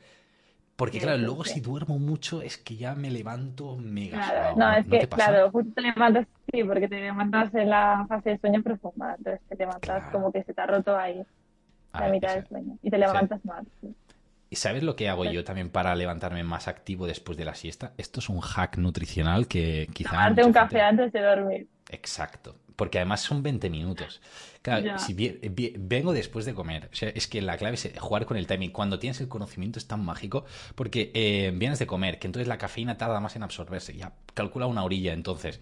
Porque, 0.77 0.99
claro, 0.99 1.17
luego 1.17 1.43
si 1.45 1.61
duermo 1.61 1.99
mucho 1.99 2.43
es 2.43 2.59
que 2.59 2.77
ya 2.77 2.95
me 2.95 3.11
levanto 3.11 3.79
mega 3.79 4.19
claro, 4.19 4.57
No, 4.57 4.73
es 4.75 4.87
que, 4.87 5.09
claro, 5.09 5.51
justo 5.51 5.73
te 5.75 5.81
levantas, 5.81 6.27
sí, 6.53 6.63
porque 6.65 6.87
te 6.87 7.01
levantas 7.01 7.55
en 7.55 7.71
la 7.71 8.05
fase 8.07 8.31
de 8.31 8.39
sueño 8.39 8.63
profunda. 8.63 9.15
Entonces 9.17 9.41
te 9.49 9.57
levantas 9.57 10.05
como 10.13 10.31
que 10.31 10.43
se 10.43 10.53
te 10.53 10.61
ha 10.61 10.67
roto 10.67 10.95
ahí 10.95 11.25
la 11.95 12.09
mitad 12.09 12.35
del 12.35 12.47
sueño. 12.47 12.77
Y 12.83 12.91
te 12.91 12.99
levantas 12.99 13.43
más. 13.47 13.65
¿Y 14.49 14.57
sabes 14.57 14.83
lo 14.83 14.95
que 14.95 15.09
hago 15.09 15.25
yo 15.25 15.43
también 15.43 15.71
para 15.71 15.95
levantarme 15.95 16.45
más 16.45 16.69
activo 16.69 17.07
después 17.07 17.37
de 17.37 17.45
la 17.45 17.55
siesta? 17.55 17.93
Esto 17.97 18.21
es 18.21 18.29
un 18.29 18.41
hack 18.41 18.79
nutricional 18.79 19.49
que 19.49 19.89
quizá... 19.93 20.11
Tomarte 20.11 20.45
un 20.45 20.53
café 20.53 20.81
antes 20.81 21.13
de 21.13 21.21
dormir. 21.21 21.67
Exacto. 21.91 22.57
Porque 22.77 22.99
además 22.99 23.23
son 23.23 23.43
20 23.43 23.71
minutos. 23.71 24.21
Claro, 24.63 24.99
si 24.99 25.15
vengo 25.79 26.13
después 26.13 26.45
de 26.45 26.55
comer. 26.55 26.91
O 26.93 26.97
sea, 26.97 27.09
es 27.09 27.27
que 27.27 27.41
la 27.41 27.57
clave 27.57 27.75
es 27.75 27.91
jugar 27.99 28.27
con 28.27 28.37
el 28.37 28.47
timing. 28.47 28.71
Cuando 28.71 28.99
tienes 28.99 29.21
el 29.21 29.29
conocimiento 29.29 29.79
es 29.79 29.89
tan 29.89 30.05
mágico 30.05 30.45
porque 30.75 31.11
eh, 31.15 31.53
vienes 31.55 31.79
de 31.79 31.87
comer, 31.87 32.19
que 32.19 32.27
entonces 32.27 32.47
la 32.47 32.59
cafeína 32.59 32.97
tarda 32.97 33.19
más 33.19 33.35
en 33.35 33.43
absorberse. 33.43 33.97
Ya 33.97 34.13
calcula 34.35 34.67
una 34.67 34.85
orilla, 34.85 35.13
entonces 35.13 35.61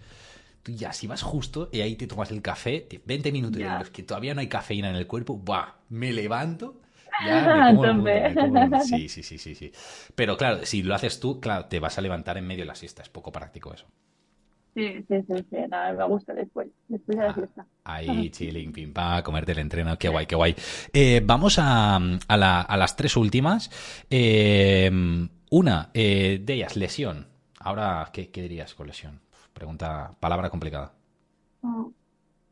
tú 0.61 0.73
ya 0.73 0.91
si 0.93 1.07
vas 1.07 1.21
justo 1.21 1.69
y 1.71 1.81
ahí 1.81 1.95
te 1.95 2.07
tomas 2.07 2.31
el 2.31 2.41
café, 2.41 2.87
20 3.05 3.31
minutos 3.31 3.61
en 3.61 3.79
los 3.79 3.91
que 3.91 4.03
todavía 4.03 4.33
no 4.33 4.41
hay 4.41 4.49
cafeína 4.49 4.89
en 4.89 4.95
el 4.95 5.07
cuerpo, 5.07 5.37
¡buah! 5.37 5.75
Me 5.89 6.11
levanto 6.11 6.81
Sí, 8.83 9.09
sí, 9.09 9.23
sí, 9.23 9.37
sí, 9.37 9.55
sí. 9.55 9.71
Pero 10.15 10.37
claro, 10.37 10.65
si 10.65 10.83
lo 10.83 10.95
haces 10.95 11.19
tú, 11.19 11.39
claro, 11.39 11.65
te 11.65 11.79
vas 11.79 11.97
a 11.97 12.01
levantar 12.01 12.37
en 12.37 12.45
medio 12.45 12.63
de 12.63 12.67
la 12.67 12.75
siesta. 12.75 13.01
Es 13.01 13.09
poco 13.09 13.31
práctico 13.31 13.73
eso. 13.73 13.85
Sí, 14.73 15.05
sí, 15.07 15.15
sí, 15.27 15.45
sí. 15.49 15.57
Nada, 15.69 15.93
me 15.93 16.03
gusta 16.05 16.33
después, 16.33 16.67
después 16.89 17.17
de 17.17 17.23
la 17.23 17.29
ah, 17.29 17.33
siesta. 17.33 17.65
ahí, 17.85 18.29
chilling, 18.31 18.73
pim, 18.73 18.91
pa, 18.91 19.23
comerte 19.23 19.53
el 19.53 19.59
entreno. 19.59 19.97
Qué 19.97 20.09
guay, 20.09 20.25
qué 20.25 20.35
guay. 20.35 20.55
Eh, 20.91 21.21
vamos 21.23 21.57
a, 21.59 21.95
a, 21.95 22.37
la, 22.37 22.61
a, 22.61 22.77
las 22.77 22.95
tres 22.97 23.15
últimas. 23.15 23.71
Eh, 24.09 24.91
una 25.49 25.89
eh, 25.93 26.41
de 26.43 26.53
ellas, 26.53 26.75
lesión. 26.75 27.27
Ahora, 27.59 28.09
¿qué, 28.11 28.29
¿qué, 28.29 28.41
dirías 28.41 28.75
con 28.75 28.87
lesión? 28.87 29.21
Pregunta, 29.53 30.11
palabra 30.19 30.49
complicada. 30.49 30.93
Oh, 31.61 31.91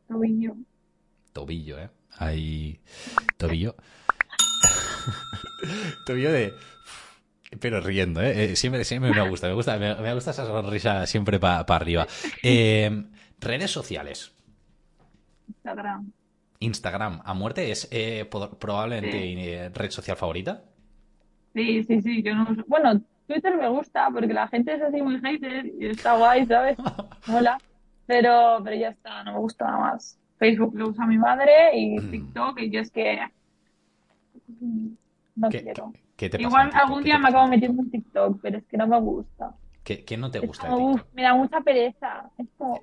tobillo. 0.08 0.56
Tobillo, 1.34 1.78
¿eh? 1.78 1.90
Ahí, 2.18 2.80
tobillo. 3.36 3.76
Tobillo 6.06 6.32
de... 6.32 6.54
Pero 7.60 7.80
riendo, 7.80 8.20
¿eh? 8.20 8.44
¿eh? 8.44 8.56
Siempre, 8.56 8.84
siempre 8.84 9.12
me 9.12 9.28
gusta, 9.28 9.46
me 9.46 9.54
gusta, 9.54 9.78
me, 9.78 10.14
gusta 10.14 10.32
esa 10.32 10.44
sonrisa 10.44 11.06
siempre 11.06 11.38
para 11.38 11.60
arriba. 11.60 12.06
Eh, 12.42 13.04
redes 13.38 13.70
sociales. 13.70 14.34
Instagram. 15.48 16.12
Instagram, 16.58 17.20
a 17.24 17.34
muerte, 17.34 17.70
es 17.70 17.88
eh, 17.90 18.28
probablemente 18.28 19.70
red 19.72 19.90
social 19.90 20.16
favorita. 20.16 20.64
Sí, 21.54 21.84
sí, 21.84 22.00
sí. 22.02 22.22
Yo 22.22 22.34
no... 22.34 22.46
Bueno, 22.66 23.00
Twitter 23.26 23.56
me 23.56 23.68
gusta 23.68 24.08
porque 24.12 24.32
la 24.32 24.48
gente 24.48 24.74
es 24.74 24.82
así 24.82 25.00
muy 25.00 25.20
hater 25.20 25.66
y 25.66 25.86
está 25.86 26.16
guay, 26.16 26.46
¿sabes? 26.46 26.76
Hola. 27.28 27.58
Pero, 28.06 28.60
pero 28.62 28.76
ya 28.76 28.88
está, 28.88 29.22
no 29.24 29.34
me 29.34 29.38
gusta 29.38 29.64
nada 29.64 29.78
más. 29.78 30.18
Facebook 30.38 30.74
lo 30.76 30.88
usa 30.88 31.06
mi 31.06 31.16
madre 31.16 31.74
y 31.74 31.98
mm. 31.98 32.10
TikTok 32.10 32.60
y 32.60 32.70
yo 32.70 32.80
es 32.80 32.90
que 32.90 33.18
no 34.60 35.48
quiero. 35.48 35.92
Igual 36.38 36.70
algún 36.74 37.02
día 37.02 37.18
me 37.18 37.28
acabo 37.28 37.48
metiendo 37.48 37.82
en 37.82 37.90
TikTok, 37.90 38.38
pero 38.40 38.58
es 38.58 38.64
que 38.64 38.76
no 38.76 38.86
me 38.86 39.00
gusta. 39.00 39.54
¿Qué, 39.82 40.04
qué 40.04 40.16
no 40.16 40.30
te 40.30 40.40
gusta? 40.40 40.68
me 41.12 41.22
da 41.22 41.34
mucha 41.34 41.60
pereza. 41.60 42.30
Es 42.38 42.46
como, 42.56 42.80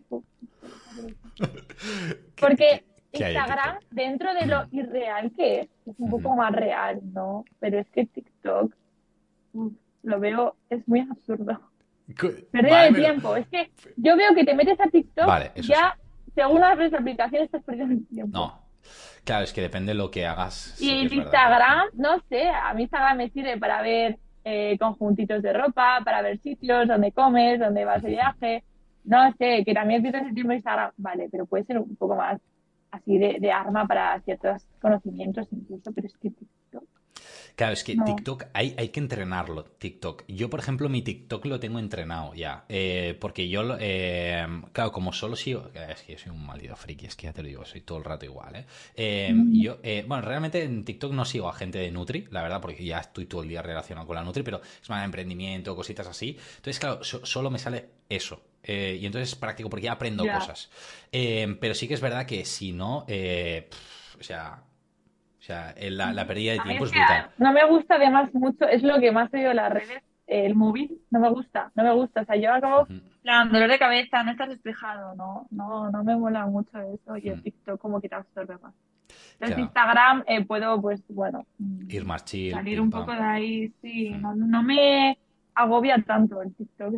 Porque 2.39 2.84
Instagram, 3.11 3.80
dentro 3.89 4.34
de 4.34 4.45
lo 4.45 4.67
irreal 4.72 5.32
que 5.36 5.61
es, 5.61 5.69
es 5.86 5.95
un 5.97 6.09
poco 6.09 6.36
más 6.36 6.51
real, 6.51 6.99
¿no? 7.13 7.45
Pero 7.59 7.80
es 7.80 7.89
que 7.89 8.05
TikTok, 8.05 8.74
lo 10.03 10.19
veo, 10.19 10.55
es 10.69 10.88
muy 10.88 11.01
absurdo. 11.01 11.59
Pérdida 12.51 12.84
de 12.84 12.93
tiempo. 12.93 13.36
Es 13.36 13.47
que 13.47 13.72
yo 13.95 14.15
veo 14.17 14.36
que 14.36 14.43
te 14.43 14.53
metes 14.53 14.80
a 14.80 14.88
TikTok, 14.88 15.28
ya, 15.55 15.97
según 16.36 16.61
las 16.61 16.93
aplicaciones, 16.93 17.45
estás 17.45 17.63
perdiendo 17.63 17.95
el 17.95 18.07
tiempo. 18.07 18.38
No, 18.38 18.61
Claro, 19.24 19.43
es 19.43 19.53
que 19.53 19.61
depende 19.61 19.91
de 19.91 19.97
lo 19.97 20.09
que 20.09 20.26
hagas. 20.26 20.80
Y 20.82 21.07
Instagram, 21.07 21.89
no 21.93 22.19
sé, 22.28 22.49
a 22.49 22.74
mí 22.74 22.84
Instagram 22.84 23.17
me 23.17 23.30
sirve 23.30 23.57
para 23.57 23.82
ver 23.82 24.17
eh, 24.43 24.78
conjuntitos 24.80 25.43
de 25.43 25.53
ropa, 25.53 26.01
para 26.03 26.22
ver 26.22 26.39
sitios 26.39 26.88
donde 26.88 27.11
comes, 27.11 27.59
donde 27.59 27.86
vas 27.86 28.01
de 28.01 28.09
viaje. 28.09 28.63
No 29.03 29.32
sé, 29.34 29.63
que 29.63 29.74
también 29.74 30.05
el 30.05 30.34
tiempo 30.34 30.51
en 30.51 30.57
Instagram, 30.57 30.91
vale, 30.97 31.28
pero 31.32 31.45
puede 31.45 31.63
ser 31.65 31.78
un 31.78 31.95
poco 31.95 32.15
más 32.15 32.39
así 32.91 33.17
de, 33.17 33.51
arma 33.51 33.88
para 33.88 34.19
ciertos 34.22 34.67
conocimientos 34.82 35.47
incluso, 35.51 35.91
pero 35.93 36.07
es 36.07 36.17
que. 36.17 36.32
Claro, 37.56 37.74
es 37.74 37.84
que 37.84 37.95
TikTok 37.95 38.45
hay, 38.54 38.74
hay 38.78 38.89
que 38.89 38.99
entrenarlo, 38.99 39.66
TikTok. 39.66 40.24
Yo, 40.28 40.49
por 40.49 40.60
ejemplo, 40.60 40.89
mi 40.89 41.02
TikTok 41.02 41.45
lo 41.45 41.60
tengo 41.60 41.80
entrenado 41.80 42.34
ya. 42.34 42.66
Eh, 42.70 43.18
porque 43.20 43.49
yo, 43.49 43.78
eh, 43.80 44.45
claro, 44.74 44.91
como 44.91 45.14
solo 45.14 45.36
sigo... 45.36 45.70
Es 45.74 46.02
que 46.04 46.14
yo 46.14 46.20
soy 46.20 46.32
un 46.32 46.45
maldito 46.45 46.76
friki, 46.76 47.06
es 47.06 47.16
que 47.16 47.28
ya 47.28 47.34
te 47.34 47.41
lo 47.41 47.47
digo, 47.47 47.66
soy 47.66 47.82
todo 47.82 47.97
el 47.97 48.04
rato 48.04 48.26
igual, 48.26 48.56
¿eh? 48.56 48.66
eh 48.95 49.34
yo, 49.54 49.78
bueno, 50.08 50.22
realmente 50.22 50.64
en 50.64 50.84
TikTok 50.84 51.12
no 51.14 51.26
sigo 51.26 51.49
a 51.49 51.54
gente 51.54 51.80
de 51.80 51.91
Nutri, 51.91 52.28
la 52.32 52.41
verdad, 52.41 52.62
porque 52.62 52.84
ya 52.84 52.99
estoy 52.99 53.26
todo 53.26 53.43
el 53.43 53.49
día 53.49 53.62
relacionado 53.62 54.08
con 54.08 54.16
la 54.16 54.24
Nutri, 54.24 54.43
pero 54.43 54.62
es 54.82 54.89
más 54.89 55.04
emprendimiento, 55.04 55.76
cositas 55.76 56.08
así. 56.08 56.38
Entonces, 56.58 56.80
claro, 56.80 57.04
solo 57.04 57.49
me 57.49 57.60
sale 57.60 57.89
eso. 58.10 58.41
y 58.64 59.06
entonces 59.06 59.30
es 59.30 59.36
práctico 59.36 59.70
porque 59.70 59.86
ya 59.86 59.93
aprendo 59.93 60.26
cosas. 60.26 60.70
pero 61.12 61.74
sí 61.76 61.88
que 61.88 61.93
es 61.93 62.02
verdad 62.02 62.26
que 62.26 62.45
si 62.45 62.72
no, 62.72 63.06
o 64.20 64.24
sea, 64.24 64.64
o 65.41 65.43
sea, 65.43 65.73
la, 65.89 66.27
pérdida 66.27 66.53
de 66.53 66.59
tiempo 66.59 66.85
es, 66.85 66.91
brutal. 66.91 67.31
No 67.39 67.51
me 67.51 67.65
gusta 67.65 67.95
además 67.95 68.31
mucho, 68.31 68.65
es 68.65 68.83
lo 68.83 68.99
que 68.99 69.11
más 69.11 69.33
odio 69.33 69.49
de 69.49 69.55
las 69.55 69.73
redes, 69.73 70.03
el 70.27 70.53
móvil, 70.53 71.01
no 71.09 71.19
me 71.19 71.31
gusta, 71.31 71.71
no 71.73 71.83
me 71.83 71.91
gusta. 71.93 72.21
O 72.21 72.25
sea, 72.25 72.35
yo 72.35 72.53
acabo, 72.53 72.87
plan, 73.23 73.51
dolor 73.51 73.67
de 73.67 73.79
cabeza, 73.79 74.21
no 74.21 74.31
estás 74.31 74.49
despejado, 74.49 75.15
no, 75.15 75.47
no, 75.49 75.89
no 75.89 76.03
me 76.03 76.15
mola 76.15 76.45
mucho 76.45 76.79
eso 76.79 77.17
y 77.17 77.29
el 77.29 77.41
TikTok 77.41 77.81
como 77.81 77.99
que 77.99 78.07
te 78.07 78.15
absorbe 78.15 78.55
más. 78.59 78.75
Entonces 79.33 79.57
Instagram 79.57 80.23
eh, 80.27 80.45
puedo, 80.45 80.79
pues, 80.79 81.01
bueno, 81.09 81.43
mm, 81.57 81.89
ir 81.89 82.05
más 82.05 82.23
chill, 82.23 82.51
salir 82.51 82.79
un 82.79 82.91
poco 82.91 83.11
de 83.11 83.23
ahí, 83.23 83.73
sí, 83.81 84.11
no, 84.11 84.35
no, 84.35 84.61
me 84.61 85.17
agobia 85.55 85.97
tanto 86.05 86.39
el 86.43 86.53
TikTok. 86.53 86.93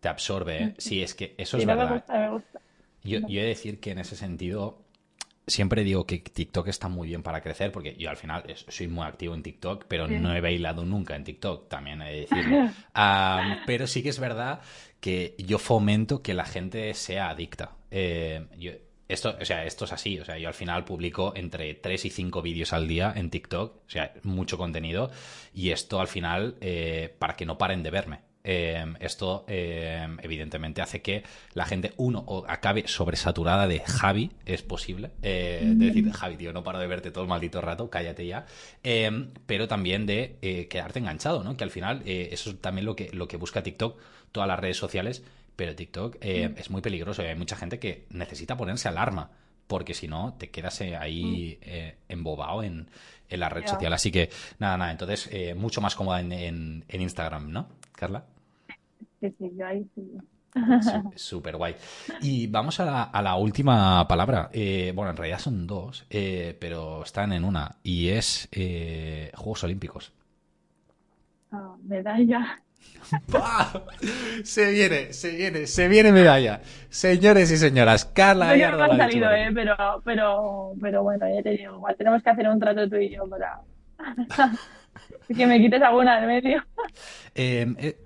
Te 0.00 0.08
absorbe, 0.08 0.62
¿eh? 0.62 0.74
Sí, 0.76 1.02
es 1.02 1.14
que 1.14 1.34
eso 1.38 1.56
es 1.56 1.64
verdad. 1.64 1.88
Me 1.88 1.96
gusta, 1.96 2.12
me 2.12 2.30
gusta. 2.30 2.60
Yo, 3.02 3.20
yo 3.20 3.40
he 3.40 3.44
de 3.44 3.48
decir 3.48 3.80
que 3.80 3.92
en 3.92 3.98
ese 3.98 4.14
sentido 4.14 4.84
siempre 5.48 5.84
digo 5.84 6.06
que 6.06 6.18
TikTok 6.18 6.68
está 6.68 6.88
muy 6.88 7.08
bien 7.08 7.22
para 7.22 7.40
crecer, 7.40 7.72
porque 7.72 7.96
yo 7.96 8.10
al 8.10 8.16
final 8.16 8.44
soy 8.68 8.88
muy 8.88 9.06
activo 9.06 9.34
en 9.34 9.42
TikTok, 9.42 9.86
pero 9.88 10.06
no 10.06 10.34
he 10.34 10.40
bailado 10.40 10.84
nunca 10.84 11.16
en 11.16 11.24
TikTok, 11.24 11.68
también 11.68 12.02
he 12.02 12.12
de 12.12 12.20
decirlo. 12.20 12.70
pero 13.66 13.86
sí 13.86 14.02
que 14.02 14.10
es 14.10 14.20
verdad 14.20 14.60
que 15.00 15.34
yo 15.38 15.58
fomento 15.58 16.22
que 16.22 16.34
la 16.34 16.44
gente 16.44 16.92
sea 16.94 17.30
adicta. 17.30 17.72
Eh, 17.90 18.46
esto, 19.08 19.36
o 19.40 19.44
sea, 19.44 19.64
esto 19.64 19.86
es 19.86 19.92
así. 19.92 20.18
O 20.18 20.24
sea, 20.24 20.38
yo 20.38 20.48
al 20.48 20.54
final 20.54 20.84
publico 20.84 21.32
entre 21.34 21.74
3 21.74 22.04
y 22.04 22.10
5 22.10 22.42
vídeos 22.42 22.72
al 22.72 22.86
día 22.86 23.12
en 23.16 23.30
TikTok. 23.30 23.76
O 23.86 23.90
sea, 23.90 24.12
mucho 24.22 24.58
contenido. 24.58 25.10
Y 25.54 25.70
esto 25.70 26.00
al 26.00 26.08
final, 26.08 26.56
eh, 26.60 27.14
para 27.18 27.34
que 27.34 27.46
no 27.46 27.56
paren 27.56 27.82
de 27.82 27.90
verme. 27.90 28.20
Em, 28.44 28.94
esto 29.00 29.44
em, 29.48 30.16
evidentemente 30.22 30.80
hace 30.80 31.02
que 31.02 31.22
la 31.54 31.66
gente, 31.66 31.92
uno, 31.96 32.44
acabe 32.46 32.86
sobresaturada 32.86 33.66
de 33.66 33.80
Javi, 33.80 34.30
es 34.46 34.62
posible, 34.62 35.10
eh, 35.22 35.60
de 35.64 35.86
decir, 35.86 36.10
Javi, 36.12 36.36
tío, 36.36 36.52
no 36.52 36.62
paro 36.62 36.78
de 36.78 36.86
verte 36.86 37.10
todo 37.10 37.24
el 37.24 37.28
maldito 37.28 37.60
rato, 37.60 37.90
cállate 37.90 38.26
ya, 38.26 38.46
em, 38.82 39.30
pero 39.46 39.66
también 39.66 40.06
de 40.06 40.38
eh, 40.40 40.68
quedarte 40.68 41.00
enganchado, 41.00 41.42
¿no? 41.42 41.56
Que 41.56 41.64
al 41.64 41.70
final 41.70 42.02
eh, 42.06 42.28
eso 42.32 42.50
es 42.50 42.60
también 42.60 42.86
lo 42.86 42.94
que, 42.94 43.10
lo 43.12 43.26
que 43.26 43.36
busca 43.36 43.62
TikTok, 43.62 44.00
todas 44.32 44.48
las 44.48 44.58
redes 44.58 44.76
sociales, 44.76 45.24
pero 45.56 45.74
TikTok 45.74 46.16
es 46.20 46.70
muy 46.70 46.80
peligroso 46.80 47.22
y 47.22 47.26
hay 47.26 47.34
mucha 47.34 47.56
gente 47.56 47.80
que 47.80 48.06
necesita 48.10 48.56
ponerse 48.56 48.88
alarma 48.88 49.32
porque 49.66 49.92
si 49.92 50.06
no 50.06 50.36
te 50.38 50.50
quedas 50.50 50.80
ahí 50.80 51.58
embobado 52.08 52.62
en, 52.62 52.88
la 53.28 53.48
red 53.48 53.66
social. 53.66 53.92
Así 53.92 54.12
que 54.12 54.30
nada, 54.60 54.78
nada, 54.78 54.92
entonces 54.92 55.28
mucho 55.56 55.80
más 55.80 55.96
cómoda 55.96 56.20
en, 56.20 56.32
en 56.86 57.00
Instagram, 57.02 57.50
¿no, 57.50 57.68
Carla? 57.98 58.24
Sí, 59.20 59.34
sí, 59.36 59.50
yo 59.56 59.66
ahí 59.66 59.84
sí. 59.94 60.16
Súper 61.16 61.56
guay. 61.56 61.74
Y 62.22 62.46
vamos 62.46 62.78
a 62.80 63.10
la, 63.12 63.34
última 63.36 64.06
palabra. 64.06 64.50
Eh, 64.52 64.92
bueno, 64.94 65.10
en 65.10 65.16
realidad 65.16 65.40
son 65.40 65.66
dos, 65.66 66.06
eh, 66.08 66.56
pero 66.60 67.02
están 67.02 67.32
en 67.32 67.44
una. 67.44 67.76
Y 67.82 68.08
es 68.08 68.48
eh, 68.52 69.32
Juegos 69.34 69.64
Olímpicos. 69.64 70.12
Oh, 71.52 71.76
medalla. 71.82 72.62
Se 74.44 74.70
viene, 74.70 75.12
se 75.12 75.36
viene, 75.36 75.66
se 75.66 75.88
viene 75.88 76.12
medalla. 76.12 76.60
Señores 76.88 77.50
y 77.50 77.56
señoras, 77.56 78.04
Carla 78.04 78.56
no, 78.56 78.76
no 78.76 78.84
ha 78.84 78.96
salido, 78.96 79.30
eh, 79.32 79.50
pero, 79.52 79.76
pero, 80.04 80.72
pero 80.80 81.02
bueno, 81.02 81.26
ya 81.28 81.42
te 81.42 81.50
digo, 81.50 81.74
igual 81.74 81.96
tenemos 81.96 82.22
que 82.22 82.30
hacer 82.30 82.48
un 82.48 82.60
trato 82.60 82.88
tú 82.88 82.96
y 82.96 83.10
yo 83.10 83.28
para 83.28 83.60
que 85.36 85.46
me 85.46 85.58
quites 85.58 85.82
alguna 85.82 86.20
de 86.20 86.26
medio. 86.26 86.64
eh, 87.34 87.96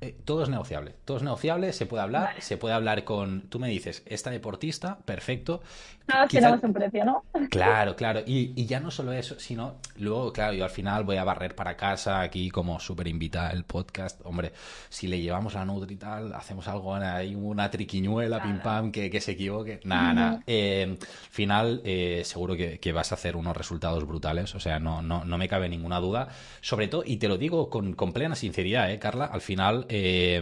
eh, 0.00 0.16
todo 0.24 0.42
es 0.42 0.48
negociable. 0.48 0.94
Todo 1.04 1.16
es 1.16 1.22
negociable, 1.22 1.72
se 1.72 1.86
puede 1.86 2.02
hablar, 2.02 2.40
se 2.40 2.56
puede 2.56 2.74
hablar 2.74 3.04
con. 3.04 3.48
Tú 3.48 3.58
me 3.58 3.68
dices, 3.68 4.02
esta 4.06 4.30
deportista, 4.30 4.98
perfecto. 5.04 5.60
Todos 6.08 6.28
tenemos 6.28 6.62
un 6.62 6.72
precio, 6.72 7.04
¿no? 7.04 7.24
Claro, 7.50 7.94
claro. 7.94 8.20
Y, 8.26 8.64
ya 8.66 8.80
no 8.80 8.90
solo 8.90 9.12
eso, 9.12 9.38
sino 9.38 9.76
luego, 9.96 10.32
claro, 10.32 10.54
yo 10.54 10.64
al 10.64 10.70
final 10.70 11.04
voy 11.04 11.16
a 11.16 11.24
barrer 11.24 11.54
para 11.54 11.76
casa 11.76 12.20
aquí 12.20 12.50
como 12.50 12.80
súper 12.80 13.08
invita 13.08 13.50
el 13.50 13.64
podcast. 13.64 14.20
Hombre, 14.24 14.52
si 14.88 15.06
le 15.06 15.20
llevamos 15.20 15.54
a 15.56 15.64
Nutri 15.64 15.94
y 15.94 15.98
tal, 15.98 16.32
hacemos 16.32 16.66
algo 16.68 16.94
ahí, 16.94 17.34
una 17.34 17.70
triquiñuela, 17.70 18.42
pim 18.42 18.60
pam, 18.60 18.90
que, 18.90 19.20
se 19.20 19.32
equivoque. 19.32 19.80
Nada, 19.84 20.14
nada. 20.14 20.42
Eh, 20.46 20.96
al 20.98 21.06
final, 21.30 21.82
eh, 21.84 22.22
seguro 22.24 22.56
que, 22.56 22.92
vas 22.92 23.12
a 23.12 23.16
hacer 23.16 23.36
unos 23.36 23.56
resultados 23.56 24.06
brutales. 24.06 24.54
O 24.54 24.60
sea, 24.60 24.78
no, 24.78 25.02
no, 25.02 25.24
no 25.24 25.38
me 25.38 25.46
cabe 25.46 25.68
ninguna 25.68 26.00
duda. 26.00 26.28
Sobre 26.60 26.88
todo, 26.88 27.02
y 27.04 27.18
te 27.18 27.28
lo 27.28 27.36
digo 27.36 27.68
con, 27.68 27.92
con 27.92 28.12
plena 28.12 28.34
sinceridad, 28.34 28.90
¿eh, 28.90 28.98
Carla? 28.98 29.26
Al 29.26 29.42
final 29.42 29.86
eh, 29.88 30.40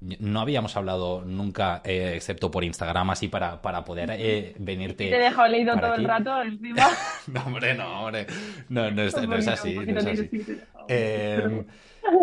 no 0.00 0.40
habíamos 0.40 0.76
hablado 0.76 1.22
nunca, 1.24 1.82
eh, 1.84 2.12
excepto 2.14 2.50
por 2.50 2.64
Instagram, 2.64 3.10
así 3.10 3.28
para, 3.28 3.60
para 3.60 3.84
poder 3.84 4.10
eh, 4.12 4.54
venirte. 4.94 5.10
Te 5.10 5.16
he 5.16 5.20
dejado 5.20 5.48
leído 5.48 5.78
todo 5.78 5.94
el 5.94 6.04
rato 6.04 6.42
encima. 6.42 6.88
no, 7.26 7.40
hombre, 7.44 7.74
no, 7.74 8.00
hombre. 8.04 8.26
No, 8.68 8.90
no, 8.90 9.02
es, 9.02 9.14
así. 9.48 9.74
No 9.76 9.98
es 9.98 10.06
así. 10.06 10.30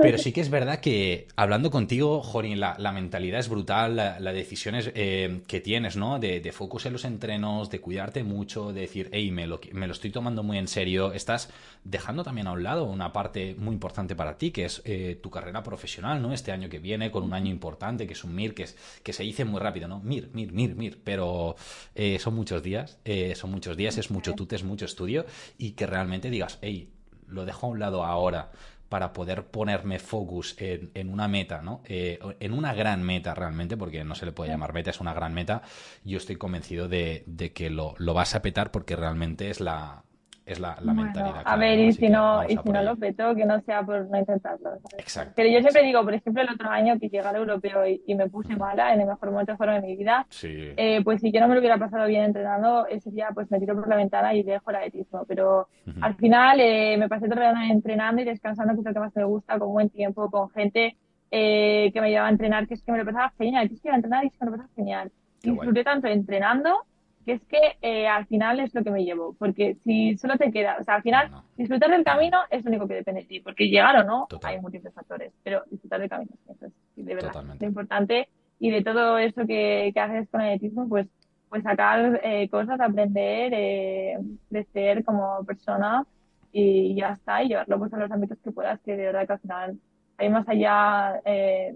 Pero 0.02 0.18
sí 0.18 0.32
que 0.32 0.42
es 0.42 0.50
verdad 0.50 0.80
que 0.80 1.28
hablando 1.36 1.72
contigo, 1.72 2.22
Jorin, 2.22 2.60
la, 2.60 2.92
mentalidad 2.94 3.40
es 3.40 3.50
brutal, 3.50 3.96
la, 3.96 4.34
decisión 4.34 4.76
eh, 4.78 5.42
que 5.48 5.62
tienes, 5.62 5.98
¿no? 5.98 6.20
De, 6.20 6.40
de, 6.40 6.52
focus 6.52 6.86
en 6.86 6.94
los 6.94 7.06
entrenos, 7.06 7.70
de 7.70 7.80
cuidarte 7.80 8.24
mucho, 8.24 8.74
de 8.74 8.82
decir, 8.82 9.10
hey, 9.12 9.32
me 9.32 9.48
lo, 9.48 9.60
me 9.72 9.88
lo 9.88 9.94
estoy 9.94 10.12
tomando 10.12 10.44
muy 10.44 10.58
en 10.58 10.68
serio. 10.68 11.14
Estás 11.14 11.50
dejando 11.84 12.24
también 12.24 12.48
a 12.48 12.52
un 12.54 12.64
lado 12.64 12.86
una 12.86 13.12
parte 13.14 13.56
muy 13.58 13.74
importante 13.74 14.16
para 14.16 14.38
ti, 14.38 14.52
que 14.52 14.66
es 14.66 14.82
eh, 14.86 15.20
tu 15.22 15.30
carrera 15.30 15.64
profesional, 15.64 16.22
¿no? 16.22 16.34
Este 16.34 16.52
año 16.52 16.70
que 16.70 16.80
viene, 16.80 17.12
con 17.12 17.24
un 17.24 17.34
año 17.34 17.52
importante, 17.52 18.08
que 18.08 18.14
es 18.14 18.24
un 18.24 18.36
MIR, 18.36 18.54
que, 18.54 18.64
es, 18.64 18.78
que 19.04 19.14
se 19.14 19.24
dice 19.24 19.46
muy 19.46 19.60
rápido, 19.60 19.88
¿no? 19.88 20.00
MIR, 20.00 20.30
MIR, 20.34 20.52
MIR, 20.54 20.76
MIR. 20.76 21.00
Pero 21.04 21.56
eh, 21.96 22.20
son 22.20 22.36
muchos 22.36 22.64
días, 22.64 22.98
son 23.36 23.52
muchos 23.52 23.78
días, 23.78 23.98
es 23.98 24.12
mucho 24.12 24.34
tute, 24.34 24.56
es 24.56 24.64
mucho 24.64 24.86
estudio, 24.86 25.26
y 25.58 25.72
que 25.72 25.88
realmente 25.88 26.30
digas, 26.30 26.60
hey, 26.62 26.90
lo 27.28 27.46
dejo 27.46 27.68
a 27.68 27.70
un 27.70 27.80
lado 27.80 28.04
ahora 28.04 28.52
para 28.94 29.12
poder 29.12 29.48
ponerme 29.48 29.98
focus 29.98 30.56
en, 30.60 31.10
una 31.10 31.28
meta, 31.28 31.64
¿no? 31.64 31.82
Eh, 31.86 32.20
en 32.40 32.54
una 32.54 32.76
gran 32.76 33.02
meta 33.02 33.34
realmente, 33.34 33.76
porque 33.76 34.04
no 34.04 34.14
se 34.14 34.28
le 34.28 34.34
puede 34.34 34.52
llamar 34.52 34.72
meta, 34.72 34.92
es 34.92 35.00
una 35.00 35.16
gran 35.16 35.34
meta, 35.34 35.64
yo 36.04 36.20
estoy 36.20 36.36
convencido 36.36 36.88
de, 36.88 37.24
que 37.56 37.72
lo, 37.72 37.96
lo, 37.98 38.14
vas 38.14 38.36
a 38.36 38.44
petar 38.44 38.70
porque 38.70 38.96
realmente 38.96 39.50
es 39.50 39.62
la, 39.62 40.04
es 40.46 40.60
la, 40.60 40.76
mentalidad. 40.82 41.42
A 41.46 41.56
ver, 41.56 41.80
y 41.80 41.94
si 41.94 42.10
no, 42.10 42.44
y 42.44 42.58
si 42.58 42.70
no 42.70 42.82
lo 42.82 42.96
peto, 42.98 43.34
que 43.36 43.46
no 43.46 43.62
sea 43.62 43.84
por 43.84 44.10
no 44.10 44.20
intentarlo. 44.20 44.74
Exacto. 44.98 45.34
Pero 45.36 45.50
yo 45.50 45.62
siempre 45.62 45.84
digo, 45.84 46.04
por 46.04 46.14
ejemplo, 46.14 46.42
el 46.44 46.50
otro 46.50 46.70
año 46.70 47.00
que 47.00 47.08
llegué 47.08 47.26
al 47.26 47.36
europeo 47.38 47.88
y, 47.88 48.14
me 48.14 48.30
puse 48.30 48.56
mala 48.56 48.94
en 48.94 49.02
el 49.02 49.08
mejor 49.08 49.32
momento 49.32 49.56
de 49.58 49.82
mi 49.82 49.96
vida, 49.96 50.28
eh, 50.44 51.02
pues 51.04 51.22
si 51.22 51.32
yo 51.32 51.40
no 51.40 51.48
me 51.48 51.56
lo 51.56 51.62
hubiera 51.62 51.78
pasado 51.78 52.06
bien 52.08 52.26
entrenando, 52.26 52.86
ese 52.88 53.10
día 53.10 53.30
pues 53.34 53.50
me 53.50 53.60
tiro 53.60 53.74
por 53.74 53.88
la 53.88 53.96
ventana 53.96 54.36
y 54.36 54.44
dejo 54.44 54.70
el 54.70 54.76
atletismo. 54.76 55.26
Pero 55.26 55.68
al 56.02 56.16
final 56.16 56.60
eh, 56.60 56.96
me 56.98 57.10
pasé 57.10 57.28
todo 57.28 57.42
el 57.42 57.56
día 57.56 57.72
entrenando 57.72 58.22
y 58.22 58.26
descansando, 58.26 58.74
que 58.74 58.82
es 58.82 58.86
lo 58.86 58.94
que 58.94 59.00
más 59.00 59.16
me 59.16 59.24
gusta, 59.24 59.58
con 59.58 59.72
buen 59.72 59.90
tiempo, 59.90 60.30
con 60.30 60.50
gente 60.52 60.98
eh, 61.32 61.90
que 61.94 62.02
me 62.02 62.10
llevaba 62.10 62.28
a 62.28 62.32
entrenar, 62.32 62.68
que 62.68 62.76
es 62.76 62.84
que 62.84 62.92
me 62.92 63.00
lo 63.00 63.06
pasaba 63.06 63.34
genial, 63.38 63.68
que 63.68 63.76
es 63.76 63.82
que 63.82 63.88
iba 63.88 63.96
a 63.96 63.98
entrenar 63.98 64.24
y 64.24 64.28
es 64.28 64.38
que 64.38 64.46
me 64.46 64.52
lo 64.52 64.58
pasaba 64.58 64.74
genial. 64.76 65.12
Disfruté 65.42 65.84
tanto 65.84 66.08
entrenando 66.08 66.86
que 67.26 67.34
es 67.34 67.42
que 67.46 67.78
eh, 67.82 68.08
al 68.08 68.26
final 68.26 68.60
es 68.60 68.74
lo 68.74 68.84
que 68.84 68.92
me 68.92 69.04
llevo, 69.04 69.36
porque 69.40 69.76
si 69.84 70.18
solo 70.18 70.38
te 70.38 70.52
queda, 70.52 70.78
o 70.80 70.84
sea, 70.84 70.96
al 70.96 71.02
final 71.02 71.32
disfrutar 71.58 71.90
del 71.90 72.04
camino 72.04 72.40
es 72.50 72.64
lo 72.64 72.70
único 72.70 72.88
que 72.88 72.96
depende 72.96 73.22
de 73.22 73.28
ti, 73.28 73.40
porque 73.40 73.70
llegar 73.70 73.96
o 73.98 74.04
no 74.04 74.28
hay 74.44 74.60
múltiples 74.60 74.94
factores, 74.94 75.34
pero 75.44 75.64
disfrutar 75.70 76.00
del 76.00 76.10
camino, 76.10 76.32
eso 76.50 76.66
es 76.66 76.74
de 76.96 77.16
verdad 77.16 77.44
lo 77.60 77.68
importante 77.68 78.28
y 78.60 78.72
de 78.72 78.84
todo 78.84 79.18
eso 79.18 79.46
que, 79.46 79.92
que 79.94 80.00
haces 80.00 80.30
con 80.30 80.42
el 80.42 80.54
atletismo, 80.54 80.88
pues, 80.88 81.08
pues 81.50 81.64
sacar 81.64 82.22
eh, 82.24 82.48
cosas, 82.50 82.80
aprender, 82.80 83.52
eh, 83.54 84.18
crecer 84.50 85.04
como 85.04 85.44
persona 85.46 86.06
y 86.52 86.96
ya 86.96 87.12
está, 87.12 87.44
y 87.44 87.50
llevarlo 87.50 87.80
pues 87.80 87.94
a 87.94 87.98
los 87.98 88.12
ámbitos 88.12 88.38
que 88.40 88.52
puedas, 88.52 88.80
que 88.82 88.96
de 88.96 89.06
verdad 89.06 89.26
que 89.28 89.34
al 89.34 89.40
final 89.40 89.80
hay 90.18 90.30
más 90.30 90.48
allá 90.48 91.22
eh, 91.26 91.76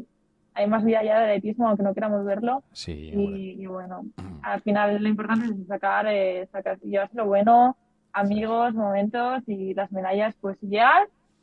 hay 0.58 0.68
más 0.68 0.84
vida 0.84 1.00
allá 1.00 1.20
del 1.20 1.30
atletismo, 1.30 1.68
aunque 1.68 1.84
no 1.84 1.94
queramos 1.94 2.26
verlo. 2.26 2.64
Sí, 2.72 3.12
y, 3.14 3.66
bueno, 3.68 4.04
mm. 4.04 4.40
al 4.42 4.62
final 4.62 5.02
lo 5.02 5.08
importante 5.08 5.46
es 5.46 5.68
sacar, 5.68 6.08
eh, 6.08 6.48
sacar 6.52 6.80
llevarse 6.80 7.16
lo 7.16 7.26
bueno, 7.26 7.78
amigos, 8.12 8.74
momentos 8.74 9.44
y 9.46 9.76
las 9.76 9.92
medallas, 9.92 10.34
pues 10.42 10.58
ya 10.62 10.92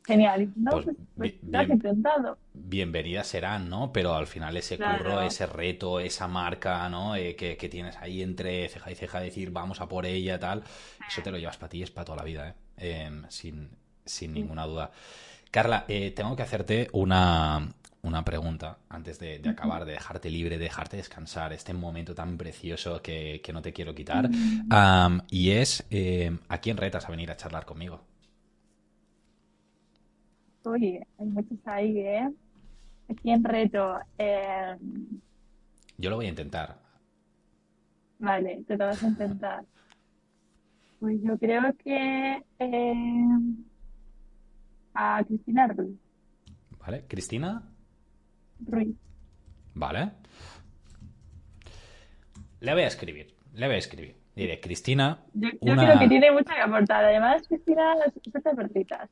genial. 0.05 0.51
¿no? 0.55 0.71
Pues, 0.71 0.85
pues, 1.15 1.33
pues 1.41 1.55
has 1.55 1.69
intentado. 1.69 2.37
Bienvenidas 2.53 3.27
serán, 3.27 3.69
¿no? 3.69 3.91
Pero 3.93 4.13
al 4.13 4.27
final 4.27 4.55
ese 4.57 4.77
curro, 4.77 5.21
ese 5.21 5.45
reto, 5.45 5.99
esa 5.99 6.27
marca, 6.27 6.87
¿no? 6.89 7.15
Eh, 7.15 7.35
que, 7.35 7.55
tienes 7.69 7.97
ahí 7.97 8.21
entre 8.21 8.67
ceja 8.67 8.91
y 8.91 8.95
ceja, 8.95 9.19
decir 9.21 9.51
vamos 9.51 9.81
a 9.81 9.87
por 9.87 10.05
ella, 10.05 10.39
tal, 10.39 10.63
eso 11.07 11.21
te 11.21 11.31
lo 11.31 11.37
llevas 11.37 11.57
para 11.57 11.69
ti, 11.69 11.81
es 11.81 11.91
para 11.91 12.05
toda 12.05 12.17
la 12.17 12.23
vida, 12.23 12.49
¿eh? 12.77 13.05
em, 13.07 13.23
sin, 13.29 13.69
sin 14.05 14.33
ninguna 14.33 14.65
duda. 14.65 14.91
Carla, 15.51 15.85
eh, 15.87 16.11
tengo 16.11 16.35
que 16.35 16.43
hacerte 16.43 16.89
una, 16.91 17.69
una 18.05 18.23
pregunta 18.23 18.77
antes 18.89 19.19
de, 19.19 19.41
acabar, 19.49 19.83
de 19.85 19.93
dejarte 19.93 20.29
libre, 20.29 20.57
de 20.57 20.65
dejarte 20.65 20.97
descansar, 20.97 21.53
este 21.53 21.73
momento 21.73 22.13
tan 22.13 22.37
precioso 22.37 23.01
que, 23.01 23.41
no 23.51 23.61
te 23.61 23.73
quiero 23.73 23.93
quitar. 23.95 24.29
y 25.29 25.51
es, 25.51 25.85
em, 25.89 26.39
¿a 26.47 26.59
quién 26.59 26.77
retas 26.77 27.05
a 27.05 27.11
venir 27.11 27.31
a 27.31 27.35
charlar 27.35 27.65
conmigo? 27.65 28.01
Uy, 30.63 30.99
hay 31.19 31.25
muchos 31.25 31.57
ahí, 31.65 31.99
¿eh? 31.99 32.29
¿A 33.09 33.13
quién 33.21 33.43
reto? 33.43 33.99
Em, 34.17 34.79
Yo 35.97 36.09
lo 36.09 36.15
voy 36.17 36.25
a 36.25 36.29
intentar. 36.29 36.79
Vale, 38.19 38.63
te 38.67 38.77
lo 38.77 38.85
vas 38.85 39.03
a 39.03 39.07
intentar. 39.07 39.65
Pues 40.97 41.21
yo 41.21 41.37
creo 41.37 41.61
que 41.83 42.41
em, 42.57 43.63
a 44.93 45.23
Cristina 45.25 45.67
Ruiz. 45.67 45.99
Vale, 46.79 47.03
Cristina 47.05 47.74
Ruiz. 48.67 48.95
Vale. 49.73 50.11
Le 52.59 52.73
voy 52.73 52.83
a 52.83 52.87
escribir, 52.87 53.35
le 53.53 53.65
voy 53.67 53.75
a 53.75 53.79
escribir. 53.79 54.25
Diré, 54.35 54.59
Cristina. 54.59 55.19
Yo, 55.33 55.49
creo 55.61 55.97
que 55.97 56.09
tiene 56.09 56.29
mucho 56.29 56.53
que 56.53 56.61
aportar. 56.61 57.05
Además, 57.05 57.47
Cristina 57.47 57.95
suelta 58.29 58.51
perditas. 58.51 59.09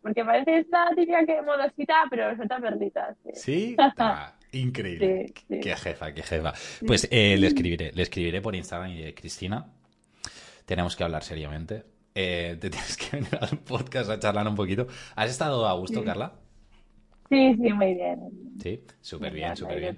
Porque 0.00 0.24
parece 0.24 0.58
esta 0.58 0.88
típica 0.96 1.26
que 1.26 1.42
modosita, 1.42 2.04
pero 2.08 2.34
suelta 2.34 2.58
perditas. 2.58 3.14
Sí. 3.34 3.76
increíble. 4.52 5.34
Qué 5.48 5.76
jefa, 5.76 6.14
qué 6.14 6.22
jefa. 6.22 6.54
Pues 6.86 7.06
eh, 7.10 7.36
le 7.38 7.46
escribiré, 7.46 7.92
le 7.92 8.02
escribiré 8.02 8.40
por 8.40 8.54
Instagram 8.54 8.90
y 8.90 8.96
diré, 8.96 9.14
Cristina, 9.14 9.66
tenemos 10.64 10.96
que 10.96 11.04
hablar 11.04 11.22
seriamente. 11.24 11.84
Eh, 12.14 12.56
te 12.58 12.70
tienes 12.70 12.96
que 12.96 13.16
venir 13.16 13.38
al 13.38 13.58
podcast 13.58 14.08
a 14.08 14.18
charlar 14.18 14.48
un 14.48 14.54
poquito. 14.54 14.86
¿Has 15.14 15.30
estado 15.30 15.68
a 15.68 15.74
gusto, 15.74 16.02
Carla? 16.02 16.32
Sí, 17.28 17.54
sí, 17.54 17.72
muy 17.72 17.94
bien. 17.94 18.18
Sí, 18.62 18.80
súper 19.00 19.32
bien, 19.32 19.56
súper 19.56 19.80
bien. 19.80 19.96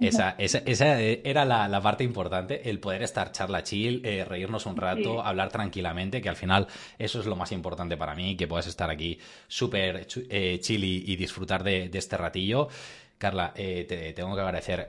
Esa, 0.00 0.30
esa, 0.38 0.58
esa, 0.58 1.00
era 1.00 1.44
la, 1.44 1.68
la, 1.68 1.80
parte 1.80 2.04
importante, 2.04 2.68
el 2.68 2.80
poder 2.80 3.02
estar 3.02 3.32
charla 3.32 3.62
chill, 3.62 4.04
eh, 4.04 4.24
reírnos 4.24 4.66
un 4.66 4.76
rato, 4.76 5.22
hablar 5.22 5.50
tranquilamente, 5.50 6.20
que 6.20 6.28
al 6.28 6.36
final 6.36 6.66
eso 6.98 7.20
es 7.20 7.26
lo 7.26 7.36
más 7.36 7.52
importante 7.52 7.96
para 7.96 8.14
mí, 8.14 8.36
que 8.36 8.46
puedas 8.46 8.66
estar 8.66 8.90
aquí 8.90 9.18
súper 9.46 10.06
eh, 10.30 10.58
chill 10.60 10.84
y, 10.84 11.16
disfrutar 11.16 11.62
de, 11.62 11.88
de, 11.88 11.98
este 11.98 12.16
ratillo. 12.16 12.68
Carla, 13.18 13.52
eh, 13.56 13.84
te 13.88 14.12
tengo 14.12 14.34
que 14.34 14.40
agradecer 14.40 14.88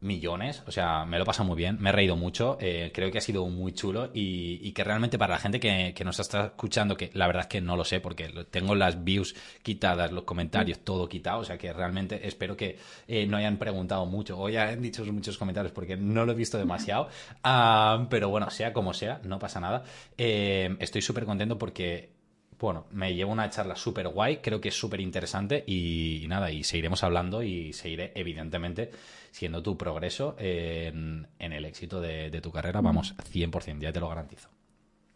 millones, 0.00 0.62
o 0.66 0.70
sea, 0.70 1.04
me 1.04 1.16
lo 1.16 1.22
he 1.22 1.26
pasado 1.26 1.48
muy 1.48 1.56
bien, 1.56 1.78
me 1.80 1.88
he 1.88 1.92
reído 1.92 2.16
mucho, 2.16 2.58
eh, 2.60 2.90
creo 2.94 3.10
que 3.10 3.18
ha 3.18 3.22
sido 3.22 3.46
muy 3.46 3.72
chulo 3.72 4.10
y, 4.12 4.72
que 4.72 4.84
realmente 4.84 5.18
para 5.18 5.34
la 5.34 5.40
gente 5.40 5.58
que, 5.58 5.94
nos 6.04 6.20
está 6.20 6.46
escuchando, 6.46 6.96
que 6.96 7.10
la 7.14 7.26
verdad 7.26 7.42
es 7.42 7.48
que 7.48 7.60
no 7.62 7.76
lo 7.76 7.84
sé 7.84 8.00
porque 8.00 8.28
tengo 8.50 8.74
las 8.74 9.04
views 9.04 9.34
quitadas, 9.62 10.12
los 10.12 10.24
comentarios, 10.24 10.80
todo 10.80 11.08
quitado, 11.08 11.40
o 11.40 11.44
sea 11.44 11.56
que 11.56 11.72
realmente 11.72 12.26
espero 12.28 12.56
que 12.56 12.78
eh, 13.08 13.26
no 13.26 13.38
hayan 13.38 13.56
preguntado 13.56 14.04
mucho 14.04 14.38
o 14.38 14.48
ya 14.50 14.68
han 14.68 14.82
dicho 14.82 15.04
muchos 15.06 15.38
comentarios 15.38 15.72
porque 15.72 15.96
no 15.96 16.26
lo 16.26 16.32
he 16.32 16.34
visto 16.34 16.58
demasiado, 16.58 17.08
ah, 17.42 18.06
pero 18.10 18.28
bueno, 18.28 18.50
sea 18.50 18.72
como 18.72 18.92
sea, 18.92 19.20
no 19.24 19.38
pasa 19.38 19.60
nada. 19.60 19.84
Eh, 20.18 20.76
estoy 20.78 21.00
súper 21.00 21.24
contento 21.24 21.58
porque 21.58 22.15
bueno, 22.58 22.86
me 22.92 23.14
llevo 23.14 23.32
una 23.32 23.50
charla 23.50 23.76
súper 23.76 24.08
guay, 24.08 24.38
creo 24.38 24.60
que 24.60 24.68
es 24.68 24.74
súper 24.74 25.00
interesante 25.00 25.62
y, 25.66 26.24
nada, 26.28 26.50
y 26.50 26.64
seguiremos 26.64 27.04
hablando 27.04 27.42
y 27.42 27.72
seguiré 27.72 28.12
evidentemente 28.14 28.90
siendo 29.30 29.62
tu 29.62 29.76
progreso 29.76 30.36
en, 30.38 31.26
el 31.38 31.64
éxito 31.64 32.00
de, 32.00 32.40
tu 32.40 32.50
carrera, 32.50 32.80
vamos, 32.80 33.14
100%, 33.16 33.80
ya 33.80 33.92
te 33.92 34.00
lo 34.00 34.08
garantizo. 34.08 34.48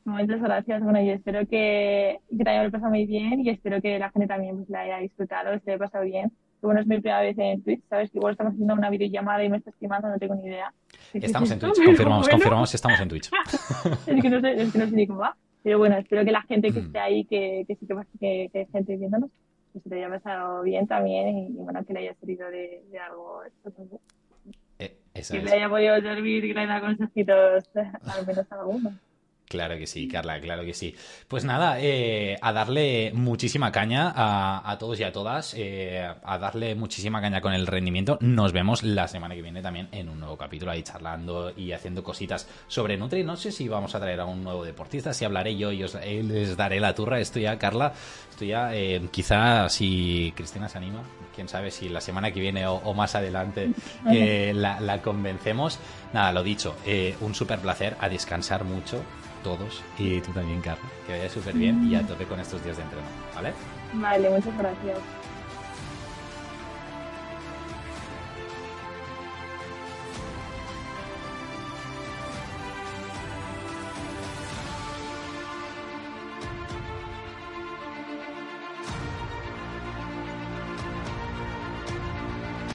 Muchas 0.05 0.41
gracias, 0.41 0.83
bueno, 0.83 1.01
y 1.03 1.11
espero 1.11 1.41
que, 1.47 2.21
que 2.37 2.45
te 2.45 2.51
haya 2.51 2.71
pasado 2.71 2.91
muy 2.91 3.07
bien 3.07 3.41
y 3.45 3.51
espero 3.51 3.81
que 3.81 3.99
la 3.99 4.11
gente 4.11 4.27
también 4.27 4.57
pues, 4.57 4.69
la 4.71 4.81
haya 4.81 4.99
disfrutado, 4.99 5.59
se 5.61 5.71
haya 5.71 5.79
pasado 5.79 6.05
bien. 6.05 6.33
Bueno, 6.63 6.81
es 6.81 6.87
mi 6.87 7.01
primera 7.01 7.23
vez 7.23 7.39
en 7.39 7.63
Twitch, 7.63 7.83
¿sabes? 7.89 8.11
Que 8.11 8.19
igual 8.19 8.33
estamos 8.33 8.53
haciendo 8.53 8.75
una 8.75 8.91
videollamada 8.91 9.43
y 9.43 9.49
me 9.49 9.57
estás 9.57 9.75
quemando, 9.77 10.09
no 10.09 10.19
tengo 10.19 10.35
ni 10.35 10.47
idea. 10.47 10.73
Estamos 11.15 11.51
en 11.51 11.59
Twitch, 11.59 11.77
confirmamos, 11.85 12.29
confirmamos, 12.29 12.75
estamos 12.75 13.01
en 13.01 13.09
Twitch. 13.09 13.31
es, 14.07 14.23
que 14.23 14.29
no 14.29 14.41
sé, 14.41 14.63
es 14.63 14.73
que 14.73 14.79
no 14.79 14.87
sé 14.87 14.95
ni 14.95 15.07
cómo 15.07 15.21
va. 15.21 15.37
Pero 15.63 15.79
bueno, 15.79 15.97
espero 15.97 16.25
que 16.25 16.33
la 16.33 16.43
gente 16.43 16.73
que 16.73 16.81
mm. 16.81 16.87
esté 16.87 16.99
ahí, 16.99 17.25
que, 17.25 17.65
que 17.67 17.77
sí 17.77 17.87
que, 17.87 17.95
que, 18.19 18.49
que 18.53 18.59
hay 18.61 18.67
gente 18.67 18.97
viéndonos, 18.97 19.31
que 19.73 19.81
se 19.81 19.89
te 19.89 19.97
haya 19.97 20.09
pasado 20.09 20.63
bien 20.63 20.87
también 20.87 21.39
y, 21.39 21.49
bueno, 21.53 21.85
que 21.85 21.93
le 21.93 22.01
haya 22.01 22.15
servido 22.15 22.51
de, 22.51 22.83
de 22.91 22.99
algo. 22.99 23.43
Eh, 24.79 24.97
que 25.31 25.39
le 25.39 25.53
haya 25.53 25.69
podido 25.69 26.01
servir 26.01 26.45
y 26.45 26.49
que 26.49 26.55
le 26.55 26.61
haya 26.61 26.81
consejitos, 26.81 27.71
al 27.75 28.27
menos 28.27 28.51
a 28.51 28.61
alguno. 28.61 28.93
Claro 29.51 29.77
que 29.79 29.89
sí, 29.89 30.07
Carla, 30.07 30.41
claro 30.41 30.65
que 30.65 30.73
sí. 30.73 30.95
Pues 31.27 31.45
nada, 31.45 31.81
eh, 31.81 32.39
a 32.41 32.53
darle 32.53 33.11
muchísima 33.13 33.73
caña 33.73 34.13
a, 34.15 34.79
todos 34.79 35.01
y 35.01 35.03
a 35.03 35.11
todas, 35.11 35.55
eh, 35.59 36.09
a 36.23 36.39
darle 36.39 36.77
muchísima 36.77 37.21
caña 37.21 37.41
con 37.41 37.53
el 37.53 37.67
rendimiento. 37.67 38.17
Nos 38.21 38.53
vemos 38.53 38.85
la 38.85 39.09
semana 39.09 39.35
que 39.35 39.43
viene 39.43 39.61
también 39.61 39.89
en 39.91 40.09
un 40.09 40.21
nuevo 40.21 40.37
capítulo 40.37 40.71
ahí 40.71 40.85
charlando 40.85 41.53
y 41.57 41.73
haciendo 41.73 42.05
cositas 42.05 42.49
sobre 42.69 42.97
Nutri. 42.97 43.25
No 43.25 43.37
sé 43.37 43.51
si 43.51 43.67
vamos 43.67 43.93
a 43.97 43.99
traer 43.99 44.21
a 44.21 44.25
un 44.25 44.45
nuevo 44.45 44.65
deportista, 44.65 45.13
si 45.13 45.25
hablaré 45.25 45.57
yo 45.57 45.73
y 45.73 45.83
os, 45.83 45.97
eh, 45.97 46.23
les 46.23 46.57
daré 46.57 46.79
la 46.79 46.95
turra. 46.95 47.19
Esto 47.19 47.41
ya, 47.41 47.59
Carla, 47.59 47.93
esto 48.31 48.45
ya, 48.45 48.71
quizá 49.11 49.69
si 49.69 50.33
Cristina 50.37 50.69
se 50.69 50.79
anima, 50.79 51.03
quién 51.35 51.49
sabe 51.49 51.73
si 51.73 51.89
la 51.89 52.01
semana 52.01 52.31
que 52.31 52.39
viene 52.39 52.69
o, 52.69 52.95
más 52.95 53.17
adelante 53.17 53.73
la, 54.55 54.79
la, 54.79 55.03
convencemos. 55.03 55.81
Nada, 56.13 56.31
lo 56.31 56.45
dicho, 56.45 56.77
un 57.21 57.35
súper 57.35 57.59
placer, 57.59 57.97
a 57.99 58.09
descansar 58.09 58.63
mucho 58.63 59.03
todos 59.43 59.83
y 59.99 60.21
tú 60.21 60.33
también, 60.33 60.61
Carla. 60.61 60.85
Que 61.07 61.13
vaya 61.13 61.29
súper 61.29 61.55
bien 61.55 61.87
y 61.91 61.95
a 61.95 62.07
tope 62.07 62.25
con 62.25 62.41
estos 62.41 62.63
días 62.65 62.77
de 62.77 62.83
entreno, 62.83 63.07
¿vale? 63.35 63.53
Vale, 63.95 64.31
muchas 64.31 64.57
gracias. 64.57 64.99